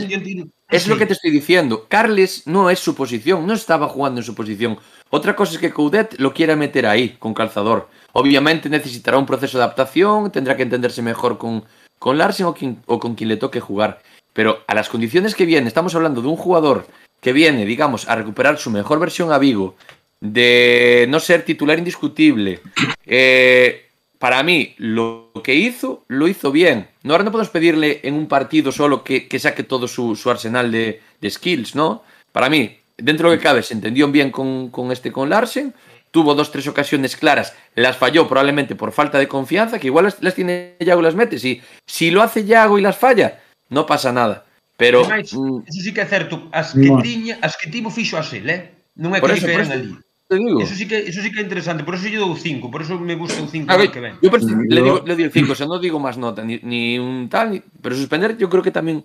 lo 0.87 0.97
que 0.97 1.05
estoy 1.13 1.31
diciendo. 1.31 1.85
Carles 1.89 2.43
no 2.45 2.69
es 2.69 2.79
su 2.79 2.95
posición, 2.95 3.45
no 3.47 3.53
estaba 3.53 3.87
jugando 3.87 4.19
en 4.21 4.25
su 4.25 4.35
posición. 4.35 4.77
Otra 5.09 5.35
cosa 5.35 5.53
es 5.53 5.57
que 5.59 5.71
Coudet 5.73 6.19
lo 6.19 6.33
quiera 6.33 6.55
meter 6.55 6.85
ahí, 6.85 7.15
con 7.19 7.33
calzador. 7.33 7.89
Obviamente 8.13 8.69
necesitará 8.69 9.17
un 9.17 9.25
proceso 9.25 9.57
de 9.57 9.63
adaptación, 9.63 10.31
tendrá 10.31 10.55
que 10.55 10.63
entenderse 10.63 11.01
mejor 11.01 11.37
con, 11.37 11.65
con 11.97 12.17
Larsen 12.17 12.45
o, 12.45 12.53
quien- 12.53 12.81
o 12.85 12.99
con 12.99 13.15
quien 13.15 13.27
le 13.29 13.37
toque 13.37 13.59
jugar. 13.59 14.01
Pero 14.33 14.59
a 14.67 14.75
las 14.75 14.87
condiciones 14.89 15.33
que 15.35 15.45
viene, 15.45 15.67
estamos 15.67 15.95
hablando 15.95 16.21
de 16.21 16.27
un 16.27 16.37
jugador 16.37 16.85
que 17.19 17.33
viene, 17.33 17.65
digamos, 17.65 18.07
a 18.07 18.15
recuperar 18.15 18.57
su 18.59 18.69
mejor 18.69 18.99
versión 18.99 19.31
a 19.33 19.39
Vigo, 19.39 19.75
de 20.21 21.07
no 21.09 21.19
ser 21.19 21.43
titular 21.43 21.77
indiscutible. 21.79 22.61
Eh, 23.05 23.88
para 24.19 24.43
mí, 24.43 24.75
lo 24.77 25.31
que 25.43 25.55
hizo, 25.55 26.03
lo 26.07 26.27
hizo 26.27 26.51
bien. 26.51 26.87
No, 27.03 27.13
ahora 27.13 27.23
no 27.23 27.31
podemos 27.31 27.49
pedirle 27.49 28.01
en 28.03 28.13
un 28.13 28.27
partido 28.27 28.71
solo 28.71 29.03
que, 29.03 29.27
que 29.27 29.39
saque 29.39 29.63
todo 29.63 29.87
su, 29.87 30.15
su 30.15 30.29
arsenal 30.29 30.71
de, 30.71 31.01
de 31.19 31.29
skills, 31.29 31.73
¿no? 31.73 32.03
Para 32.31 32.49
mí, 32.49 32.77
dentro 32.97 33.29
de 33.29 33.35
lo 33.35 33.39
que 33.39 33.47
cabe, 33.47 33.63
se 33.63 33.73
entendió 33.73 34.07
bien 34.11 34.29
con, 34.29 34.69
con 34.69 34.91
este 34.91 35.11
con 35.11 35.29
Larsen. 35.29 35.73
Tuvo 36.11 36.33
dos, 36.33 36.51
tres 36.51 36.67
ocasiones 36.67 37.15
claras, 37.15 37.53
las 37.75 37.95
falló 37.95 38.27
probablemente 38.27 38.75
por 38.75 38.91
falta 38.91 39.19
de 39.19 39.27
confianza, 39.27 39.77
que 39.77 39.87
igual 39.87 40.05
las, 40.05 40.21
las 40.23 40.33
tiene 40.33 40.75
Yago 40.79 41.01
y 41.01 41.03
las 41.03 41.13
mete. 41.15 41.37
Si, 41.37 41.61
si 41.85 42.09
lo 42.09 42.23
hace 42.23 42.45
Yago 42.45 42.79
y 42.79 42.81
las 42.81 42.97
falla, 42.97 43.39
no 43.69 43.85
pasa 43.85 44.11
nada. 44.11 44.43
Pero 44.75 45.03
mm, 45.03 45.19
eso 45.19 45.81
sí 45.83 45.93
que 45.93 46.01
é 46.01 46.07
certo, 46.07 46.49
as 46.51 46.73
que 46.73 46.87
No. 46.89 47.01
tiña, 47.03 47.37
as 47.41 47.55
que 47.55 47.69
tivo 47.69 47.91
fixo 47.91 48.17
a 48.17 48.23
sel, 48.23 48.49
eh? 48.49 48.71
Non 48.95 49.13
é 49.13 49.19
que 49.21 49.27
eso, 49.27 49.45
diferen 49.45 49.69
ali. 49.69 49.91
Te 50.29 50.35
digo. 50.37 50.61
Eso 50.61 50.75
sí 50.75 50.87
que 50.87 50.97
eso 51.09 51.21
sí 51.21 51.31
que 51.31 51.39
é 51.39 51.43
interesante, 51.43 51.83
por 51.83 51.95
eso 51.95 52.07
yo 52.07 52.21
dou 52.21 52.37
5, 52.37 52.69
por 52.69 52.81
eso 52.85 52.99
me 53.01 53.15
gusta 53.17 53.41
un 53.41 53.49
5 53.49 53.65
A 53.73 53.77
ver, 53.77 53.89
que 53.91 53.99
ven. 53.99 54.13
yo 54.21 54.29
le, 54.29 54.75
Yo- 54.77 54.83
digo, 54.85 55.03
le 55.05 55.15
digo 55.17 55.25
el 55.27 55.33
5, 55.33 55.51
o 55.53 55.55
sea, 55.55 55.65
no 55.67 55.79
digo 55.79 55.99
más 55.99 56.17
nota, 56.17 56.43
ni, 56.45 56.59
ni 56.63 56.99
un 56.99 57.27
tal, 57.27 57.51
ni- 57.51 57.61
pero 57.81 57.95
suspender 57.95 58.37
yo 58.37 58.47
creo 58.49 58.61
que 58.63 58.71
también 58.71 59.03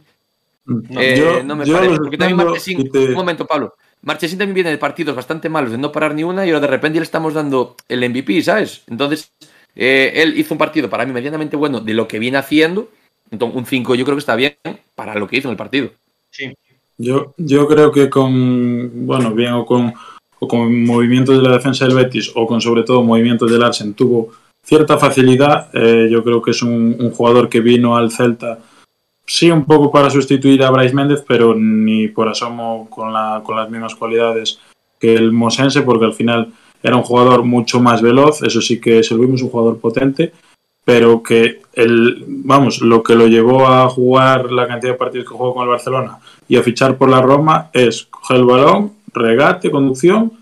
No, 0.66 0.82
eh, 1.00 1.16
yo- 1.16 1.42
no 1.42 1.56
me 1.56 1.64
yo 1.64 1.74
parece, 1.74 1.96
lo 1.96 2.02
porque 2.04 2.18
también 2.18 2.36
Marchesín, 2.36 2.90
te- 2.90 3.08
un 3.08 3.14
momento 3.14 3.46
Pablo, 3.46 3.74
Marchesín 4.02 4.38
también 4.38 4.54
viene 4.54 4.70
de 4.70 4.78
partidos 4.78 5.16
bastante 5.16 5.48
malos 5.48 5.72
de 5.72 5.78
no 5.78 5.90
parar 5.90 6.14
ni 6.14 6.24
una 6.24 6.44
y 6.44 6.50
ahora 6.50 6.60
de 6.60 6.66
repente 6.68 6.98
le 7.00 7.04
estamos 7.04 7.32
dando 7.34 7.74
el 7.88 8.04
MVP, 8.04 8.42
¿sabes? 8.42 8.82
Entonces, 8.86 9.32
eh, 9.74 10.12
él 10.16 10.38
hizo 10.38 10.52
un 10.54 10.58
partido 10.58 10.88
para 10.90 11.06
mí 11.06 11.12
medianamente 11.12 11.56
bueno 11.56 11.80
de 11.80 11.94
lo 11.94 12.06
que 12.06 12.18
viene 12.18 12.36
haciendo, 12.38 12.90
entonces 13.30 13.56
un 13.56 13.64
5 13.66 13.94
yo 13.94 14.04
creo 14.04 14.16
que 14.16 14.20
está 14.20 14.36
bien 14.36 14.56
para 14.94 15.14
lo 15.14 15.26
que 15.26 15.38
hizo 15.38 15.48
en 15.48 15.52
el 15.52 15.56
partido. 15.58 15.90
Sí. 16.30 16.52
Yo, 16.96 17.34
yo 17.38 17.66
creo 17.66 17.90
que 17.90 18.08
con, 18.08 19.04
bueno, 19.06 19.34
bien 19.34 19.52
o 19.54 19.66
con, 19.66 19.92
o 20.38 20.48
con 20.48 20.84
movimientos 20.84 21.36
de 21.36 21.42
la 21.42 21.56
defensa 21.56 21.86
del 21.86 21.94
Betis 21.94 22.32
o 22.34 22.46
con 22.46 22.60
sobre 22.60 22.82
todo 22.82 23.02
movimientos 23.02 23.50
del 23.50 23.62
Arsen 23.62 23.94
tuvo 23.94 24.30
cierta 24.62 24.98
facilidad. 24.98 25.68
Eh, 25.72 26.08
yo 26.10 26.22
creo 26.22 26.42
que 26.42 26.50
es 26.52 26.62
un, 26.62 27.10
jugador 27.12 27.48
que 27.48 27.60
vino 27.60 27.96
al 27.96 28.10
Celta, 28.10 28.58
sí, 29.26 29.50
un 29.50 29.64
poco 29.64 29.90
para 29.90 30.10
sustituir 30.10 30.62
a 30.62 30.70
Bryce 30.70 30.94
Méndez, 30.94 31.24
pero 31.26 31.54
ni 31.54 32.08
por 32.08 32.28
asomo 32.28 32.88
con, 32.90 33.12
la, 33.12 33.42
con 33.44 33.56
las 33.56 33.70
mismas 33.70 33.94
cualidades 33.94 34.58
que 34.98 35.14
el 35.14 35.32
Mosense, 35.32 35.82
porque 35.82 36.06
al 36.06 36.14
final 36.14 36.52
era 36.82 36.96
un 36.96 37.02
jugador 37.02 37.44
mucho 37.44 37.80
más 37.80 38.02
veloz. 38.02 38.42
Eso 38.42 38.60
sí 38.60 38.80
que 38.80 39.02
se 39.02 39.14
lo 39.14 39.20
vimos 39.20 39.42
un 39.42 39.50
jugador 39.50 39.78
potente 39.78 40.32
pero 40.84 41.22
que 41.22 41.62
el, 41.72 42.24
vamos, 42.26 42.80
lo 42.82 43.02
que 43.02 43.14
lo 43.14 43.26
llevó 43.26 43.66
a 43.66 43.88
jugar 43.88 44.52
la 44.52 44.68
cantidad 44.68 44.92
de 44.92 44.98
partidos 44.98 45.26
que 45.26 45.34
jugó 45.34 45.54
con 45.54 45.64
el 45.64 45.70
Barcelona 45.70 46.18
y 46.46 46.56
a 46.56 46.62
fichar 46.62 46.96
por 46.96 47.08
la 47.08 47.22
Roma 47.22 47.70
es 47.72 48.04
coger 48.04 48.36
el 48.36 48.44
balón, 48.44 48.92
regate, 49.14 49.70
conducción 49.70 50.32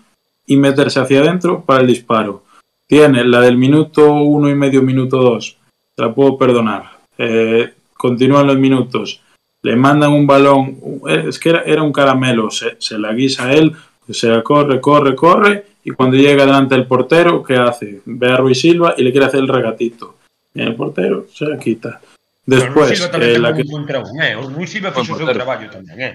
y 0.45 0.57
meterse 0.57 0.99
hacia 0.99 1.19
adentro 1.19 1.63
para 1.63 1.81
el 1.81 1.87
disparo. 1.87 2.43
Tiene 2.87 3.23
la 3.23 3.39
del 3.41 3.57
minuto 3.57 4.13
uno 4.13 4.49
y 4.49 4.55
medio, 4.55 4.81
minuto 4.81 5.17
dos, 5.17 5.57
te 5.95 6.03
la 6.03 6.13
puedo 6.13 6.37
perdonar. 6.37 6.83
Eh, 7.17 7.73
continúan 7.95 8.47
los 8.47 8.57
minutos, 8.57 9.21
le 9.61 9.75
mandan 9.75 10.11
un 10.11 10.27
balón, 10.27 10.77
es 11.07 11.39
que 11.39 11.49
era, 11.49 11.61
era 11.61 11.83
un 11.83 11.93
caramelo, 11.93 12.49
se, 12.51 12.75
se 12.79 12.97
la 12.99 13.13
guisa 13.13 13.45
a 13.45 13.53
él, 13.53 13.73
o 14.09 14.13
sea, 14.13 14.43
corre, 14.43 14.81
corre, 14.81 15.15
corre, 15.15 15.65
y 15.85 15.91
cuando 15.91 16.17
llega 16.17 16.45
delante 16.45 16.75
del 16.75 16.87
portero, 16.87 17.43
¿qué 17.43 17.55
hace? 17.55 18.01
Ve 18.05 18.31
a 18.31 18.37
Ruiz 18.37 18.59
Silva 18.59 18.95
y 18.97 19.03
le 19.03 19.11
quiere 19.11 19.27
hacer 19.27 19.41
el 19.41 19.47
regatito. 19.47 20.15
Y 20.53 20.61
el 20.61 20.75
portero 20.75 21.27
se 21.33 21.45
la 21.45 21.57
quita. 21.57 21.99
Pero 22.45 22.61
Después, 22.61 22.99
Silva 22.99 23.17
eh, 23.19 23.63
un 23.63 23.71
buen 23.71 23.85
trabajo, 23.85 24.11
eh? 24.21 24.35
Luis 24.55 24.69
Silva 24.69 24.91
Buen 24.91 25.05
fixo 25.05 25.13
o 25.13 25.17
seu 25.17 25.25
portero. 25.25 25.33
traballo 25.33 25.69
tamén, 25.71 25.99
eh? 25.99 26.13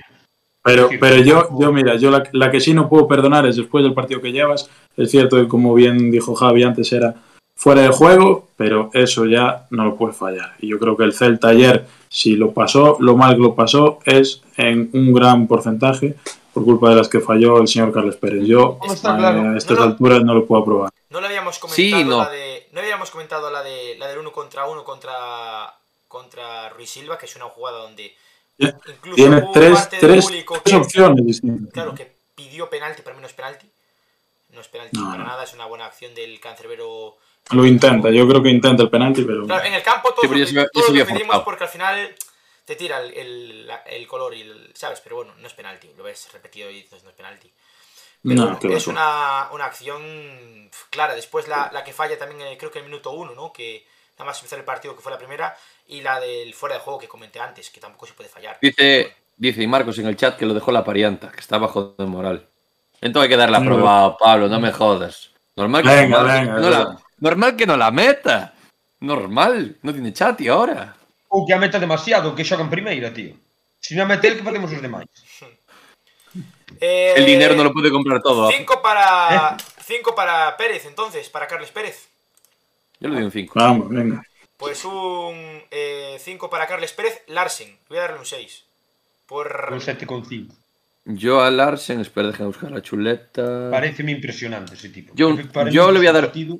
Pero, 0.62 0.88
pero 1.00 1.16
yo, 1.16 1.48
yo, 1.58 1.72
mira, 1.72 1.96
yo 1.96 2.10
la, 2.10 2.22
la 2.32 2.50
que 2.50 2.60
sí 2.60 2.74
no 2.74 2.88
puedo 2.88 3.08
perdonar 3.08 3.46
es 3.46 3.56
después 3.56 3.82
del 3.84 3.94
partido 3.94 4.20
que 4.20 4.32
llevas. 4.32 4.68
Es 4.96 5.10
cierto 5.10 5.36
que, 5.36 5.48
como 5.48 5.72
bien 5.74 6.10
dijo 6.10 6.34
Javi 6.34 6.62
antes, 6.64 6.92
era 6.92 7.14
fuera 7.54 7.82
de 7.82 7.88
juego, 7.88 8.48
pero 8.56 8.90
eso 8.92 9.24
ya 9.26 9.66
no 9.70 9.84
lo 9.84 9.96
puede 9.96 10.12
fallar. 10.12 10.54
Y 10.60 10.68
yo 10.68 10.78
creo 10.78 10.96
que 10.96 11.04
el 11.04 11.12
Celta 11.12 11.48
ayer, 11.48 11.86
si 12.08 12.36
lo 12.36 12.52
pasó, 12.52 12.96
lo 13.00 13.16
mal 13.16 13.34
que 13.36 13.42
lo 13.42 13.54
pasó 13.54 13.98
es 14.04 14.42
en 14.56 14.90
un 14.92 15.12
gran 15.12 15.46
porcentaje 15.46 16.14
por 16.52 16.64
culpa 16.64 16.90
de 16.90 16.96
las 16.96 17.08
que 17.08 17.20
falló 17.20 17.58
el 17.60 17.68
señor 17.68 17.92
Carles 17.92 18.16
Pérez. 18.16 18.44
Yo 18.46 18.78
eh, 18.82 18.94
claro. 19.00 19.50
a 19.50 19.56
estas 19.56 19.78
No, 19.78 19.84
alturas 19.84 20.22
no 20.24 20.34
lo 20.34 20.44
puedo 20.46 20.62
aprobar. 20.62 20.90
No 21.10 21.20
le 21.20 21.26
habíamos 21.28 21.56
Sí, 21.70 21.90
comentado 21.90 22.04
no. 22.18 22.24
la 22.24 22.30
de. 22.30 22.66
No 22.72 22.80
habíamos 22.80 23.10
comentado 23.10 23.50
la 23.50 23.62
de 23.62 23.96
la 23.98 24.06
del 24.08 24.18
uno 24.18 24.32
contra 24.32 24.66
uno 24.66 24.84
contra. 24.84 25.72
contra 26.08 26.68
Ruiz 26.70 26.90
Silva, 26.90 27.16
que 27.18 27.26
es 27.26 27.36
una 27.36 27.46
jugada 27.46 27.78
donde. 27.78 28.12
Incluso 28.58 29.14
Tiene 29.14 29.36
hubo 29.38 29.52
tres, 29.52 29.72
parte 29.78 29.96
del 29.96 30.10
tres, 30.10 30.24
público 30.24 30.60
tres 30.64 30.74
que- 30.74 30.80
opciones 30.80 31.26
distintas. 31.26 31.72
Claro, 31.72 31.94
que 31.94 32.16
pidió 32.34 32.68
penalti, 32.68 33.02
para 33.02 33.14
mí 33.16 33.20
no 33.22 33.26
es 33.28 33.32
penalti. 33.32 33.70
No 34.50 34.60
es 34.60 34.68
penalti 34.68 34.96
No, 34.98 35.04
para 35.10 35.18
no. 35.18 35.24
nada, 35.28 35.44
es 35.44 35.52
una 35.54 35.66
buena 35.66 35.86
acción 35.86 36.14
del 36.14 36.40
cancerbero. 36.40 37.16
Lo 37.50 37.64
intenta, 37.66 38.10
yo 38.10 38.26
creo 38.28 38.42
que 38.42 38.48
intenta 38.50 38.82
el 38.82 38.90
penalti, 38.90 39.22
pero 39.24 39.46
Claro, 39.46 39.64
en 39.64 39.74
el 39.74 39.82
campo 39.82 40.12
todos, 40.12 40.30
Sí, 40.48 40.54
lo, 40.54 40.68
todos 40.70 40.90
lo 40.90 41.06
pedimos 41.06 41.38
porque 41.44 41.64
al 41.64 41.70
final 41.70 42.14
te 42.64 42.76
tira 42.76 43.00
el, 43.00 43.70
el- 43.86 44.06
color 44.06 44.34
y 44.34 44.42
el, 44.42 44.72
¿sabes? 44.74 45.00
Pero 45.00 45.16
bueno, 45.16 45.34
no 45.38 45.46
es 45.46 45.54
penalti, 45.54 45.90
lo 45.96 46.02
ves 46.04 46.28
repetido 46.32 46.70
y 46.70 46.82
dices 46.82 47.02
no 47.04 47.10
es 47.10 47.16
penalti. 47.16 47.50
Pero 48.22 48.58
no, 48.60 48.70
es 48.76 48.86
una, 48.88 49.48
una 49.52 49.66
acción 49.66 50.70
clara. 50.90 51.14
Después 51.14 51.46
la, 51.46 51.70
la 51.72 51.84
que 51.84 51.92
falla 51.92 52.18
también, 52.18 52.40
eh, 52.42 52.58
creo 52.58 52.70
que 52.70 52.80
en 52.80 52.86
el 52.86 52.90
minuto 52.90 53.12
uno, 53.12 53.32
¿no? 53.34 53.52
Que 53.52 53.86
nada 54.18 54.24
más 54.26 54.38
empezar 54.38 54.58
el 54.58 54.64
partido, 54.64 54.96
que 54.96 55.02
fue 55.02 55.12
la 55.12 55.18
primera. 55.18 55.56
Y 55.88 56.00
la 56.02 56.20
del 56.20 56.54
fuera 56.54 56.76
de 56.76 56.80
juego 56.82 56.98
que 56.98 57.08
comenté 57.08 57.40
antes, 57.40 57.70
que 57.70 57.80
tampoco 57.80 58.06
se 58.06 58.12
puede 58.12 58.28
fallar. 58.28 58.58
Dice, 58.60 59.14
dice 59.36 59.66
Marcos 59.66 59.98
en 59.98 60.06
el 60.06 60.16
chat 60.16 60.36
que 60.36 60.46
lo 60.46 60.54
dejó 60.54 60.70
la 60.70 60.84
parienta, 60.84 61.30
que 61.30 61.40
está 61.40 61.58
bajo 61.58 61.94
de 61.98 62.04
moral. 62.04 62.46
Entonces 63.00 63.24
hay 63.24 63.28
que 63.30 63.36
darle 63.36 63.58
No. 63.58 63.64
aprobado, 63.64 64.16
Pablo, 64.18 64.48
no 64.48 64.60
me 64.60 64.72
jodas. 64.72 65.30
Normal 65.56 65.82
que, 65.82 65.88
Venga, 65.88 66.18
no, 66.18 66.24
venga, 66.24 66.60
no 66.60 66.70
la, 66.70 66.98
normal 67.18 67.56
que 67.56 67.66
no 67.66 67.76
la 67.76 67.90
meta. 67.90 68.54
Normal, 69.00 69.76
no 69.82 69.92
tiene 69.92 70.12
chat 70.12 70.40
y 70.40 70.48
ahora. 70.48 70.94
Ou 71.28 71.44
que 71.46 71.52
a 71.52 71.58
meta 71.58 71.78
demasiado, 71.78 72.34
que 72.34 72.44
xoga 72.44 72.64
en 72.64 72.70
primeira, 72.72 73.12
tío. 73.12 73.36
Se 73.80 73.94
non 73.94 74.08
a 74.08 74.16
mete 74.16 74.28
el, 74.28 74.36
que 74.40 74.44
facemos 74.44 74.72
os 74.72 74.82
demais? 74.82 75.08
Eh, 76.80 77.14
El 77.16 77.24
dinero 77.24 77.56
no 77.56 77.64
lo 77.64 77.72
puede 77.72 77.90
comprar 77.90 78.20
todo. 78.22 78.50
5 78.52 78.82
para, 78.82 79.56
cinco 79.82 80.14
para 80.14 80.54
Pérez, 80.56 80.84
entonces, 80.84 81.28
para 81.28 81.48
Carles 81.48 81.72
Pérez. 81.72 82.08
Yo 83.00 83.08
le 83.08 83.16
doy 83.16 83.24
un 83.24 83.32
5. 83.32 83.52
Vamos, 83.56 83.88
venga. 83.88 84.22
Pues 84.58 84.84
un 84.84 85.62
5 86.18 86.50
para 86.50 86.66
Carles 86.66 86.92
Pérez. 86.92 87.22
Larsen, 87.28 87.76
voy 87.88 87.98
a 87.98 88.02
darle 88.02 88.18
un 88.18 88.26
6. 88.26 88.64
Por... 89.26 89.68
Un 89.72 89.78
7,5. 89.80 90.48
Yo 91.06 91.40
a 91.40 91.50
Larsen, 91.50 92.00
espera, 92.00 92.28
déjame 92.28 92.48
buscar 92.48 92.70
la 92.70 92.82
chuleta. 92.82 93.70
Pareceme 93.70 94.12
impresionante 94.12 94.74
ese 94.74 94.90
tipo. 94.90 95.14
Yo- 95.14 95.36
yo 95.70 95.90
le 95.90 95.98
voy 95.98 96.06
a 96.06 96.12
dar- 96.12 96.24
partido- 96.26 96.58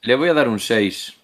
Le 0.00 0.14
voy 0.14 0.28
a 0.30 0.34
dar 0.34 0.48
un 0.48 0.58
6. 0.60 1.14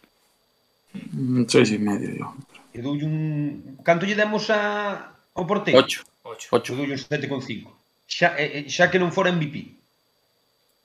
Un 1.16 1.46
seis 1.48 1.70
y 1.72 1.78
medio, 1.78 2.10
yo. 2.14 2.34
e 2.74 2.82
doulle 2.82 3.04
un... 3.06 3.78
Canto 3.82 4.04
lle 4.06 4.14
demos 4.14 4.50
a... 4.50 5.14
ao 5.34 5.46
porteiro? 5.46 5.78
8. 5.78 6.02
8. 6.22 6.48
8. 6.50 6.72
Eu 6.72 6.76
doulle 6.78 6.94
un 6.94 7.02
7,5. 7.02 7.70
Xa, 8.06 8.34
eh, 8.38 8.62
eh, 8.62 8.70
xa 8.70 8.90
que 8.90 8.98
non 8.98 9.10
fora 9.14 9.30
MVP. 9.34 9.74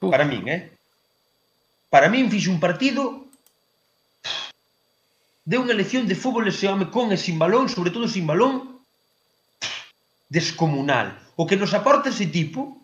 Uf. 0.01 0.09
Para 0.13 0.25
min, 0.25 0.45
eh? 0.49 0.69
Para 1.89 2.09
min 2.09 2.29
fixo 2.29 2.49
un 2.53 2.61
partido 2.61 3.28
de 5.49 5.57
unha 5.57 5.73
lección 5.73 6.05
de 6.05 6.13
fútbol 6.13 6.45
ese 6.45 6.69
home 6.69 6.93
con 6.93 7.09
e 7.09 7.17
sin 7.17 7.41
balón, 7.41 7.73
sobre 7.73 7.89
todo 7.89 8.05
sin 8.05 8.29
balón, 8.29 8.85
descomunal. 10.29 11.17
O 11.33 11.49
que 11.49 11.57
nos 11.57 11.73
aporta 11.73 12.13
ese 12.13 12.29
tipo, 12.29 12.77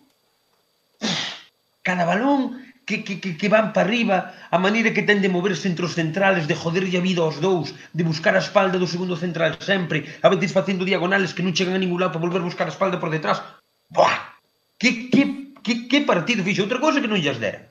cada 1.86 2.10
balón 2.10 2.66
que, 2.90 3.06
que, 3.06 3.22
que, 3.22 3.38
que 3.38 3.50
van 3.54 3.70
para 3.70 3.86
arriba, 3.86 4.34
a 4.50 4.58
maneira 4.58 4.98
que 4.98 5.06
ten 5.06 5.22
de 5.22 5.30
moverse 5.30 5.70
entre 5.70 5.86
os 5.86 5.94
centrales, 5.94 6.50
de 6.50 6.58
joderlle 6.58 6.98
a 6.98 7.06
vida 7.06 7.22
aos 7.22 7.38
dous, 7.38 7.78
de 7.94 8.02
buscar 8.02 8.34
a 8.34 8.42
espalda 8.42 8.82
do 8.82 8.90
segundo 8.90 9.14
central 9.14 9.62
sempre, 9.62 10.18
a 10.26 10.28
veces 10.34 10.50
facendo 10.50 10.90
diagonales 10.90 11.38
que 11.38 11.46
non 11.46 11.54
chegan 11.54 11.78
a 11.78 11.82
ningún 11.82 12.02
lado 12.02 12.18
para 12.18 12.26
volver 12.26 12.42
a 12.42 12.50
buscar 12.50 12.66
a 12.66 12.74
espalda 12.74 12.98
por 12.98 13.14
detrás. 13.14 13.46
Buah! 13.94 14.42
Que, 14.82 15.14
que, 15.14 15.54
que, 15.62 15.86
que 15.86 16.02
partido 16.02 16.42
fixo? 16.42 16.66
Outra 16.66 16.82
cousa 16.82 16.98
que 16.98 17.10
non 17.10 17.22
lles 17.22 17.38
deran. 17.38 17.70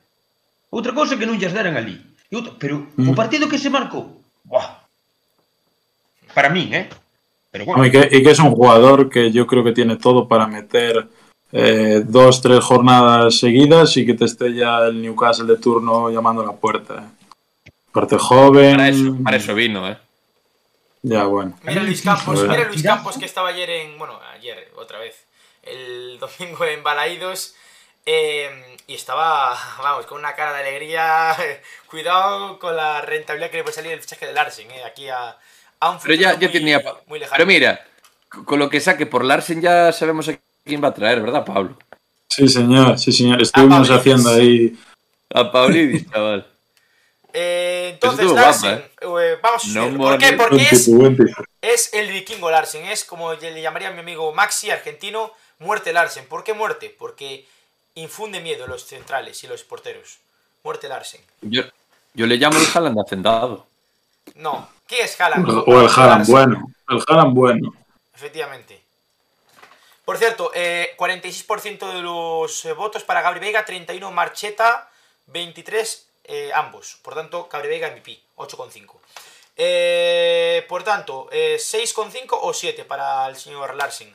Outra 0.71 0.95
cousa 0.95 1.19
que 1.19 1.27
non 1.27 1.35
lles 1.35 1.51
deran 1.51 1.75
ali. 1.75 1.99
Outra, 2.31 2.55
pero 2.55 2.87
mm. 2.95 3.11
o 3.11 3.19
partido 3.19 3.51
que 3.51 3.59
se 3.59 3.75
marcou, 3.75 4.23
buah, 4.47 4.84
Para 6.35 6.49
min, 6.49 6.75
eh? 6.75 6.89
Pero 7.51 7.65
bueno. 7.65 7.87
Y 7.87 7.91
que, 7.91 8.09
y 8.11 8.23
que 8.23 8.31
es 8.31 8.39
un 8.39 8.51
jugador 8.51 9.09
que 9.09 9.31
yo 9.31 9.47
creo 9.47 9.63
que 9.63 9.73
tiene 9.73 9.97
todo 9.97 10.27
para 10.27 10.47
meter 10.47 11.09
eh, 11.53 12.03
dos, 12.05 12.43
tres 12.43 12.65
jornadas 12.65 13.39
seguidas 13.39 13.97
y 13.97 14.05
que 14.05 14.15
te 14.15 14.25
esté 14.25 14.53
ya 14.53 14.79
el 14.79 15.01
Newcastle 15.01 15.47
de 15.47 15.61
turno 15.61 16.11
llamando 16.11 16.43
a 16.43 16.47
la 16.47 16.53
puerta. 16.53 16.95
¿eh? 16.95 17.71
Parte 17.93 18.19
joven. 18.19 18.77
Para 18.77 18.89
eso, 18.89 19.17
para 19.23 19.37
eso 19.37 19.55
vino, 19.55 19.89
¿eh? 19.89 19.97
Ya, 21.03 21.27
bueno. 21.27 21.57
Mira 21.63 21.83
Luis 21.83 22.03
Campos, 22.03 22.43
mira 22.43 22.65
Luis 22.65 22.83
Campos 22.83 23.19
que 23.19 23.27
estaba 23.27 23.51
ayer 23.51 23.71
en. 23.71 23.99
Bueno, 23.99 24.19
ayer, 24.33 24.73
otra 24.77 24.99
vez. 24.99 25.27
El 25.63 26.19
domingo 26.39 26.65
en 26.65 26.83
Balaídos. 26.83 27.55
Eh, 28.05 28.77
y 28.87 28.95
estaba, 28.95 29.57
vamos, 29.79 30.07
con 30.07 30.19
una 30.19 30.35
cara 30.35 30.55
de 30.55 30.61
alegría. 30.61 31.37
Cuidado 31.87 32.59
con 32.59 32.75
la 32.75 33.01
rentabilidad 33.01 33.51
que 33.51 33.59
le 33.59 33.63
puede 33.63 33.77
salir 33.77 33.93
el 33.93 34.01
fichaje 34.01 34.27
de 34.27 34.33
Larsen, 34.33 34.71
¿eh? 34.73 34.83
Aquí 34.85 35.09
a, 35.09 35.39
a 35.85 35.91
un 35.91 35.99
Pero 36.01 36.15
ya, 36.15 36.33
ya 36.33 36.39
muy, 36.39 36.49
tenía. 36.49 36.83
Muy 37.07 37.21
Pero 37.31 37.47
mira, 37.47 37.87
con 38.29 38.59
lo 38.59 38.69
que 38.69 38.81
saque 38.81 39.07
por 39.07 39.25
Larsen 39.25 39.61
ya 39.61 39.93
sabemos 39.93 40.29
a 40.29 40.39
quién 40.65 40.83
va 40.83 40.89
a 40.89 40.95
traer, 40.95 41.21
¿verdad, 41.21 41.45
Pablo? 41.45 41.77
Sí, 42.29 42.49
señor, 42.49 42.99
sí, 42.99 43.13
señor. 43.13 43.41
Estuvimos 43.41 43.91
haciendo 43.91 44.31
ahí. 44.31 44.77
A 45.33 45.51
Paulidis, 45.51 46.11
chaval. 46.11 46.47
Eh, 47.33 47.91
entonces, 47.95 48.31
Larsen, 48.31 48.85
guapa, 49.03 49.25
eh. 49.25 49.39
vamos 49.43 49.67
no 49.67 49.97
¿Por 49.99 50.19
qué? 50.19 50.35
Porque 50.35 50.63
es, 50.63 50.89
es, 51.61 51.95
el 51.95 52.13
vikingo 52.13 52.51
Larsen. 52.51 52.85
Es 52.85 53.05
como 53.05 53.35
le 53.35 53.61
llamaría 53.61 53.89
a 53.89 53.93
mi 53.93 54.01
amigo 54.01 54.33
Maxi, 54.33 54.71
argentino, 54.71 55.33
muerte 55.59 55.93
Larsen. 55.93 56.27
¿Por 56.27 56.45
qué 56.45 56.55
muerte? 56.55 56.95
Porque 56.97 57.45
infunde 57.97 58.41
miedo 58.41 58.65
a 58.65 58.69
los 58.69 58.85
centrales 58.85 59.43
y 59.43 59.49
los 59.49 59.65
porteros. 59.65 60.19
Muerte 60.63 60.89
Larsen. 60.89 61.21
Yo, 61.43 61.63
yo 62.15 62.27
le 62.27 62.37
llamo 62.37 62.59
el 62.59 62.67
Haaland 62.73 63.01
hacendado. 63.01 63.67
No, 64.37 64.69
¿qué 64.87 65.03
es 65.03 65.21
Haaland? 65.21 65.49
O 65.67 65.81
el 65.81 65.89
Haaland 65.89 66.27
bueno. 66.27 66.67
El 66.89 67.03
Haaland 67.07 67.35
bueno. 67.35 67.75
Efectivamente. 68.15 68.85
Por 70.05 70.19
cierto, 70.19 70.51
eh, 70.55 70.95
46% 70.99 71.93
de 71.93 72.03
los 72.03 72.65
eh, 72.67 72.73
votos 72.75 73.05
para 73.05 73.23
Gabri 73.23 73.41
Veiga, 73.41 73.65
31 73.65 74.11
Marcheta, 74.11 74.91
23 75.27 76.09
eh, 76.25 76.51
ambos. 76.55 76.99
Por 77.03 77.15
tanto, 77.15 77.49
Gabri 77.51 77.69
Veiga 77.69 77.91
MVP, 77.91 78.21
8,5. 78.37 78.97
Eh, 79.57 80.67
por 80.69 80.83
tanto, 80.83 81.29
6,5 81.31 82.39
o 82.43 82.53
7 82.53 82.85
para 82.85 83.29
el 83.29 83.37
señor 83.37 83.75
Larsen. 83.75 84.15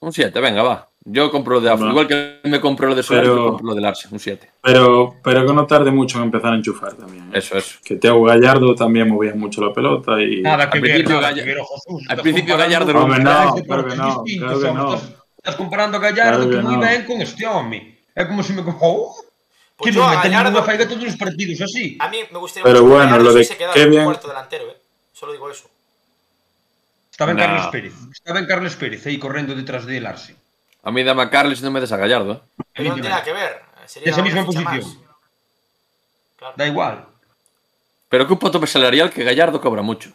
Un 0.00 0.12
7, 0.12 0.40
venga, 0.40 0.62
va. 0.62 0.89
Yo 1.04 1.30
compro 1.30 1.54
lo 1.54 1.60
de 1.62 1.70
Afro. 1.70 1.88
Igual 1.88 2.06
que 2.06 2.40
me 2.44 2.60
compro 2.60 2.88
lo 2.88 2.94
de 2.94 3.02
Suárez, 3.02 3.30
pero, 3.30 3.46
compro 3.48 3.68
lo 3.68 3.74
de 3.74 3.80
Larsen, 3.80 4.12
un 4.12 4.20
7. 4.20 4.50
Pero, 4.62 5.16
pero 5.24 5.46
que 5.46 5.52
no 5.54 5.66
tarde 5.66 5.90
mucho 5.90 6.18
en 6.18 6.24
empezar 6.24 6.52
a 6.52 6.56
enchufar 6.56 6.92
también. 6.92 7.24
¿eh? 7.28 7.38
Eso, 7.38 7.56
eso. 7.56 7.78
Que 7.82 7.96
Teo 7.96 8.22
Gallardo 8.22 8.74
también 8.74 9.08
movía 9.08 9.34
mucho 9.34 9.64
la 9.64 9.72
pelota 9.72 10.20
y... 10.20 10.42
Nada, 10.42 10.68
que 10.68 10.76
al 10.76 10.82
principio, 10.82 11.14
nada, 11.14 11.30
Gall... 11.30 11.44
que 11.44 11.54
Jesús, 11.54 12.06
al 12.06 12.20
principio 12.20 12.56
Gallardo 12.58 12.92
no... 12.92 13.08
No, 13.08 13.54
claro 13.64 13.88
que 13.88 13.96
no, 13.96 14.24
claro 14.24 14.60
que 14.60 14.72
no. 14.72 14.94
Estás, 14.94 15.56
comparando 15.56 15.96
a 15.96 16.00
Gallardo 16.00 16.48
claro 16.48 16.50
que, 16.50 16.56
que 16.56 16.62
moi 16.62 16.76
no. 16.76 16.84
ben 16.84 17.00
con 17.08 17.16
este 17.24 17.46
home. 17.48 18.04
É 18.12 18.28
como 18.28 18.44
se 18.44 18.52
me... 18.52 18.60
Oh, 18.60 19.16
pues 19.80 19.88
que 19.88 19.96
non 19.96 20.04
me 20.04 20.20
Gallardo... 20.20 20.52
unha 20.52 20.68
faiga 20.68 20.84
todos 20.84 21.08
os 21.08 21.16
partidos 21.16 21.64
así. 21.64 21.96
A 21.96 22.12
mí 22.12 22.20
me 22.28 22.36
gustaría 22.36 22.68
pero 22.68 22.84
mucho 22.84 23.00
bueno, 23.00 23.16
lo 23.24 23.32
de 23.32 23.48
se 23.48 23.56
quedara 23.56 23.72
qué 23.72 23.88
bien... 23.88 24.04
cuarto 24.04 24.28
delantero, 24.28 24.68
eh. 24.68 24.76
Solo 25.16 25.32
digo 25.32 25.48
eso. 25.48 25.64
Está 27.08 27.24
ben 27.24 27.40
no. 27.40 27.48
Carlos 27.48 27.72
Pérez. 27.72 27.96
Está 28.12 28.36
ben 28.36 28.44
Carlos 28.44 28.76
Pérez 28.76 29.00
aí 29.08 29.16
correndo 29.16 29.56
detrás 29.56 29.88
de 29.88 29.96
Larsen. 29.96 30.36
A 30.82 30.90
mí 30.90 31.02
dame 31.02 31.22
a 31.22 31.30
Carles 31.30 31.60
y 31.60 31.62
no 31.62 31.70
me 31.70 31.80
des 31.80 31.92
a 31.92 31.96
Gallardo. 31.96 32.32
¿eh? 32.32 32.62
Pero 32.74 32.88
no 32.88 32.94
tiene 32.94 33.08
nada 33.08 33.22
que 33.22 33.32
ver. 33.32 33.62
Sería 33.86 34.12
Esa 34.12 34.22
misma 34.22 34.44
posición. 34.44 34.82
Claro. 36.36 36.54
Da 36.56 36.66
igual. 36.66 37.06
Pero 38.08 38.26
que 38.26 38.32
un 38.32 38.38
tope 38.38 38.66
salarial 38.66 39.10
que 39.10 39.24
Gallardo 39.24 39.60
cobra 39.60 39.82
mucho. 39.82 40.12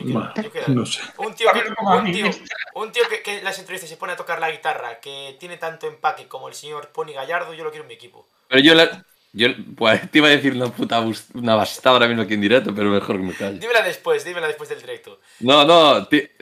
Bueno, 0.00 0.32
no 0.68 0.86
sé. 0.86 1.00
Un 1.16 1.34
tío, 1.34 1.48
que, 1.52 1.60
un 1.60 2.12
tío, 2.12 2.30
un 2.74 2.92
tío 2.92 3.02
que, 3.08 3.20
que, 3.20 3.42
las 3.42 3.58
entrevistas 3.58 3.90
se 3.90 3.96
pone 3.96 4.12
a 4.12 4.16
tocar 4.16 4.38
la 4.40 4.50
guitarra, 4.50 5.00
que 5.00 5.36
tiene 5.40 5.56
tanto 5.56 5.88
empaque 5.88 6.28
como 6.28 6.48
el 6.48 6.54
señor 6.54 6.90
Pony 6.90 7.12
Gallardo, 7.12 7.52
yo 7.52 7.64
lo 7.64 7.70
quiero 7.70 7.82
en 7.82 7.88
mi 7.88 7.94
equipo. 7.94 8.24
Pero 8.46 8.60
yo, 8.60 8.74
la, 8.74 9.04
yo 9.32 9.48
pues, 9.76 10.10
te 10.10 10.18
iba 10.18 10.28
a 10.28 10.30
decir 10.30 10.54
una 10.54 10.68
puta 10.68 11.04
una 11.34 11.54
bastada 11.54 11.94
ahora 11.94 12.08
mismo 12.08 12.22
aquí 12.22 12.34
en 12.34 12.40
directo, 12.40 12.74
pero 12.74 12.90
mejor 12.90 13.16
que 13.16 13.22
me 13.22 13.34
calle. 13.34 13.58
Dímela 13.58 13.82
después, 13.82 14.24
dímela 14.24 14.46
después 14.46 14.68
del 14.68 14.80
directo. 14.80 15.20
No, 15.40 15.64
no, 15.64 16.06
te, 16.06 16.32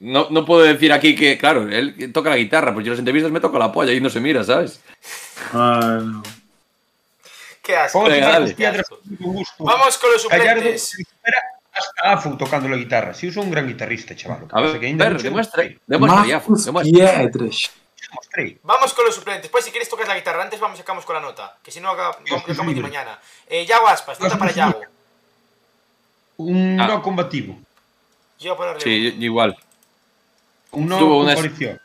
no, 0.00 0.28
no 0.30 0.44
puedo 0.44 0.62
decir 0.62 0.92
aquí 0.92 1.14
que, 1.14 1.38
claro, 1.38 1.68
él 1.68 2.12
toca 2.12 2.30
la 2.30 2.36
guitarra, 2.36 2.72
porque 2.72 2.86
yo 2.86 2.92
en 2.92 2.96
las 2.96 3.00
entrevistas 3.00 3.32
me 3.32 3.40
toco 3.40 3.58
la 3.58 3.72
polla 3.72 3.92
y 3.92 4.00
no 4.00 4.10
se 4.10 4.20
mira, 4.20 4.44
¿sabes? 4.44 4.80
Ah, 5.52 6.00
no. 6.02 6.22
Qué 7.62 7.76
asco. 7.76 8.04
Venga, 8.04 8.28
dale. 8.28 8.54
Qué 8.54 8.66
asco. 8.66 9.00
Vamos 9.58 9.98
con 9.98 10.12
los 10.12 10.22
suplentes. 10.22 10.96
hasta 11.72 12.12
Afu 12.12 12.36
tocando 12.36 12.68
la 12.68 12.76
guitarra. 12.76 13.12
Si 13.12 13.20
sí, 13.22 13.26
uso 13.28 13.40
un 13.40 13.50
gran 13.50 13.66
guitarrista, 13.66 14.14
chaval. 14.14 14.46
A 14.50 14.60
ver, 14.60 14.78
ver 14.78 15.20
demuestra, 15.20 15.64
demuestra, 15.86 16.36
Afu, 16.36 16.56
demuestra. 16.56 17.50
Vamos 18.62 18.94
con 18.94 19.04
los 19.04 19.14
suplentes. 19.14 19.44
Después, 19.44 19.64
si 19.64 19.70
quieres, 19.70 19.88
tocas 19.88 20.08
la 20.08 20.16
guitarra. 20.16 20.42
Antes 20.42 20.60
vamos 20.60 20.78
acabamos 20.78 21.04
con 21.04 21.14
la 21.14 21.20
nota. 21.20 21.56
Que 21.62 21.70
si 21.70 21.80
no, 21.80 21.90
acabamos 21.90 22.74
de 22.74 22.80
mañana. 22.80 23.18
Eh, 23.46 23.66
Yago 23.66 23.88
Aspas, 23.88 24.20
nota 24.20 24.38
para 24.38 24.52
Yago. 24.52 24.80
Un 26.38 26.78
ah. 26.80 26.86
no 26.86 27.02
combativo. 27.02 27.58
Yo 28.38 28.52
a 28.52 28.56
ponerle 28.56 28.80
Sí, 28.80 29.16
igual. 29.20 29.56
Un 30.72 30.88
no 30.88 30.98
tuvo 30.98 31.20
una, 31.20 31.34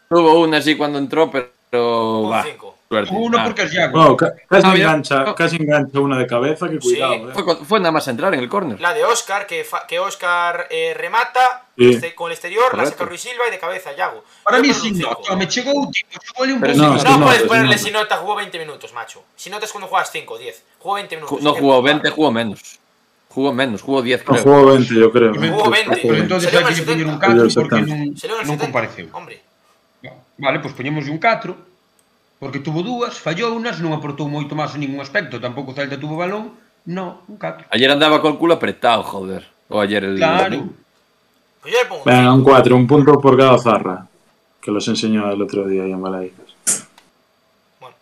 tuvo 0.10 0.42
una 0.42 0.58
así 0.58 0.76
cuando 0.76 1.00
entró, 1.00 1.32
pero. 1.32 2.20
Un 2.20 2.32
va. 2.32 2.44
5. 2.44 2.71
Suerte. 2.92 3.14
Uno 3.16 3.38
Ah. 3.40 3.44
porque 3.46 3.62
es 3.64 3.72
Yago. 3.72 3.98
No, 3.98 4.18
ca- 4.18 4.34
casi, 4.50 4.68
Ah, 4.68 4.76
engancha, 4.76 5.24
No. 5.24 5.34
casi 5.34 5.56
engancha 5.56 5.98
una 6.02 6.18
de 6.18 6.28
cabeza, 6.28 6.68
que 6.70 6.78
cuidado, 6.78 7.14
Sí. 7.14 7.22
eh. 7.40 7.44
Fue, 7.46 7.56
fue 7.66 7.80
nada 7.80 7.94
más 7.94 8.06
entrar 8.10 8.34
en 8.34 8.42
el 8.42 8.50
córner. 8.50 8.82
La 8.82 8.94
de 8.94 9.06
Oscar, 9.06 9.48
que, 9.48 9.64
fa- 9.64 9.88
que 9.88 9.98
Oscar 9.98 10.68
eh, 10.70 10.94
remata 10.94 11.68
Sí. 11.78 11.92
este- 11.92 12.14
con 12.14 12.28
el 12.28 12.34
exterior, 12.34 12.66
la 12.66 12.70
Correcto. 12.84 12.92
saca 12.98 13.06
Ruiz 13.06 13.22
Silva 13.22 13.44
y 13.48 13.52
de 13.52 13.60
cabeza 13.60 13.96
Yago. 13.96 14.26
Para 14.44 14.58
Yo 14.58 14.64
mí 14.64 14.70
un 14.70 14.76
sin 14.76 15.00
nota. 15.00 15.36
Me 15.38 15.48
chegou 15.48 15.90
tipo, 15.90 16.10
chegou 16.20 16.54
un 16.54 16.60
pouco. 16.60 16.76
no, 16.76 16.88
No, 16.92 17.00
sin 17.00 17.08
nota, 17.12 17.24
puedes 17.24 17.40
sin 17.40 17.48
ponerle 17.48 17.68
nota. 17.76 17.78
si 17.86 17.92
nota, 17.92 18.18
jugó 18.18 18.36
20 18.36 18.60
minutos, 18.60 18.92
macho. 18.94 19.24
Si 19.38 19.50
nota 19.50 19.64
es 19.66 19.72
cuando 19.72 19.88
juegas 19.88 20.12
5 20.12 20.34
o 20.34 20.38
10. 20.38 20.62
Jugó 20.80 20.96
20 20.96 21.16
minutos. 21.16 21.42
No 21.42 21.54
jugó 21.54 21.76
jugar. 21.78 21.94
20, 21.94 22.10
jugó 22.10 22.32
menos. 22.34 22.80
Jugó 23.30 23.54
menos, 23.54 23.82
jugó 23.82 24.02
10, 24.02 24.28
No 24.28 24.36
jugó 24.36 24.66
20, 24.66 24.94
yo 24.94 25.10
creo. 25.14 25.34
Jugó 25.34 25.68
eh. 25.68 25.70
20. 25.88 26.02
Jugó 26.02 26.12
Pero 26.12 26.16
entonces 26.24 26.54
hai 26.54 26.76
que 26.76 26.82
poñer 26.84 27.08
un 27.08 27.16
70. 27.16 27.20
4 27.26 27.48
porque 27.56 27.82
non, 27.88 28.00
non 28.12 28.18
70. 28.18 28.58
compareceu. 28.66 29.08
Hombre, 29.14 29.42
Vale, 30.38 30.60
pois 30.60 30.74
poñemos 30.74 31.08
un 31.08 31.18
4 31.20 31.56
porque 32.42 32.58
tuvo 32.60 32.82
dúas, 32.82 33.22
fallou 33.22 33.54
unas, 33.54 33.78
non 33.78 33.94
aportou 33.94 34.26
moito 34.26 34.58
máis 34.58 34.74
en 34.74 34.82
ningún 34.82 34.98
aspecto, 34.98 35.38
tampouco 35.38 35.72
o 35.72 35.78
Celta 35.78 36.02
tuvo 36.02 36.18
balón. 36.18 36.58
No, 36.90 37.22
un 37.30 37.38
4. 37.38 37.70
Ayer 37.70 37.86
andaba 37.94 38.18
con 38.18 38.34
el 38.34 38.42
culo 38.42 38.58
apretado, 38.58 39.06
joder. 39.06 39.46
O 39.70 39.78
ayer 39.78 40.02
el. 40.02 40.18
Claro. 40.18 40.66
yo 41.62 41.70
le 41.70 41.86
pongo 41.86 42.02
un 42.02 42.10
Venga, 42.10 42.34
un 42.34 42.42
4, 42.42 42.76
un 42.76 42.88
punto 42.90 43.22
por 43.22 43.38
cada 43.38 43.62
zarra. 43.62 44.10
Que 44.58 44.74
los 44.74 44.82
enseñó 44.90 45.30
el 45.30 45.38
otro 45.38 45.70
día 45.70 45.86
ahí 45.86 45.94
en 45.94 46.02
Balaídas. 46.02 46.50
Bueno, 47.80 47.96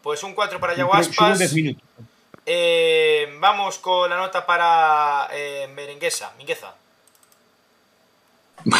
pues 0.00 0.24
un 0.24 0.32
4 0.32 0.56
para 0.56 0.72
Yago 0.72 0.96
Xogou 0.96 1.36
10 1.36 1.36
Aspas. 1.36 1.52
minutos. 1.52 1.84
Eh, 2.48 3.28
vamos 3.44 3.76
con 3.76 4.08
la 4.08 4.16
nota 4.16 4.40
para 4.48 5.28
eh, 5.36 5.68
Merenguesa, 5.68 6.32
Mingueza. 6.40 6.72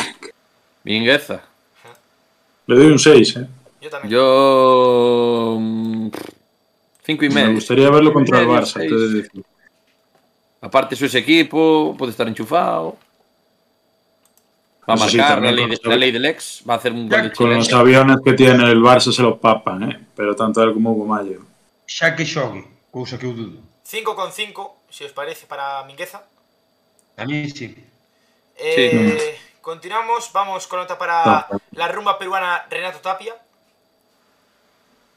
Mingueza. 0.85 1.45
Le 2.65 2.77
doy 2.77 2.87
un 2.87 2.99
6, 2.99 3.37
eh. 3.37 3.47
Yo 3.83 3.91
también. 3.91 4.13
Yo. 4.13 5.59
5 7.05 7.25
y 7.25 7.29
Me 7.29 7.35
medio. 7.35 7.55
gustaría 7.55 7.91
verlo 7.91 8.13
contra 8.13 8.41
el 8.41 8.47
Barça, 8.47 8.79
te. 8.81 9.43
Aparte, 10.61 10.95
su 10.95 11.07
ese 11.07 11.19
equipo, 11.19 11.95
puede 11.99 12.13
estar 12.13 12.29
enchufado. 12.29 12.97
Va 14.89 14.95
a 14.95 14.99
sí, 15.09 15.17
marcar 15.17 15.43
la, 15.43 15.51
ley 15.53 15.65
de, 15.65 15.71
los- 15.77 15.85
la 15.85 15.97
ley 15.97 16.13
del 16.13 16.25
ex. 16.27 16.63
Va 16.69 16.75
a 16.75 16.77
hacer 16.77 16.93
un 16.93 17.09
gol 17.09 17.23
de 17.23 17.33
Con 17.33 17.51
los 17.55 17.73
aviones 17.73 18.17
que 18.25 18.33
tiene 18.35 18.65
el 18.71 18.81
Barça 18.81 19.13
se 19.13 19.23
los 19.23 19.39
papan, 19.39 19.83
eh. 19.91 20.07
Pero 20.15 20.35
tanto 20.37 20.63
él 20.63 20.73
como 20.75 20.93
Hugo 20.93 21.07
Mayo. 21.07 21.41
Xa 21.87 22.15
que 22.15 22.25
xogue, 22.25 22.65
cousa 22.91 23.19
que 23.19 23.27
eu 23.27 23.35
dudo. 23.35 23.59
5,5, 23.85 24.73
si 24.89 25.05
os 25.05 25.13
parece, 25.13 25.47
para 25.47 25.83
Mingueza. 25.85 26.23
A 27.17 27.25
mí 27.25 27.51
sí. 27.51 27.75
Eh, 28.57 29.37
Continuamos, 29.61 30.31
vamos 30.33 30.67
con 30.67 30.81
nota 30.81 30.99
para 30.99 31.47
la 31.73 31.87
rumba 31.89 32.19
peruana 32.19 32.67
Renato 32.71 32.99
Tapia. 32.99 33.35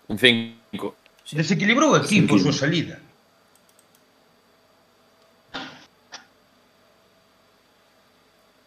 Un 0.07 0.17
5. 0.17 0.95
Desequilibrou 1.33 1.93
o 1.93 1.97
equipo 1.97 2.35
a 2.35 2.39
súa 2.39 2.53
salida. 2.53 3.01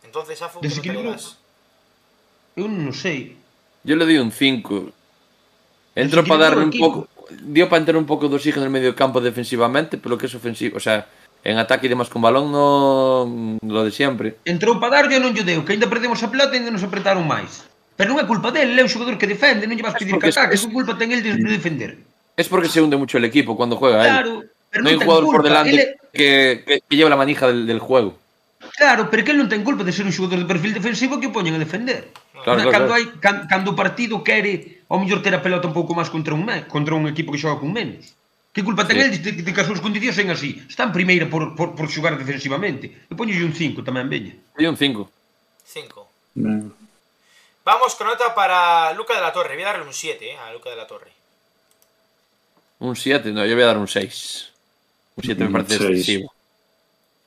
Entonces, 0.02 0.42
Afo, 0.42 0.58
Desequilibrou. 0.60 1.14
Eu 2.58 2.66
non 2.66 2.90
sei. 2.90 3.38
Eu 3.86 3.94
le 3.94 4.06
di 4.06 4.18
un 4.18 4.34
5. 4.34 4.90
Entro 5.94 6.26
para 6.26 6.50
dar 6.50 6.58
un 6.58 6.74
pouco 6.74 7.06
dio 7.30 7.68
para 7.68 7.78
entrar 7.78 7.96
un 7.96 8.06
pouco 8.06 8.28
de 8.28 8.36
oxígeno 8.36 8.64
no 8.64 8.72
medio 8.72 8.96
campo 8.96 9.20
defensivamente, 9.20 9.98
pero 9.98 10.16
que 10.16 10.26
es 10.26 10.34
ofensivo, 10.34 10.76
o 10.76 10.80
sea, 10.80 11.06
en 11.44 11.58
ataque 11.58 11.86
e 11.86 11.92
demás 11.92 12.08
con 12.08 12.24
balón 12.24 12.50
no 12.50 13.28
lo 13.62 13.84
de 13.84 13.92
sempre. 13.92 14.40
Entrou 14.44 14.80
para 14.80 15.02
darlle 15.02 15.20
e 15.20 15.22
non 15.22 15.36
lle 15.36 15.44
deu, 15.44 15.62
que 15.62 15.76
aínda 15.76 15.90
perdemos 15.90 16.20
a 16.24 16.32
plata 16.32 16.56
e 16.56 16.58
ainda 16.58 16.72
nos 16.72 16.84
apretaron 16.84 17.28
máis. 17.28 17.68
Pero 17.98 18.14
non 18.14 18.22
é 18.22 18.30
culpa 18.30 18.54
dele, 18.54 18.78
é 18.78 18.84
un 18.86 18.92
xogador 18.94 19.18
que 19.18 19.26
defende, 19.26 19.66
non 19.66 19.74
lle 19.74 19.82
vas 19.82 19.98
pedir 19.98 20.14
que 20.22 20.30
ataque, 20.30 20.54
que 20.54 20.70
culpa 20.70 20.94
ten 20.94 21.10
el 21.10 21.18
de 21.18 21.34
defender. 21.34 21.98
Es 22.38 22.46
porque 22.46 22.70
se 22.70 22.78
hunde 22.78 22.94
mucho 22.94 23.18
el 23.18 23.26
equipo 23.26 23.58
cuando 23.58 23.74
juega 23.74 24.06
claro, 24.06 24.46
él. 24.46 24.50
Pero 24.70 24.80
no, 24.80 24.86
no 24.86 24.88
hay 24.88 24.94
un 24.94 25.02
jugador 25.02 25.24
culpa. 25.26 25.36
por 25.36 25.42
delante 25.42 25.82
él... 25.82 25.88
que, 26.14 26.62
que, 26.62 26.74
que 26.86 26.94
lleva 26.94 27.10
la 27.10 27.18
manija 27.18 27.50
del, 27.50 27.66
del 27.66 27.82
juego. 27.82 28.14
Claro, 28.78 29.10
pero 29.10 29.26
que 29.26 29.34
él 29.34 29.42
non 29.42 29.50
ten 29.50 29.66
culpa 29.66 29.82
de 29.82 29.90
ser 29.90 30.06
un 30.06 30.14
xogador 30.14 30.38
de 30.38 30.46
perfil 30.46 30.78
defensivo 30.78 31.18
que 31.18 31.26
o 31.26 31.34
poñen 31.34 31.58
a 31.58 31.62
defender. 31.62 32.14
Claro, 32.38 32.62
claro, 32.62 32.70
cando, 32.70 32.86
claro. 32.86 32.94
hai, 32.94 33.04
cando, 33.18 33.42
cando 33.50 33.68
o 33.74 33.78
partido 33.78 34.22
quere 34.22 34.86
ao 34.86 35.02
mellor 35.02 35.18
ter 35.18 35.34
a 35.34 35.42
pelota 35.42 35.66
un 35.66 35.74
pouco 35.74 35.90
máis 35.90 36.06
contra 36.06 36.38
un 36.38 36.46
contra 36.70 36.94
un 36.94 37.10
equipo 37.10 37.34
que 37.34 37.42
xoga 37.42 37.58
con 37.58 37.74
menos. 37.74 38.14
Que 38.54 38.62
culpa 38.62 38.86
ten 38.86 39.02
sí. 39.02 39.02
el 39.02 39.10
de, 39.18 39.42
de 39.42 39.50
que 39.50 39.58
as 39.58 39.66
súas 39.66 39.82
condicións 39.82 40.14
sen 40.14 40.30
así? 40.30 40.62
Está 40.70 40.86
en 40.86 40.94
primeira 40.94 41.26
por, 41.26 41.58
por, 41.58 41.74
por 41.74 41.90
xogar 41.90 42.14
defensivamente. 42.14 43.10
E 43.10 43.18
poñolle 43.18 43.42
un 43.42 43.58
5 43.58 43.82
tamén, 43.82 44.06
veña. 44.06 44.38
E 44.54 44.62
un 44.70 44.78
5. 44.78 45.02
5. 45.66 46.38
Ben. 46.38 46.77
Vamos 47.68 47.94
con 47.96 48.06
nota 48.06 48.34
para 48.34 48.94
Luca 48.94 49.12
de 49.14 49.20
la 49.20 49.30
Torre. 49.30 49.52
Voy 49.52 49.62
a 49.62 49.66
darle 49.66 49.84
un 49.84 49.92
7 49.92 50.24
eh, 50.24 50.36
a 50.38 50.50
Luca 50.54 50.70
de 50.70 50.76
la 50.76 50.86
Torre. 50.86 51.10
Un 52.78 52.96
7, 52.96 53.30
no, 53.30 53.44
yo 53.44 53.52
voy 53.54 53.62
a 53.62 53.66
dar 53.66 53.76
un 53.76 53.86
6. 53.86 54.52
Un 55.16 55.22
7 55.24 55.44
me 55.44 55.50
parece 55.50 55.76
seis. 55.76 55.88
excesivo. 55.90 56.32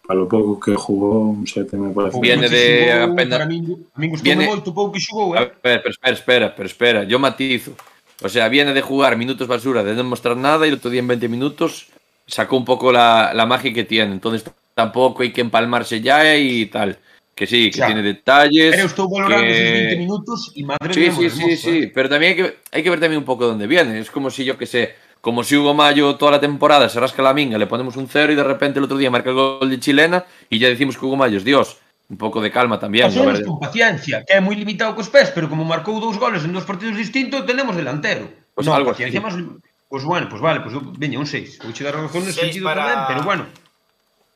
A 0.09 0.15
lo 0.15 0.27
poco 0.27 0.59
que 0.59 0.73
jugó, 0.73 1.19
un 1.30 1.45
7 1.45 1.77
me 1.77 1.93
parece. 1.93 2.19
Viene 2.19 2.49
de 2.49 2.91
apenas- 2.91 3.38
Para 3.38 3.45
min, 3.45 3.85
a 3.93 3.99
min 3.99 4.09
gustou 4.09 4.23
Viene- 4.23 4.47
moito 4.47 4.72
o 4.72 4.73
pouco 4.73 4.93
que 4.93 5.38
A 5.38 5.43
eh? 5.43 5.51
ver, 5.61 5.80
pero 5.84 5.89
espera, 5.93 6.13
espera, 6.18 6.55
pero 6.55 6.65
espera. 6.68 7.03
Yo 7.03 7.19
matizo. 7.19 7.76
O 8.23 8.27
sea, 8.30 8.49
viene 8.49 8.73
de 8.73 8.81
jugar 8.81 9.18
minutos 9.18 9.47
basura, 9.47 9.84
de 9.84 9.93
no 9.93 10.03
mostrar 10.03 10.35
nada, 10.38 10.65
y 10.65 10.69
el 10.69 10.76
otro 10.81 10.89
día 10.89 11.01
en 11.01 11.07
20 11.07 11.30
minutos 11.30 11.85
sacó 12.26 12.57
un 12.57 12.65
poco 12.65 12.91
la, 12.91 13.31
la 13.35 13.45
magia 13.45 13.72
que 13.72 13.84
tiene. 13.84 14.11
Entonces 14.11 14.43
tampoco 14.73 15.22
hay 15.22 15.31
que 15.31 15.41
empalmarse 15.41 16.01
ya 16.01 16.35
y 16.35 16.65
tal. 16.65 16.97
Que 17.33 17.47
sí, 17.47 17.71
que 17.71 17.75
o 17.75 17.77
sea, 17.77 17.85
tiene 17.87 18.01
detalles. 18.01 18.75
Pero 18.75 18.87
estuvo 18.87 19.15
valorando 19.15 19.45
que... 19.45 19.51
esos 19.51 19.73
20 19.73 19.97
minutos 19.97 20.51
y 20.55 20.63
madre 20.63 20.95
mía. 20.95 21.11
Sí, 21.11 21.29
sí, 21.29 21.57
sí, 21.57 21.77
¿eh? 21.83 21.91
Pero 21.93 22.09
también 22.09 22.31
hay 22.31 22.37
que, 22.37 22.57
hay 22.71 22.83
que 22.83 22.89
ver 22.89 22.99
también 22.99 23.19
un 23.19 23.25
poco 23.25 23.47
dónde 23.47 23.67
viene. 23.67 23.99
Es 23.99 24.11
como 24.11 24.29
si 24.29 24.43
yo 24.43 24.57
que 24.57 24.65
sé, 24.65 24.95
como 25.21 25.43
si 25.43 25.55
Hugo 25.55 25.73
Mayo 25.73 26.15
toda 26.15 26.31
la 26.31 26.39
temporada 26.39 26.89
se 26.89 26.99
rasca 26.99 27.21
la 27.21 27.33
minga, 27.33 27.57
le 27.57 27.67
ponemos 27.67 27.95
un 27.95 28.07
cero 28.07 28.33
y 28.33 28.35
de 28.35 28.43
repente 28.43 28.79
el 28.79 28.85
otro 28.85 28.97
día 28.97 29.09
marca 29.09 29.29
el 29.29 29.35
gol 29.35 29.69
de 29.69 29.79
chilena 29.79 30.25
y 30.49 30.59
ya 30.59 30.67
decimos 30.67 30.97
que 30.97 31.05
Hugo 31.05 31.15
Mayo 31.15 31.37
es 31.37 31.43
Dios. 31.43 31.77
Un 32.09 32.17
poco 32.17 32.41
de 32.41 32.51
calma 32.51 32.77
también. 32.77 33.07
Pasemos 33.07 33.39
con 33.39 33.57
paciencia, 33.57 34.25
que 34.27 34.35
é 34.35 34.43
moi 34.43 34.51
limitado 34.51 34.91
cos 34.99 35.07
pés, 35.07 35.31
pero 35.31 35.47
como 35.47 35.63
marcou 35.63 35.95
dous 36.03 36.19
goles 36.19 36.43
en 36.43 36.51
dous 36.51 36.67
partidos 36.67 36.99
distintos, 36.99 37.47
tenemos 37.47 37.71
delantero. 37.71 38.27
Pues 38.51 38.67
no, 38.67 38.75
algo 38.75 38.91
paciencia 38.91 39.23
así. 39.23 39.39
más... 39.39 39.61
Pues 39.87 40.03
bueno, 40.03 40.27
pues 40.27 40.41
vale, 40.41 40.59
pues 40.59 40.75
veña, 40.99 41.19
un 41.19 41.27
6. 41.27 41.59
Vou 41.63 41.71
che 41.71 41.83
dar 41.83 41.95
razón 41.95 42.23
ese 42.23 42.35
sentido 42.35 42.67
para... 42.67 42.83
tamén, 42.83 42.99
pero 43.07 43.21
bueno. 43.23 43.43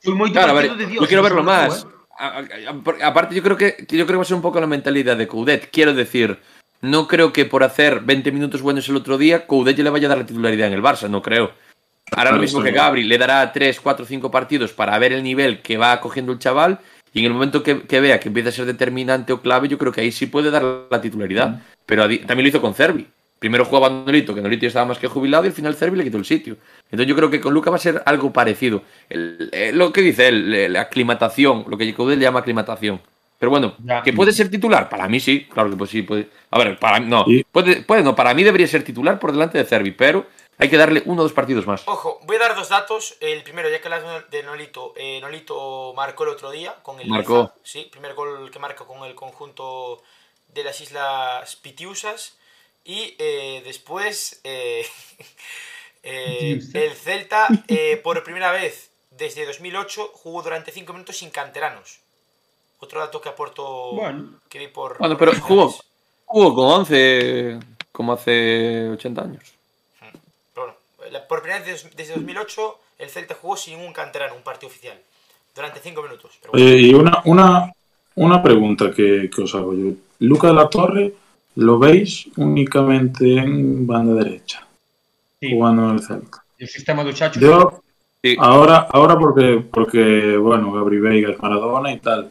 Foi 0.03 0.15
moito 0.15 0.35
claro, 0.35 0.51
a 0.51 0.59
ver, 0.59 0.75
de 0.75 0.87
Dios. 0.87 1.03
Quiero 1.07 1.23
quero 1.23 1.23
verlo 1.23 1.43
más. 1.43 1.83
Eh? 1.83 1.94
A- 2.17 2.39
a- 2.39 3.07
aparte, 3.07 3.35
yo 3.35 3.43
creo 3.43 3.57
que 3.57 3.75
yo 3.79 4.05
creo 4.05 4.07
que 4.07 4.15
va 4.15 4.21
a 4.21 4.25
ser 4.25 4.35
un 4.35 4.41
poco 4.41 4.59
la 4.59 4.67
mentalidad 4.67 5.17
de 5.17 5.27
Coudet. 5.27 5.69
Quiero 5.71 5.93
decir, 5.93 6.39
no 6.81 7.07
creo 7.07 7.33
que 7.33 7.45
por 7.45 7.63
hacer 7.63 8.01
20 8.01 8.31
minutos 8.31 8.61
buenos 8.61 8.87
el 8.89 8.95
otro 8.95 9.17
día, 9.17 9.45
Coudet 9.47 9.75
ya 9.75 9.83
le 9.83 9.89
vaya 9.89 10.07
a 10.07 10.09
dar 10.09 10.17
la 10.19 10.25
titularidad 10.25 10.67
en 10.67 10.73
el 10.73 10.81
Barça, 10.81 11.09
no 11.09 11.21
creo. 11.21 11.51
Hará 12.11 12.31
lo 12.31 12.37
mismo 12.41 12.59
que. 12.63 12.71
Gabri, 12.83 13.03
le 13.03 13.17
dará 13.17 13.51
3, 13.51 13.81
4, 13.81 14.05
5 14.05 14.29
partidos 14.31 14.71
para 14.73 14.97
ver 14.99 15.11
el 15.11 15.23
nivel 15.23 15.61
que 15.61 15.77
va 15.77 15.99
cogiendo 15.99 16.31
el 16.31 16.39
chaval 16.39 16.79
y 17.13 17.19
en 17.19 17.25
el 17.25 17.33
momento 17.33 17.63
que, 17.63 17.81
que 17.83 17.99
vea 17.99 18.19
que 18.19 18.27
empieza 18.29 18.49
a 18.49 18.51
ser 18.51 18.65
determinante 18.65 19.33
o 19.33 19.41
clave, 19.41 19.67
yo 19.67 19.77
creo 19.77 19.91
que 19.91 20.01
ahí 20.01 20.11
sí 20.11 20.27
puede 20.27 20.51
dar 20.51 20.63
la 20.89 21.01
titularidad. 21.01 21.61
Pero 21.85 22.03
a 22.03 22.07
di- 22.07 22.19
también 22.19 22.43
lo 22.45 22.49
hizo 22.49 22.61
con 22.61 22.73
Cervi. 22.75 23.07
Primero 23.45 23.63
jugaba 23.63 23.89
Nolito, 23.91 24.33
que 24.33 24.41
Nolito 24.41 24.65
estaba 24.65 24.87
más 24.87 24.97
que 24.97 25.07
jubilado 25.07 25.43
y 25.43 25.49
al 25.49 25.53
final 25.53 25.75
Cervi 25.75 25.99
le 25.99 26.03
quitó 26.03 26.17
el 26.17 26.25
sitio. 26.25 26.57
Entonces 26.85 27.05
yo 27.05 27.15
creo 27.15 27.29
que 27.29 27.39
con 27.39 27.53
Luca 27.53 27.69
va 27.69 27.75
a 27.75 27.79
ser 27.79 28.01
algo 28.07 28.33
parecido. 28.33 28.81
El- 29.07 29.51
eh, 29.51 29.71
lo 29.71 29.93
que 29.93 30.01
dice 30.01 30.29
él, 30.29 30.51
eh, 30.51 30.67
la 30.67 30.81
aclimatación, 30.81 31.63
lo 31.67 31.77
que 31.77 31.85
le 31.85 32.17
llama 32.17 32.39
aclimatación. 32.39 32.99
Pero 33.37 33.51
bueno, 33.51 33.75
Ya. 33.83 34.01
que 34.01 34.13
puede 34.13 34.31
ser 34.31 34.49
titular, 34.49 34.89
para 34.89 35.07
mí 35.07 35.19
sí, 35.19 35.45
claro 35.45 35.69
que 35.69 35.75
pues 35.75 35.91
sí 35.91 36.01
puede. 36.01 36.27
A 36.49 36.57
ver, 36.57 36.79
para 36.79 36.99
mí 36.99 37.05
no, 37.05 37.23
puede, 37.51 37.83
puede 37.83 38.01
no, 38.01 38.15
para 38.15 38.33
mí 38.33 38.43
debería 38.43 38.65
ser 38.65 38.83
titular 38.83 39.19
por 39.19 39.31
delante 39.31 39.59
de 39.59 39.65
Cervi, 39.65 39.91
pero 39.91 40.25
hay 40.57 40.67
que 40.67 40.77
darle 40.77 41.03
uno 41.05 41.21
o 41.21 41.23
dos 41.25 41.33
partidos 41.33 41.67
más. 41.67 41.83
Ojo, 41.87 42.19
voy 42.23 42.37
a 42.37 42.39
dar 42.39 42.55
dos 42.55 42.69
datos. 42.69 43.15
El 43.19 43.43
primero, 43.43 43.69
ya 43.69 43.79
que 43.79 43.87
hablas 43.89 44.31
de 44.31 44.41
Nolito, 44.41 44.93
eh, 44.97 45.19
Nolito 45.21 45.93
marcó 45.95 46.23
el 46.23 46.29
otro 46.31 46.49
día 46.49 46.73
con 46.81 46.99
el 46.99 47.09
Marcó. 47.09 47.53
Sí, 47.61 47.87
primer 47.91 48.15
gol 48.15 48.49
que 48.49 48.57
marca 48.57 48.85
con 48.85 49.03
el 49.03 49.13
conjunto 49.13 50.01
de 50.51 50.63
las 50.63 50.81
Islas 50.81 51.55
Pitiusas. 51.57 52.39
Y 52.85 53.15
eh, 53.17 53.61
después, 53.65 54.39
eh, 54.43 54.85
eh, 56.03 56.61
el 56.73 56.93
Celta, 56.93 57.47
eh, 57.67 57.99
por 58.03 58.23
primera 58.23 58.51
vez 58.51 58.91
desde 59.11 59.45
2008, 59.45 60.11
jugó 60.13 60.41
durante 60.43 60.71
5 60.71 60.93
minutos 60.93 61.17
sin 61.17 61.29
canteranos. 61.31 61.99
Otro 62.79 62.99
dato 62.99 63.21
que 63.21 63.29
aporto 63.29 63.93
Bueno. 63.93 64.39
que 64.49 64.59
vi 64.59 64.67
por. 64.67 64.97
Bueno, 64.99 65.17
pero 65.17 65.31
jugó, 65.39 65.73
jugó 66.25 66.53
con 66.55 66.65
11 66.81 67.59
como 67.91 68.13
hace 68.13 68.89
80 68.89 69.21
años. 69.21 69.53
Pero 70.53 70.77
bueno, 70.97 71.19
por 71.27 71.41
primera 71.41 71.63
vez 71.63 71.83
des- 71.83 71.95
desde 71.95 72.13
2008, 72.15 72.79
el 72.99 73.09
Celta 73.09 73.35
jugó 73.41 73.55
sin 73.57 73.79
un 73.79 73.93
canterano, 73.93 74.35
un 74.35 74.43
partido 74.43 74.67
oficial. 74.69 74.99
Durante 75.55 75.79
5 75.79 76.03
minutos. 76.03 76.33
Pero 76.41 76.51
bueno. 76.51 76.65
Oye, 76.67 76.77
y 76.77 76.93
una, 76.93 77.21
una, 77.25 77.73
una 78.15 78.43
pregunta 78.43 78.91
que, 78.91 79.29
que 79.33 79.41
os 79.41 79.55
hago 79.55 79.73
yo. 79.73 79.93
Luca 80.19 80.47
de 80.47 80.53
la 80.53 80.69
Torre, 80.69 81.13
¿lo 81.55 81.79
veis 81.79 82.27
únicamente 82.37 83.37
en 83.37 83.85
banda 83.87 84.13
derecha? 84.23 84.65
Sí, 85.39 85.51
Jugando 85.51 85.89
en 85.89 85.95
el 85.95 86.01
Celta. 86.01 86.43
el 86.57 86.67
sistema 86.67 87.03
do 87.03 87.11
Chacho. 87.11 87.39
Yo, 87.39 87.81
Sí. 88.23 88.35
ahora, 88.39 88.87
ahora 88.91 89.17
porque, 89.19 89.63
porque, 89.71 90.35
bueno, 90.37 90.71
Gabri 90.71 90.99
Veiga 90.99 91.29
es 91.31 91.39
Maradona 91.41 91.91
y 91.93 91.99
tal. 91.99 92.29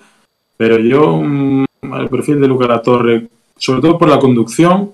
Pero 0.56 0.78
yo, 0.78 1.18
mm, 1.22 1.64
el 2.00 2.08
perfil 2.08 2.40
de 2.40 2.48
Luca 2.48 2.66
de 2.66 2.72
la 2.74 2.82
Torre, 2.82 3.28
sobre 3.56 3.80
todo 3.80 3.98
por 3.98 4.08
la 4.08 4.18
conducción, 4.18 4.90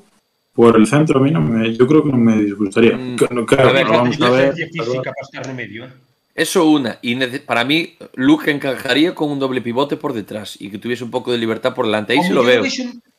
por 0.53 0.77
el 0.77 0.87
centro, 0.87 1.19
a 1.21 1.23
mí 1.23 1.31
no 1.31 1.41
me, 1.41 1.75
yo 1.75 1.87
creo 1.87 2.03
que 2.03 2.11
no 2.11 2.19
me 2.19 2.37
disgustaría. 2.43 2.97
Mm, 2.97 3.17
Que- 3.17 3.29
no, 3.35 3.47
claro, 3.47 3.71
a 3.71 3.73
ver, 3.73 3.87
lo 3.87 3.93
vamos 3.93 4.21
a 4.21 4.31
ver. 4.31 4.53
física 4.55 5.13
para 5.13 5.15
estar 5.23 5.47
no 5.47 5.55
medio, 5.55 5.85
eh. 5.87 5.89
Eso 6.35 6.67
una. 6.69 6.99
Y 7.03 7.17
para 7.41 7.65
mí, 7.65 7.95
Luke 8.15 8.51
encajaría 8.51 9.15
con 9.15 9.31
un 9.31 9.39
doble 9.39 9.61
pivote 9.63 9.97
por 9.97 10.13
detrás 10.13 10.57
y 10.61 10.71
que 10.71 10.79
tuviese 10.79 11.05
un 11.05 11.11
poco 11.11 11.33
de 11.33 11.39
libertad 11.39 11.75
por 11.75 11.87
delante. 11.87 12.13
Ahí 12.13 12.19
O 12.19 12.23
sí 12.23 12.33
lo 12.33 12.43
veo. 12.45 12.63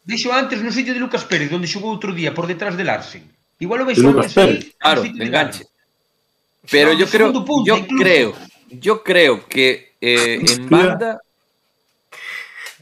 Dixo 0.04 0.34
antes 0.34 0.62
no 0.62 0.72
sitio 0.72 0.94
de 0.94 1.00
Lucas 1.00 1.24
Pérez, 1.26 1.54
onde 1.54 1.70
xogou 1.70 1.94
outro 1.94 2.12
día, 2.14 2.34
por 2.34 2.50
detrás 2.50 2.74
de 2.74 2.84
Larsen. 2.84 3.22
Igual 3.62 3.82
o 3.82 3.86
veixo 3.86 4.02
Lucas 4.02 4.34
Pérez, 4.34 4.74
claro, 4.82 5.06
de 5.06 5.10
enganche. 5.14 5.70
Pero 6.70 6.94
yo 6.94 7.06
creo, 7.06 7.30
punto, 7.46 7.66
yo 7.66 7.78
incluso. 7.78 8.02
creo, 8.02 8.30
yo 8.70 9.04
creo 9.04 9.46
que 9.46 9.94
eh, 10.02 10.42
en 10.42 10.70
banda. 10.70 11.22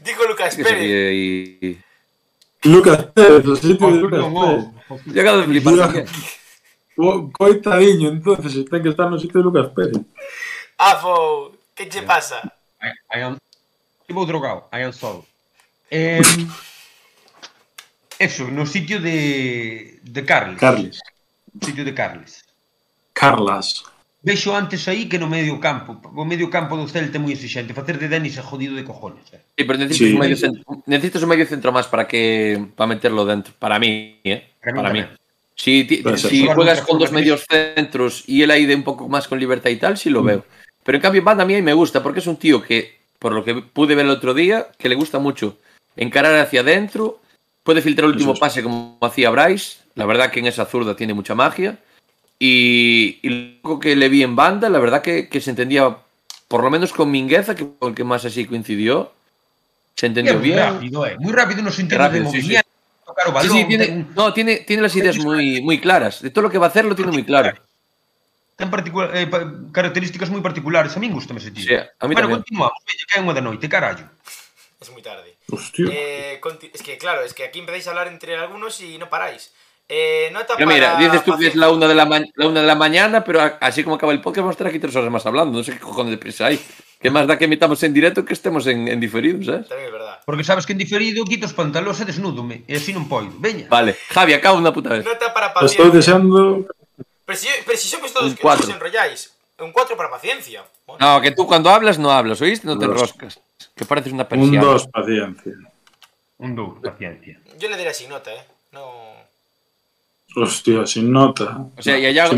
Dijo 0.02 0.24
Lucas 0.24 0.56
Pérez. 0.56 0.82
Y... 0.82 1.78
Lucas 2.64 3.04
Pérez, 3.12 3.44
o 3.46 3.56
sitio 3.56 3.86
oh, 3.86 3.92
de 3.92 4.00
Lucas 4.00 4.20
no, 4.20 4.72
Pérez. 4.88 5.04
Yo 5.12 5.20
acabo 5.20 5.38
de 5.38 5.44
flipar. 5.44 6.04
O 6.96 7.30
Coitadiño, 7.32 8.08
entonces, 8.08 8.64
ten 8.68 8.82
que 8.82 8.88
estar 8.88 9.10
no 9.10 9.18
sitio 9.18 9.40
de 9.40 9.44
Lucas 9.44 9.68
Pérez. 9.76 10.00
Afo, 10.76 11.52
¿qué 11.74 11.84
te 11.86 12.00
pasa? 12.02 12.40
I, 12.80 13.18
I 13.18 13.22
am... 13.22 13.38
Tipo 14.06 14.24
drogado, 14.24 14.68
I 14.72 14.82
am 14.82 14.92
solo. 14.92 15.26
Eh... 15.92 16.22
eso, 18.20 18.44
no 18.52 18.66
sitio 18.68 19.00
de, 19.00 19.98
de 20.04 20.20
Carles. 20.28 20.60
Carles. 20.60 21.00
Sitio 21.64 21.84
de 21.84 21.94
Carles. 21.96 22.44
Carlas. 23.12 23.82
Vexo 24.22 24.52
antes 24.54 24.84
aí 24.86 25.08
que 25.08 25.16
no 25.18 25.26
medio 25.32 25.56
campo. 25.58 25.96
O 26.12 26.24
medio 26.28 26.52
campo 26.52 26.76
do 26.76 26.84
Celta 26.84 27.16
é 27.16 27.20
moi 27.20 27.32
exigente. 27.32 27.72
Facer 27.72 27.96
de 27.96 28.04
Denis 28.12 28.36
é 28.36 28.44
jodido 28.44 28.76
de 28.76 28.84
cojones. 28.84 29.24
Eh. 29.32 29.40
Sí, 29.56 29.64
pero 29.64 29.80
necesitas, 29.80 30.12
Sí. 30.12 30.12
Un 30.12 30.20
medio 30.20 30.36
centro, 30.36 30.60
necesitas 30.84 31.22
un 31.24 31.30
medio 31.32 31.46
centro 31.48 31.72
más 31.72 31.88
para 31.88 32.04
que 32.04 32.60
para 32.76 32.92
meterlo 32.92 33.24
dentro. 33.24 33.56
Para 33.56 33.80
mí, 33.80 34.20
¿eh? 34.24 34.52
Para 34.60 34.72
mí 34.72 34.76
Para 34.76 34.92
mí. 34.92 35.00
tamén. 35.00 35.16
Si, 35.56 35.84
ti- 35.84 36.00
juegas 36.04 36.80
con 36.84 36.96
dos 37.00 37.12
medios 37.12 37.44
centros 37.48 38.24
y 38.28 38.40
él 38.44 38.50
ahí 38.52 38.64
de 38.64 38.76
un 38.76 38.84
poco 38.84 39.08
más 39.08 39.28
con 39.28 39.40
libertad 39.40 39.68
y 39.72 39.76
tal, 39.76 39.96
sí 39.96 40.08
lo 40.08 40.22
veo. 40.22 40.44
Pero 40.84 40.96
en 40.96 41.02
cambio, 41.02 41.20
Banda 41.24 41.44
a 41.44 41.46
mí 41.48 41.60
me 41.60 41.72
gusta 41.76 42.02
porque 42.02 42.20
es 42.20 42.26
un 42.28 42.36
tío 42.36 42.60
que, 42.64 42.96
por 43.18 43.32
lo 43.32 43.44
que 43.44 43.54
pude 43.56 43.94
ver 43.94 44.04
el 44.06 44.12
otro 44.12 44.32
día, 44.32 44.68
que 44.78 44.88
le 44.88 44.96
gusta 44.96 45.18
mucho 45.18 45.58
encarar 45.96 46.36
hacia 46.40 46.60
adentro, 46.60 47.20
puede 47.62 47.82
filtrar 47.82 48.06
el 48.08 48.12
último 48.16 48.34
pase 48.34 48.62
como 48.62 48.98
hacía 49.00 49.30
Bryce. 49.30 49.78
La 49.94 50.06
verdad 50.06 50.30
que 50.30 50.40
en 50.40 50.46
esa 50.46 50.64
zurda 50.66 50.94
tiene 50.96 51.14
mucha 51.14 51.34
magia. 51.34 51.78
Y, 52.38 53.18
y 53.22 53.60
lo 53.62 53.78
que 53.78 53.94
le 53.96 54.08
vi 54.08 54.22
en 54.22 54.34
banda, 54.34 54.68
la 54.70 54.78
verdad 54.78 55.02
que, 55.02 55.28
que 55.28 55.40
se 55.40 55.50
entendía, 55.50 55.94
por 56.48 56.62
lo 56.64 56.70
menos 56.70 56.92
con 56.92 57.10
Mingueza, 57.10 57.54
que 57.54 57.66
con 57.78 57.90
el 57.90 57.94
que 57.94 58.04
más 58.04 58.24
así 58.24 58.46
coincidió, 58.46 59.12
se 59.94 60.06
entendió 60.06 60.34
moi 60.34 60.42
bien. 60.42 60.56
rápido, 60.58 61.04
eh. 61.04 61.16
Moi 61.20 61.32
rápido 61.36 61.60
no 61.60 61.68
sentido 61.70 62.00
Rápido, 62.00 62.24
de 62.24 62.30
sí, 62.30 62.36
sí. 62.40 62.42
movimiento. 62.56 62.68
Tocar 63.04 63.26
o 63.28 63.28
Sí, 63.28 63.34
balón. 63.34 63.52
sí, 63.58 63.64
tiene, 63.68 63.84
ten, 63.86 64.08
no, 64.16 64.32
tiene, 64.32 64.56
tiene 64.64 64.80
las 64.82 64.96
ideas 64.96 65.18
muy, 65.18 65.60
muy 65.60 65.80
claras. 65.80 66.22
De 66.22 66.30
todo 66.30 66.42
lo 66.46 66.50
que 66.50 66.56
va 66.56 66.66
a 66.66 66.70
hacer 66.72 66.86
lo 66.86 66.94
tiene 66.96 67.12
muy 67.12 67.24
claro. 67.24 67.52
ten 68.56 68.68
particular, 68.70 69.12
eh, 69.16 69.26
pa- 69.26 69.44
características 69.72 70.28
moi 70.32 70.40
particulares. 70.44 70.92
A 70.96 71.00
min 71.00 71.12
gustame 71.12 71.40
ese 71.40 71.48
tío. 71.52 71.64
Sí, 71.64 71.72
a 71.76 72.04
mí 72.08 72.12
bueno, 72.16 72.28
tamén. 72.28 72.40
continuamos. 72.40 72.76
É 73.12 73.20
unha 73.20 73.32
da 73.36 73.40
noite, 73.44 73.68
carallo. 73.68 74.04
Es 74.80 74.88
muy 74.92 75.00
tarde. 75.04 75.29
Hostia. 75.50 75.86
Eh, 75.90 76.40
es 76.72 76.82
que, 76.82 76.98
claro, 76.98 77.22
es 77.22 77.34
que 77.34 77.44
aquí 77.44 77.58
empezáis 77.58 77.86
a 77.86 77.90
hablar 77.90 78.08
entre 78.08 78.36
algunos 78.36 78.80
y 78.80 78.98
no 78.98 79.08
paráis. 79.08 79.52
Eh, 79.88 80.30
nota 80.32 80.54
para... 80.54 80.66
mira, 80.66 80.96
dices 80.96 81.24
tú 81.24 81.36
que 81.36 81.48
es 81.48 81.56
la 81.56 81.68
una, 81.70 81.88
de 81.88 81.94
la, 81.96 82.04
la 82.36 82.46
una 82.46 82.60
de 82.60 82.66
la 82.66 82.76
mañana, 82.76 83.24
pero 83.24 83.40
así 83.60 83.82
como 83.82 83.96
acaba 83.96 84.12
el 84.12 84.20
podcast 84.20 84.42
vamos 84.42 84.52
a 84.52 84.54
estar 84.54 84.66
aquí 84.68 84.78
tres 84.78 84.94
horas 84.94 85.10
más 85.10 85.26
hablando. 85.26 85.58
No 85.58 85.64
sé 85.64 85.72
qué 85.72 85.80
cojones 85.80 86.12
de 86.12 86.18
prisa 86.18 86.46
hay. 86.46 86.60
¿Qué 87.00 87.10
más 87.10 87.26
da 87.26 87.38
que 87.38 87.48
metamos 87.48 87.82
en 87.82 87.94
directo 87.94 88.24
que 88.24 88.34
estemos 88.34 88.66
en, 88.66 88.86
en 88.86 89.00
diferido, 89.00 89.42
sabes? 89.42 89.66
También 89.68 89.86
es 89.86 89.92
verdad. 89.92 90.20
Porque 90.26 90.44
sabes 90.44 90.66
que 90.66 90.72
en 90.72 90.78
diferido 90.78 91.24
quito 91.24 91.46
os 91.46 91.54
pantalóns 91.56 91.98
e 91.98 92.04
desnúdome, 92.04 92.62
e 92.68 92.76
así 92.76 92.92
non 92.92 93.08
poido. 93.08 93.32
Veña. 93.40 93.66
Vale, 93.72 93.96
Javi, 94.12 94.36
acaba 94.36 94.60
una 94.60 94.70
puta 94.70 94.94
vez. 94.94 95.02
Nota 95.02 95.32
para 95.32 95.48
Estoy 95.64 95.90
paciencia. 95.90 95.96
deseando. 95.96 96.68
Pero 97.24 97.38
si, 97.40 97.48
pero 97.64 97.78
si 97.80 97.88
somos 97.88 98.12
todos 98.12 98.30
Un 98.30 98.36
que 98.36 98.42
cuatro. 98.44 98.68
os 98.68 98.74
enrolláis. 98.76 99.32
Un 99.60 99.72
4 99.72 99.96
para 99.96 100.10
paciencia. 100.10 100.64
Bueno, 100.86 101.14
No, 101.16 101.20
que 101.20 101.30
tú 101.32 101.46
cuando 101.46 101.70
hablas 101.70 101.98
no 101.98 102.10
hablas, 102.10 102.40
¿oíste? 102.40 102.66
No 102.66 102.78
te 102.78 102.86
Dos. 102.86 102.94
enroscas. 102.94 103.40
Que 103.74 103.84
pareces 103.84 104.12
una 104.12 104.22
Un 104.24 104.28
persiana. 104.28 104.62
2, 104.62 104.86
paciencia. 104.88 105.52
Un 106.38 106.54
dous, 106.56 106.78
paciencia. 106.82 107.38
Yo 107.58 107.68
le 107.68 107.76
daría 107.76 107.92
sin 107.92 108.08
nota, 108.08 108.32
¿eh? 108.32 108.42
No... 108.72 109.10
Hostia, 110.36 110.86
sin 110.86 111.10
nota. 111.12 111.66
O 111.76 111.82
sea, 111.82 111.98
y 111.98 112.06
allá, 112.06 112.28
y 112.28 112.36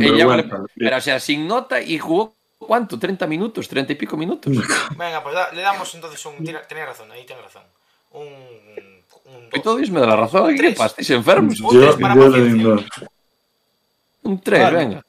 pero, 0.78 0.96
o 0.96 1.00
sea, 1.00 1.20
sin 1.20 1.46
nota 1.46 1.80
y 1.80 1.98
jugó 1.98 2.34
¿cuánto? 2.58 2.98
¿30 2.98 3.26
minutos? 3.28 3.70
¿30 3.70 3.90
y 3.90 3.94
pico 3.96 4.16
minutos? 4.16 4.52
Venga, 4.96 5.22
pues 5.22 5.34
da- 5.34 5.52
le 5.52 5.60
damos 5.62 5.94
entonces 5.94 6.24
un... 6.26 6.36
Tenía 6.68 6.86
razón, 6.86 7.12
ahí 7.12 7.24
tiene 7.26 7.42
razón. 7.42 7.62
Un... 8.12 8.24
un 8.26 9.42
Y 9.52 9.56
dos. 9.56 9.62
todo 9.62 9.76
Dios 9.76 9.90
me 9.90 10.00
da 10.00 10.06
la 10.06 10.16
razón. 10.16 10.56
¿Qué 10.56 10.70
pasa? 10.70 10.86
¿Estáis 10.86 11.10
enfermos? 11.10 11.60
Un 11.60 11.74
Yo, 11.74 11.80
tres 11.82 11.96
para 12.00 12.14
yo 12.14 12.30
paciencia. 12.30 12.68
un 12.68 12.76
2. 12.76 12.84
Un 14.24 14.40
3, 14.40 14.62
Vale. 14.62 14.76
venga. 14.78 15.04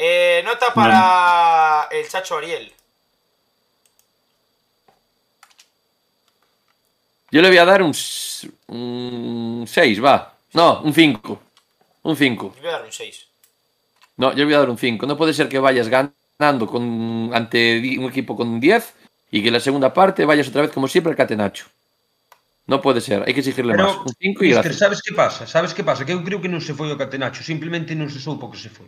Eh, 0.00 0.42
nota 0.44 0.72
para 0.72 1.88
el 1.90 2.08
Chacho 2.08 2.38
Ariel. 2.38 2.72
Yo 7.32 7.42
le 7.42 7.48
voy 7.48 7.58
a 7.58 7.64
dar 7.64 7.82
un 7.82 7.92
6, 9.66 10.02
va. 10.02 10.34
No, 10.54 10.80
un 10.82 10.94
5. 10.94 11.42
Un 12.04 12.16
5. 12.16 12.54
Yo 12.54 12.60
voy 12.62 12.70
a 12.70 12.72
dar 12.72 12.84
un 12.84 12.92
6. 12.92 13.26
No, 14.18 14.30
yo 14.30 14.38
le 14.38 14.44
voy 14.44 14.54
a 14.54 14.58
dar 14.60 14.70
un 14.70 14.78
5. 14.78 15.04
No 15.04 15.16
puede 15.16 15.34
ser 15.34 15.48
que 15.48 15.58
vayas 15.58 15.88
ganando 15.88 16.66
con, 16.66 17.30
ante 17.34 17.98
un 17.98 18.04
equipo 18.04 18.36
con 18.36 18.60
10 18.60 18.94
y 19.32 19.42
que 19.42 19.48
en 19.48 19.54
la 19.54 19.60
segunda 19.60 19.92
parte 19.92 20.24
vayas 20.24 20.48
otra 20.48 20.62
vez 20.62 20.70
como 20.70 20.86
siempre 20.86 21.10
al 21.10 21.16
catenacho. 21.16 21.66
No 22.66 22.80
puede 22.80 23.00
ser, 23.00 23.24
hay 23.26 23.34
que 23.34 23.40
exigirle 23.40 23.72
Pero, 23.72 23.86
más. 23.86 23.96
Un 23.96 24.14
5 24.20 24.44
y 24.44 24.48
Mister, 24.48 24.62
gracias. 24.62 24.78
sabes 24.78 25.02
que 25.02 25.14
pasa? 25.14 25.46
Sabes 25.46 25.74
que 25.74 25.82
pasa? 25.82 26.04
Que 26.04 26.12
eu 26.12 26.22
creo 26.22 26.40
que 26.40 26.48
non 26.48 26.60
se 26.60 26.76
foi 26.76 26.92
o 26.92 27.00
Catenacho, 27.00 27.42
simplemente 27.42 27.96
non 27.96 28.12
se 28.12 28.20
soupo 28.20 28.48
que 28.52 28.60
se 28.60 28.68
foi. 28.68 28.86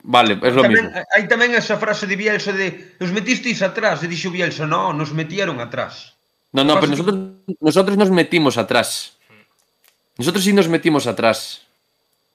Vale, 0.00 0.40
é 0.40 0.50
lo 0.50 0.64
tamén, 0.64 0.88
mismo. 0.88 0.88
Eh, 0.96 1.04
hai 1.12 1.24
tamén 1.28 1.52
esa 1.52 1.76
frase 1.76 2.08
de 2.08 2.16
Bielsa 2.16 2.56
de 2.56 2.96
os 2.96 3.12
metisteis 3.12 3.60
atrás, 3.60 4.00
e 4.00 4.08
dixo 4.08 4.32
Bielsa, 4.32 4.64
no, 4.64 4.96
nos 4.96 5.12
metieron 5.12 5.60
atrás. 5.60 6.16
No, 6.52 6.64
no, 6.64 6.80
pero 6.80 6.92
nosotros, 6.92 7.16
nosotros 7.60 7.96
nos 7.96 8.10
metimos 8.12 8.56
atrás. 8.56 9.16
Nosotros 10.16 10.44
sí 10.44 10.52
nos 10.52 10.68
metimos 10.68 11.06
atrás. 11.06 11.64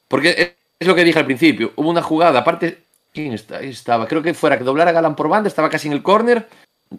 Porque 0.08 0.58
es 0.80 0.88
lo 0.88 0.96
que 0.96 1.04
dije 1.04 1.20
al 1.20 1.26
principio. 1.26 1.74
Hubo 1.76 1.90
una 1.90 2.02
jugada, 2.02 2.40
aparte, 2.40 2.84
¿quién 3.14 3.34
está? 3.34 3.58
Ahí 3.58 3.70
estaba? 3.70 4.08
Creo 4.08 4.22
que 4.22 4.34
fuera 4.34 4.58
que 4.58 4.64
doblara 4.64 4.92
Galán 4.92 5.16
por 5.16 5.30
banda, 5.30 5.48
estaba 5.48 5.70
casi 5.70 5.88
en 5.88 5.94
el 5.94 6.02
córner. 6.02 6.48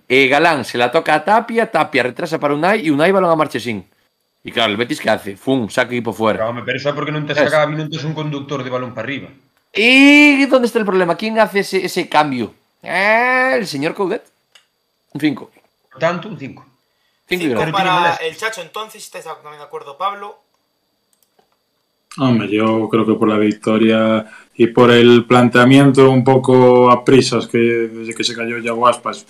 Eh, 0.09 0.29
Galán 0.29 0.65
se 0.65 0.79
la 0.79 0.91
toca 0.91 1.15
a 1.15 1.25
Tapia, 1.25 1.71
Tapia 1.71 2.03
retrasa 2.03 2.39
para 2.39 2.55
Unai 2.55 2.87
y 2.87 2.91
Unai 2.91 3.11
balón 3.11 3.31
a 3.31 3.37
Marchesín. 3.37 3.87
Y 4.45 4.53
claro, 4.53 4.71
el 4.71 4.77
Betis 4.77 5.01
¿qué 5.01 5.11
hace? 5.11 5.37
Fum, 5.37 5.69
saca 5.69 5.93
equipo 5.93 6.13
fuera. 6.13 6.39
Claro, 6.39 6.63
pero 6.65 6.79
eso 6.79 6.95
porque 6.95 7.11
non 7.11 7.27
te 7.27 7.35
saca, 7.35 7.67
minutos 7.67 8.05
un 8.05 8.15
conductor 8.15 8.63
de 8.63 8.71
balón 8.71 8.95
para 8.95 9.09
arriba. 9.09 9.29
¿Y 9.73 10.47
dónde 10.47 10.67
está 10.67 10.79
el 10.79 10.85
problema? 10.85 11.17
¿Quién 11.17 11.39
hace 11.39 11.61
ese, 11.61 11.85
ese 11.85 12.09
cambio? 12.09 12.55
Eh, 12.83 13.55
el 13.59 13.67
señor 13.67 13.95
Coudet. 13.95 14.25
Un 15.13 15.21
5. 15.21 15.51
Por 15.93 16.01
tanto, 16.01 16.29
un 16.29 16.39
5. 16.39 16.67
5 17.29 17.45
y 17.45 17.47
5 17.47 17.51
gracias. 17.51 17.77
Pero 17.77 17.89
tiene 17.89 17.91
para 17.91 18.15
el 18.17 18.37
Chacho 18.37 18.63
entonces, 18.63 19.03
¿estáis 19.05 19.25
también 19.25 19.59
de 19.59 19.65
acuerdo, 19.65 19.97
Pablo? 19.99 20.39
Hombre, 22.17 22.49
yo 22.49 22.89
creo 22.89 23.07
que 23.07 23.15
por 23.15 23.29
la 23.29 23.39
victoria 23.39 24.27
y 24.57 24.67
por 24.69 24.91
el 24.91 25.25
planteamiento 25.27 26.11
un 26.11 26.25
poco 26.25 26.91
a 26.91 27.05
prisas 27.05 27.47
que 27.47 27.59
desde 27.59 28.15
que 28.15 28.25
se 28.25 28.35
cayó 28.35 28.59
Yago 28.59 28.89
Aspas 28.89 29.27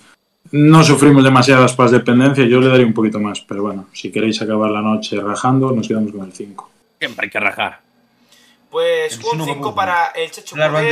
no 0.51 0.83
sufrimos 0.83 1.23
demasiadas 1.23 1.75
pas 1.75 1.91
dependencia, 1.91 2.45
yo 2.45 2.59
le 2.59 2.69
daría 2.69 2.85
un 2.85 2.93
poquito 2.93 3.19
más, 3.19 3.41
pero 3.41 3.61
bueno, 3.61 3.87
si 3.93 4.11
queréis 4.11 4.41
acabar 4.41 4.71
la 4.71 4.81
noche 4.81 5.21
rajando, 5.21 5.71
nos 5.71 5.87
quedamos 5.87 6.11
con 6.11 6.25
el 6.25 6.33
5. 6.33 6.71
Siempre 6.97 7.25
hay 7.25 7.29
que 7.29 7.39
rajar. 7.39 7.81
Pues 8.69 9.13
El 9.13 9.25
un 9.25 9.31
Sino 9.31 9.45
5 9.45 9.59
Babu. 9.61 9.75
para 9.75 10.07
el 10.09 10.31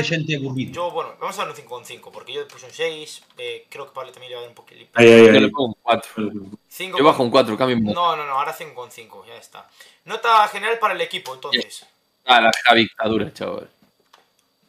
xente 0.04 0.36
aburrida. 0.36 0.72
Yo, 0.72 0.90
bueno, 0.91 1.14
vamos 1.20 1.36
a 1.38 1.41
dar 1.44 1.49
un 1.52 1.56
5 1.56 1.70
con 1.70 1.86
5, 1.86 2.12
porque 2.12 2.34
yo 2.34 2.48
puse 2.48 2.66
un 2.66 2.72
6. 2.72 3.22
eh, 3.38 3.66
creo 3.70 3.86
que 3.86 3.94
Pablo 3.94 4.12
también 4.12 4.32
le 4.32 4.36
va 4.36 4.40
a 4.40 4.44
dar 4.44 4.49
un 4.49 4.56
poquito. 4.56 4.90
Ahí, 4.95 5.08
ahí, 5.12 5.26
Yo 5.28 5.32
le 5.34 5.49
pongo 5.49 5.68
un 5.68 5.76
4. 5.84 6.12
Cinco 6.68 6.98
Yo 6.98 7.04
bajo 7.04 7.22
un 7.24 7.30
4, 7.30 7.56
cambio 7.58 7.78
un 7.78 7.84
No, 7.84 8.16
no, 8.16 8.26
no, 8.26 8.32
ahora 8.34 8.52
5 8.54 8.74
con 8.74 8.90
5, 8.91 9.26
ya 9.28 9.36
está. 9.38 9.70
Nota 10.06 10.48
general 10.48 10.80
para 10.80 10.95
el 10.95 11.02
equipo, 11.02 11.36
entonces. 11.36 11.86
Ah, 12.26 12.41
la 12.41 12.52
Javi 12.66 12.82
dictadura, 12.82 13.32
chaval. 13.32 13.70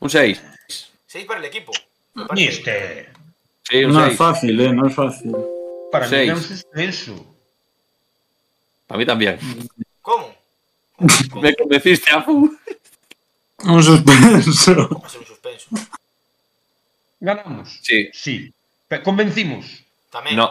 Un 0.01 0.11
6. 0.11 0.43
6 1.07 1.25
para 1.27 1.41
el 1.41 1.47
equipo. 1.47 1.73
Parece- 2.15 2.35
Mister, 2.35 3.13
Sí, 3.63 3.85
un 3.85 3.93
No 3.95 4.01
es 4.01 4.07
6. 4.09 4.19
fácil, 4.19 4.61
¿eh? 4.61 4.73
No 4.73 4.87
es 4.87 4.95
fácil. 4.95 5.35
para 5.91 6.05
mí 6.07 6.11
Seis. 6.11 6.33
un 6.33 6.43
suspenso. 6.43 7.27
Para 8.87 8.99
mí 8.99 9.07
también. 9.07 9.39
¿Cómo? 10.03 10.35
Me 11.41 11.55
convenciste, 11.55 12.11
Afu. 12.11 12.57
Un 13.65 13.83
suspenso. 13.83 14.53
Ganamos. 17.21 17.81
Sí. 17.83 18.09
Sí. 18.13 18.53
Convencimos. 19.05 19.83
También. 20.11 20.37
No. 20.37 20.45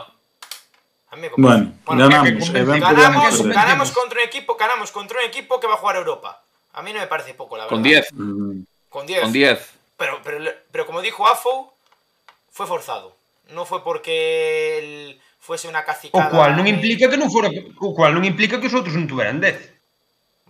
A 1.09 1.15
mí 1.15 1.21
me 1.21 1.29
convence. 1.31 1.71
Bueno, 1.85 2.09
ganamos. 2.09 2.49
que 2.49 2.63
Ganamos, 2.63 3.47
Ganamos. 3.47 3.91
contra 3.91 4.19
un 4.21 4.25
equipo, 4.27 4.55
ganamos 4.57 4.91
contra 4.91 5.19
un 5.19 5.25
equipo 5.25 5.59
que 5.59 5.67
va 5.67 5.75
a 5.75 5.77
jugar 5.77 5.95
a 5.95 5.99
Europa. 5.99 6.43
A 6.73 6.81
mí 6.81 6.91
no 6.93 6.99
me 6.99 7.07
parece 7.07 7.33
poco, 7.33 7.55
la 7.57 7.63
verdad. 7.63 7.75
Con 7.75 7.83
10. 7.83 8.13
Mm, 8.13 8.59
Con 8.89 9.07
10. 9.07 9.21
Con 9.21 9.31
10. 9.31 9.69
Pero, 9.97 10.19
pero, 10.23 10.43
pero 10.71 10.85
como 10.85 11.01
dijo 11.01 11.25
Afo, 11.25 11.73
fue 12.51 12.67
forzado. 12.67 13.15
No 13.51 13.65
fue 13.65 13.83
porque 13.83 14.77
él 14.79 15.21
fuese 15.39 15.69
una 15.69 15.79
O 15.79 15.85
cacicada. 15.85 16.29
cual 16.29 16.55
non 16.59 16.65
de- 16.67 16.71
implica 16.75 17.09
que 17.09 17.15
non 17.17 17.31
fora 17.31 17.47
o 17.79 17.95
cual 17.95 18.11
non 18.13 18.27
implica 18.27 18.59
que 18.59 18.67
os 18.67 18.75
outros 18.75 18.93
non 18.93 19.07
tuveran 19.07 19.39
10. 19.39 19.55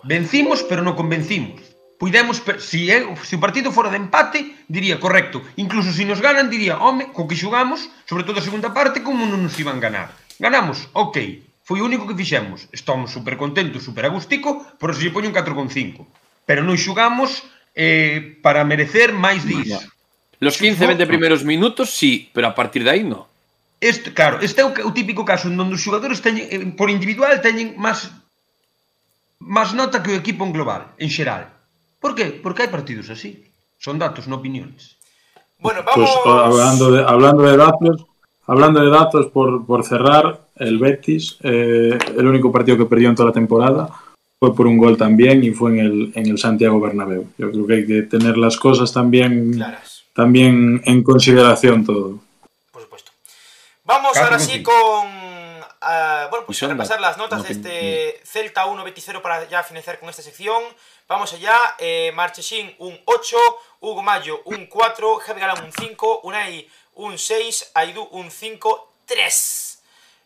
Vencimos, 0.03 0.65
pero 0.65 0.81
non 0.81 0.97
convencimos. 0.97 1.61
puidemos, 1.97 2.41
si, 2.59 2.91
eh, 2.91 3.05
se 3.21 3.25
si 3.25 3.35
o 3.35 3.43
partido 3.43 3.73
fora 3.73 3.89
de 3.89 3.97
empate, 3.97 4.55
diría, 4.69 4.99
correcto. 5.01 5.41
Incluso 5.57 5.91
se 5.91 6.01
si 6.01 6.05
nos 6.05 6.21
ganan, 6.21 6.49
diría, 6.49 6.77
home, 6.77 7.11
co 7.11 7.27
que 7.27 7.35
xugamos, 7.35 7.89
sobre 8.05 8.23
todo 8.23 8.39
a 8.39 8.45
segunda 8.45 8.73
parte, 8.73 9.01
como 9.01 9.25
non 9.25 9.41
nos 9.41 9.57
iban 9.57 9.81
ganar. 9.81 10.13
Ganamos, 10.37 10.87
ok. 10.93 11.43
Foi 11.67 11.83
o 11.83 11.87
único 11.89 12.07
que 12.07 12.15
fixemos. 12.15 12.69
Estamos 12.71 13.11
super 13.11 13.35
contentos, 13.35 13.83
super 13.83 14.07
agustico, 14.07 14.63
por 14.79 14.93
eso 14.93 15.03
lle 15.03 15.11
poño 15.11 15.27
un 15.27 15.35
4,5. 15.35 16.05
Pero 16.47 16.63
non 16.63 16.79
xugamos 16.79 17.43
eh, 17.75 18.39
para 18.39 18.63
merecer 18.63 19.11
máis 19.11 19.43
disso. 19.43 19.81
Los 20.39 20.61
15-20 20.61 21.09
primeros 21.09 21.41
minutos, 21.43 21.91
sí, 21.91 22.29
pero 22.31 22.47
a 22.47 22.55
partir 22.55 22.85
de 22.85 22.93
aí, 22.93 23.03
no. 23.03 23.27
Este, 23.81 24.13
claro, 24.13 24.39
este 24.41 24.61
é 24.61 24.65
o, 24.65 24.73
o 24.73 24.93
típico 24.93 25.25
caso 25.25 25.49
en 25.49 25.57
onde 25.57 25.77
os 25.77 25.83
xogadores 25.83 26.21
teñen, 26.21 26.45
eh, 26.49 26.61
por 26.73 26.89
individual 26.89 27.41
teñen 27.41 27.77
máis 27.77 28.09
máis 29.37 29.73
nota 29.73 30.01
que 30.01 30.13
o 30.13 30.17
equipo 30.17 30.45
en 30.45 30.53
global, 30.53 30.93
en 30.97 31.09
xeral. 31.13 31.56
Por 31.99 32.13
qué? 32.15 32.25
Porque 32.41 32.63
hai 32.63 32.71
partidos 32.71 33.09
así. 33.09 33.43
Son 33.77 33.97
datos, 33.97 34.25
non 34.29 34.39
opinións. 34.41 34.97
Bueno, 35.59 35.81
Pues 35.85 36.09
vamos. 36.25 36.45
hablando 36.45 36.85
de, 36.93 37.01
hablando 37.01 37.43
de 37.43 37.57
datos, 37.57 37.95
hablando 38.45 38.77
de 38.81 38.89
datos 38.89 39.25
por, 39.33 39.65
por 39.65 39.81
cerrar, 39.85 40.45
el 40.57 40.77
Betis, 40.77 41.37
eh, 41.41 41.97
el 42.17 42.25
único 42.27 42.51
partido 42.51 42.77
que 42.77 42.85
perdió 42.85 43.09
en 43.09 43.15
toda 43.15 43.29
la 43.29 43.33
temporada 43.33 43.89
fue 44.39 44.53
por 44.53 44.65
un 44.67 44.77
gol 44.77 44.97
también 44.97 45.43
y 45.43 45.49
fue 45.51 45.71
en 45.71 45.79
el, 45.79 46.11
en 46.13 46.25
el 46.29 46.37
Santiago 46.37 46.79
Bernabéu. 46.79 47.25
Yo 47.37 47.49
creo 47.51 47.65
que 47.67 47.73
hay 47.73 47.85
que 47.87 48.01
tener 48.03 48.37
las 48.37 48.57
cosas 48.57 48.93
también, 48.93 49.53
Claras, 49.53 50.05
también 50.13 50.81
en 50.85 51.01
consideración 51.03 51.85
todo. 51.85 52.19
por 52.71 52.81
supuesto. 52.81 53.11
Vamos 53.83 54.17
ahora 54.17 54.37
sí 54.37 54.61
con. 54.61 54.73
ah, 55.81 56.27
bueno, 56.29 56.45
pues 56.45 56.61
a 56.61 56.67
repasar 56.67 57.01
las 57.01 57.17
notas 57.17 57.39
no, 57.39 57.45
de 57.45 57.51
este 57.53 58.21
Celta 58.25 58.65
1 58.65 58.83
Betis 58.83 59.05
0 59.05 59.21
para 59.21 59.47
ya 59.49 59.63
finalizar 59.63 59.99
con 59.99 60.09
esta 60.09 60.21
sección. 60.21 60.61
Vamos 61.07 61.31
allá. 61.31 61.75
Eh, 61.79 62.11
Marchesín 62.13 62.75
un 62.79 62.99
8, 63.05 63.38
Hugo 63.79 64.03
Mayo 64.03 64.41
un 64.43 64.65
4, 64.65 65.19
Javi 65.19 65.39
Galán 65.39 65.63
un 65.63 65.71
5, 65.71 66.21
Unai 66.23 66.69
un 66.95 67.17
6, 67.17 67.71
Aidú 67.75 68.03
un 68.11 68.29
5, 68.29 68.91
3. 69.05 69.84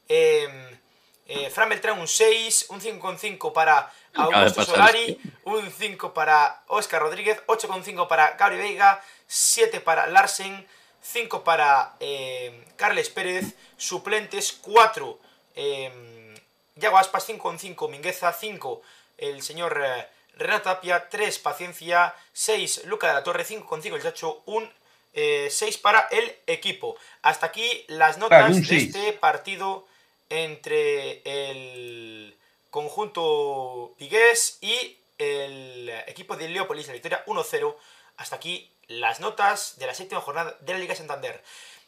Eh, 0.10 0.80
eh, 1.28 1.49
Fran 1.52 1.70
Beltrán 1.70 1.99
un 1.99 2.08
6, 2.08 2.66
un 2.70 2.82
5,5 2.82 3.53
para 3.53 3.94
Augusto 4.16 4.66
Solari, 4.66 5.20
un 5.44 5.72
5 5.72 6.16
para 6.16 6.64
Óscar 6.68 7.03
Rodríguez, 7.03 7.44
8,5 7.45 8.08
para 8.08 8.32
Gabri 8.32 8.58
Veiga, 8.58 9.03
7 9.28 9.82
para 9.82 10.08
Larsen, 10.08 10.68
5 11.02 11.44
para 11.44 11.95
eh, 11.99 12.66
Carles 12.76 13.10
Pérez, 13.10 13.53
suplentes 13.78 14.52
4 14.52 15.20
eh, 15.56 16.36
Yago 16.76 16.98
Aspas, 16.98 17.30
5,5 17.30 17.88
Mingueza, 17.88 18.34
5 18.34 18.82
el 19.18 19.44
señor 19.44 19.80
eh, 19.86 20.08
Renato 20.36 20.64
Tapia, 20.64 21.10
3 21.10 21.40
Paciencia, 21.40 22.16
6 22.34 22.86
Luca 22.86 23.08
de 23.08 23.14
la 23.14 23.24
Torre, 23.24 23.45
5,5 23.45 23.95
el 23.95 24.02
Chacho, 24.02 24.44
un 24.45 24.72
6 25.14 25.78
para 25.78 26.08
el 26.12 26.36
equipo. 26.48 26.95
Hasta 27.22 27.48
aquí 27.48 27.86
las 27.88 28.18
notas 28.18 28.68
de 28.68 28.78
este 28.78 29.14
partido 29.14 29.88
entre 30.30 31.22
el 31.26 32.36
conjunto 32.70 33.94
vigués 33.99 34.58
y 34.62 34.98
el 35.18 35.90
equipo 36.08 36.36
de 36.36 36.49
Leópolis, 36.49 36.88
la 36.88 36.94
victoria 36.94 37.24
1-0. 37.26 37.76
Hasta 38.18 38.36
aquí 38.38 38.72
las 38.88 39.20
notas 39.20 39.78
de 39.78 39.88
la 39.88 39.94
séptima 39.94 40.22
jornada 40.22 40.58
de 40.62 40.74
la 40.74 40.80
Liga 40.80 40.95
Santander. 40.95 41.44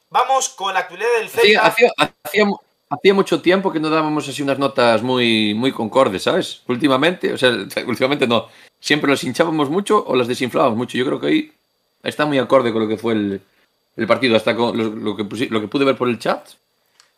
Vamos 0.10 0.50
con 0.50 0.74
la 0.74 0.82
actualidad 0.82 1.10
del 1.18 1.30
Celta. 1.30 1.68
Hacía, 1.68 1.90
hacía, 1.96 2.14
hacía, 2.24 2.46
hacía, 2.94 3.14
mucho 3.14 3.42
tiempo 3.42 3.72
que 3.72 3.80
no 3.80 3.90
dábamos 3.90 4.28
así 4.28 4.42
unas 4.42 4.60
notas 4.60 5.02
muy, 5.02 5.54
muy 5.54 5.72
concordes, 5.72 6.24
¿sabes? 6.24 6.62
Últimamente, 6.68 7.34
o 7.34 7.38
sea, 7.38 7.50
últimamente 7.88 8.28
no. 8.28 8.50
Siempre 8.80 9.10
las 9.10 9.24
hinchábamos 9.24 9.70
mucho 9.70 10.04
o 10.06 10.16
las 10.16 10.28
desinflábamos 10.28 10.78
mucho. 10.78 10.98
Yo 10.98 11.06
creo 11.06 11.20
que 11.20 11.28
ahí 11.28 11.54
está 12.04 12.26
muy 12.26 12.38
acorde 12.38 12.72
con 12.72 12.82
lo 12.82 12.88
que 12.88 12.98
fue 12.98 13.14
el, 13.14 13.42
el 13.96 14.08
partido, 14.08 14.36
hasta 14.36 14.56
con 14.56 14.78
lo, 14.78 14.90
lo, 14.90 15.16
que, 15.16 15.24
lo 15.48 15.62
que 15.62 15.68
pude 15.68 15.86
ver 15.86 15.98
por 15.98 16.10
el 16.10 16.20
chat. 16.20 16.48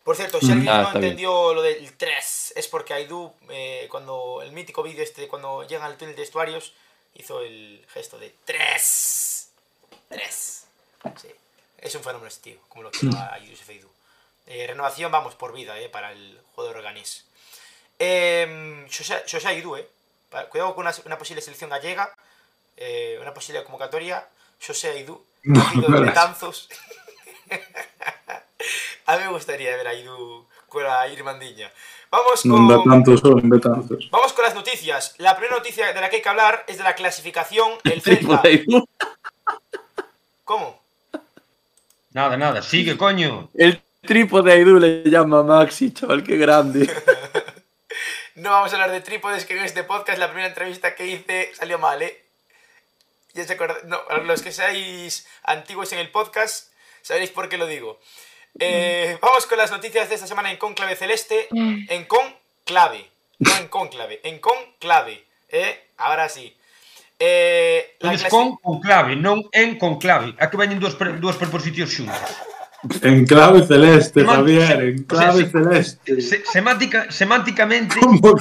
Por 0.03 0.15
cierto, 0.15 0.39
si 0.39 0.51
alguien 0.51 0.69
ah, 0.69 0.91
no 0.93 0.99
entendió 0.99 1.45
bien. 1.45 1.55
lo 1.55 1.61
del 1.63 1.91
3, 1.97 2.53
es 2.55 2.67
porque 2.67 2.93
Aidu, 2.93 3.33
eh, 3.49 3.87
cuando 3.89 4.43
el 4.43 4.51
mítico 4.51 4.83
vídeo 4.83 5.01
este, 5.01 5.27
cuando 5.27 5.65
llega 5.67 5.83
al 5.83 5.97
túnel 5.97 6.15
de 6.15 6.21
estuarios, 6.21 6.73
hizo 7.15 7.41
el 7.41 7.83
gesto 7.91 8.19
de 8.19 8.31
3. 8.45 9.49
3. 10.09 10.65
Sí. 11.19 11.27
Es 11.79 11.95
un 11.95 12.03
fenómeno 12.03 12.31
tío, 12.39 12.57
como 12.69 12.83
lo 12.83 12.91
quiero 12.91 13.17
a 13.17 13.39
Yusuf 13.39 13.67
Aidu. 13.67 13.94
Eh, 14.47 14.67
renovación, 14.67 15.11
vamos, 15.11 15.35
por 15.35 15.53
vida, 15.53 15.79
eh, 15.79 15.89
para 15.89 16.11
el 16.11 16.39
juego 16.53 16.71
de 16.71 16.77
Organis. 16.77 17.25
Eh, 17.97 18.85
José 18.87 19.47
Aidu, 19.47 19.75
eh. 19.75 19.89
Cuidado 20.49 20.75
con 20.75 20.85
una, 20.85 20.95
una 21.05 21.17
posible 21.17 21.41
selección 21.41 21.69
gallega, 21.69 22.13
eh, 22.77 23.17
una 23.21 23.33
posible 23.33 23.63
convocatoria. 23.63 24.27
José 24.65 24.89
Aidu, 24.89 25.23
nacido 25.43 25.87
de 25.87 26.01
Betanzos. 26.01 26.69
A 29.05 29.17
mí 29.17 29.23
me 29.23 29.29
gustaría 29.29 29.75
ver 29.77 29.87
a 29.87 29.93
Idu 29.93 30.47
con 30.67 30.83
la 30.83 31.07
Irmandiña. 31.07 31.71
Vamos 32.09 32.41
con... 32.41 32.67
No. 32.67 32.83
Vamos 32.83 34.33
con 34.33 34.43
las 34.43 34.55
noticias. 34.55 35.13
La 35.19 35.35
primera 35.35 35.57
noticia 35.57 35.93
de 35.93 36.01
la 36.01 36.09
que 36.09 36.17
hay 36.17 36.21
que 36.21 36.29
hablar 36.29 36.63
es 36.67 36.77
de 36.77 36.83
la 36.83 36.95
clasificación. 36.95 37.73
El 37.83 38.01
Celta. 38.01 38.41
¿Cómo? 40.43 40.81
Nada, 42.11 42.37
nada. 42.37 42.61
Sigue, 42.61 42.97
coño. 42.97 43.49
El 43.53 43.81
trípode 44.05 44.51
de 44.51 44.57
Aidu 44.57 44.79
le 44.79 45.03
llama 45.03 45.43
Maxi, 45.43 45.93
chaval, 45.93 46.23
qué 46.23 46.37
grande. 46.37 46.89
no 48.35 48.51
vamos 48.51 48.71
a 48.71 48.75
hablar 48.75 48.91
de 48.91 49.01
trípodes, 49.01 49.45
que 49.45 49.57
en 49.57 49.63
este 49.63 49.83
podcast 49.83 50.19
la 50.19 50.27
primera 50.27 50.47
entrevista 50.47 50.95
que 50.95 51.07
hice 51.07 51.51
salió 51.53 51.79
mal, 51.79 52.01
¿eh? 52.01 52.23
Ya 53.33 53.43
se 53.43 53.53
acuerdan. 53.53 53.77
No, 53.89 53.99
los 54.23 54.41
que 54.41 54.51
seáis 54.51 55.27
antiguos 55.43 55.91
en 55.91 55.99
el 55.99 56.09
podcast, 56.09 56.71
sabréis 57.01 57.31
por 57.31 57.49
qué 57.49 57.57
lo 57.57 57.67
digo. 57.67 57.99
Eh, 58.59 59.17
vamos 59.21 59.45
con 59.45 59.57
las 59.57 59.71
noticias 59.71 60.07
de 60.07 60.15
esta 60.15 60.27
semana 60.27 60.51
en 60.51 60.57
Conclave 60.57 60.95
Celeste. 60.95 61.47
Mm. 61.51 61.85
En 61.89 62.05
Conclave. 62.05 63.09
No 63.39 63.55
en 63.57 63.67
Conclave, 63.67 64.21
en 64.23 64.39
Conclave. 64.39 65.25
¿eh? 65.49 65.89
Ahora 65.97 66.29
sí. 66.29 66.55
Eh, 67.19 67.95
la 67.99 68.11
clase... 68.11 68.29
con 68.29 68.57
conclave, 68.57 69.15
non 69.15 69.47
en 69.55 69.79
conclave. 69.79 70.35
A 70.35 70.51
que 70.51 70.59
veñen 70.59 70.79
dúas, 70.83 70.99
pre, 70.99 71.15
dúas 71.15 71.39
preposicións 71.39 71.91
xuntas. 71.91 72.54
En 73.01 73.25
clave 73.25 73.65
celeste, 73.65 74.21
Semant 74.21 74.37
Javier, 74.37 74.81
en 74.81 75.03
clave 75.03 75.43
o 75.43 75.49
sea, 75.49 75.61
celeste. 75.61 76.21
Se, 76.21 76.45
semántica, 76.45 77.11
semánticamente, 77.11 77.99
¿Cómo? 77.99 78.35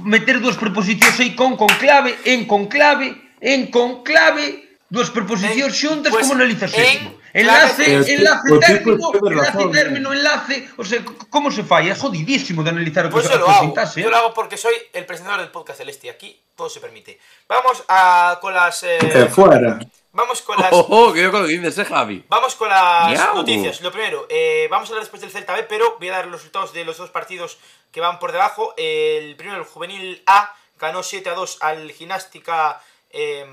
meter 0.00 0.40
dúas 0.40 0.56
preposicións 0.56 1.20
aí 1.20 1.36
con 1.36 1.56
conclave, 1.56 2.16
en 2.24 2.46
conclave, 2.46 3.36
en 3.40 3.68
conclave, 3.68 4.78
dúas 4.88 5.10
preposicións 5.12 5.76
xuntas, 5.76 6.12
pues, 6.12 6.24
como 6.24 6.40
analizas 6.40 6.72
isto? 6.72 7.20
Enlace, 7.32 7.84
claro, 7.84 8.04
enlace, 8.08 8.58
término, 8.60 9.10
enlace, 9.24 9.66
término, 9.72 10.12
enlace, 10.12 10.68
o 10.76 10.84
sea, 10.84 11.00
¿cómo 11.30 11.50
se 11.50 11.64
falla? 11.64 11.92
Es 11.92 11.98
jodidísimo 11.98 12.62
de 12.62 12.70
analizar 12.70 13.08
pues 13.08 13.24
yo 13.24 13.38
lo 13.38 13.48
hago, 13.48 13.74
¿eh? 13.74 14.02
yo 14.02 14.10
lo 14.10 14.16
hago 14.16 14.34
porque 14.34 14.58
soy 14.58 14.74
el 14.92 15.06
presentador 15.06 15.40
del 15.40 15.50
podcast 15.50 15.78
Celeste, 15.78 16.10
aquí 16.10 16.38
todo 16.54 16.68
se 16.68 16.80
permite. 16.80 17.18
Vamos 17.48 17.82
a 17.88 18.38
con 18.40 18.52
las... 18.52 18.82
Eh, 18.82 18.98
eh 19.00 19.26
fuera. 19.32 19.80
Vamos 20.12 20.42
con 20.42 20.58
las... 20.58 20.72
Oh, 20.72 20.86
oh, 20.88 21.12
que 21.12 21.22
yo 21.22 21.30
con 21.30 21.42
lo 21.42 21.48
que 21.48 21.58
dices, 21.58 21.78
eh, 21.78 21.84
Javi. 21.84 22.24
Vamos 22.28 22.54
con 22.54 22.68
las 22.68 23.10
Miau. 23.10 23.36
noticias. 23.36 23.80
Lo 23.80 23.90
primero, 23.90 24.26
eh, 24.28 24.68
vamos 24.70 24.88
a 24.88 24.92
hablar 24.92 25.04
después 25.04 25.22
del 25.22 25.30
Celta 25.30 25.54
B, 25.54 25.64
pero 25.64 25.96
voy 25.98 26.08
a 26.08 26.12
dar 26.12 26.26
los 26.26 26.40
resultados 26.40 26.72
de 26.72 26.84
los 26.84 26.96
dos 26.96 27.10
partidos 27.10 27.58
que 27.90 28.00
van 28.00 28.18
por 28.18 28.32
debajo. 28.32 28.74
El 28.76 29.36
primero, 29.36 29.58
el 29.58 29.66
Juvenil 29.66 30.22
A, 30.26 30.54
ganó 30.78 31.02
7 31.02 31.28
a 31.30 31.34
2 31.34 31.58
al 31.60 31.90
Gimnástica... 31.92 32.80
Eh, 33.10 33.44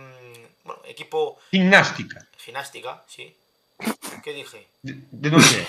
bueno, 0.63 0.81
equipo... 0.85 1.39
Gimnástica. 1.51 2.25
Gimnástica, 2.37 3.03
sí. 3.07 3.35
¿Qué 4.23 4.33
dije? 4.33 4.67
¿De, 4.81 4.95
de 5.09 5.29
dónde 5.29 5.61
es? 5.61 5.67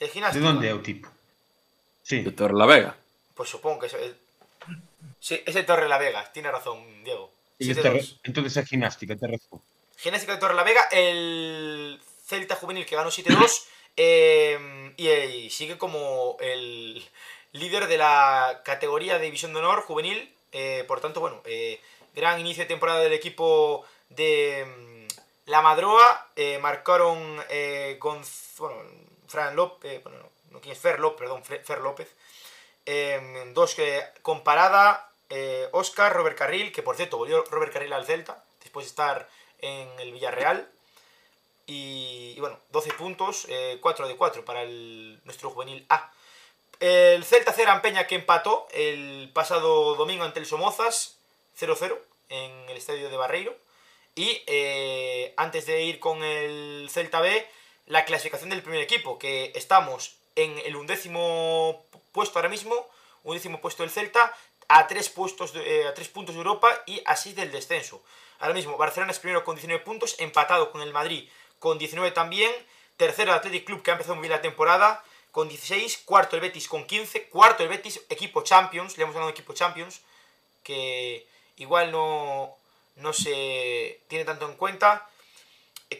El 0.00 0.08
gimnástica. 0.08 0.44
¿De 0.44 0.52
dónde 0.52 0.68
es 0.68 0.74
el 0.74 0.82
tipo? 0.82 1.08
Sí. 2.02 2.22
De 2.22 2.32
Torre 2.32 2.54
la 2.54 2.66
Vega. 2.66 2.96
Pues 3.34 3.48
supongo 3.48 3.80
que 3.80 3.86
es 3.86 3.94
el... 3.94 4.16
Sí, 5.20 5.40
es 5.46 5.54
el 5.54 5.64
Torre 5.66 5.88
la 5.88 5.98
Vega, 5.98 6.30
tiene 6.32 6.50
razón, 6.50 7.04
Diego. 7.04 7.30
Entonces 7.58 8.56
es 8.56 8.68
gimnástica, 8.68 9.14
te 9.16 9.26
razón. 9.26 9.60
Gimnástica 10.00 10.32
de 10.32 10.38
Torre 10.38 10.54
la 10.54 10.62
Vega, 10.62 10.88
el 10.92 12.00
Celta 12.24 12.56
Juvenil 12.56 12.86
que 12.86 12.96
ganó 12.96 13.10
7-2 13.10 13.66
eh, 13.96 14.92
y, 14.96 15.08
y, 15.08 15.50
sigue 15.50 15.76
como 15.76 16.38
el 16.40 17.06
líder 17.52 17.86
de 17.86 17.98
la 17.98 18.62
categoría 18.64 19.18
de 19.18 19.26
División 19.26 19.52
de 19.52 19.58
Honor 19.58 19.82
Juvenil. 19.82 20.34
Eh, 20.52 20.84
por 20.88 21.00
tanto, 21.00 21.20
bueno, 21.20 21.42
eh, 21.44 21.80
gran 22.14 22.40
inicio 22.40 22.64
de 22.64 22.68
temporada 22.68 23.00
del 23.00 23.12
equipo 23.12 23.84
de 24.08 25.06
la 25.44 25.62
Madroa 25.62 26.28
eh, 26.36 26.58
marcaron 26.58 27.42
eh, 27.50 27.96
Gonz... 28.00 28.56
bueno, 28.58 28.76
Fran 29.28 29.54
López, 29.54 29.92
eh, 29.92 30.00
bueno, 30.02 30.18
no, 30.18 30.30
no 30.50 30.60
quién 30.60 30.72
es 30.72 30.78
Fer 30.78 30.98
López, 30.98 31.18
perdón, 31.18 31.44
Fer 31.44 31.80
López. 31.80 32.08
Eh, 32.86 33.50
dos 33.52 33.74
que 33.74 34.02
con 34.22 34.42
parada, 34.42 35.12
Oscar, 35.72 36.12
Robert 36.12 36.38
Carril, 36.38 36.72
que 36.72 36.82
por 36.82 36.96
cierto 36.96 37.18
volvió 37.18 37.44
Robert 37.50 37.72
Carril 37.72 37.92
al 37.92 38.06
Celta, 38.06 38.42
después 38.60 38.86
de 38.86 38.90
estar 38.90 39.28
en 39.62 39.88
el 40.00 40.12
Villarreal. 40.12 40.70
Y, 41.66 42.34
y 42.36 42.40
bueno, 42.40 42.58
12 42.70 42.92
puntos, 42.94 43.46
4 43.80 44.08
de 44.08 44.16
4 44.16 44.44
para 44.44 44.62
el, 44.62 45.20
nuestro 45.24 45.50
juvenil 45.50 45.86
A. 45.88 46.12
El 46.80 47.24
Celta 47.24 47.52
Ceran 47.52 47.82
Peña 47.82 48.06
que 48.06 48.14
empató 48.14 48.66
el 48.72 49.30
pasado 49.34 49.96
domingo 49.96 50.24
ante 50.24 50.40
el 50.40 50.46
Somozas, 50.46 51.18
0-0 51.58 51.98
en 52.30 52.50
el 52.70 52.76
estadio 52.78 53.10
de 53.10 53.16
Barreiro. 53.18 53.54
Y 54.14 54.42
eh, 54.46 55.34
antes 55.36 55.66
de 55.66 55.82
ir 55.82 56.00
con 56.00 56.24
el 56.24 56.88
Celta 56.90 57.20
B, 57.20 57.46
la 57.86 58.06
clasificación 58.06 58.48
del 58.48 58.62
primer 58.62 58.80
equipo, 58.80 59.18
que 59.18 59.52
estamos 59.54 60.16
en 60.36 60.58
el 60.60 60.74
undécimo 60.74 61.84
puesto 62.12 62.38
ahora 62.38 62.48
mismo, 62.48 62.88
undécimo 63.24 63.60
puesto 63.60 63.82
del 63.82 63.92
Celta, 63.92 64.34
a 64.70 64.86
tres, 64.86 65.08
puestos 65.08 65.52
de, 65.52 65.80
eh, 65.80 65.88
a 65.88 65.94
tres 65.94 66.08
puntos 66.08 66.34
de 66.34 66.40
Europa 66.40 66.82
y 66.86 67.02
así 67.04 67.32
del 67.32 67.50
descenso. 67.50 68.02
Ahora 68.38 68.54
mismo 68.54 68.76
Barcelona 68.76 69.12
es 69.12 69.18
primero 69.18 69.44
con 69.44 69.56
19 69.56 69.84
puntos, 69.84 70.14
empatado 70.18 70.70
con 70.70 70.80
el 70.80 70.92
Madrid 70.92 71.28
con 71.58 71.76
19 71.76 72.12
también, 72.12 72.50
tercero 72.96 73.32
el 73.32 73.38
Athletic 73.38 73.66
Club 73.66 73.82
que 73.82 73.90
ha 73.90 73.94
empezado 73.94 74.14
muy 74.14 74.22
bien 74.22 74.32
la 74.32 74.40
temporada 74.40 75.04
con 75.30 75.48
16, 75.48 76.02
cuarto 76.04 76.36
el 76.36 76.42
Betis 76.42 76.68
con 76.68 76.86
15, 76.86 77.24
cuarto 77.24 77.62
el 77.62 77.68
Betis, 77.68 78.00
equipo 78.08 78.42
Champions, 78.42 78.96
le 78.96 79.04
hemos 79.04 79.14
dado 79.14 79.28
equipo 79.28 79.52
Champions, 79.52 80.00
que 80.62 81.26
igual 81.56 81.92
no, 81.92 82.56
no 82.96 83.12
se 83.12 84.00
tiene 84.08 84.24
tanto 84.24 84.48
en 84.48 84.56
cuenta. 84.56 85.08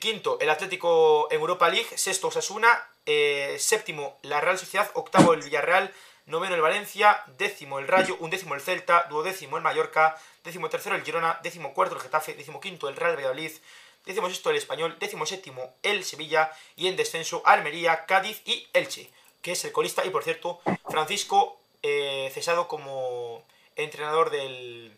Quinto, 0.00 0.38
el 0.40 0.50
Atlético 0.50 1.28
en 1.30 1.40
Europa 1.40 1.68
League. 1.68 1.96
Sexto, 1.96 2.28
Osasuna. 2.28 2.86
Eh, 3.06 3.56
séptimo, 3.58 4.18
la 4.22 4.40
Real 4.40 4.58
Sociedad. 4.58 4.90
Octavo, 4.94 5.32
el 5.32 5.42
Villarreal. 5.42 5.92
Noveno, 6.26 6.54
el 6.54 6.60
Valencia. 6.60 7.22
Décimo, 7.38 7.78
el 7.78 7.88
Rayo. 7.88 8.16
Undécimo, 8.20 8.54
el 8.54 8.60
Celta. 8.60 9.06
Duodécimo, 9.08 9.56
el 9.56 9.62
Mallorca. 9.62 10.16
Décimo 10.44 10.68
tercero, 10.68 10.96
el 10.96 11.02
Girona. 11.02 11.40
Décimo 11.42 11.74
cuarto, 11.74 11.96
el 11.96 12.02
Getafe. 12.02 12.34
Décimo 12.34 12.60
quinto, 12.60 12.88
el 12.88 12.96
Real 12.96 13.16
Valladolid. 13.16 13.52
Décimo 14.06 14.28
sexto, 14.28 14.50
el 14.50 14.56
Español. 14.56 14.96
Décimo 14.98 15.26
séptimo, 15.26 15.74
el 15.82 16.04
Sevilla. 16.04 16.52
Y 16.76 16.88
en 16.88 16.96
descenso, 16.96 17.42
Almería, 17.44 18.06
Cádiz 18.06 18.42
y 18.44 18.66
Elche, 18.72 19.10
que 19.42 19.52
es 19.52 19.64
el 19.64 19.72
colista. 19.72 20.04
Y 20.04 20.10
por 20.10 20.24
cierto, 20.24 20.60
Francisco 20.88 21.60
eh, 21.82 22.30
cesado 22.34 22.68
como 22.68 23.42
entrenador 23.76 24.30
del, 24.30 24.96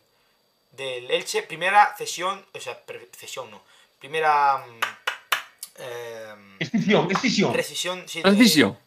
del 0.73 1.11
Elche, 1.11 1.43
primera 1.43 1.95
cesión, 1.97 2.45
o 2.53 2.61
sea, 2.61 2.83
cesión 3.17 3.51
no, 3.51 3.63
primera... 3.99 4.65
Eh, 5.77 6.35
escisión, 6.59 7.11
escisión. 7.11 7.55
Rescisión, 7.55 8.09
sí. 8.09 8.23
Rescisión. 8.23 8.79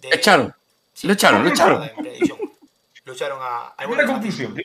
De, 0.00 0.08
echaron. 0.08 0.54
Sí, 0.94 1.06
lo 1.06 1.12
echaron, 1.12 1.44
lo 1.44 1.50
echaron. 1.50 1.90
Lo 3.04 3.12
echaron 3.12 3.38
a... 3.42 3.66
a 3.66 3.76
primera 3.76 4.06
conclusión. 4.06 4.56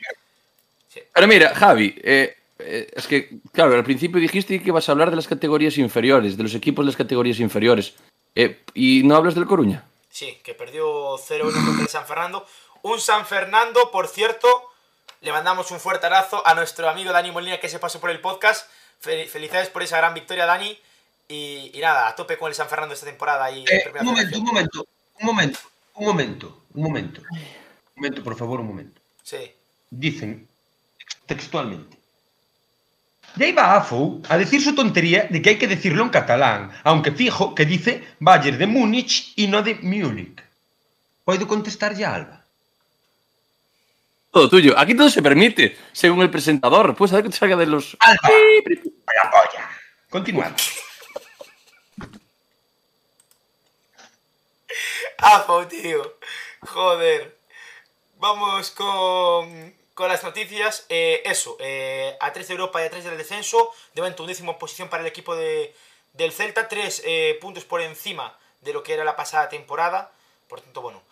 Sí. 0.88 1.00
Pero 1.12 1.26
mira, 1.28 1.54
Javi, 1.54 1.94
eh, 2.02 2.36
eh, 2.58 2.90
es 2.94 3.06
que, 3.06 3.40
claro, 3.52 3.74
al 3.74 3.84
principio 3.84 4.20
dijiste 4.20 4.62
que 4.62 4.72
vas 4.72 4.88
a 4.88 4.92
hablar 4.92 5.10
de 5.10 5.16
las 5.16 5.28
categorías 5.28 5.76
inferiores, 5.78 6.36
de 6.36 6.42
los 6.42 6.54
equipos 6.54 6.84
de 6.84 6.88
las 6.88 6.96
categorías 6.96 7.38
inferiores. 7.40 7.94
Eh, 8.34 8.62
¿Y 8.74 9.02
no 9.04 9.16
hablas 9.16 9.34
del 9.34 9.46
Coruña? 9.46 9.84
Sí, 10.08 10.38
que 10.42 10.54
perdió 10.54 11.18
0-1 11.18 11.52
contra 11.52 11.82
el 11.82 11.88
San 11.88 12.06
Fernando. 12.06 12.46
Un 12.82 13.00
San 13.00 13.26
Fernando, 13.26 13.90
por 13.90 14.08
cierto, 14.08 14.48
le 15.20 15.32
mandamos 15.32 15.70
un 15.70 15.80
fuerte 15.80 16.06
abrazo 16.06 16.42
a 16.46 16.54
nuestro 16.54 16.88
amigo 16.88 17.12
Dani 17.12 17.30
Molina 17.30 17.60
que 17.60 17.68
se 17.68 17.78
pasó 17.78 18.00
por 18.00 18.10
el 18.10 18.20
podcast. 18.20 18.68
Felicidades 19.00 19.68
por 19.68 19.82
esa 19.82 19.98
gran 19.98 20.14
victoria, 20.14 20.46
Dani. 20.46 20.78
Y, 21.28 21.70
y 21.74 21.80
nada, 21.80 22.08
a 22.08 22.16
tope 22.16 22.36
con 22.36 22.48
el 22.48 22.54
San 22.54 22.68
Fernando 22.68 22.94
esta 22.94 23.06
temporada. 23.06 23.50
Y 23.50 23.64
eh, 23.70 23.92
un 24.00 24.06
momento, 24.06 24.38
un 24.38 24.44
momento, 24.44 24.86
un 25.20 25.26
momento, 25.26 25.58
un 26.00 26.06
momento. 26.06 26.64
un 26.74 26.82
momento. 26.82 27.20
Un 27.30 27.96
momento, 27.96 28.22
por 28.22 28.36
favor, 28.36 28.60
un 28.60 28.68
momento. 28.68 29.00
Sí. 29.22 29.52
Dicen 29.90 30.48
textualmente. 31.26 31.98
Y 33.36 33.44
ahí 33.44 33.52
va 33.52 33.76
Afo 33.76 34.20
a 34.28 34.36
decir 34.36 34.60
su 34.60 34.74
tontería 34.74 35.28
de 35.30 35.40
que 35.40 35.50
hay 35.50 35.58
que 35.58 35.68
decirlo 35.68 36.02
en 36.02 36.08
catalán, 36.08 36.70
aunque 36.82 37.12
fijo 37.12 37.54
que 37.54 37.64
dice 37.64 38.02
Bayern 38.18 38.58
de 38.58 38.66
Múnich 38.66 39.32
y 39.36 39.46
no 39.46 39.62
de 39.62 39.76
Múnich. 39.82 40.42
¿Puedo 41.24 41.46
contestar 41.46 41.94
ya, 41.94 42.14
Alba? 42.14 42.44
Todo 44.32 44.48
tuyo. 44.48 44.76
Aquí 44.78 44.94
todo 44.94 45.10
se 45.10 45.22
permite, 45.22 45.76
según 45.92 46.22
el 46.22 46.30
presentador. 46.30 46.96
Puedes 46.96 47.12
hacer 47.12 47.24
que 47.24 47.30
te 47.30 47.36
salga 47.36 47.56
de 47.56 47.66
los. 47.66 47.96
¡Alba! 48.00 48.18
¡Vaya 48.24 49.30
polla! 49.30 49.68
Continuamos. 50.08 50.80
Afo, 55.22 55.66
tío. 55.66 56.16
Joder. 56.62 57.36
Vamos 58.16 58.70
con, 58.70 59.74
con 59.94 60.08
las 60.08 60.22
noticias. 60.22 60.86
Eh, 60.88 61.22
eso, 61.24 61.56
eh, 61.60 62.16
a 62.20 62.32
3 62.32 62.48
de 62.48 62.54
Europa 62.54 62.82
y 62.82 62.86
a 62.86 62.90
3 62.90 63.04
del 63.04 63.18
descenso. 63.18 63.72
De 63.94 64.00
momento, 64.00 64.22
undécima 64.22 64.58
posición 64.58 64.88
para 64.88 65.02
el 65.02 65.06
equipo 65.06 65.36
de, 65.36 65.74
del 66.14 66.32
Celta. 66.32 66.68
3 66.68 67.02
eh, 67.04 67.38
puntos 67.40 67.64
por 67.64 67.82
encima 67.82 68.38
de 68.62 68.72
lo 68.72 68.82
que 68.82 68.94
era 68.94 69.04
la 69.04 69.16
pasada 69.16 69.48
temporada. 69.48 70.12
Por 70.48 70.60
tanto, 70.60 70.80
bueno. 70.80 71.02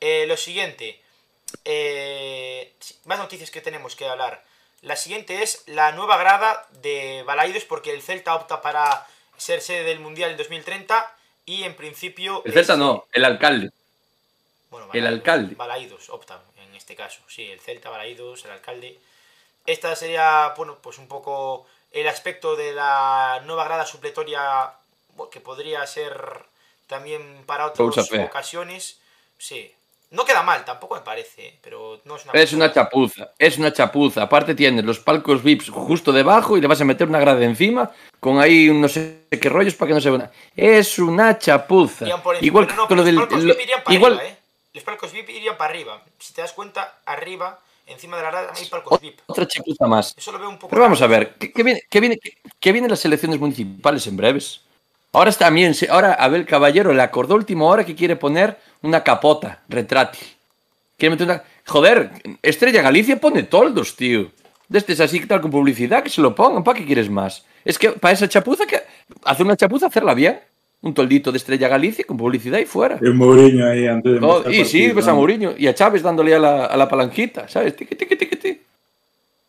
Lo 0.00 0.36
siguiente. 0.36 1.02
más 3.04 3.18
noticias 3.18 3.50
que 3.50 3.60
tenemos 3.60 3.96
que 3.96 4.06
hablar. 4.06 4.44
La 4.82 4.94
siguiente 4.94 5.42
es 5.42 5.64
la 5.66 5.90
nueva 5.92 6.16
grada 6.18 6.68
de 6.70 7.24
Balaidos, 7.26 7.64
porque 7.64 7.92
el 7.92 8.02
Celta 8.02 8.34
opta 8.36 8.60
para 8.60 9.06
ser 9.36 9.60
sede 9.60 9.82
del 9.82 10.00
Mundial 10.00 10.30
en 10.30 10.36
2030. 10.36 11.16
Y 11.46 11.62
en 11.62 11.74
principio. 11.74 12.42
El 12.44 12.52
Celta 12.52 12.74
es- 12.74 12.78
no, 12.78 13.06
el 13.12 13.24
alcalde. 13.24 13.70
bueno, 14.70 14.88
El 14.92 15.02
Balaídos- 15.04 15.14
alcalde. 15.14 15.54
Balaídos 15.54 16.10
optan 16.10 16.40
en 16.58 16.74
este 16.74 16.94
caso. 16.96 17.20
Sí, 17.28 17.44
el 17.50 17.60
Celta, 17.60 17.88
Balaídos, 17.88 18.44
el 18.44 18.50
alcalde. 18.50 18.98
Esta 19.64 19.94
sería, 19.96 20.52
bueno, 20.56 20.76
pues 20.82 20.98
un 20.98 21.08
poco 21.08 21.66
el 21.92 22.06
aspecto 22.08 22.56
de 22.56 22.72
la 22.72 23.40
nueva 23.46 23.64
grada 23.64 23.86
supletoria 23.86 24.72
que 25.30 25.40
podría 25.40 25.86
ser 25.86 26.44
también 26.88 27.42
para 27.46 27.66
otras 27.66 28.10
ocasiones. 28.12 28.98
Sí. 29.38 29.72
No 30.10 30.24
queda 30.24 30.42
mal, 30.42 30.64
tampoco 30.64 30.94
me 30.94 31.00
parece, 31.00 31.48
¿eh? 31.48 31.58
pero 31.60 32.00
no 32.04 32.14
es 32.16 32.24
una 32.24 32.32
Es 32.34 32.52
una 32.52 32.72
chapuza, 32.72 33.32
es 33.38 33.58
una 33.58 33.72
chapuza. 33.72 34.22
Aparte 34.22 34.54
tienes 34.54 34.84
los 34.84 35.00
palcos 35.00 35.42
VIPs 35.42 35.70
justo 35.70 36.12
debajo 36.12 36.56
y 36.56 36.60
le 36.60 36.68
vas 36.68 36.80
a 36.80 36.84
meter 36.84 37.08
una 37.08 37.18
grada 37.18 37.44
encima 37.44 37.90
con 38.20 38.38
ahí 38.38 38.70
no 38.72 38.88
sé 38.88 39.22
qué 39.40 39.48
rollos 39.48 39.74
para 39.74 39.88
que 39.88 39.94
no 39.94 40.00
se 40.00 40.10
vea. 40.10 40.30
Es 40.54 40.98
una 41.00 41.36
chapuza. 41.38 42.06
Por 42.22 42.36
Igual 42.42 42.68
no, 42.76 42.86
que 42.86 42.94
lo 42.94 42.98
los 42.98 43.04
del. 43.06 43.16
palcos 43.16 43.42
lo- 43.42 43.54
VIP 43.54 43.62
irían 43.64 43.82
para 43.82 43.94
igual, 43.96 44.12
arriba, 44.14 44.28
¿eh? 44.30 44.36
Los 44.74 44.84
palcos 44.84 45.12
VIP 45.12 45.30
irían 45.30 45.56
para 45.56 45.70
arriba. 45.70 46.02
Si 46.20 46.32
te 46.32 46.40
das 46.40 46.52
cuenta, 46.52 46.98
arriba, 47.04 47.58
encima 47.86 48.16
de 48.16 48.22
la 48.22 48.30
grada, 48.30 48.52
hay 48.56 48.64
palcos 48.66 49.00
VIP. 49.00 49.18
otra 49.26 49.46
chapuza 49.48 49.86
más. 49.88 50.14
Eso 50.16 50.30
lo 50.30 50.38
veo 50.38 50.48
un 50.48 50.56
poco. 50.58 50.68
Pero 50.70 50.82
vamos 50.82 51.02
a 51.02 51.08
ver, 51.08 51.34
¿qué, 51.34 51.50
qué 51.52 51.62
viene, 51.64 51.82
qué 51.90 51.98
viene, 52.00 52.16
qué- 52.18 52.36
qué 52.60 52.70
vienen 52.72 52.90
las 52.92 53.04
elecciones 53.04 53.40
municipales 53.40 54.06
en 54.06 54.16
breves? 54.16 54.60
Ahora 55.12 55.32
se- 55.32 55.88
ahora 55.90 56.12
Abel 56.14 56.44
Caballero 56.44 56.92
le 56.92 57.00
acordó 57.02 57.34
última 57.36 57.64
hora 57.64 57.86
que 57.86 57.94
quiere 57.94 58.16
poner 58.16 58.58
una 58.86 59.02
capota 59.02 59.62
retráctil. 59.68 60.26
Quiere 60.96 61.14
meter 61.14 61.26
una... 61.26 61.42
Joder, 61.66 62.10
Estrella 62.42 62.82
Galicia 62.82 63.20
pone 63.20 63.42
toldos, 63.42 63.96
tío. 63.96 64.30
De 64.68 64.78
este 64.78 64.92
es 64.94 65.00
así 65.00 65.20
tal 65.26 65.40
con 65.40 65.50
publicidad, 65.50 66.02
que 66.02 66.10
se 66.10 66.20
lo 66.20 66.34
pongan, 66.34 66.64
¿para 66.64 66.78
qué 66.78 66.84
quieres 66.84 67.10
más? 67.10 67.44
Es 67.64 67.78
que 67.78 67.90
para 67.90 68.14
esa 68.14 68.28
chapuza, 68.28 68.66
que 68.66 68.80
hacer 69.24 69.44
una 69.44 69.56
chapuza, 69.56 69.86
hacerla 69.86 70.14
bien. 70.14 70.40
Un 70.82 70.94
toldito 70.94 71.32
de 71.32 71.38
Estrella 71.38 71.68
Galicia 71.68 72.04
con 72.04 72.16
publicidad 72.16 72.58
y 72.58 72.66
fuera. 72.66 72.98
El 73.00 73.14
Mourinho 73.14 73.66
ahí 73.66 73.86
antes 73.86 74.12
de 74.12 74.26
Oh, 74.26 74.48
y 74.48 74.64
sí, 74.64 74.92
ves 74.92 75.06
a 75.08 75.10
¿no? 75.10 75.16
Mourinho 75.16 75.54
y 75.56 75.66
a 75.66 75.74
Chávez 75.74 76.02
dándole 76.02 76.34
a 76.34 76.38
la, 76.38 76.66
a 76.66 76.76
la 76.76 76.88
palanquita, 76.88 77.48
¿sabes? 77.48 77.74
Tiqui, 77.74 77.96
tiqui, 77.96 78.14
tiqui, 78.14 78.36
tiqui. 78.36 78.60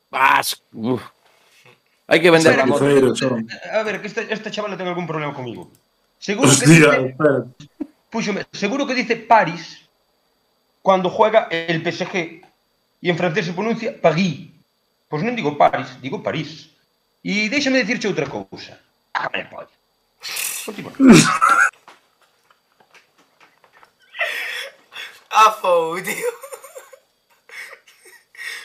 Vas. 0.09 0.61
Uf. 0.73 1.01
Hay 2.07 2.21
que 2.21 2.31
vender 2.31 2.55
la 2.55 2.65
moto. 2.65 2.85
que-. 2.85 3.69
A 3.71 3.83
ver, 3.83 4.01
que 4.01 4.07
esta, 4.07 4.21
esta 4.21 4.49
chavala 4.49 4.77
tenga 4.77 4.91
algún 4.91 5.05
problema 5.05 5.33
conmigo. 5.33 5.69
Seguro 6.17 6.49
que 6.49 6.55
Hostia, 6.55 6.95
espera. 6.95 7.45
Seguro 8.21 8.87
que 8.87 8.93
dice 8.93 9.15
Paris 9.15 9.87
cuando 10.81 11.09
juega 11.09 11.47
el 11.51 11.81
PSG 11.83 12.41
y 13.01 13.09
en 13.09 13.17
francés 13.17 13.45
se 13.45 13.53
pronuncia 13.53 13.99
Paris. 14.01 14.49
Pois 15.07 15.23
non 15.23 15.35
digo 15.35 15.55
Paris, 15.55 15.99
digo 16.03 16.19
París. 16.19 16.69
E 17.23 17.47
déxame 17.47 17.79
dicirche 17.83 18.07
outra 18.07 18.27
cousa. 18.27 18.79
Hágame 19.13 19.43
el 19.43 19.49
pollo. 19.49 19.71
Continúa. 20.65 20.91
Afo, 25.29 25.95
tío. 26.03 26.31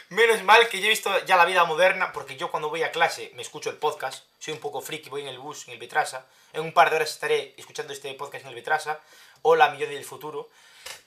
Menos 0.09 0.43
mal 0.43 0.69
que 0.69 0.81
yo 0.81 0.87
he 0.87 0.91
visto 0.91 1.11
ya 1.25 1.37
la 1.37 1.45
vida 1.45 1.65
moderna, 1.65 2.13
porque 2.13 2.37
yo 2.37 2.51
cuando 2.51 2.69
voy 2.69 2.83
a 2.83 2.91
clase 2.93 3.33
me 3.35 3.43
escucho 3.43 3.71
el 3.71 3.77
podcast, 3.77 4.25
soy 4.39 4.53
un 4.53 4.61
poco 4.61 4.81
friki, 4.81 5.09
voy 5.09 5.23
en 5.23 5.29
el 5.29 5.39
bus, 5.39 5.67
en 5.69 5.75
el 5.75 5.81
Betrasa, 5.81 6.27
en 6.53 6.63
un 6.63 6.73
par 6.73 6.91
de 6.91 6.97
horas 6.97 7.11
estaré 7.11 7.55
escuchando 7.57 7.93
este 7.93 8.13
podcast 8.15 8.45
en 8.45 8.51
el 8.51 8.55
Betrasa, 8.55 9.01
Hola, 9.43 9.71
mi 9.71 9.79
yo 9.79 9.87
del 9.87 10.05
futuro, 10.05 10.49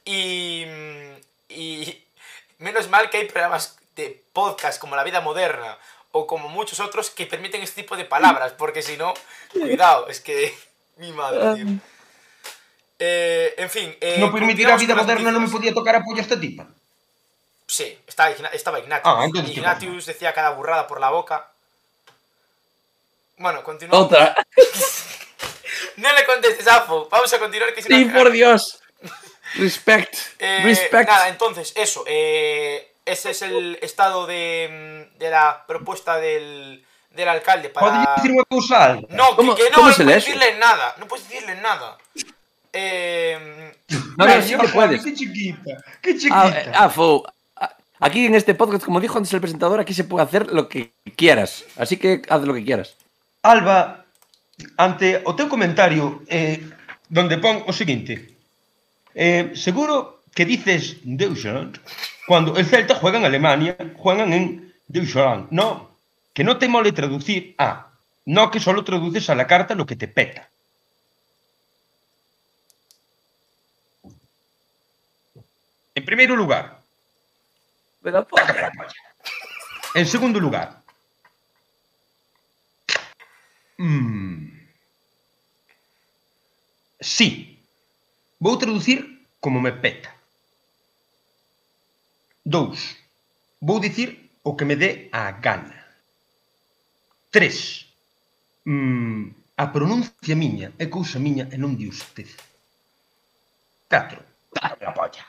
y, 0.04 0.66
y 1.50 2.04
menos 2.60 2.90
mal 2.90 3.10
que 3.10 3.18
hay 3.18 3.26
programas 3.28 3.78
de 3.96 4.22
podcast 4.34 4.80
como 4.80 4.96
La 4.96 5.04
Vida 5.04 5.22
Moderna, 5.22 5.78
o 6.12 6.28
como 6.28 6.50
muchos 6.50 6.80
otros 6.80 7.10
que 7.10 7.26
permiten 7.26 7.62
este 7.62 7.82
tipo 7.82 7.96
de 7.98 8.06
palabras, 8.06 8.54
porque 8.58 8.82
si 8.82 8.98
no, 8.98 9.14
cuidado, 9.52 10.08
es 10.08 10.20
que... 10.22 10.58
Mi 10.98 11.12
madre, 11.12 11.56
tío. 11.56 11.74
Eh, 13.00 13.54
en 13.58 13.70
fin... 13.70 13.98
eh, 14.00 14.18
No 14.20 14.32
permitirá 14.32 14.76
a 14.76 14.78
continuamos 14.78 14.88
vida 14.88 14.96
moderna 14.96 15.32
non 15.32 15.44
me 15.44 15.52
podía 15.52 15.76
tocar 15.76 15.96
a 15.96 16.04
polla 16.04 16.24
esta 16.24 16.40
tipa. 16.40 16.64
Sí, 17.68 18.00
estaba, 18.08 18.32
estaba 18.56 18.80
Ignatius. 18.80 19.12
Ah, 19.12 19.26
entonces, 19.26 19.52
¿qué 19.52 19.60
Ignatius 19.60 20.06
decía 20.06 20.32
cada 20.32 20.52
burrada 20.56 20.88
por 20.88 21.04
la 21.04 21.10
boca. 21.12 21.52
Bueno, 23.38 23.64
continuamos. 23.64 24.08
Otra. 24.08 24.36
No 26.06 26.14
le 26.14 26.26
contestes, 26.26 26.68
Afo. 26.68 27.08
Vamos 27.10 27.34
a 27.34 27.40
continuar. 27.40 27.74
Que 27.74 27.82
si 27.82 27.90
no- 27.90 27.98
Sí, 27.98 28.06
por 28.06 28.30
Dios. 28.32 28.80
Respect. 29.56 30.14
Eh, 30.40 30.62
Respect. 30.64 31.10
Nada, 31.10 31.30
entonces, 31.30 31.74
eso. 31.76 32.04
eh, 32.08 32.92
ese 33.06 33.32
es 33.32 33.42
el 33.42 33.78
estado 33.82 34.26
de, 34.28 35.08
mm, 35.16 35.18
de 35.20 35.30
la 35.30 35.64
propuesta 35.68 36.18
del, 36.18 36.84
del 37.12 37.28
alcalde 37.30 37.70
para... 37.70 38.16
dicir 38.18 38.32
unha 38.34 38.46
cousa 38.50 38.98
alta. 38.98 39.08
No, 39.14 39.34
¿Cómo- 39.38 39.56
que, 39.56 39.64
que 39.66 39.70
no, 39.72 39.78
no 39.78 39.84
puedes 39.90 40.00
eso? 40.02 40.10
decirle 40.10 40.58
nada. 40.62 40.96
No 40.98 41.08
puedes 41.08 41.26
decirle 41.30 41.56
nada. 41.62 41.98
Eh, 42.74 43.72
No, 44.18 44.26
no, 44.26 44.42
sí 44.42 44.56
que 44.58 44.68
puedes. 44.70 45.04
Qué 45.04 45.14
chiquita, 45.14 45.72
qué 46.02 46.12
Ah, 46.12 46.52
chiquita. 46.52 46.72
ah, 46.76 46.90
Fo, 46.90 47.24
ah, 47.56 47.72
Aquí 48.00 48.26
en 48.26 48.36
este 48.36 48.54
podcast, 48.56 48.84
como 48.84 49.00
dijo 49.00 49.18
antes 49.18 49.32
el 49.34 49.40
presentador, 49.40 49.80
aquí 49.80 49.94
se 49.94 50.04
puede 50.04 50.26
hacer 50.26 50.52
lo 50.52 50.68
que 50.68 50.92
quieras. 51.16 51.64
Así 51.78 51.96
que 51.98 52.22
haz 52.28 52.42
lo 52.44 52.54
que 52.54 52.64
quieras. 52.66 52.96
Alba, 53.44 54.05
ante 54.78 55.22
o 55.26 55.36
teu 55.36 55.48
comentario 55.48 56.24
eh, 56.28 56.64
donde 57.10 57.38
pon 57.38 57.64
o 57.68 57.74
seguinte. 57.74 58.36
Eh, 59.16 59.52
seguro 59.56 60.24
que 60.36 60.46
dices 60.46 60.98
Deutschland 61.04 61.80
cuando 62.28 62.58
el 62.58 62.66
Celta 62.66 62.96
juega 62.96 63.20
en 63.20 63.26
Alemania, 63.26 63.78
juegan 63.96 64.34
en 64.34 64.74
Deutschland. 64.88 65.48
No, 65.52 65.96
que 66.34 66.44
no 66.44 66.58
te 66.58 66.68
mole 66.68 66.92
traducir 66.92 67.56
a. 67.58 67.92
No 68.26 68.50
que 68.50 68.60
solo 68.60 68.84
traduces 68.84 69.30
a 69.30 69.36
la 69.36 69.46
carta 69.46 69.76
lo 69.76 69.86
que 69.86 69.96
te 69.96 70.08
peta. 70.08 70.50
En 75.94 76.04
primeiro 76.04 76.36
lugar. 76.36 76.82
En 79.94 80.06
segundo 80.06 80.40
lugar. 80.40 80.85
Mm. 83.78 84.52
Si. 87.00 87.60
Vou 88.40 88.58
traducir 88.58 89.28
como 89.40 89.62
me 89.62 89.72
peta. 89.72 90.14
Dous. 92.44 92.96
Vou 93.62 93.80
dicir 93.80 94.32
o 94.44 94.56
que 94.56 94.66
me 94.66 94.76
dé 94.76 95.10
a 95.12 95.32
gana. 95.32 95.86
Tres. 97.32 97.88
Mm, 98.66 99.30
a 99.58 99.68
pronuncia 99.68 100.36
miña 100.36 100.74
é 100.78 100.86
cousa 100.88 101.20
miña 101.20 101.50
e 101.52 101.58
non 101.58 101.76
de 101.76 101.88
usted. 101.88 102.30
Catro. 103.90 104.22
Para 104.54 104.90
a 104.90 104.94
polla. 104.94 105.24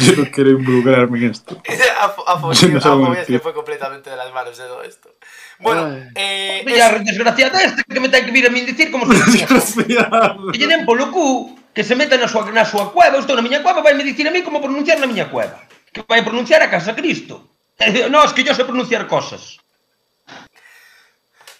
Yo 0.00 0.16
no 0.16 0.30
quiero 0.30 0.50
involucrarme 0.50 1.18
en 1.18 1.30
esto. 1.30 1.60
Afo, 2.26 2.52
Yo 2.52 2.68
tío, 2.68 2.78
no 2.78 2.78
Afo 2.78 3.14
ya 3.14 3.24
se 3.24 3.38
fue 3.40 3.54
completamente 3.54 4.10
de 4.10 4.16
las 4.16 4.32
manos 4.32 4.56
de 4.56 4.64
todo 4.64 4.82
esto. 4.82 5.14
Bueno, 5.58 5.96
eh, 6.14 6.62
Mira, 6.66 6.98
desgraciada 6.98 7.62
este 7.62 7.82
que 7.84 8.00
me 8.00 8.08
ten 8.08 8.26
que 8.26 8.30
vir 8.32 8.46
a 8.46 8.50
min 8.50 8.66
dicir 8.66 8.90
como 8.90 9.06
se 9.12 9.18
Desgraciado. 9.18 10.52
Que 10.52 10.58
lle 10.58 10.66
den 10.66 10.84
polo 10.84 11.10
cu, 11.10 11.56
que 11.72 11.84
se 11.84 11.94
meta 11.96 12.16
na 12.16 12.28
súa, 12.28 12.50
na 12.52 12.64
súa 12.64 12.92
cueva, 12.92 13.16
eu 13.16 13.22
estou 13.24 13.36
na 13.36 13.42
miña 13.42 13.62
cueva, 13.62 13.80
vai 13.80 13.94
me 13.94 14.04
dicir 14.04 14.28
a 14.28 14.30
mí 14.30 14.42
como 14.42 14.60
pronunciar 14.60 15.00
na 15.00 15.06
miña 15.08 15.30
cueva. 15.30 15.64
Que 15.92 16.04
vai 16.04 16.20
a 16.20 16.24
pronunciar 16.24 16.60
a 16.62 16.68
casa 16.70 16.94
Cristo. 16.94 17.48
Eh, 17.78 18.08
No, 18.08 18.24
es 18.24 18.32
que 18.32 18.44
yo 18.44 18.52
sé 18.54 18.64
pronunciar 18.64 19.06
cosas. 19.06 19.56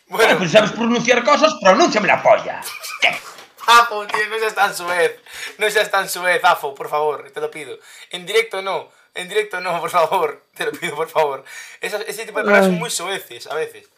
Bueno, 0.09 0.25
Bueno, 0.25 0.39
pues 0.39 0.53
sabes 0.53 0.71
pronunciar 0.73 1.25
cosas, 1.25 1.55
pronúnciame 1.61 2.07
la 2.09 2.23
polla. 2.23 2.61
¿Qué? 3.01 3.11
Afo, 3.67 4.07
tío, 4.07 4.29
no 4.31 4.39
seas 4.39 4.55
tan 4.55 4.75
suez. 4.75 5.21
No 5.59 5.71
seas 5.71 5.91
tan 5.91 6.09
suez, 6.09 6.43
Afo, 6.45 6.75
por 6.75 6.89
favor, 6.89 7.31
te 7.31 7.41
lo 7.41 7.51
pido. 7.51 7.79
En 8.11 8.25
directo 8.27 8.63
no. 8.63 8.91
En 9.15 9.29
directo 9.29 9.61
no, 9.61 9.81
por 9.81 9.91
favor. 9.91 10.45
Te 10.55 10.67
lo 10.67 10.73
pido, 10.73 10.95
por 10.95 11.09
favor. 11.09 11.45
Ese 11.81 12.27
tipo 12.27 12.39
de 12.39 12.45
palabras 12.45 12.67
son 12.67 12.75
muy 12.79 12.91
sueces 12.91 13.47
a 13.47 13.55
veces. 13.55 13.89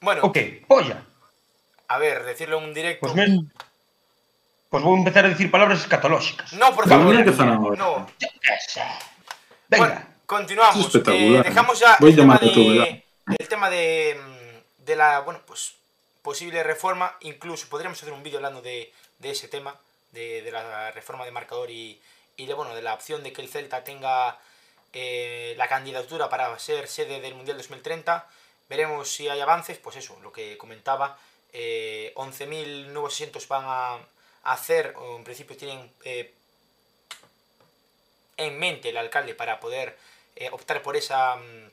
Bueno, 0.00 0.22
Ok, 0.24 0.38
polla. 0.66 1.02
a 1.88 1.98
ver, 1.98 2.24
decirlo 2.24 2.58
en 2.58 2.64
un 2.64 2.74
directo. 2.74 3.00
Pues, 3.00 3.14
me... 3.14 3.44
pues 4.68 4.82
vou 4.82 4.96
empezar 4.96 5.24
a 5.24 5.28
decir 5.30 5.50
palabras 5.50 5.80
escatolóxicas. 5.80 6.52
No, 6.54 6.74
por 6.74 6.88
favor. 6.88 7.14
No. 7.78 8.06
Yo 8.18 8.28
qué 8.42 8.52
sé. 8.68 8.82
Venga. 9.68 9.86
Bueno, 9.86 10.06
continuamos. 10.26 10.76
Es 10.76 10.86
espectacular. 10.86 11.46
Eh, 11.46 11.48
dejamos 11.48 11.78
ya 11.78 11.96
Voy 12.00 12.10
el 12.10 12.16
tema, 12.16 12.34
a 12.34 12.38
de, 12.38 13.04
el 13.38 13.48
tema 13.48 13.70
de, 13.70 14.20
de 14.78 14.96
la, 14.96 15.20
bueno, 15.20 15.40
pues 15.46 15.76
posible 16.24 16.64
reforma. 16.64 17.16
Incluso 17.20 17.68
podríamos 17.68 18.02
hacer 18.02 18.12
un 18.12 18.24
vídeo 18.24 18.38
hablando 18.38 18.62
de, 18.62 18.92
de 19.20 19.30
ese 19.30 19.46
tema, 19.46 19.78
de, 20.10 20.50
la 20.50 20.90
reforma 20.90 21.24
de 21.24 21.30
marcador 21.30 21.70
y, 21.70 22.00
de, 22.36 22.54
bueno, 22.54 22.74
de 22.74 22.82
la 22.82 22.94
opción 22.94 23.22
de 23.22 23.32
que 23.32 23.42
el 23.42 23.48
Celta 23.48 23.84
tenga 23.84 24.40
eh, 24.92 25.54
la 25.56 25.68
candidatura 25.68 26.28
para 26.28 26.58
ser 26.58 26.88
sede 26.88 27.20
del 27.20 27.34
Mundial 27.34 27.58
2030. 27.58 28.26
Veremos 28.68 29.12
si 29.12 29.28
hay 29.28 29.40
avances, 29.40 29.78
pues 29.78 29.96
eso, 29.96 30.18
lo 30.22 30.32
que 30.32 30.56
comentaba, 30.56 31.18
eh, 31.52 32.12
11.000 32.16 32.86
nuevos 32.86 33.12
asientos 33.12 33.46
van 33.46 33.64
a, 33.66 33.94
a 33.94 34.52
hacer, 34.52 34.94
o 34.96 35.16
en 35.16 35.24
principio 35.24 35.56
tienen 35.56 35.92
eh, 36.04 36.32
en 38.38 38.58
mente 38.58 38.88
el 38.88 38.96
alcalde 38.96 39.34
para 39.34 39.60
poder 39.60 39.96
eh, 40.36 40.48
optar 40.50 40.82
por 40.82 40.96
esa 40.96 41.36
mm, 41.36 41.70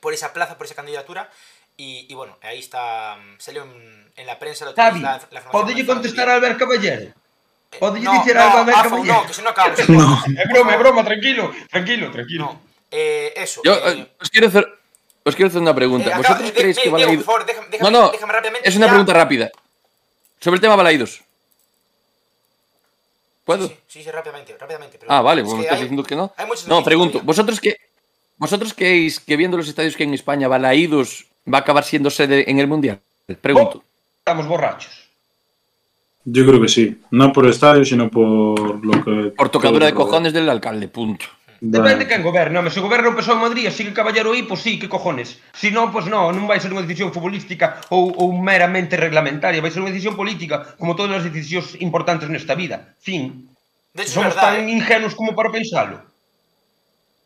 por 0.00 0.12
esa 0.12 0.32
plaza, 0.34 0.58
por 0.58 0.66
esa 0.66 0.74
candidatura. 0.74 1.30
Y, 1.76 2.06
y 2.08 2.14
bueno, 2.14 2.38
ahí 2.42 2.60
está, 2.60 3.16
mm, 3.16 3.34
salió 3.38 3.64
en, 3.64 4.12
en 4.16 4.26
la 4.26 4.38
prensa. 4.38 4.64
Lo 4.64 4.74
Javi, 4.74 5.00
la- 5.00 5.20
la 5.30 5.40
está 5.40 5.50
contestar 5.86 6.28
a 6.28 6.34
Albert 6.34 6.58
Caballero? 6.58 7.02
Eh, 7.72 7.78
podelle 7.80 8.04
no, 8.04 8.12
dicir 8.12 8.34
no, 8.36 8.42
algo 8.42 8.56
a 8.56 8.60
Albert 8.60 8.78
Caballero? 8.82 9.14
No, 9.14 9.26
que 9.26 9.34
se 9.38 9.42
no 9.42 9.50
acaba. 9.50 9.74
No. 9.88 10.24
É 10.38 10.46
broma, 10.52 10.74
é 10.74 10.78
broma, 10.78 11.04
tranquilo, 11.04 11.52
tranquilo, 11.70 12.10
tranquilo. 12.12 12.44
No, 12.46 12.60
eh, 12.92 13.32
eso. 13.36 13.60
Yo 13.64 13.74
eh, 13.74 14.06
os 14.20 14.30
quiero 14.30 14.46
hacer 14.48 14.68
os 15.24 15.34
quiero 15.34 15.48
hacer 15.48 15.60
una 15.60 15.74
pregunta. 15.74 16.10
eh, 16.10 16.16
¿Vosotros 16.16 16.52
creéis 16.52 16.76
de- 16.76 16.82
que 16.82 16.88
Diego, 16.90 16.96
por 16.96 17.00
Balaidos 17.00 17.24
favor, 17.26 17.46
déjame, 17.46 17.68
déjame, 17.70 17.90
No, 17.90 18.00
no, 18.02 18.10
déjame 18.12 18.32
rápidamente 18.32 18.68
es 18.68 18.76
una 18.76 18.86
ya. 18.86 18.90
pregunta 18.92 19.12
rápida. 19.14 19.50
Sobre 20.40 20.54
el 20.56 20.60
tema 20.60 20.76
Balaidos. 20.76 21.22
¿Puedo? 23.44 23.68
Sí, 23.68 23.76
sí, 23.88 24.04
sí, 24.04 24.10
rápidamente, 24.10 24.56
rápidamente. 24.58 24.96
pero 24.98 25.10
Ah, 25.12 25.20
vale, 25.20 25.42
es 25.42 25.46
pues 25.46 25.54
me 25.56 25.60
que 25.62 25.66
estás 25.66 25.80
diciendo 25.80 26.02
que 26.04 26.16
no. 26.16 26.32
No, 26.66 26.82
pregunto, 26.84 27.12
todavía. 27.14 27.26
¿vosotros 27.26 27.60
qué 27.60 27.76
vosotros 28.36 28.74
creéis 28.74 29.20
que 29.20 29.36
viendo 29.36 29.56
los 29.56 29.68
estadios 29.68 29.96
que 29.96 30.02
hay 30.02 30.08
en 30.08 30.14
España 30.14 30.48
Balaidos 30.48 31.26
va 31.52 31.58
a 31.58 31.60
acabar 31.60 31.84
siendo 31.84 32.10
sede 32.10 32.50
en 32.50 32.58
el 32.58 32.66
Mundial? 32.66 33.00
Pregunto. 33.40 33.78
Oh, 33.78 34.18
estamos 34.18 34.46
borrachos. 34.46 35.04
Yo 36.24 36.46
creo 36.46 36.60
que 36.60 36.68
sí. 36.68 36.98
No 37.10 37.32
por 37.32 37.46
estadio, 37.46 37.84
sino 37.84 38.10
por 38.10 38.84
lo 38.84 39.04
que... 39.04 39.32
Por 39.36 39.48
tocadura 39.50 39.86
de 39.86 39.94
cojones 39.94 40.32
del 40.32 40.48
alcalde, 40.48 40.88
punto. 40.88 41.26
Depende 41.60 42.04
de 42.04 42.08
quen 42.08 42.22
goberna, 42.22 42.60
mas 42.60 42.74
se 42.74 42.80
o 42.80 42.82
goberno 42.82 43.08
en 43.08 43.38
Madrid, 43.40 43.66
así 43.66 43.84
que 43.84 43.96
caballero 43.96 44.32
aí, 44.32 44.42
pois 44.42 44.60
sí, 44.60 44.78
que 44.78 44.88
cojones. 44.88 45.40
Si 45.56 45.70
non, 45.72 45.88
pois 45.88 46.04
non, 46.04 46.36
non 46.36 46.44
vai 46.44 46.60
ser 46.60 46.68
unha 46.68 46.84
decisión 46.84 47.08
futbolística 47.08 47.80
ou, 47.88 48.12
ou 48.12 48.36
meramente 48.36 49.00
reglamentaria, 49.00 49.64
vai 49.64 49.72
ser 49.72 49.80
unha 49.80 49.88
decisión 49.88 50.12
política, 50.12 50.76
como 50.76 50.92
todas 50.92 51.24
as 51.24 51.24
decisións 51.24 51.72
importantes 51.80 52.28
nesta 52.28 52.52
vida. 52.52 52.92
Fin. 53.00 53.48
De 53.96 54.04
hecho, 54.04 54.20
Somos 54.20 54.36
verdad, 54.36 54.60
tan 54.60 54.68
eh. 54.68 54.76
ingenuos 54.76 55.16
como 55.16 55.32
para 55.32 55.48
pensalo. 55.48 56.04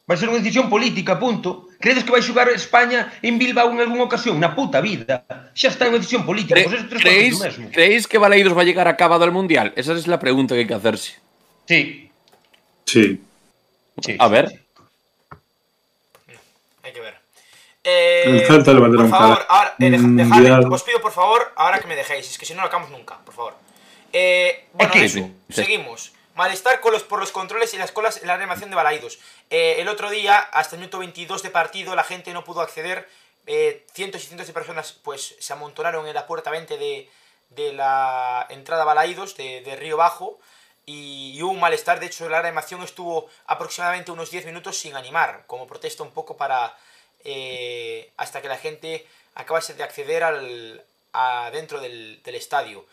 Vai 0.08 0.16
ser 0.16 0.32
unha 0.32 0.40
decisión 0.40 0.72
política, 0.72 1.20
punto. 1.20 1.68
Credes 1.76 2.00
que 2.00 2.08
vai 2.08 2.24
xogar 2.24 2.48
España 2.48 3.12
en 3.20 3.36
Bilbao 3.36 3.68
en 3.68 3.84
algunha 3.84 4.08
ocasión? 4.08 4.40
Na 4.40 4.56
puta 4.56 4.80
vida. 4.80 5.28
Xa 5.52 5.68
está 5.68 5.84
en 5.84 5.92
unha 5.92 6.00
decisión 6.00 6.24
política. 6.24 6.56
Cre- 6.56 6.88
tres 6.88 7.00
¿Creéis, 7.04 7.36
mesmo. 7.36 7.68
¿Creéis 7.68 8.08
que 8.08 8.16
Balaidos 8.16 8.56
va 8.56 8.64
a 8.64 8.68
llegar 8.68 8.88
acabado 8.88 9.28
al 9.28 9.36
Mundial? 9.36 9.76
Esa 9.76 9.92
es 9.92 10.08
la 10.08 10.16
pregunta 10.16 10.56
que 10.56 10.64
hay 10.64 10.66
que 10.66 10.72
hacerse. 10.80 11.20
Sí. 11.68 12.08
Sí. 12.88 13.20
sí 14.00 14.16
A 14.16 14.32
ver. 14.32 14.48
sí. 14.48 14.56
Hay 16.82 16.92
que 16.96 17.00
ver. 17.04 17.14
Eh, 17.84 18.24
El 18.24 18.46
Celta 18.48 18.72
le 18.72 18.80
valdrá 18.80 18.96
por 18.96 19.04
un 19.04 19.10
favor, 19.12 19.44
ahora, 19.48 19.74
eh, 19.78 19.90
dejadme, 19.92 20.66
os 20.74 20.82
pido 20.82 21.00
por 21.00 21.12
favor, 21.12 21.52
ahora 21.56 21.78
que 21.80 21.86
me 21.86 21.96
dejéis, 21.96 22.28
es 22.32 22.36
que 22.38 22.44
si 22.48 22.52
no, 22.54 22.60
no 22.62 22.66
acabamos 22.66 22.90
nunca, 22.90 23.18
por 23.24 23.34
favor. 23.34 23.54
Eh, 24.12 24.66
bueno, 24.72 24.92
que- 24.92 25.04
eso, 25.04 25.18
sí, 25.20 25.32
sí. 25.48 25.54
seguimos. 25.54 26.12
Malestar 26.38 26.78
con 26.78 26.94
por 27.08 27.18
los 27.18 27.32
controles 27.32 27.74
y 27.74 27.78
las 27.78 27.90
colas 27.90 28.18
en 28.18 28.28
la 28.28 28.34
animación 28.34 28.70
de 28.70 28.76
Balaidos. 28.76 29.18
Eh, 29.50 29.78
el 29.80 29.88
otro 29.88 30.08
día, 30.08 30.38
hasta 30.38 30.76
el 30.76 30.80
minuto 30.80 31.00
22 31.00 31.42
de 31.42 31.50
partido, 31.50 31.96
la 31.96 32.04
gente 32.04 32.32
no 32.32 32.44
pudo 32.44 32.60
acceder. 32.60 33.08
Eh, 33.48 33.84
cientos 33.92 34.22
y 34.22 34.26
cientos 34.26 34.46
de 34.46 34.52
personas 34.52 34.92
pues 34.92 35.34
se 35.40 35.52
amontonaron 35.52 36.06
en 36.06 36.14
la 36.14 36.28
puerta 36.28 36.52
20 36.52 36.78
de, 36.78 37.10
de 37.50 37.72
la 37.72 38.46
entrada 38.50 38.84
Balaidos, 38.84 39.36
de, 39.36 39.62
de 39.62 39.74
Río 39.74 39.96
Bajo. 39.96 40.38
Y, 40.86 41.42
hubo 41.42 41.50
un 41.50 41.58
malestar, 41.58 41.98
de 41.98 42.06
hecho 42.06 42.28
la 42.28 42.38
animación 42.38 42.84
estuvo 42.84 43.28
aproximadamente 43.46 44.12
unos 44.12 44.30
10 44.30 44.46
minutos 44.46 44.78
sin 44.78 44.94
animar, 44.94 45.42
como 45.48 45.66
protesta 45.66 46.04
un 46.04 46.12
poco 46.12 46.36
para, 46.36 46.78
eh, 47.24 48.12
hasta 48.16 48.40
que 48.40 48.46
la 48.46 48.58
gente 48.58 49.08
acabase 49.34 49.74
de 49.74 49.82
acceder 49.82 50.22
al, 50.22 50.84
dentro 51.50 51.80
del, 51.80 52.22
estadio. 52.26 52.86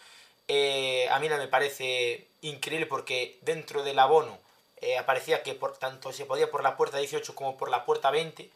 A 1.12 1.20
mí 1.20 1.30
no 1.30 1.38
me 1.38 1.48
parece 1.48 2.28
increíble 2.50 2.86
porque 2.88 3.40
dentro 3.42 3.84
del 3.84 4.00
abono 4.00 4.40
eh, 4.82 4.98
aparecía 4.98 5.44
que 5.44 5.54
por 5.54 5.78
tanto 5.78 6.14
se 6.14 6.26
podía 6.26 6.52
por 6.52 6.64
la 6.64 6.76
puerta 6.78 6.98
18 6.98 7.36
como 7.36 7.58
por 7.58 7.70
la 7.70 7.86
puerta 7.86 8.12
20 8.12 8.52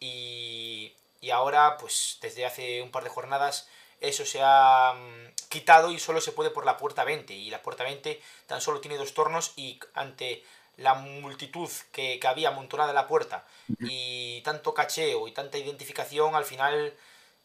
y, 0.00 0.92
y 1.20 1.30
ahora 1.30 1.76
pues 1.78 2.18
desde 2.22 2.46
hace 2.46 2.82
un 2.82 2.90
par 2.90 3.04
de 3.04 3.10
jornadas 3.10 3.68
eso 4.00 4.24
se 4.24 4.40
ha 4.42 4.94
mm, 4.94 5.34
quitado 5.48 5.90
y 5.90 5.98
solo 5.98 6.20
se 6.20 6.32
puede 6.32 6.50
por 6.50 6.64
la 6.66 6.76
puerta 6.76 7.04
20 7.04 7.34
y 7.34 7.50
la 7.50 7.62
puerta 7.62 7.84
20 7.84 8.20
tan 8.46 8.60
solo 8.60 8.80
tiene 8.80 8.96
dos 8.96 9.14
tornos 9.14 9.52
y 9.56 9.80
ante 9.94 10.44
la 10.76 10.94
multitud 10.94 11.68
que, 11.92 12.20
que 12.20 12.26
había 12.28 12.50
amontonada 12.50 12.90
en 12.90 12.94
la 12.96 13.08
puerta 13.08 13.44
y 13.82 14.40
tanto 14.42 14.74
cacheo 14.74 15.26
y 15.28 15.32
tanta 15.32 15.58
identificación 15.58 16.34
al 16.36 16.44
final 16.44 16.94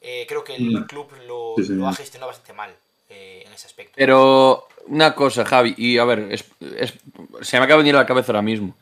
eh, 0.02 0.26
creo 0.28 0.44
que 0.44 0.56
el 0.56 0.84
Mm. 0.84 0.88
club 0.88 1.12
lo, 1.26 1.56
Sí, 1.58 1.64
sí. 1.66 1.74
lo 1.74 1.88
ha 1.88 1.94
gestionado 1.94 2.30
bastante 2.30 2.54
mal 2.54 2.76
eh, 3.14 3.44
en 3.46 3.54
ese 3.54 3.68
aspecto. 3.68 3.94
Pero 3.96 4.68
una 4.88 5.14
cosa, 5.16 5.46
Javi, 5.46 5.74
y 5.78 5.98
a 5.98 6.06
ver, 6.06 6.28
es- 6.32 6.46
es- 6.78 6.94
se 7.42 7.58
me 7.58 7.64
acaba 7.66 7.78
de 7.78 7.84
venir 7.84 7.96
a 7.96 8.00
la 8.00 8.06
cabeza 8.06 8.32
ahora 8.32 8.42
mismo. 8.42 8.76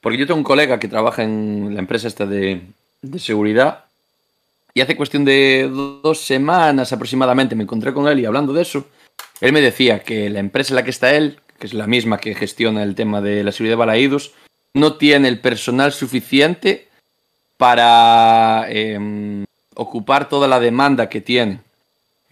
Porque 0.00 0.18
yo 0.18 0.26
tengo 0.26 0.38
un 0.38 0.44
colega 0.44 0.78
que 0.78 0.88
trabaja 0.88 1.22
en 1.22 1.70
la 1.74 1.80
empresa 1.80 2.08
esta 2.08 2.26
de, 2.26 2.60
de 3.02 3.18
seguridad 3.18 3.84
y 4.74 4.80
hace 4.80 4.96
cuestión 4.96 5.24
de 5.24 5.68
do- 5.72 6.00
dos 6.02 6.20
semanas 6.20 6.92
aproximadamente 6.92 7.54
me 7.54 7.62
encontré 7.64 7.92
con 7.94 8.06
él 8.08 8.20
y 8.20 8.26
hablando 8.26 8.52
de 8.52 8.62
eso, 8.62 8.86
él 9.40 9.52
me 9.52 9.60
decía 9.60 10.00
que 10.00 10.28
la 10.30 10.40
empresa 10.40 10.72
en 10.72 10.76
la 10.76 10.84
que 10.84 10.90
está 10.90 11.14
él, 11.14 11.40
que 11.58 11.66
es 11.66 11.74
la 11.74 11.86
misma 11.86 12.18
que 12.18 12.34
gestiona 12.34 12.82
el 12.82 12.94
tema 12.94 13.20
de 13.20 13.42
la 13.44 13.52
seguridad 13.52 13.72
de 13.72 13.78
balaídos, 13.78 14.32
no 14.74 14.94
tiene 14.96 15.28
el 15.28 15.40
personal 15.40 15.92
suficiente 15.92 16.88
para 17.56 18.66
em, 18.68 19.44
ocupar 19.76 20.28
toda 20.28 20.48
la 20.48 20.60
demanda 20.60 21.08
que 21.08 21.20
tiene. 21.20 21.60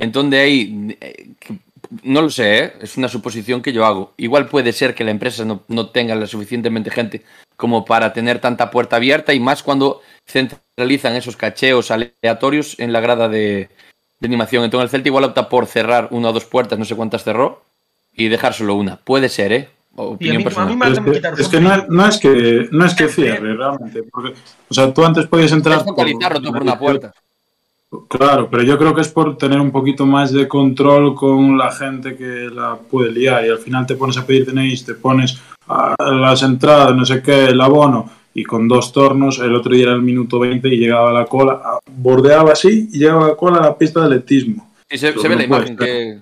Entonces 0.02 0.40
ahí, 0.40 0.96
eh, 1.00 1.28
que- 1.38 1.54
no 2.02 2.22
lo 2.22 2.30
sé, 2.30 2.58
¿eh? 2.64 2.72
es 2.80 2.96
una 2.96 3.08
suposición 3.08 3.60
que 3.62 3.72
yo 3.72 3.84
hago. 3.84 4.12
Igual 4.16 4.46
puede 4.48 4.72
ser 4.72 4.94
que 4.94 5.04
la 5.04 5.10
empresa 5.10 5.44
no, 5.44 5.62
no 5.68 5.90
tenga 5.90 6.14
la 6.14 6.26
suficientemente 6.26 6.90
gente 6.90 7.22
como 7.56 7.84
para 7.84 8.12
tener 8.12 8.38
tanta 8.40 8.70
puerta 8.70 8.96
abierta 8.96 9.32
y 9.34 9.40
más 9.40 9.62
cuando 9.62 10.00
centralizan 10.26 11.14
esos 11.16 11.36
cacheos 11.36 11.90
aleatorios 11.90 12.78
en 12.80 12.92
la 12.92 13.00
grada 13.00 13.28
de, 13.28 13.68
de 14.20 14.26
animación. 14.26 14.64
Entonces 14.64 14.84
el 14.86 14.90
Celta 14.90 15.08
igual 15.08 15.24
opta 15.24 15.48
por 15.48 15.66
cerrar 15.66 16.08
una 16.10 16.30
o 16.30 16.32
dos 16.32 16.44
puertas, 16.46 16.78
no 16.78 16.84
sé 16.84 16.96
cuántas 16.96 17.24
cerró, 17.24 17.62
y 18.14 18.28
dejar 18.28 18.54
solo 18.54 18.74
una. 18.74 18.96
Puede 18.96 19.28
ser, 19.28 19.52
¿eh? 19.52 19.68
Opinión 19.94 20.36
mí, 20.38 20.44
personal. 20.44 20.68
es 20.92 20.98
que, 21.04 21.42
es 21.42 21.48
que 21.48 21.60
no, 21.60 21.74
es- 21.74 21.88
no 21.88 22.06
es 22.08 22.18
que 22.18 22.68
no 22.72 22.84
es 22.86 22.94
que 22.94 23.08
cierre 23.08 23.54
realmente. 23.54 24.02
Porque, 24.10 24.34
o 24.68 24.74
sea, 24.74 24.92
tú 24.94 25.04
antes 25.04 25.26
podías 25.26 25.52
entrar. 25.52 25.78
Todo 26.40 26.52
por 26.52 26.62
una 26.62 26.78
puerta. 26.78 27.12
Claro, 28.08 28.48
pero 28.50 28.62
yo 28.62 28.78
creo 28.78 28.94
que 28.94 29.02
es 29.02 29.08
por 29.08 29.36
tener 29.36 29.60
un 29.60 29.70
poquito 29.70 30.06
más 30.06 30.32
de 30.32 30.48
control 30.48 31.14
con 31.14 31.58
la 31.58 31.70
gente 31.70 32.16
que 32.16 32.48
la 32.50 32.76
puede 32.76 33.12
liar 33.12 33.44
y 33.44 33.50
al 33.50 33.58
final 33.58 33.86
te 33.86 33.96
pones 33.96 34.16
a 34.16 34.24
pedir 34.26 34.46
DNIs, 34.46 34.84
te 34.86 34.94
pones 34.94 35.38
a 35.68 35.94
las 36.10 36.42
entradas, 36.42 36.96
no 36.96 37.04
sé 37.04 37.22
qué, 37.22 37.46
el 37.46 37.60
abono 37.60 38.10
y 38.34 38.44
con 38.44 38.66
dos 38.66 38.92
tornos, 38.92 39.38
el 39.40 39.54
otro 39.54 39.74
día 39.74 39.84
era 39.84 39.92
el 39.92 40.00
minuto 40.00 40.38
20 40.38 40.66
y 40.68 40.78
llegaba 40.78 41.10
a 41.10 41.12
la 41.12 41.26
cola, 41.26 41.60
a- 41.62 41.78
bordeaba 41.86 42.52
así 42.52 42.88
y 42.92 42.98
llegaba 42.98 43.26
a 43.26 43.28
la 43.28 43.36
cola 43.36 43.58
a 43.58 43.62
la 43.62 43.76
pista 43.76 44.00
de 44.00 44.06
atletismo. 44.06 44.72
Sí, 44.88 44.96
se, 44.96 45.12
ve 45.12 45.28
no 45.28 45.34
la 45.36 45.44
imagen 45.44 45.76
que, 45.76 46.18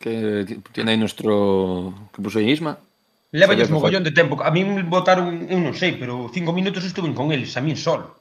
que 0.00 0.58
tiene 0.72 0.92
ahí 0.92 0.98
nuestro. 0.98 1.94
que 2.12 2.22
puso 2.22 2.38
ahí 2.40 2.50
Isma. 2.50 2.76
Leva 3.30 3.54
Sería 3.54 3.72
mogollón 3.72 4.04
de 4.04 4.12
tempo. 4.12 4.42
A 4.42 4.50
mí 4.50 4.64
me 4.64 4.82
botaron, 4.82 5.46
eu 5.50 5.58
non 5.58 5.74
sei, 5.74 5.94
pero 5.98 6.30
cinco 6.30 6.54
minutos 6.54 6.82
estuve 6.86 7.10
con 7.14 7.30
eles, 7.34 7.54
a 7.58 7.60
min 7.62 7.74
solo. 7.74 8.14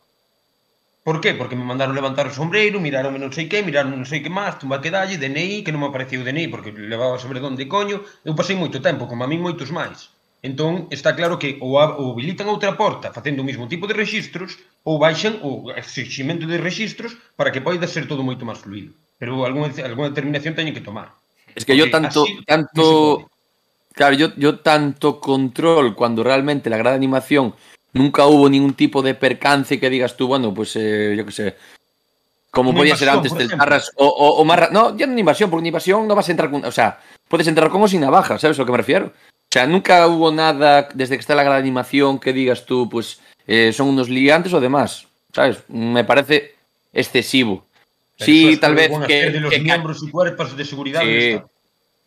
Por 1.04 1.20
qué? 1.20 1.34
Porque 1.34 1.56
me 1.60 1.68
mandaron 1.68 1.96
levantar 1.96 2.28
o 2.28 2.32
sombreiro, 2.32 2.80
miraronme 2.80 3.20
non 3.20 3.36
sei 3.36 3.52
que, 3.52 3.60
miraron 3.60 3.92
non 3.92 4.08
sei 4.08 4.24
que 4.24 4.32
máis, 4.32 4.56
tumba 4.56 4.80
que 4.80 4.88
dalle, 4.88 5.20
DNI, 5.20 5.60
que 5.60 5.76
non 5.76 5.84
me 5.84 5.92
apareceu 5.92 6.24
o 6.24 6.28
DNI, 6.28 6.48
porque 6.48 6.72
levaba 6.72 7.20
sobredón 7.20 7.60
de 7.60 7.68
coño, 7.68 8.00
eu 8.24 8.32
pasei 8.32 8.56
moito 8.56 8.80
tempo, 8.80 9.04
como 9.04 9.28
a 9.28 9.28
min 9.28 9.44
moitos 9.44 9.68
máis. 9.68 10.08
Entón, 10.40 10.88
está 10.96 11.12
claro 11.12 11.36
que 11.36 11.60
ou, 11.60 11.76
a, 11.76 12.00
ou 12.00 12.16
habilitan 12.16 12.48
outra 12.48 12.76
porta 12.80 13.12
facendo 13.12 13.44
o 13.44 13.48
mesmo 13.48 13.68
tipo 13.68 13.84
de 13.84 13.96
registros, 13.96 14.60
ou 14.88 14.96
baixan 14.96 15.44
o 15.44 15.76
exigimento 15.76 16.48
de 16.48 16.60
registros 16.60 17.20
para 17.36 17.52
que 17.52 17.60
poida 17.60 17.84
ser 17.84 18.08
todo 18.08 18.24
moito 18.24 18.48
máis 18.48 18.64
fluido. 18.64 18.96
Pero 19.20 19.44
algunha, 19.44 19.76
algunha 19.84 20.12
determinación 20.12 20.56
teñen 20.56 20.72
que 20.72 20.84
tomar. 20.88 21.20
Es 21.52 21.68
que 21.68 21.76
porque 21.76 21.84
yo 21.84 21.92
tanto, 21.92 22.24
tanto, 22.48 22.84
claro, 23.92 24.16
yo, 24.16 24.32
yo 24.40 24.60
tanto 24.64 25.20
control 25.20 25.96
cuando 26.00 26.24
realmente 26.24 26.72
la 26.72 26.80
gran 26.80 26.96
animación 26.96 27.56
nunca 27.94 28.26
hubo 28.26 28.50
ningún 28.50 28.74
tipo 28.74 29.02
de 29.02 29.16
percance 29.16 29.80
que 29.80 29.90
digas 29.90 30.18
tú, 30.18 30.28
bueno, 30.28 30.54
pues 30.54 30.76
eh, 30.76 31.14
yo 31.18 31.26
qué 31.26 31.32
sé, 31.32 31.56
como 32.52 32.70
Una 32.72 32.80
podía 32.80 32.96
ser 32.96 33.10
antes 33.10 33.34
del. 33.34 33.48
Tarras 33.50 33.92
o, 33.96 34.06
o, 34.08 34.42
o 34.42 34.46
más, 34.46 34.60
ra- 34.60 34.70
no, 34.72 34.96
ya 34.98 35.06
no 35.06 35.14
una 35.14 35.20
invasión, 35.22 35.50
porque 35.50 35.62
una 35.62 35.68
invasión 35.70 36.08
no 36.08 36.16
vas 36.16 36.28
a 36.28 36.32
entrar 36.32 36.52
con, 36.52 36.64
o 36.66 36.72
sea, 36.72 37.00
puedes 37.28 37.48
entrar 37.48 37.70
con 37.70 37.82
o 37.82 37.88
sin 37.88 38.02
navaja, 38.02 38.38
¿sabes 38.38 38.58
a 38.58 38.62
lo 38.62 38.66
que 38.66 38.72
me 38.72 38.78
refiero? 38.78 39.08
O 39.08 39.52
sea, 39.54 39.68
nunca 39.68 40.08
hubo 40.08 40.32
nada 40.32 40.90
desde 40.94 41.16
que 41.16 41.22
está 41.22 41.36
la 41.36 41.44
gran 41.44 41.58
animación 41.58 42.20
que 42.20 42.34
digas 42.34 42.66
tú, 42.66 42.90
pues 42.90 43.20
eh, 43.48 43.72
son 43.74 43.88
unos 43.90 44.10
liantes 44.10 44.54
o 44.54 44.60
demás, 44.60 45.08
¿sabes? 45.32 45.60
Me 45.68 46.04
parece 46.04 46.56
excesivo. 46.92 47.66
Pero 48.18 48.26
Sí, 48.26 48.54
es 48.54 48.60
tal 48.60 48.76
vez 48.76 48.92
que, 49.08 49.30
de 49.32 49.40
los 49.40 49.52
que 49.52 49.60
miembros 49.60 50.02
y 50.04 50.10
cuerpos 50.10 50.56
de 50.56 50.66
seguridad 50.66 51.02
Sí, 51.02 51.40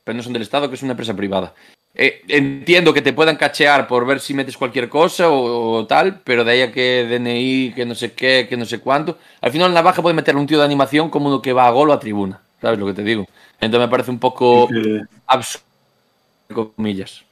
pero 0.04 0.16
no 0.16 0.22
son 0.22 0.32
del 0.32 0.42
Estado, 0.42 0.68
que 0.68 0.76
es 0.76 0.82
una 0.82 0.92
empresa 0.92 1.14
privada. 1.14 1.52
Eh, 1.98 2.22
entiendo 2.28 2.92
que 2.92 3.00
te 3.00 3.14
puedan 3.14 3.36
cachear 3.36 3.88
por 3.88 4.04
ver 4.04 4.20
si 4.20 4.34
metes 4.34 4.56
cualquier 4.58 4.88
cosa 4.90 5.30
o, 5.30 5.72
o 5.78 5.86
tal, 5.86 6.20
pero 6.24 6.44
de 6.44 6.52
ahí 6.52 6.60
a 6.62 6.70
que 6.70 7.06
DNI, 7.08 7.72
que 7.74 7.86
no 7.86 7.94
sé 7.94 8.12
qué, 8.12 8.46
que 8.48 8.56
no 8.58 8.66
sé 8.66 8.80
cuánto. 8.80 9.18
Al 9.40 9.50
final 9.50 9.68
en 9.68 9.74
la 9.74 9.80
baja 9.82 10.02
puede 10.02 10.14
meter 10.14 10.36
un 10.36 10.46
tío 10.46 10.58
de 10.58 10.64
animación 10.66 11.08
como 11.08 11.28
uno 11.28 11.40
que 11.40 11.54
va 11.54 11.66
a 11.66 11.70
gol 11.70 11.88
o 11.88 11.92
a 11.94 11.98
tribuna. 11.98 12.42
¿Sabes 12.60 12.78
lo 12.78 12.86
que 12.86 12.92
te 12.92 13.02
digo? 13.02 13.26
Entonces 13.60 13.86
me 13.86 13.90
parece 13.90 14.10
un 14.10 14.18
poco 14.18 14.68
Que- 14.68 15.02
absurdo, 15.26 15.64
comillas. 16.76 17.22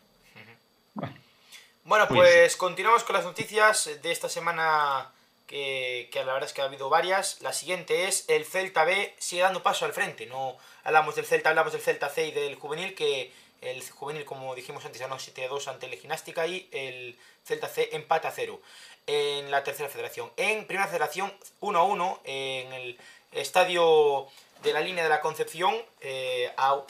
Bueno, 1.85 2.09
Pues- 2.09 2.19
pues 2.31 2.57
continuamos 2.57 3.05
con 3.05 3.15
las 3.16 3.24
noticias 3.24 3.91
de 4.03 4.11
esta 4.11 4.28
semana 4.31 5.11
que, 5.47 6.09
que 6.11 6.20
la 6.24 6.32
verdad 6.32 6.49
es 6.49 6.55
que 6.55 6.62
ha 6.62 6.65
habido 6.65 6.89
varias. 6.89 7.43
La 7.43 7.53
siguiente 7.53 8.09
es 8.09 8.24
el 8.28 8.47
Celta 8.47 8.85
B 8.85 9.15
sigue 9.19 9.43
dando 9.43 9.62
paso 9.62 9.85
al 9.85 9.93
frente. 9.93 10.24
No 10.27 10.57
hablamos 10.85 11.15
del 11.16 11.27
Celta, 11.27 11.51
hablamos 11.51 11.73
del 11.73 11.82
Celta 11.82 12.09
C 12.09 12.28
y 12.28 12.32
del 12.32 12.55
juvenil, 12.55 12.95
que 12.95 13.31
el 13.66 13.89
juvenil, 13.89 14.24
como 14.24 14.55
dijimos 14.55 14.85
antes, 14.85 15.01
ganó 15.01 15.16
7-2 15.16 15.69
ante 15.69 15.86
el 15.86 15.97
Gimnástica 15.97 16.47
y 16.47 16.69
el 16.73 17.19
Celta 17.45 17.69
C 17.69 17.91
empate 17.93 18.28
a 18.28 18.31
0 18.31 18.61
en 19.07 19.51
la 19.51 19.62
tercera 19.62 19.89
federación. 19.89 20.31
En 20.36 20.66
primera 20.66 20.89
federación 20.89 21.32
1-1 21.61 22.20
en 22.24 22.73
el 22.73 22.99
estadio 23.32 24.27
de 24.62 24.73
la 24.73 24.81
línea 24.81 25.05
de 25.05 25.11
la 25.11 25.20
Concepción, 25.20 25.74
eh, 26.01 26.53
a 26.57 26.81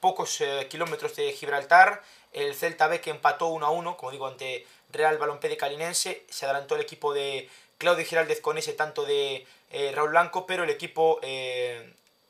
pocos 0.00 0.40
eh, 0.40 0.66
kilómetros 0.68 1.14
de 1.16 1.32
Gibraltar. 1.32 2.02
El 2.32 2.54
Celta 2.54 2.86
B 2.86 3.00
que 3.00 3.10
empató 3.10 3.48
1 3.48 3.66
a 3.66 3.70
1, 3.70 3.96
como 3.96 4.12
digo, 4.12 4.26
ante 4.26 4.66
Real 4.90 5.18
Balompé 5.18 5.48
de 5.48 5.56
Calinense. 5.56 6.24
Se 6.30 6.44
adelantó 6.46 6.76
el 6.76 6.82
equipo 6.82 7.12
de 7.12 7.48
Claudio 7.78 8.04
Giraldez 8.04 8.40
con 8.40 8.56
ese 8.56 8.72
tanto 8.72 9.04
de 9.04 9.46
eh, 9.70 9.92
Raúl 9.94 10.10
Blanco, 10.10 10.46
pero 10.46 10.64
el 10.64 10.70
equipo 10.70 11.20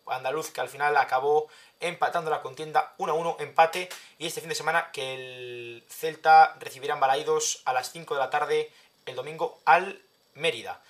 andaluz 0.06 0.50
que 0.50 0.60
al 0.60 0.68
final 0.68 0.96
acabó 0.96 1.48
empatando 1.80 2.30
la 2.30 2.42
contienda 2.42 2.94
1 2.98 3.12
a 3.12 3.14
1, 3.14 3.36
empate. 3.40 3.88
Y 4.18 4.26
este 4.26 4.40
fin 4.40 4.48
de 4.48 4.54
semana 4.54 4.90
que 4.92 5.14
el 5.14 5.84
Celta 5.88 6.56
recibirá 6.60 6.94
en 6.94 7.00
Balaidos 7.00 7.62
a 7.64 7.72
las 7.72 7.90
5 7.90 8.14
de 8.14 8.20
la 8.20 8.30
tarde 8.30 8.70
el 9.06 9.16
domingo 9.16 9.60
al 9.64 10.00
Mérida. 10.34 10.80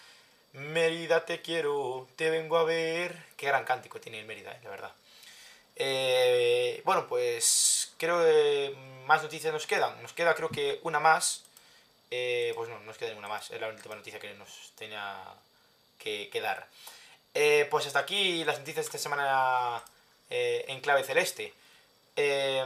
Mérida 0.52 1.24
te 1.24 1.40
quiero, 1.40 2.08
te 2.16 2.30
vengo 2.30 2.58
a 2.58 2.64
ver. 2.64 3.16
Qué 3.36 3.46
gran 3.46 3.64
cántico 3.64 4.00
tiene 4.00 4.20
el 4.20 4.26
Mérida, 4.26 4.52
eh, 4.52 4.60
la 4.62 4.70
verdad. 4.70 4.92
Eh, 5.76 6.82
bueno, 6.84 7.06
pues 7.06 7.94
creo 7.96 8.20
que 8.20 8.74
más 9.06 9.22
noticias 9.22 9.52
nos 9.52 9.66
quedan. 9.66 10.02
Nos 10.02 10.12
queda 10.12 10.34
creo 10.34 10.48
que 10.50 10.80
una 10.82 11.00
más. 11.00 11.44
Eh, 12.10 12.52
pues 12.56 12.68
no, 12.68 12.78
no 12.80 12.86
nos 12.86 12.98
queda 12.98 13.10
ninguna 13.10 13.28
más. 13.28 13.50
Es 13.50 13.60
la 13.60 13.68
última 13.68 13.94
noticia 13.94 14.18
que 14.18 14.34
nos 14.34 14.72
tenía 14.76 15.16
que, 15.98 16.28
que 16.30 16.40
dar. 16.40 16.66
Eh, 17.34 17.68
pues 17.70 17.86
hasta 17.86 18.00
aquí 18.00 18.44
las 18.44 18.58
noticias 18.58 18.86
de 18.86 18.88
esta 18.88 18.98
semana 18.98 19.82
eh, 20.30 20.64
en 20.68 20.80
clave 20.80 21.02
celeste. 21.04 21.52
Eh, 22.16 22.62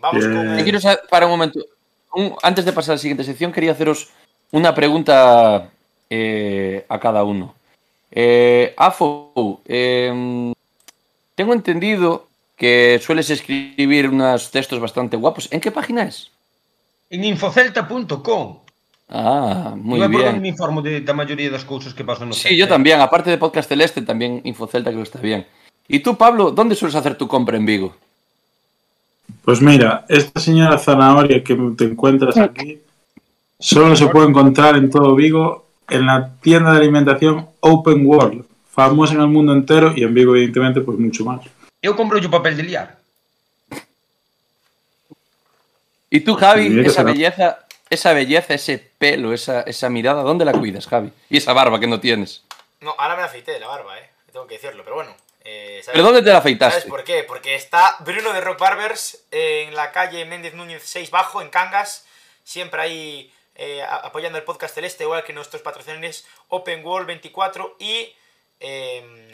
vamos 0.00 0.24
con... 0.24 0.62
Quiero 0.62 0.80
saber, 0.80 1.00
para 1.10 1.26
un 1.26 1.32
momento, 1.32 1.60
un- 2.14 2.34
antes 2.42 2.64
de 2.64 2.72
pasar 2.72 2.92
a 2.92 2.94
la 2.96 2.98
siguiente 3.00 3.24
sección, 3.24 3.52
quería 3.52 3.72
haceros 3.72 4.10
una 4.52 4.74
pregunta 4.74 5.70
eh, 6.10 6.84
a 6.88 7.00
cada 7.00 7.24
uno. 7.24 7.54
Eh, 8.10 8.74
Afo, 8.76 9.60
eh, 9.66 10.52
tengo 11.34 11.52
entendido 11.52 12.28
que 12.56 13.00
sueles 13.02 13.28
escribir 13.30 14.08
unos 14.08 14.50
textos 14.52 14.78
bastante 14.78 15.16
guapos. 15.16 15.48
¿En 15.50 15.60
qué 15.60 15.72
página 15.72 16.04
es? 16.04 16.30
En 17.10 17.24
infocelta.com. 17.24 18.60
Ah, 19.08 19.74
eu 19.76 19.82
por 19.84 20.00
onde 20.00 20.08
bien. 20.16 20.40
me 20.40 20.48
informo 20.48 20.80
de, 20.80 21.00
da 21.02 21.12
maioría 21.12 21.50
das 21.50 21.62
cousas 21.64 21.92
que 21.92 22.02
pasan 22.02 22.28
no 22.28 22.34
Sí, 22.34 22.48
Celta. 22.48 22.56
yo 22.56 22.66
también. 22.68 23.00
Aparte 23.00 23.28
de 23.30 23.36
Podcast 23.36 23.68
Celeste, 23.68 24.00
también 24.02 24.40
Infocelta 24.44 24.90
creo 24.90 25.02
que 25.02 25.08
está 25.10 25.20
bien. 25.20 25.46
¿Y 25.88 26.00
tú, 26.00 26.16
Pablo, 26.16 26.50
dónde 26.50 26.74
sueles 26.74 26.94
hacer 26.94 27.16
tu 27.16 27.28
compra 27.28 27.56
en 27.56 27.66
Vigo? 27.66 27.94
Pues 29.44 29.60
mira, 29.60 30.04
esta 30.08 30.40
señora 30.40 30.78
zanahoria 30.78 31.42
que 31.42 31.54
te 31.76 31.84
encuentras 31.84 32.36
aquí 32.36 32.80
solo 33.58 33.96
se 33.96 34.06
puede 34.08 34.28
encontrar 34.28 34.76
en 34.76 34.90
todo 34.90 35.14
Vigo 35.14 35.66
en 35.88 36.06
la 36.06 36.30
tienda 36.40 36.72
de 36.72 36.78
alimentación 36.78 37.48
Open 37.60 38.06
World, 38.06 38.44
famosa 38.70 39.14
en 39.14 39.20
el 39.20 39.28
mundo 39.28 39.52
entero 39.52 39.92
y 39.94 40.02
en 40.02 40.14
Vigo 40.14 40.34
evidentemente 40.34 40.80
pues 40.80 40.98
mucho 40.98 41.24
más. 41.24 41.40
Eu 41.82 41.94
compro 41.94 42.18
o 42.18 42.30
papel 42.30 42.56
de 42.56 42.62
liar. 42.62 42.96
¿Y 46.08 46.20
tú, 46.20 46.34
Javi, 46.34 46.70
que 46.70 46.88
esa 46.88 47.02
belleza, 47.02 47.58
esa 47.90 48.12
belleza, 48.14 48.54
ese 48.54 48.78
pelo, 48.78 49.34
esa, 49.34 49.62
esa 49.62 49.90
mirada, 49.90 50.22
¿dónde 50.22 50.46
la 50.46 50.52
cuidas, 50.52 50.86
Javi? 50.86 51.12
Y 51.28 51.36
esa 51.36 51.52
barba 51.52 51.78
que 51.78 51.86
no 51.86 52.00
tienes. 52.00 52.42
No, 52.80 52.94
ahora 52.96 53.16
me 53.16 53.22
afeité 53.22 53.58
la 53.58 53.66
barba, 53.66 53.98
eh. 53.98 54.08
Tengo 54.32 54.46
que 54.46 54.54
decirlo, 54.54 54.82
pero 54.82 54.96
bueno. 54.96 55.10
Eh, 55.54 55.80
¿sabes? 55.82 55.92
¿Pero 55.94 56.04
dónde 56.04 56.20
te 56.20 56.26
la 56.26 56.32
¿Sabes 56.34 56.40
afeitaste? 56.40 56.88
por 56.88 57.04
qué? 57.04 57.22
Porque 57.24 57.54
está 57.54 57.96
Bruno 58.00 58.32
de 58.32 58.40
Rock 58.40 58.58
Barbers 58.58 59.24
en 59.30 59.74
la 59.74 59.92
calle 59.92 60.24
Méndez 60.24 60.54
Núñez 60.54 60.82
6 60.84 61.10
Bajo, 61.10 61.40
en 61.42 61.48
Cangas. 61.50 62.06
Siempre 62.42 62.80
ahí 62.82 63.32
eh, 63.54 63.82
apoyando 63.82 64.38
el 64.38 64.44
podcast 64.44 64.74
celeste, 64.74 65.04
igual 65.04 65.24
que 65.24 65.32
nuestros 65.32 65.62
patrocinadores 65.62 66.26
Open 66.48 66.84
World 66.84 67.06
24 67.06 67.76
y, 67.78 68.12
eh, 68.60 69.32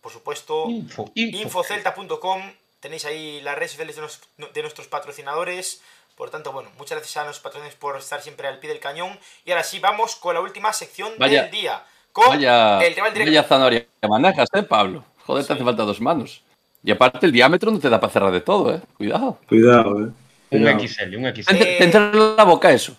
por 0.00 0.12
supuesto, 0.12 0.66
Info, 0.68 1.10
info. 1.14 1.38
infocelta.com. 1.38 2.52
Tenéis 2.80 3.04
ahí 3.04 3.40
las 3.42 3.54
redes 3.56 3.70
sociales 3.72 3.96
de, 3.96 4.02
nos- 4.02 4.20
de 4.52 4.62
nuestros 4.62 4.88
patrocinadores. 4.88 5.82
Por 6.16 6.30
tanto, 6.30 6.52
bueno, 6.52 6.70
muchas 6.78 6.98
gracias 6.98 7.16
a 7.16 7.24
nuestros 7.24 7.42
patrocinadores 7.42 7.78
por 7.78 7.96
estar 7.96 8.20
siempre 8.22 8.46
al 8.48 8.58
pie 8.58 8.68
del 8.70 8.80
cañón. 8.80 9.18
Y 9.44 9.50
ahora 9.52 9.64
sí, 9.64 9.78
vamos 9.78 10.16
con 10.16 10.34
la 10.34 10.40
última 10.40 10.72
sección 10.72 11.12
Vaya- 11.18 11.42
del 11.42 11.50
día. 11.50 11.84
Con 12.12 12.28
Vaya, 12.28 12.78
el 12.84 12.94
rival 12.94 13.14
directo. 13.14 13.30
vaya 13.30 13.42
zanahoria 13.44 13.86
que 14.00 14.08
manejas, 14.08 14.48
¿eh, 14.52 14.62
Pablo? 14.64 15.02
Joder, 15.26 15.46
te 15.46 15.52
hace 15.52 15.64
falta 15.64 15.84
dos 15.84 16.00
manos. 16.00 16.42
Y 16.84 16.90
aparte 16.90 17.26
el 17.26 17.32
diámetro 17.32 17.70
no 17.70 17.78
te 17.78 17.88
da 17.88 18.00
para 18.00 18.12
cerrar 18.12 18.32
de 18.32 18.40
todo, 18.40 18.74
¿eh? 18.74 18.80
Cuidado. 18.96 19.38
Cuidado, 19.48 20.00
eh. 20.00 20.10
Un. 20.50 20.80
XL, 20.80 21.16
un 21.16 21.34
XL. 21.34 21.56
Te 21.56 21.84
entra 21.84 22.10
en 22.10 22.36
la 22.36 22.44
boca 22.44 22.70
eso. 22.72 22.96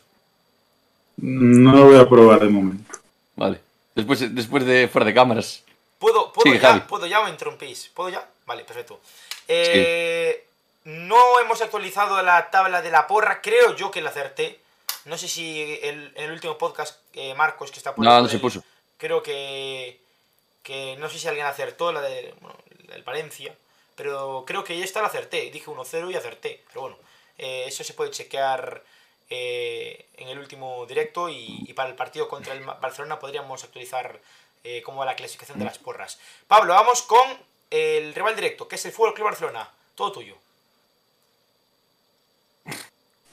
No 1.18 1.76
lo 1.76 1.86
voy 1.86 1.98
a 1.98 2.08
probar 2.10 2.40
de 2.40 2.50
momento. 2.50 3.00
Vale. 3.36 3.60
Después, 3.96 4.34
después 4.34 4.66
de 4.66 4.88
fuera 4.88 5.06
de 5.06 5.14
cámaras. 5.14 5.64
¿Puedo, 6.00 6.34
puedo 6.34 6.52
Sí, 6.52 6.60
ya? 6.60 6.70
Javi. 6.70 6.82
¿Puedo 6.88 7.06
ya 7.06 7.22
o 7.22 7.28
interrumpís? 7.30 7.92
¿Puedo 7.94 8.10
ya? 8.10 8.28
Vale, 8.46 8.64
perfecto. 8.64 9.00
Eh, 9.48 10.46
No 10.86 11.40
hemos 11.40 11.62
actualizado 11.62 12.22
la 12.24 12.50
tabla 12.50 12.82
de 12.82 12.92
la 12.92 13.08
porra. 13.08 13.42
Creo 13.42 13.76
yo 13.76 13.92
que 13.92 14.02
la 14.02 14.10
acerté. 14.10 14.60
No 15.06 15.18
sé 15.18 15.28
si 15.28 15.62
el, 15.84 16.12
en 16.16 16.24
el 16.26 16.32
último 16.32 16.58
podcast, 16.58 17.00
eh, 17.14 17.34
Marcos, 17.36 17.72
que 17.72 17.78
está 17.78 17.94
por 17.94 18.04
No, 18.04 18.12
ahí 18.16 18.24
no 18.24 18.30
se 18.30 18.40
puso. 18.40 18.64
Creo 18.98 19.22
que, 19.22 20.00
que 20.64 20.96
no 20.98 21.10
sé 21.10 21.20
si 21.20 21.28
alguien 21.28 21.46
acertó 21.46 21.92
la 21.92 22.02
de, 22.02 22.34
bueno, 22.42 22.58
Valencia. 23.06 23.56
Pero 23.96 24.44
creo 24.48 24.64
que 24.64 24.82
esta 24.82 25.02
la 25.02 25.08
acerté. 25.08 25.52
Dije 25.52 25.70
1-0 25.70 26.12
y 26.12 26.16
acerté. 26.16 26.64
Pero 26.68 26.82
bueno, 26.82 26.98
eh, 27.38 27.66
eso 27.68 27.84
se 27.84 27.94
puede 27.94 28.12
chequear 28.12 28.84
eh, 29.30 30.08
en 30.18 30.30
el 30.30 30.40
último 30.40 30.86
directo. 30.88 31.30
Y, 31.30 31.72
para 31.76 31.90
el 31.90 31.96
partido 31.96 32.28
contra 32.28 32.54
el 32.54 32.64
Barcelona 32.64 33.20
podríamos 33.20 33.64
actualizar 33.64 34.20
eh, 34.64 34.82
cómo 34.84 35.00
va 35.00 35.06
la 35.06 35.16
clasificación 35.16 35.60
de 35.60 35.66
las 35.66 35.78
porras. 35.78 36.20
Pablo, 36.48 36.74
vamos 36.74 37.04
con 37.04 37.28
el 37.70 38.14
rival 38.16 38.36
directo, 38.36 38.68
que 38.68 38.76
es 38.76 38.86
el 38.86 38.92
Fútbol 38.92 39.14
Club 39.14 39.26
Barcelona. 39.26 39.70
Todo 39.96 40.12
tuyo. 40.12 40.38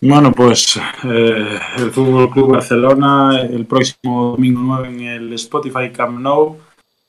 Bueno, 0.03 0.33
pues 0.33 0.79
eh, 1.05 1.61
el 1.77 1.91
Fútbol 1.91 2.31
Club 2.31 2.53
Barcelona 2.53 3.43
el 3.43 3.67
próximo 3.67 4.31
domingo 4.31 4.61
9 4.63 4.89
en 4.89 5.01
el 5.01 5.33
Spotify 5.35 5.93
Camp 5.93 6.19
Nou. 6.19 6.59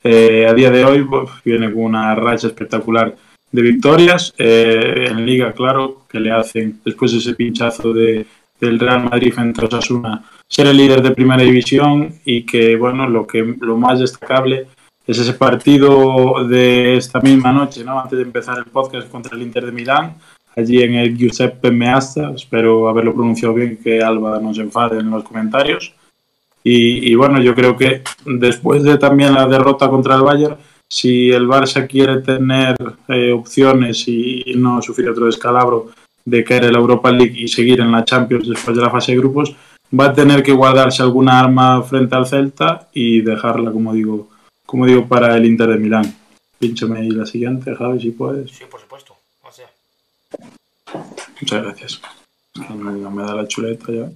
Eh, 0.03 0.47
a 0.49 0.53
día 0.53 0.71
de 0.71 0.85
hoy 0.85 1.07
viene 1.43 1.71
con 1.71 1.83
una 1.83 2.15
racha 2.15 2.47
espectacular 2.47 3.15
de 3.51 3.61
victorias 3.61 4.33
eh, 4.37 5.07
en 5.09 5.25
Liga, 5.25 5.51
claro, 5.53 6.03
que 6.09 6.19
le 6.19 6.31
hacen 6.31 6.79
después 6.83 7.11
de 7.11 7.17
ese 7.19 7.35
pinchazo 7.35 7.93
de, 7.93 8.25
del 8.59 8.79
Real 8.79 9.03
Madrid 9.03 9.33
frente 9.33 9.61
a 9.61 9.65
Osasuna 9.65 10.23
ser 10.47 10.67
el 10.67 10.77
líder 10.77 11.01
de 11.01 11.11
Primera 11.11 11.41
División 11.41 12.13
y 12.25 12.45
que 12.45 12.75
bueno 12.75 13.07
lo 13.07 13.25
que 13.25 13.55
lo 13.61 13.77
más 13.77 13.99
destacable 13.99 14.67
es 15.07 15.17
ese 15.17 15.33
partido 15.33 16.45
de 16.47 16.97
esta 16.97 17.19
misma 17.21 17.51
noche, 17.51 17.83
¿no? 17.83 17.99
Antes 17.99 18.17
de 18.19 18.23
empezar 18.23 18.57
el 18.57 18.65
podcast 18.65 19.09
contra 19.09 19.35
el 19.35 19.41
Inter 19.41 19.65
de 19.65 19.71
Milán, 19.71 20.15
allí 20.55 20.83
en 20.83 20.95
el 20.95 21.17
Giuseppe 21.17 21.71
Meazza. 21.71 22.31
Espero 22.35 22.87
haberlo 22.87 23.13
pronunciado 23.13 23.53
bien, 23.53 23.77
que 23.81 24.01
Alba 24.01 24.39
no 24.39 24.53
se 24.53 24.61
enfade 24.61 24.99
en 24.99 25.09
los 25.09 25.23
comentarios. 25.23 25.93
Y, 26.63 27.11
y 27.11 27.15
bueno, 27.15 27.41
yo 27.41 27.55
creo 27.55 27.75
que 27.75 28.03
después 28.25 28.83
de 28.83 28.97
también 28.97 29.33
la 29.33 29.47
derrota 29.47 29.89
contra 29.89 30.15
el 30.15 30.21
Bayern, 30.21 30.57
si 30.91 31.31
el 31.31 31.47
Barça 31.47 31.87
quiere 31.87 32.19
tener 32.19 32.75
eh, 33.07 33.31
opciones 33.31 34.05
y, 34.09 34.43
no 34.57 34.81
sufrir 34.81 35.09
otro 35.09 35.25
descalabro 35.25 35.91
de 36.25 36.43
caer 36.43 36.65
en 36.65 36.73
la 36.73 36.79
Europa 36.79 37.09
League 37.09 37.33
y 37.33 37.47
seguir 37.47 37.79
en 37.79 37.93
la 37.93 38.03
Champions 38.03 38.49
después 38.49 38.75
de 38.75 38.83
la 38.83 38.89
fase 38.89 39.13
de 39.13 39.19
grupos, 39.19 39.55
va 39.97 40.07
a 40.07 40.13
tener 40.13 40.43
que 40.43 40.51
guardarse 40.51 41.01
alguna 41.01 41.39
arma 41.39 41.81
frente 41.81 42.13
al 42.13 42.27
Celta 42.27 42.89
y 42.93 43.21
dejarla, 43.21 43.71
como 43.71 43.93
digo, 43.93 44.29
como 44.65 44.85
digo, 44.85 45.07
para 45.07 45.37
el 45.37 45.45
Inter 45.45 45.69
de 45.69 45.77
Milán. 45.77 46.13
Pínchame 46.59 46.99
ahí 46.99 47.09
la 47.09 47.25
siguiente, 47.25 47.73
Javi, 47.73 48.01
si 48.01 48.11
puedes. 48.11 48.51
Sí, 48.51 48.65
por 48.69 48.81
supuesto. 48.81 49.15
O 49.43 49.51
sea, 49.51 49.69
Muchas 51.39 51.63
gracias. 51.63 52.01
No 52.69 53.11
me 53.11 53.23
da 53.23 53.33
la 53.33 53.47
chuleta 53.47 53.93
ya. 53.93 54.09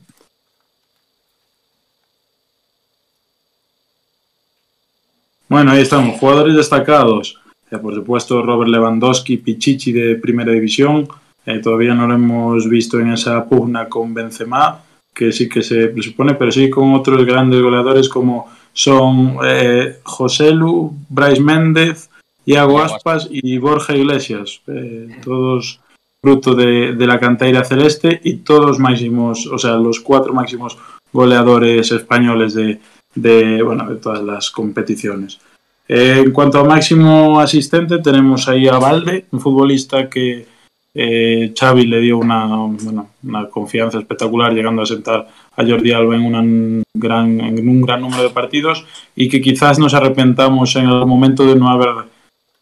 Bueno, 5.56 5.72
ahí 5.72 5.84
estamos. 5.84 6.19
Jugadores 6.19 6.53
destacados. 6.53 7.40
Eh, 7.72 7.77
por 7.77 7.95
supuesto, 7.95 8.41
Robert 8.41 8.69
Lewandowski, 8.69 9.38
Pichichi 9.38 9.94
de 9.94 10.15
Primera 10.15 10.52
División. 10.52 11.07
Eh, 11.45 11.60
todavía 11.60 11.94
no 11.94 12.06
lo 12.07 12.15
hemos 12.15 12.68
visto 12.68 12.99
en 12.99 13.14
esa 13.14 13.45
pugna 13.45 13.88
con 13.88 14.14
Benzema, 14.14 14.82
que 15.14 15.32
sí 15.32 15.48
que 15.48 15.64
se 15.64 15.88
presupone, 15.88 16.34
pero 16.34 16.52
sí 16.52 16.69
con 16.69 16.94
otros 16.94 17.26
grandes 17.26 17.61
goleadores 17.61 18.10
como 18.10 18.49
son 18.73 19.38
eh, 19.45 19.99
José 20.03 20.52
Lu, 20.52 20.94
Bryce 21.07 21.41
Méndez, 21.41 22.10
Iago 22.45 22.82
Aspas 22.82 23.30
y 23.32 23.57
Borja 23.57 23.95
Iglesias. 23.95 24.60
Eh, 24.68 25.07
todos 25.23 25.80
fruto 26.22 26.53
de, 26.53 26.95
de 26.95 27.07
la 27.07 27.18
canteira 27.18 27.64
celeste 27.64 28.19
y 28.26 28.40
todos 28.44 28.77
máximos, 28.77 29.48
o 29.48 29.57
sea, 29.57 29.77
los 29.77 30.02
cuatro 30.02 30.34
máximos 30.34 30.77
goleadores 31.14 31.94
españoles 31.94 32.56
de, 32.56 32.82
de, 33.16 33.62
bueno, 33.64 33.90
de 33.90 33.96
todas 33.96 34.22
las 34.22 34.52
competiciones. 34.52 35.40
Eh, 35.88 36.24
en 36.26 36.32
cuanto 36.32 36.60
a 36.60 36.64
máximo 36.64 37.40
asistente, 37.40 38.00
tenemos 38.00 38.48
ahí 38.48 38.68
a 38.68 38.78
Valde, 38.78 39.26
un 39.32 39.40
futbolista 39.40 40.10
que 40.10 40.46
eh, 40.94 41.54
Xavi 41.58 41.86
le 41.86 42.00
dio 42.00 42.18
una, 42.18 42.46
una 43.24 43.50
confianza 43.50 44.00
espectacular, 44.00 44.54
llegando 44.54 44.82
a 44.82 44.86
sentar 44.86 45.28
a 45.56 45.66
Jordi 45.66 45.92
Alba 45.92 46.16
en, 46.16 46.24
un 46.24 46.84
gran 46.94 48.02
número 48.02 48.24
de 48.24 48.30
partidos 48.30 48.86
y 49.16 49.30
que 49.30 49.42
quizás 49.42 49.78
nos 49.78 49.94
arrepentamos 49.94 50.76
en 50.76 50.86
el 50.86 51.06
momento 51.06 51.46
de 51.46 51.56
no 51.56 51.70
haber 51.70 52.06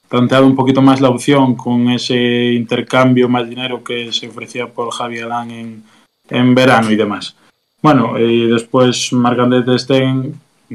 planteado 0.09 0.45
un 0.45 0.55
poquito 0.55 0.81
más 0.81 1.01
la 1.01 1.09
opción 1.09 1.55
con 1.55 1.89
ese 1.89 2.53
intercambio 2.53 3.29
más 3.29 3.49
dinero 3.49 3.83
que 3.83 4.11
se 4.11 4.27
ofrecía 4.27 4.67
por 4.67 4.91
Javi 4.91 5.19
Alán 5.19 5.51
en, 5.51 5.83
en 6.29 6.55
verano 6.55 6.91
y 6.91 6.95
demás. 6.95 7.35
Bueno, 7.81 8.17
y 8.19 8.47
después 8.47 9.11
Marc-André 9.11 9.63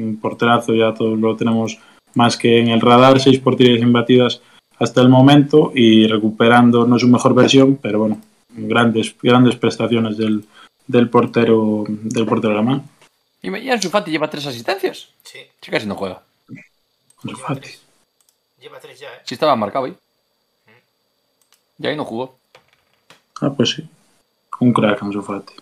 un 0.01 0.19
porterazo, 0.19 0.73
ya 0.73 0.93
todos 0.93 1.19
lo 1.19 1.35
tenemos 1.35 1.77
más 2.15 2.37
que 2.37 2.59
en 2.59 2.69
el 2.69 2.81
radar, 2.81 3.19
seis 3.19 3.39
porterías 3.39 3.81
imbatidas 3.81 4.41
hasta 4.79 5.01
el 5.01 5.09
momento 5.09 5.71
y 5.75 6.07
recuperando 6.07 6.85
no 6.87 6.97
su 6.97 7.07
mejor 7.07 7.33
versión, 7.33 7.77
pero 7.81 7.99
bueno, 7.99 8.21
grandes, 8.49 9.15
grandes 9.21 9.55
prestaciones 9.55 10.17
del, 10.17 10.45
del 10.87 11.09
portero 11.09 11.83
del 11.87 12.25
portero 12.25 12.53
alemán. 12.53 12.83
Y 13.41 13.69
Ansu 13.69 13.89
Fati 13.89 14.11
lleva 14.11 14.29
tres 14.29 14.45
asistencias. 14.45 15.09
sí. 15.23 15.39
Sí, 15.61 15.71
casi 15.71 15.85
no 15.85 15.95
juega. 15.95 16.21
Ansu 17.23 17.35
Lleva 17.37 17.55
tres. 17.55 17.81
Lleva 18.59 18.79
tres 18.79 18.99
ya, 18.99 19.07
¿eh? 19.07 19.21
Sí 19.23 19.33
estaba 19.35 19.55
marcado 19.55 19.85
ahí. 19.85 19.95
Y 21.77 21.87
ahí 21.87 21.95
no 21.95 22.03
jugó. 22.03 22.37
Ah, 23.41 23.51
pues 23.55 23.69
sí. 23.69 23.87
Un 24.59 24.73
crack 24.73 25.01
Ansu 25.03 25.21
Fati. 25.21 25.53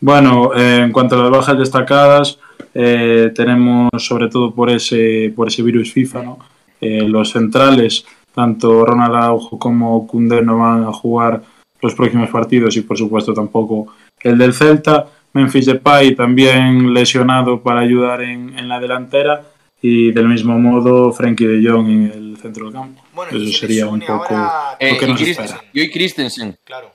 Bueno, 0.00 0.52
eh, 0.54 0.82
en 0.84 0.92
cuanto 0.92 1.16
a 1.18 1.22
las 1.22 1.30
bajas 1.30 1.58
destacadas, 1.58 2.38
eh, 2.74 3.32
tenemos 3.34 3.88
sobre 3.98 4.28
todo 4.28 4.54
por 4.54 4.70
ese, 4.70 5.32
por 5.34 5.48
ese 5.48 5.62
virus 5.62 5.92
FIFA, 5.92 6.22
¿no? 6.22 6.38
Eh, 6.80 7.02
los 7.08 7.30
centrales, 7.30 8.04
tanto 8.34 8.84
Ronald 8.84 9.14
Araujo 9.14 9.58
como 9.58 10.06
Koundé 10.06 10.42
no 10.42 10.58
van 10.58 10.84
a 10.84 10.92
jugar 10.92 11.42
los 11.80 11.94
próximos 11.94 12.28
partidos 12.28 12.76
y 12.76 12.82
por 12.82 12.98
supuesto 12.98 13.32
tampoco 13.32 13.88
el 14.20 14.36
del 14.38 14.52
Celta. 14.52 15.06
Memphis 15.32 15.66
Depay 15.66 16.14
también 16.14 16.94
lesionado 16.94 17.60
para 17.62 17.80
ayudar 17.80 18.22
en, 18.22 18.58
en 18.58 18.68
la 18.68 18.80
delantera 18.80 19.42
y 19.82 20.10
del 20.12 20.28
mismo 20.28 20.58
modo 20.58 21.12
Frenkie 21.12 21.46
de 21.46 21.68
Jong 21.70 21.88
en 21.88 22.02
el 22.14 22.36
centro 22.40 22.64
del 22.66 22.72
campo. 22.74 23.02
Bueno, 23.14 23.36
Eso 23.36 23.58
sería 23.58 23.86
un 23.86 24.00
poco... 24.00 24.34
ahora 24.34 24.76
Eh, 24.80 24.92
Lo 24.92 24.98
que 24.98 25.04
y, 25.04 25.08
nos 25.08 25.20
Christ- 25.20 25.40
espera. 25.40 25.60
y 25.74 25.80
hoy 25.80 25.90
Christensen. 25.90 26.56
Claro. 26.64 26.90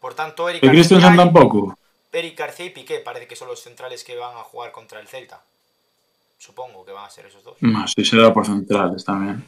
Por 0.00 0.12
tanto, 0.14 0.48
Eric 0.48 0.62
¿Y 0.62 0.68
Christensen 0.68 1.16
tampoco? 1.16 1.77
Eric 2.12 2.38
García 2.38 2.66
y 2.66 2.70
Piqué 2.70 3.00
parece 3.00 3.26
que 3.26 3.36
son 3.36 3.48
los 3.48 3.60
centrales 3.62 4.04
que 4.04 4.16
van 4.16 4.36
a 4.36 4.42
jugar 4.42 4.72
contra 4.72 5.00
el 5.00 5.08
Celta. 5.08 5.42
Supongo 6.38 6.84
que 6.84 6.92
van 6.92 7.04
a 7.04 7.10
ser 7.10 7.26
esos 7.26 7.42
dos. 7.42 7.56
No, 7.60 7.86
sí 7.88 8.04
será 8.04 8.32
por 8.32 8.46
centrales 8.46 9.04
también. 9.04 9.44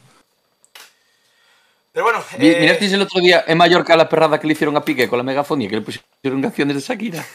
Pero 1.93 2.05
bueno, 2.05 2.23
eh, 2.37 2.57
¿Mirasteis 2.59 2.93
el 2.93 3.01
otro 3.01 3.19
día 3.19 3.43
en 3.47 3.57
Mallorca 3.57 3.97
la 3.97 4.07
perrada 4.07 4.39
que 4.39 4.47
le 4.47 4.53
hicieron 4.53 4.77
a 4.77 4.85
Piqué 4.85 5.09
con 5.09 5.17
la 5.17 5.23
megafonía? 5.23 5.69
Que 5.69 5.75
le 5.77 5.81
pusieron 5.81 6.41
canciones 6.41 6.75
de 6.75 6.81
Shakira. 6.81 7.19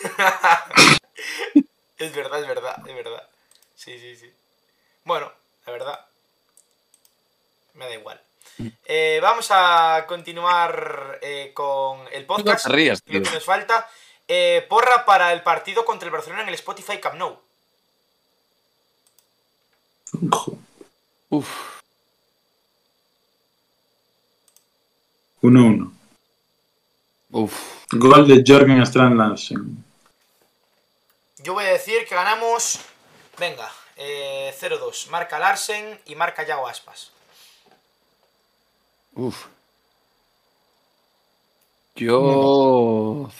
es 1.98 2.14
verdad, 2.14 2.40
es 2.40 2.48
verdad, 2.48 2.82
es 2.86 2.94
verdad. 2.94 3.28
Sí, 3.74 3.98
sí, 3.98 4.16
sí. 4.16 4.30
Bueno, 5.04 5.30
la 5.66 5.72
verdad, 5.72 6.06
me 7.74 7.84
da 7.86 7.94
igual. 7.94 8.20
Eh, 8.86 9.18
vamos 9.20 9.48
a 9.50 10.04
continuar 10.08 11.18
eh, 11.20 11.50
con 11.52 12.00
el 12.12 12.24
podcast. 12.24 12.66
No 12.66 12.70
te 12.70 12.76
rías, 12.76 13.02
lo 13.04 13.12
tío. 13.12 13.22
que 13.22 13.30
nos 13.30 13.44
falta. 13.44 13.86
Eh, 14.28 14.66
porra 14.68 15.04
para 15.04 15.32
el 15.32 15.42
partido 15.42 15.84
contra 15.84 16.06
el 16.06 16.12
Barcelona 16.12 16.42
en 16.42 16.48
el 16.48 16.54
Spotify 16.54 16.98
Camp 16.98 17.16
Nou. 17.16 17.38
Jo, 20.12 20.58
Uf. 21.28 21.80
1-1. 25.42 25.92
Uf. 27.30 27.84
Gol 27.92 28.26
de 28.26 28.42
Jørgen 28.42 28.80
Strand 28.86 29.16
Larsen. 29.16 29.84
Yo 31.38 31.54
voy 31.54 31.64
a 31.64 31.72
decir 31.72 32.06
que 32.08 32.14
ganamos. 32.14 32.80
Venga, 33.38 33.70
eh, 33.96 34.52
0-2. 34.58 35.08
Marca 35.10 35.38
Larsen 35.38 36.00
y 36.06 36.14
marca 36.14 36.44
Yago 36.44 36.66
Aspas. 36.66 37.12
Uf. 39.14 39.46
Yo. 41.94 43.30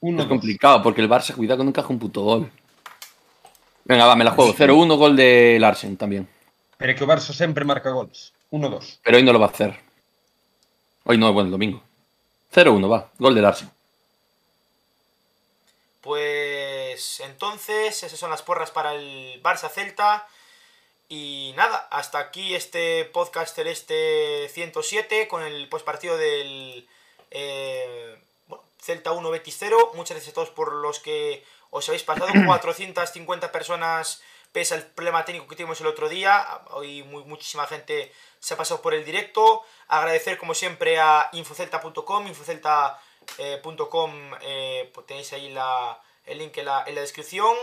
Uno, 0.00 0.22
Es 0.22 0.28
dos. 0.28 0.28
complicado 0.28 0.82
porque 0.82 1.00
el 1.00 1.08
Barça, 1.08 1.34
cuidado 1.34 1.58
que 1.58 1.64
no 1.64 1.70
encaja 1.70 1.88
un 1.88 1.98
puto 1.98 2.22
gol. 2.22 2.50
Venga, 3.84 4.06
va, 4.06 4.16
me 4.16 4.24
la 4.24 4.30
juego. 4.32 4.54
0-1, 4.54 4.96
gol 4.96 5.16
de 5.16 5.58
Larsen 5.60 5.96
también. 5.96 6.28
Pero 6.76 6.94
que 6.96 7.04
o 7.04 7.06
Barça 7.06 7.32
sempre 7.32 7.64
marca 7.64 7.90
goles. 7.90 8.32
1-2. 8.50 9.00
Pero 9.02 9.16
hoy 9.16 9.22
no 9.22 9.32
lo 9.32 9.40
va 9.40 9.46
a 9.46 9.50
hacer. 9.50 9.78
Hoy 11.04 11.18
no, 11.18 11.32
bueno, 11.32 11.46
el 11.48 11.52
domingo. 11.52 11.82
0-1, 12.54 12.90
va. 12.90 13.10
Gol 13.18 13.34
de 13.34 13.42
Larsen. 13.42 13.70
Pues 16.00 17.20
entonces, 17.20 18.02
esas 18.02 18.18
son 18.18 18.30
las 18.30 18.42
porras 18.42 18.70
para 18.70 18.94
el 18.94 19.40
Barça 19.42 19.68
Celta. 19.68 20.26
Y 21.08 21.52
nada, 21.56 21.88
hasta 21.90 22.18
aquí 22.20 22.54
este 22.54 23.04
podcast 23.06 23.54
celeste 23.54 24.48
107 24.48 25.26
con 25.28 25.42
el 25.42 25.68
postpartido 25.68 26.16
del 26.16 26.88
eh, 27.32 28.22
Celta 28.80 29.12
1 29.12 29.30
Betis 29.30 29.56
0. 29.58 29.92
Muchas 29.94 30.16
gracias 30.16 30.32
a 30.32 30.34
todos 30.34 30.50
por 30.50 30.72
los 30.72 31.00
que 31.00 31.44
os 31.70 31.88
habéis 31.88 32.02
pasado. 32.02 32.32
450 32.46 33.52
personas 33.52 34.22
pese 34.52 34.74
al 34.74 34.86
problema 34.86 35.24
técnico 35.24 35.46
que 35.48 35.56
tuvimos 35.56 35.80
el 35.80 35.86
otro 35.86 36.08
día. 36.08 36.62
Hoy 36.70 37.02
muy, 37.04 37.24
muchísima 37.24 37.66
gente 37.66 38.12
se 38.40 38.54
ha 38.54 38.56
pasado 38.56 38.82
por 38.82 38.94
el 38.94 39.04
directo. 39.04 39.62
Agradecer 39.88 40.38
como 40.38 40.54
siempre 40.54 40.98
a 40.98 41.28
infocelta.com, 41.32 42.26
infocelta.com, 42.26 44.12
eh, 44.42 44.90
pues 44.92 45.06
tenéis 45.06 45.32
ahí 45.32 45.50
la, 45.50 46.00
el 46.26 46.38
link 46.38 46.56
en 46.58 46.64
la, 46.66 46.84
en 46.86 46.94
la 46.94 47.00
descripción. 47.02 47.56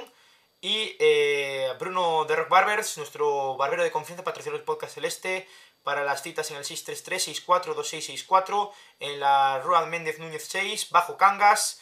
Y 0.60 0.96
eh, 1.00 1.72
Bruno 1.80 2.26
de 2.26 2.36
Rock 2.36 2.50
Barbers, 2.50 2.98
nuestro 2.98 3.56
barbero 3.58 3.84
de 3.84 3.92
confianza, 3.92 4.24
patrocinador 4.24 4.60
del 4.60 4.66
podcast 4.66 4.96
Celeste, 4.96 5.48
para 5.88 6.04
las 6.04 6.22
citas 6.22 6.52
en 6.52 6.58
el 6.58 6.66
633-642664, 6.66 8.72
en 9.00 9.22
la 9.22 9.62
Rua 9.64 9.86
Méndez 9.86 10.20
Núñez 10.20 10.46
6, 10.50 10.90
Bajo 10.90 11.16
Cangas, 11.16 11.80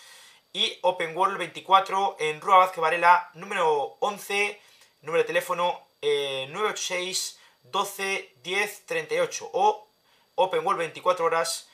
y 0.53 0.77
Open 0.83 1.17
World 1.17 1.39
24 1.39 2.17
en 2.19 2.39
Rua 2.39 2.57
Vázquez 2.57 2.81
Varela, 2.81 3.31
número 3.33 3.97
11, 4.01 4.61
número 5.01 5.23
de 5.23 5.27
teléfono 5.27 5.87
eh, 6.03 6.45
986 6.51 7.39
12 7.63 8.35
10 8.43 8.85
38 8.85 9.49
o 9.53 9.87
Openworld 10.35 10.77
24 10.77 11.25
horas 11.25 11.67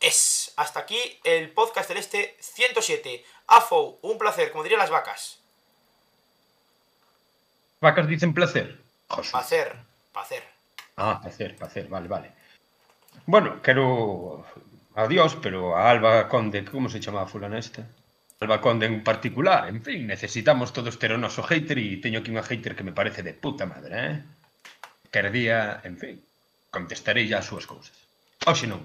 es. 0.00 0.54
Hasta 0.56 0.80
aquí 0.80 1.20
el 1.24 1.50
podcast 1.50 1.88
celeste 1.88 2.38
107. 2.40 3.22
AFO, 3.48 3.98
un 4.00 4.16
placer, 4.16 4.50
como 4.50 4.62
dirían 4.62 4.80
las 4.80 4.88
vacas. 4.88 5.40
Vacas 7.82 8.08
dicen 8.08 8.32
placer. 8.32 8.80
Josu. 9.08 9.32
Placer, 9.32 9.76
placer. 10.14 10.57
Ah, 10.98 11.20
placer, 11.22 11.54
placer, 11.54 11.86
vale, 11.86 12.08
vale. 12.08 12.28
Bueno, 13.24 13.62
quero 13.62 14.44
adiós, 14.94 15.38
pero 15.40 15.76
a 15.78 15.90
Alba 15.90 16.26
Conde, 16.28 16.64
como 16.64 16.88
se 16.90 16.98
chamaba 16.98 17.30
fulana 17.30 17.58
esta? 17.58 17.86
Alba 18.40 18.60
Conde 18.60 18.86
en 18.86 19.02
particular, 19.02 19.68
en 19.68 19.82
fin, 19.82 20.06
necesitamos 20.06 20.72
todos 20.72 20.98
ter 20.98 21.14
o 21.14 21.18
noso 21.18 21.46
hater 21.46 21.78
e 21.78 22.02
teño 22.02 22.18
aquí 22.18 22.34
unha 22.34 22.42
hater 22.42 22.74
que 22.74 22.82
me 22.82 22.94
parece 22.94 23.22
de 23.22 23.34
puta 23.34 23.62
madre, 23.62 23.94
eh? 23.94 24.14
quer 25.10 25.30
día, 25.30 25.80
en 25.86 25.98
fin, 25.98 26.18
contestarei 26.70 27.30
ya 27.30 27.38
as 27.38 27.46
súas 27.46 27.66
cousas. 27.66 27.94
Oxe 28.46 28.66
non. 28.66 28.82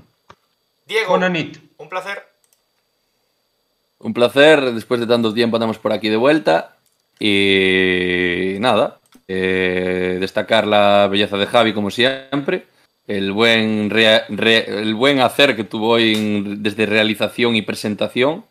Diego, 0.86 1.18
Bona 1.18 1.30
nit. 1.34 1.58
un 1.82 1.90
placer. 1.90 2.22
Un 4.06 4.14
placer, 4.14 4.74
después 4.74 5.00
de 5.00 5.08
tanto 5.08 5.34
tiempo 5.34 5.58
andamos 5.58 5.80
por 5.80 5.94
aquí 5.94 6.10
de 6.10 6.18
vuelta. 6.18 6.78
Y 7.20 8.58
nada, 8.60 9.00
eh, 9.28 10.18
destacar 10.20 10.68
la 10.68 11.08
belleza 11.10 11.38
de 11.38 11.46
Javi 11.48 11.74
como 11.74 11.90
siempre, 11.92 12.66
el 13.08 13.32
buen, 13.32 13.90
rea- 13.90 14.26
re- 14.30 14.82
el 14.82 14.96
buen 14.96 15.20
hacer 15.20 15.56
que 15.56 15.64
tuvo 15.64 15.90
hoy 15.90 16.14
en- 16.16 16.64
desde 16.64 16.86
realización 16.86 17.56
y 17.56 17.62
presentación. 17.62 18.46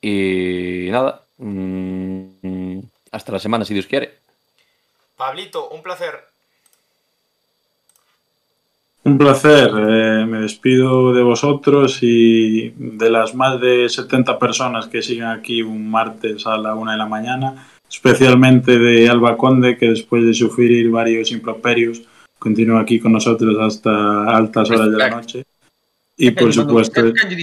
Y 0.00 0.88
nada, 0.90 1.22
mm, 1.38 2.78
hasta 3.12 3.32
la 3.32 3.38
semana 3.38 3.64
si 3.64 3.74
Dios 3.74 3.86
quiere. 3.86 4.14
Pablito, 5.16 5.68
un 5.70 5.82
placer. 5.82 6.24
Un 9.04 9.18
placer, 9.18 9.68
eh, 9.76 10.24
me 10.26 10.38
despido 10.42 11.12
de 11.12 11.22
vosotros 11.22 11.98
y 12.02 12.70
de 12.76 13.10
las 13.10 13.34
más 13.34 13.60
de 13.60 13.88
70 13.88 14.38
personas 14.38 14.86
que 14.86 15.02
siguen 15.02 15.24
aquí 15.26 15.60
un 15.60 15.90
martes 15.90 16.46
a 16.46 16.56
la 16.56 16.74
una 16.76 16.92
de 16.92 16.98
la 16.98 17.06
mañana, 17.06 17.68
especialmente 17.92 18.78
de 18.78 19.08
Alba 19.08 19.36
Conde, 19.36 19.76
que 19.76 19.90
después 19.90 20.24
de 20.24 20.32
sufrir 20.32 20.90
varios 20.90 21.30
improperios, 21.30 22.02
continúa 22.38 22.80
aquí 22.80 22.98
con 22.98 23.12
nosotros 23.12 23.54
hasta 23.60 24.24
altas 24.24 24.70
horas 24.70 24.90
de 24.90 24.96
la 24.96 25.10
noche. 25.10 25.44
Y 26.16 26.30
por 26.30 26.52
supuesto, 26.52 27.00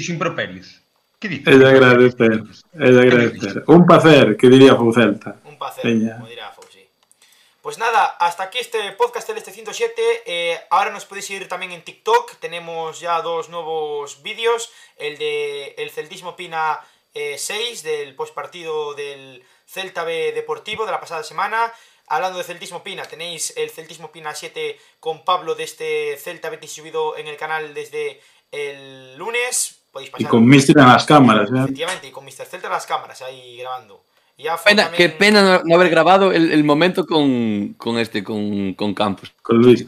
improperios? 0.10 0.82
Que 1.20 1.30
dices? 1.30 1.48
es 1.48 1.60
de 1.60 1.70
agradecer, 1.70 2.44
es 2.74 2.96
de 2.96 3.02
agradecer. 3.02 3.64
Un 3.68 3.86
placer, 3.86 4.38
que 4.38 4.50
diría 4.50 4.76
Foucelta. 4.76 5.36
Un 5.46 5.58
placer, 5.58 5.84
como 5.84 6.28
dirá 6.28 6.52
Fauci. 6.52 6.88
Pues 7.62 7.78
nada, 7.78 8.06
hasta 8.20 8.44
aquí 8.44 8.58
este 8.58 8.80
podcast 8.94 9.28
Celeste 9.28 9.52
107. 9.52 10.02
Eh, 10.26 10.58
ahora 10.72 10.92
nos 10.92 11.06
podéis 11.06 11.26
seguir 11.26 11.48
también 11.48 11.74
en 11.74 11.84
TikTok. 11.84 12.38
Tenemos 12.40 13.02
ya 13.02 13.22
dos 13.22 13.50
nuevos 13.50 14.24
vídeos. 14.24 14.72
El 14.98 15.18
de 15.18 15.76
El 15.78 15.90
Celtismo 15.90 16.36
Pina 16.36 16.80
eh, 17.14 17.36
6, 17.38 17.84
del 17.84 18.16
postpartido 18.16 18.94
del 18.94 19.44
Celta 19.70 20.04
B 20.04 20.32
Deportivo 20.34 20.86
de 20.86 20.92
la 20.92 21.00
pasada 21.00 21.24
semana. 21.24 21.72
Hablando 22.08 22.40
de 22.40 22.44
Celtismo 22.44 22.82
Pina, 22.82 23.04
tenéis 23.04 23.54
el 23.56 23.70
Celtismo 23.70 24.12
Pina 24.12 24.34
7 24.34 24.80
con 25.00 25.24
Pablo 25.24 25.54
de 25.54 25.64
este 25.64 26.18
Celta 26.18 26.50
Betis 26.50 26.72
subido 26.74 27.16
en 27.18 27.28
el 27.28 27.38
canal 27.38 27.74
desde 27.76 28.20
el 28.52 29.16
lunes. 29.18 29.80
Podéis 29.92 30.10
Y 30.10 30.12
pasar. 30.14 30.30
con 30.30 30.46
Mister 30.48 30.78
en 30.78 30.88
las 30.88 31.06
cámaras, 31.06 31.50
¿eh? 31.52 31.60
Efectivamente, 31.64 32.08
y 32.08 32.12
con 32.12 32.26
Mr. 32.26 32.46
Celta 32.46 32.68
en 32.68 32.74
las 32.74 32.86
cámaras 32.88 33.22
ahí 33.22 33.58
grabando. 33.58 34.04
Y 34.38 34.44
ya 34.44 34.58
fue 34.58 34.72
Pena, 34.72 34.84
también- 34.86 35.12
Qué 35.12 35.18
pena 35.18 35.62
no, 35.64 35.76
haber 35.76 35.90
grabado 35.90 36.32
el, 36.32 36.52
el 36.52 36.64
momento 36.64 37.06
con, 37.06 37.74
con 37.78 37.98
este, 38.00 38.24
con, 38.24 38.74
con 38.74 38.94
Campos. 38.96 39.32
con 39.42 39.58
Luis. 39.58 39.86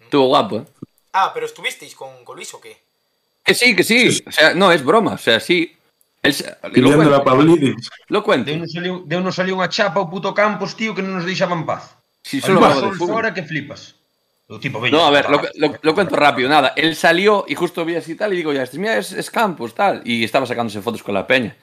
Estuvo 0.00 0.26
guapo, 0.26 0.58
¿eh? 0.58 0.64
Ah, 1.12 1.30
pero 1.32 1.46
estuvisteis 1.46 1.94
con, 1.94 2.24
con 2.24 2.36
Luis 2.36 2.52
o 2.54 2.60
qué? 2.60 2.76
Que 3.44 3.54
sí, 3.54 3.74
que 3.74 3.82
sí. 3.84 4.22
O 4.26 4.30
sea, 4.32 4.54
no, 4.54 4.70
es 4.72 4.84
broma. 4.84 5.14
O 5.14 5.18
sea, 5.18 5.40
sí. 5.40 5.76
Se- 6.32 6.56
lo, 6.62 6.72
Pidiendo 6.72 6.96
cuento, 6.96 7.10
la 7.12 7.24
Pablidis. 7.24 7.90
lo 8.08 8.22
cuento. 8.24 8.48
Deu 8.50 8.58
nos 8.60 8.72
saliu, 8.72 9.04
saliu 9.32 9.54
unha 9.60 9.68
chapa 9.68 10.00
ao 10.00 10.08
puto 10.08 10.32
Campos, 10.32 10.72
tío, 10.72 10.94
que 10.96 11.04
non 11.04 11.20
nos 11.20 11.28
deixaba 11.28 11.52
en 11.52 11.68
paz. 11.68 11.92
Si 12.24 12.40
Solo 12.40 12.64
de 12.64 12.72
sol 12.80 12.96
fútbol. 12.96 13.20
fora 13.20 13.34
que 13.36 13.44
flipas. 13.44 14.00
O 14.48 14.56
tipo, 14.60 14.80
veña, 14.80 14.96
No, 14.96 15.04
a 15.04 15.10
ver, 15.12 15.28
lo, 15.28 15.36
va, 15.40 15.48
lo- 15.56 15.76
lo 15.80 15.92
cuento 15.94 16.16
rápido. 16.16 16.48
Nada, 16.48 16.72
él 16.76 16.96
salió 16.96 17.44
y 17.48 17.54
justo 17.54 17.84
vi 17.84 17.96
así 17.96 18.14
tal 18.16 18.32
y 18.32 18.36
digo, 18.36 18.52
ya, 18.52 18.62
este 18.64 18.78
mira, 18.78 18.96
es, 18.96 19.12
es 19.12 19.28
Campos, 19.30 19.74
tal. 19.74 20.00
Y 20.04 20.24
estaba 20.24 20.44
sacándose 20.48 20.80
fotos 20.80 21.02
con 21.02 21.12
la 21.14 21.26
peña. 21.26 21.56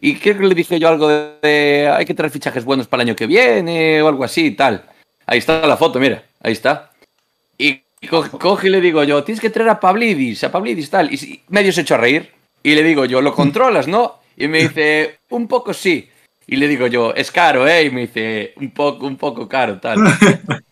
Y 0.00 0.16
creo 0.16 0.38
que 0.38 0.46
le 0.46 0.54
dije 0.54 0.78
yo 0.78 0.88
algo 0.88 1.06
de, 1.08 1.34
de, 1.42 1.88
hay 1.94 2.04
que 2.06 2.14
traer 2.14 2.30
fichajes 2.32 2.64
buenos 2.64 2.86
para 2.88 3.02
el 3.02 3.10
año 3.10 3.16
que 3.16 3.26
viene 3.26 4.00
o 4.02 4.08
algo 4.08 4.24
así 4.24 4.46
y 4.46 4.50
tal. 4.52 4.82
Ahí 5.26 5.38
está 5.38 5.66
la 5.66 5.76
foto, 5.76 5.98
mira, 6.00 6.22
ahí 6.42 6.52
está. 6.52 6.90
Y 7.58 7.82
co- 8.08 8.30
coge 8.30 8.68
y 8.68 8.70
le 8.70 8.80
digo 8.80 9.04
yo, 9.04 9.22
tienes 9.22 9.40
que 9.40 9.50
traer 9.50 9.68
a 9.68 9.78
Pablidis, 9.80 10.42
a 10.44 10.50
Pablidis 10.50 10.88
tal. 10.88 11.12
Y 11.12 11.16
si- 11.18 11.42
medio 11.48 11.70
se 11.72 11.82
echó 11.82 11.94
a 11.94 11.98
reír. 11.98 12.32
Y 12.62 12.74
le 12.74 12.82
digo 12.82 13.04
yo, 13.04 13.20
¿lo 13.20 13.34
controlas, 13.34 13.88
no? 13.88 14.20
Y 14.36 14.48
me 14.48 14.58
dice, 14.68 15.20
un 15.30 15.48
poco 15.48 15.72
sí. 15.74 16.08
Y 16.46 16.56
le 16.56 16.68
digo 16.68 16.86
yo, 16.86 17.14
es 17.14 17.30
caro, 17.30 17.66
¿eh? 17.68 17.84
Y 17.84 17.90
me 17.90 18.02
dice, 18.02 18.52
un 18.56 18.70
poco, 18.72 19.06
un 19.06 19.16
poco 19.16 19.48
caro, 19.48 19.78
tal. 19.80 19.98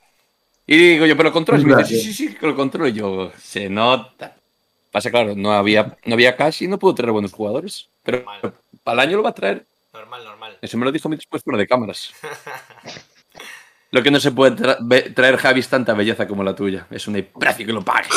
Y 0.71 0.77
digo 0.77 1.07
yo, 1.07 1.17
¿pero 1.17 1.31
lo 1.31 1.33
controlas? 1.33 1.63
Y 1.63 1.67
me 1.67 1.77
dice, 1.77 1.95
sí, 1.95 2.13
sí, 2.13 2.29
sí, 2.29 2.35
que 2.35 2.47
lo 2.47 2.55
controlo. 2.55 2.89
Y 2.89 2.93
yo, 2.93 3.33
se 3.43 3.71
nota. 3.71 4.37
Pasa, 4.91 5.11
claro, 5.11 5.33
no 5.35 5.51
había, 5.53 5.97
no 6.05 6.13
había 6.13 6.37
cash 6.37 6.63
y 6.63 6.69
no 6.69 6.79
pudo 6.79 6.95
traer 6.95 7.11
buenos 7.13 7.33
jugadores. 7.33 7.89
Pero 8.03 8.27
para 8.85 9.03
el 9.03 9.09
año 9.09 9.17
lo 9.17 9.23
va 9.23 9.31
a 9.31 9.35
traer. 9.35 9.65
Normal, 9.95 10.25
normal. 10.25 10.59
Eso 10.61 10.77
me 10.77 10.85
lo 10.85 10.93
dijo 10.93 11.09
mi 11.09 11.17
después 11.17 11.43
fuera 11.43 11.59
de 11.59 11.67
cámaras. 11.67 12.13
Lo 13.91 14.03
que 14.03 14.11
no 14.11 14.21
se 14.21 14.33
puede 14.33 14.55
tra- 14.55 15.15
traer, 15.15 15.39
Javi, 15.39 15.61
es 15.61 15.69
tanta 15.69 15.95
belleza 15.95 16.29
como 16.29 16.45
la 16.45 16.55
tuya. 16.55 16.87
Es 16.91 17.09
un 17.09 17.15
precio 17.39 17.65
que 17.65 17.73
lo 17.73 17.83
pague. 17.83 18.11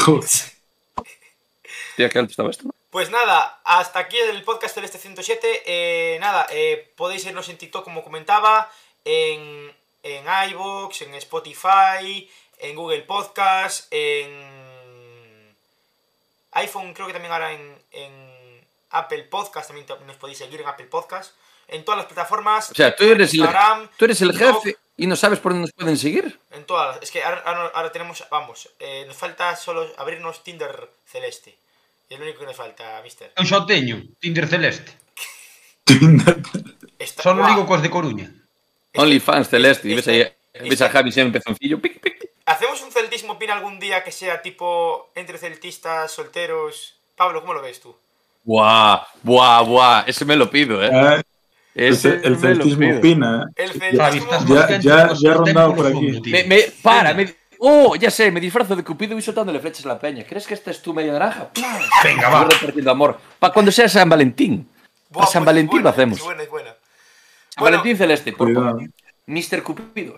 Tía, 1.96 2.10
qué 2.10 2.20
alto 2.20 2.32
estaba 2.32 2.50
esto. 2.50 2.70
Pues 2.92 3.10
nada, 3.10 3.62
hasta 3.64 4.00
aquí 4.00 4.18
el 4.18 4.44
podcast 4.44 4.76
Celeste 4.76 4.98
107. 4.98 5.64
Eh, 5.66 6.18
nada, 6.20 6.46
eh, 6.52 6.92
podéis 6.98 7.26
irnos 7.26 7.48
en 7.48 7.58
TikTok 7.58 7.86
como 7.86 8.04
comentaba, 8.04 8.70
en, 9.06 9.74
en 10.04 10.26
iVoox, 10.50 11.02
en 11.04 11.16
Spotify, 11.16 12.30
en 12.60 12.76
Google 12.76 13.04
Podcast, 13.04 13.88
en 13.92 15.56
iPhone, 16.52 16.94
creo 16.94 17.08
que 17.08 17.14
también 17.14 17.32
ahora 17.32 17.54
en, 17.54 17.82
en 17.92 18.68
Apple 18.90 19.24
Podcast, 19.24 19.68
también 19.70 19.88
nos 20.06 20.18
podéis 20.18 20.40
seguir 20.40 20.60
en 20.60 20.68
Apple 20.68 20.88
Podcast. 20.88 21.34
En 21.70 21.86
todas 21.86 22.00
las 22.00 22.08
plataformas. 22.08 22.72
O 22.72 22.76
sea, 22.76 22.94
tú 22.94 23.06
eres, 23.06 23.32
el, 23.34 23.40
Instagram, 23.40 23.90
tú 23.96 24.04
eres 24.04 24.22
el 24.22 24.32
TikTok, 24.32 24.64
jefe 24.66 24.78
y 24.98 25.08
no 25.08 25.16
sabes 25.16 25.40
por 25.40 25.54
dónde 25.54 25.68
nos 25.68 25.72
pueden 25.74 25.98
seguir. 25.98 26.38
En 26.50 26.66
todas. 26.66 27.02
Es 27.02 27.10
que 27.10 27.24
ahora, 27.24 27.42
ahora- 27.46 27.72
ahora 27.74 27.92
tenemos, 27.94 28.26
vamos, 28.30 28.70
eh, 28.80 29.06
nos 29.08 29.16
falta 29.16 29.56
solo 29.56 29.90
abrirnos 29.98 30.44
Tinder 30.44 30.92
Celeste. 31.06 31.58
Es 32.12 32.20
lo 32.20 32.26
único 32.26 32.40
que 32.40 32.46
nos 32.52 32.58
falta, 32.60 33.00
mister. 33.04 33.32
Eu 33.40 33.48
teño, 33.64 34.04
Tinder 34.20 34.44
Celeste. 34.44 34.92
Está- 37.00 37.24
Só 37.24 37.32
non 37.34 37.48
ligo 37.48 37.64
cos 37.64 37.80
de 37.80 37.88
Coruña. 37.90 38.28
OnlyFans 39.00 39.48
celeste. 39.48 39.88
Y 39.88 39.96
ves, 39.96 40.08
ahí, 40.12 40.28
ves 40.60 40.82
a 40.84 40.92
Javi 40.92 41.12
siempre 41.16 41.40
pezoncillo. 41.40 41.80
Pic, 41.80 42.04
pic, 42.04 42.20
pic. 42.20 42.30
¿Hacemos 42.46 42.84
un 42.84 42.92
celtismo 42.92 43.40
pin 43.40 43.50
algún 43.52 43.80
día 43.80 44.04
que 44.04 44.12
sea 44.12 44.42
tipo 44.44 45.10
entre 45.16 45.38
celtistas, 45.40 46.12
solteros? 46.12 47.00
Pablo, 47.16 47.40
¿cómo 47.40 47.54
lo 47.56 47.62
ves 47.64 47.80
tú? 47.80 47.96
Buah, 48.44 49.08
buah, 49.24 49.62
buah. 49.64 50.04
Ese 50.06 50.26
me 50.26 50.36
lo 50.36 50.52
pido, 50.52 50.84
¿eh? 50.84 50.92
Eh, 50.92 51.24
el, 51.76 51.94
Ese 51.96 52.20
el 52.28 52.36
celtismo 52.38 52.98
opina. 52.98 53.48
¿eh? 53.56 53.64
El 53.64 53.72
celtismo... 53.72 54.32
Ya- 54.52 54.80
ya- 54.80 55.14
ya 55.16 55.30
he 55.32 55.34
rondado 55.34 55.76
por 55.76 55.88
aquí. 55.88 56.20
Me, 56.28 56.44
me- 56.44 56.68
para, 56.84 57.14
me, 57.14 57.34
oh, 57.64 57.96
ya 57.96 58.10
sé, 58.12 58.32
me 58.32 58.40
disfrazo 58.40 58.76
de 58.76 58.84
Cupido 58.84 59.18
y 59.18 59.22
soltándole 59.22 59.60
flechas 59.60 59.86
a 59.86 59.90
la 59.90 60.00
peña. 60.00 60.26
¿Crees 60.26 60.48
que 60.48 60.54
esta 60.56 60.72
es 60.72 60.82
tu 60.82 60.94
media 60.94 61.14
naranja? 61.14 61.50
Venga, 62.04 62.30
va. 62.30 62.46
repartiendo 62.46 62.92
amor. 62.92 63.20
Para 63.40 63.54
cuando 63.54 63.72
sea 63.72 63.88
San 63.88 64.10
Valentín. 64.10 64.70
Buah, 65.10 65.22
Para 65.22 65.32
San 65.32 65.46
Valentín 65.46 65.82
buena, 65.82 65.84
lo 65.84 65.90
hacemos. 65.90 66.18
Es 66.20 66.24
buena, 66.24 66.44
es 66.44 66.50
buena. 66.50 66.70
San 66.70 66.78
Bueno, 67.62 67.78
Valentín 67.78 67.98
celeste. 67.98 68.34
Por 68.34 68.54
favor. 68.54 68.82
Mr. 69.28 69.64
Cupido. 69.64 70.18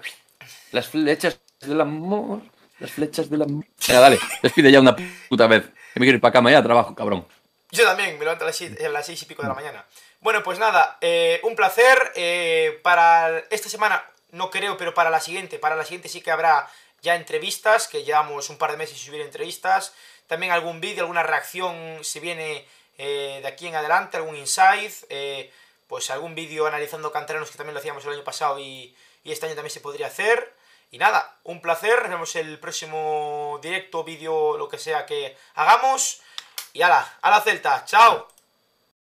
Las 0.72 0.88
flechas 0.88 1.40
del 1.60 1.82
amor. 1.82 2.42
Las 2.80 2.92
flechas 2.92 3.30
del 3.30 3.42
amor. 3.42 3.66
Venga, 3.88 4.00
dale. 4.00 4.20
Despide 4.42 4.72
ya 4.72 4.80
una 4.80 4.96
puta 5.30 5.48
vez. 5.48 5.64
Que 5.94 6.00
me 6.00 6.06
quiero 6.06 6.16
ir 6.18 6.22
para 6.22 6.32
cama 6.32 6.52
ya, 6.52 6.64
trabajo, 6.64 6.96
cabrón. 6.96 7.26
Yo 7.72 7.84
también, 7.86 8.14
me 8.14 8.20
levanto 8.20 8.44
a 8.46 8.48
las 8.48 8.56
seis, 8.56 8.72
a 8.84 8.90
las 8.90 9.06
seis 9.06 9.22
y 9.22 9.26
pico 9.26 9.42
de 9.42 9.48
la 9.50 9.54
mañana. 9.56 9.86
Bueno, 10.22 10.42
pues 10.44 10.60
nada, 10.60 10.98
eh, 11.02 11.40
un 11.44 11.56
placer. 11.56 12.12
eh, 12.16 12.80
para 12.84 13.40
esta 13.50 13.68
semana, 13.68 14.04
no 14.32 14.50
creo, 14.50 14.78
pero 14.78 14.94
para 14.94 15.10
la 15.10 15.20
siguiente, 15.20 15.60
para 15.60 15.76
la 15.76 15.84
siguiente 15.84 16.08
sí 16.08 16.22
que 16.22 16.32
habrá 16.32 16.68
ya 17.04 17.16
entrevistas, 17.16 17.88
que 17.88 18.04
llevamos 18.04 18.50
un 18.50 18.58
par 18.58 18.72
de 18.72 18.78
meses 18.78 18.98
sin 18.98 19.06
subir 19.08 19.22
entrevistas. 19.22 19.94
También 20.26 20.52
algún 20.52 20.82
vídeo, 20.82 21.04
alguna 21.04 21.22
reacción 21.22 22.00
si 22.04 22.20
viene 22.20 22.66
eh, 22.98 23.40
de 23.42 23.48
aquí 23.48 23.68
en 23.68 23.76
adelante, 23.76 24.18
algún 24.18 24.36
insight. 24.36 24.92
eh, 25.10 25.52
pues 25.88 26.10
algún 26.10 26.34
vídeo 26.34 26.66
analizando 26.66 27.12
canteranos 27.12 27.52
que 27.52 27.58
también 27.58 27.76
lo 27.76 27.80
hacíamos 27.80 28.04
el 28.06 28.14
año 28.14 28.24
pasado 28.24 28.58
y, 28.58 28.96
y 29.24 29.32
este 29.32 29.46
año 29.46 29.54
también 29.54 29.72
se 29.72 29.82
podría 29.82 30.08
hacer. 30.08 30.56
Y 30.90 30.98
nada, 30.98 31.38
un 31.44 31.62
placer. 31.62 32.02
Nos 32.02 32.10
vemos 32.10 32.36
el 32.36 32.60
próximo 32.60 33.60
directo, 33.62 34.04
vídeo, 34.04 34.58
lo 34.58 34.70
que 34.70 34.80
sea 34.80 35.06
que 35.06 35.38
hagamos. 35.56 36.22
Y 36.72 36.82
ala, 36.82 37.18
a 37.22 37.30
la 37.30 37.42
Celta. 37.42 37.86
Chao. 37.86 38.33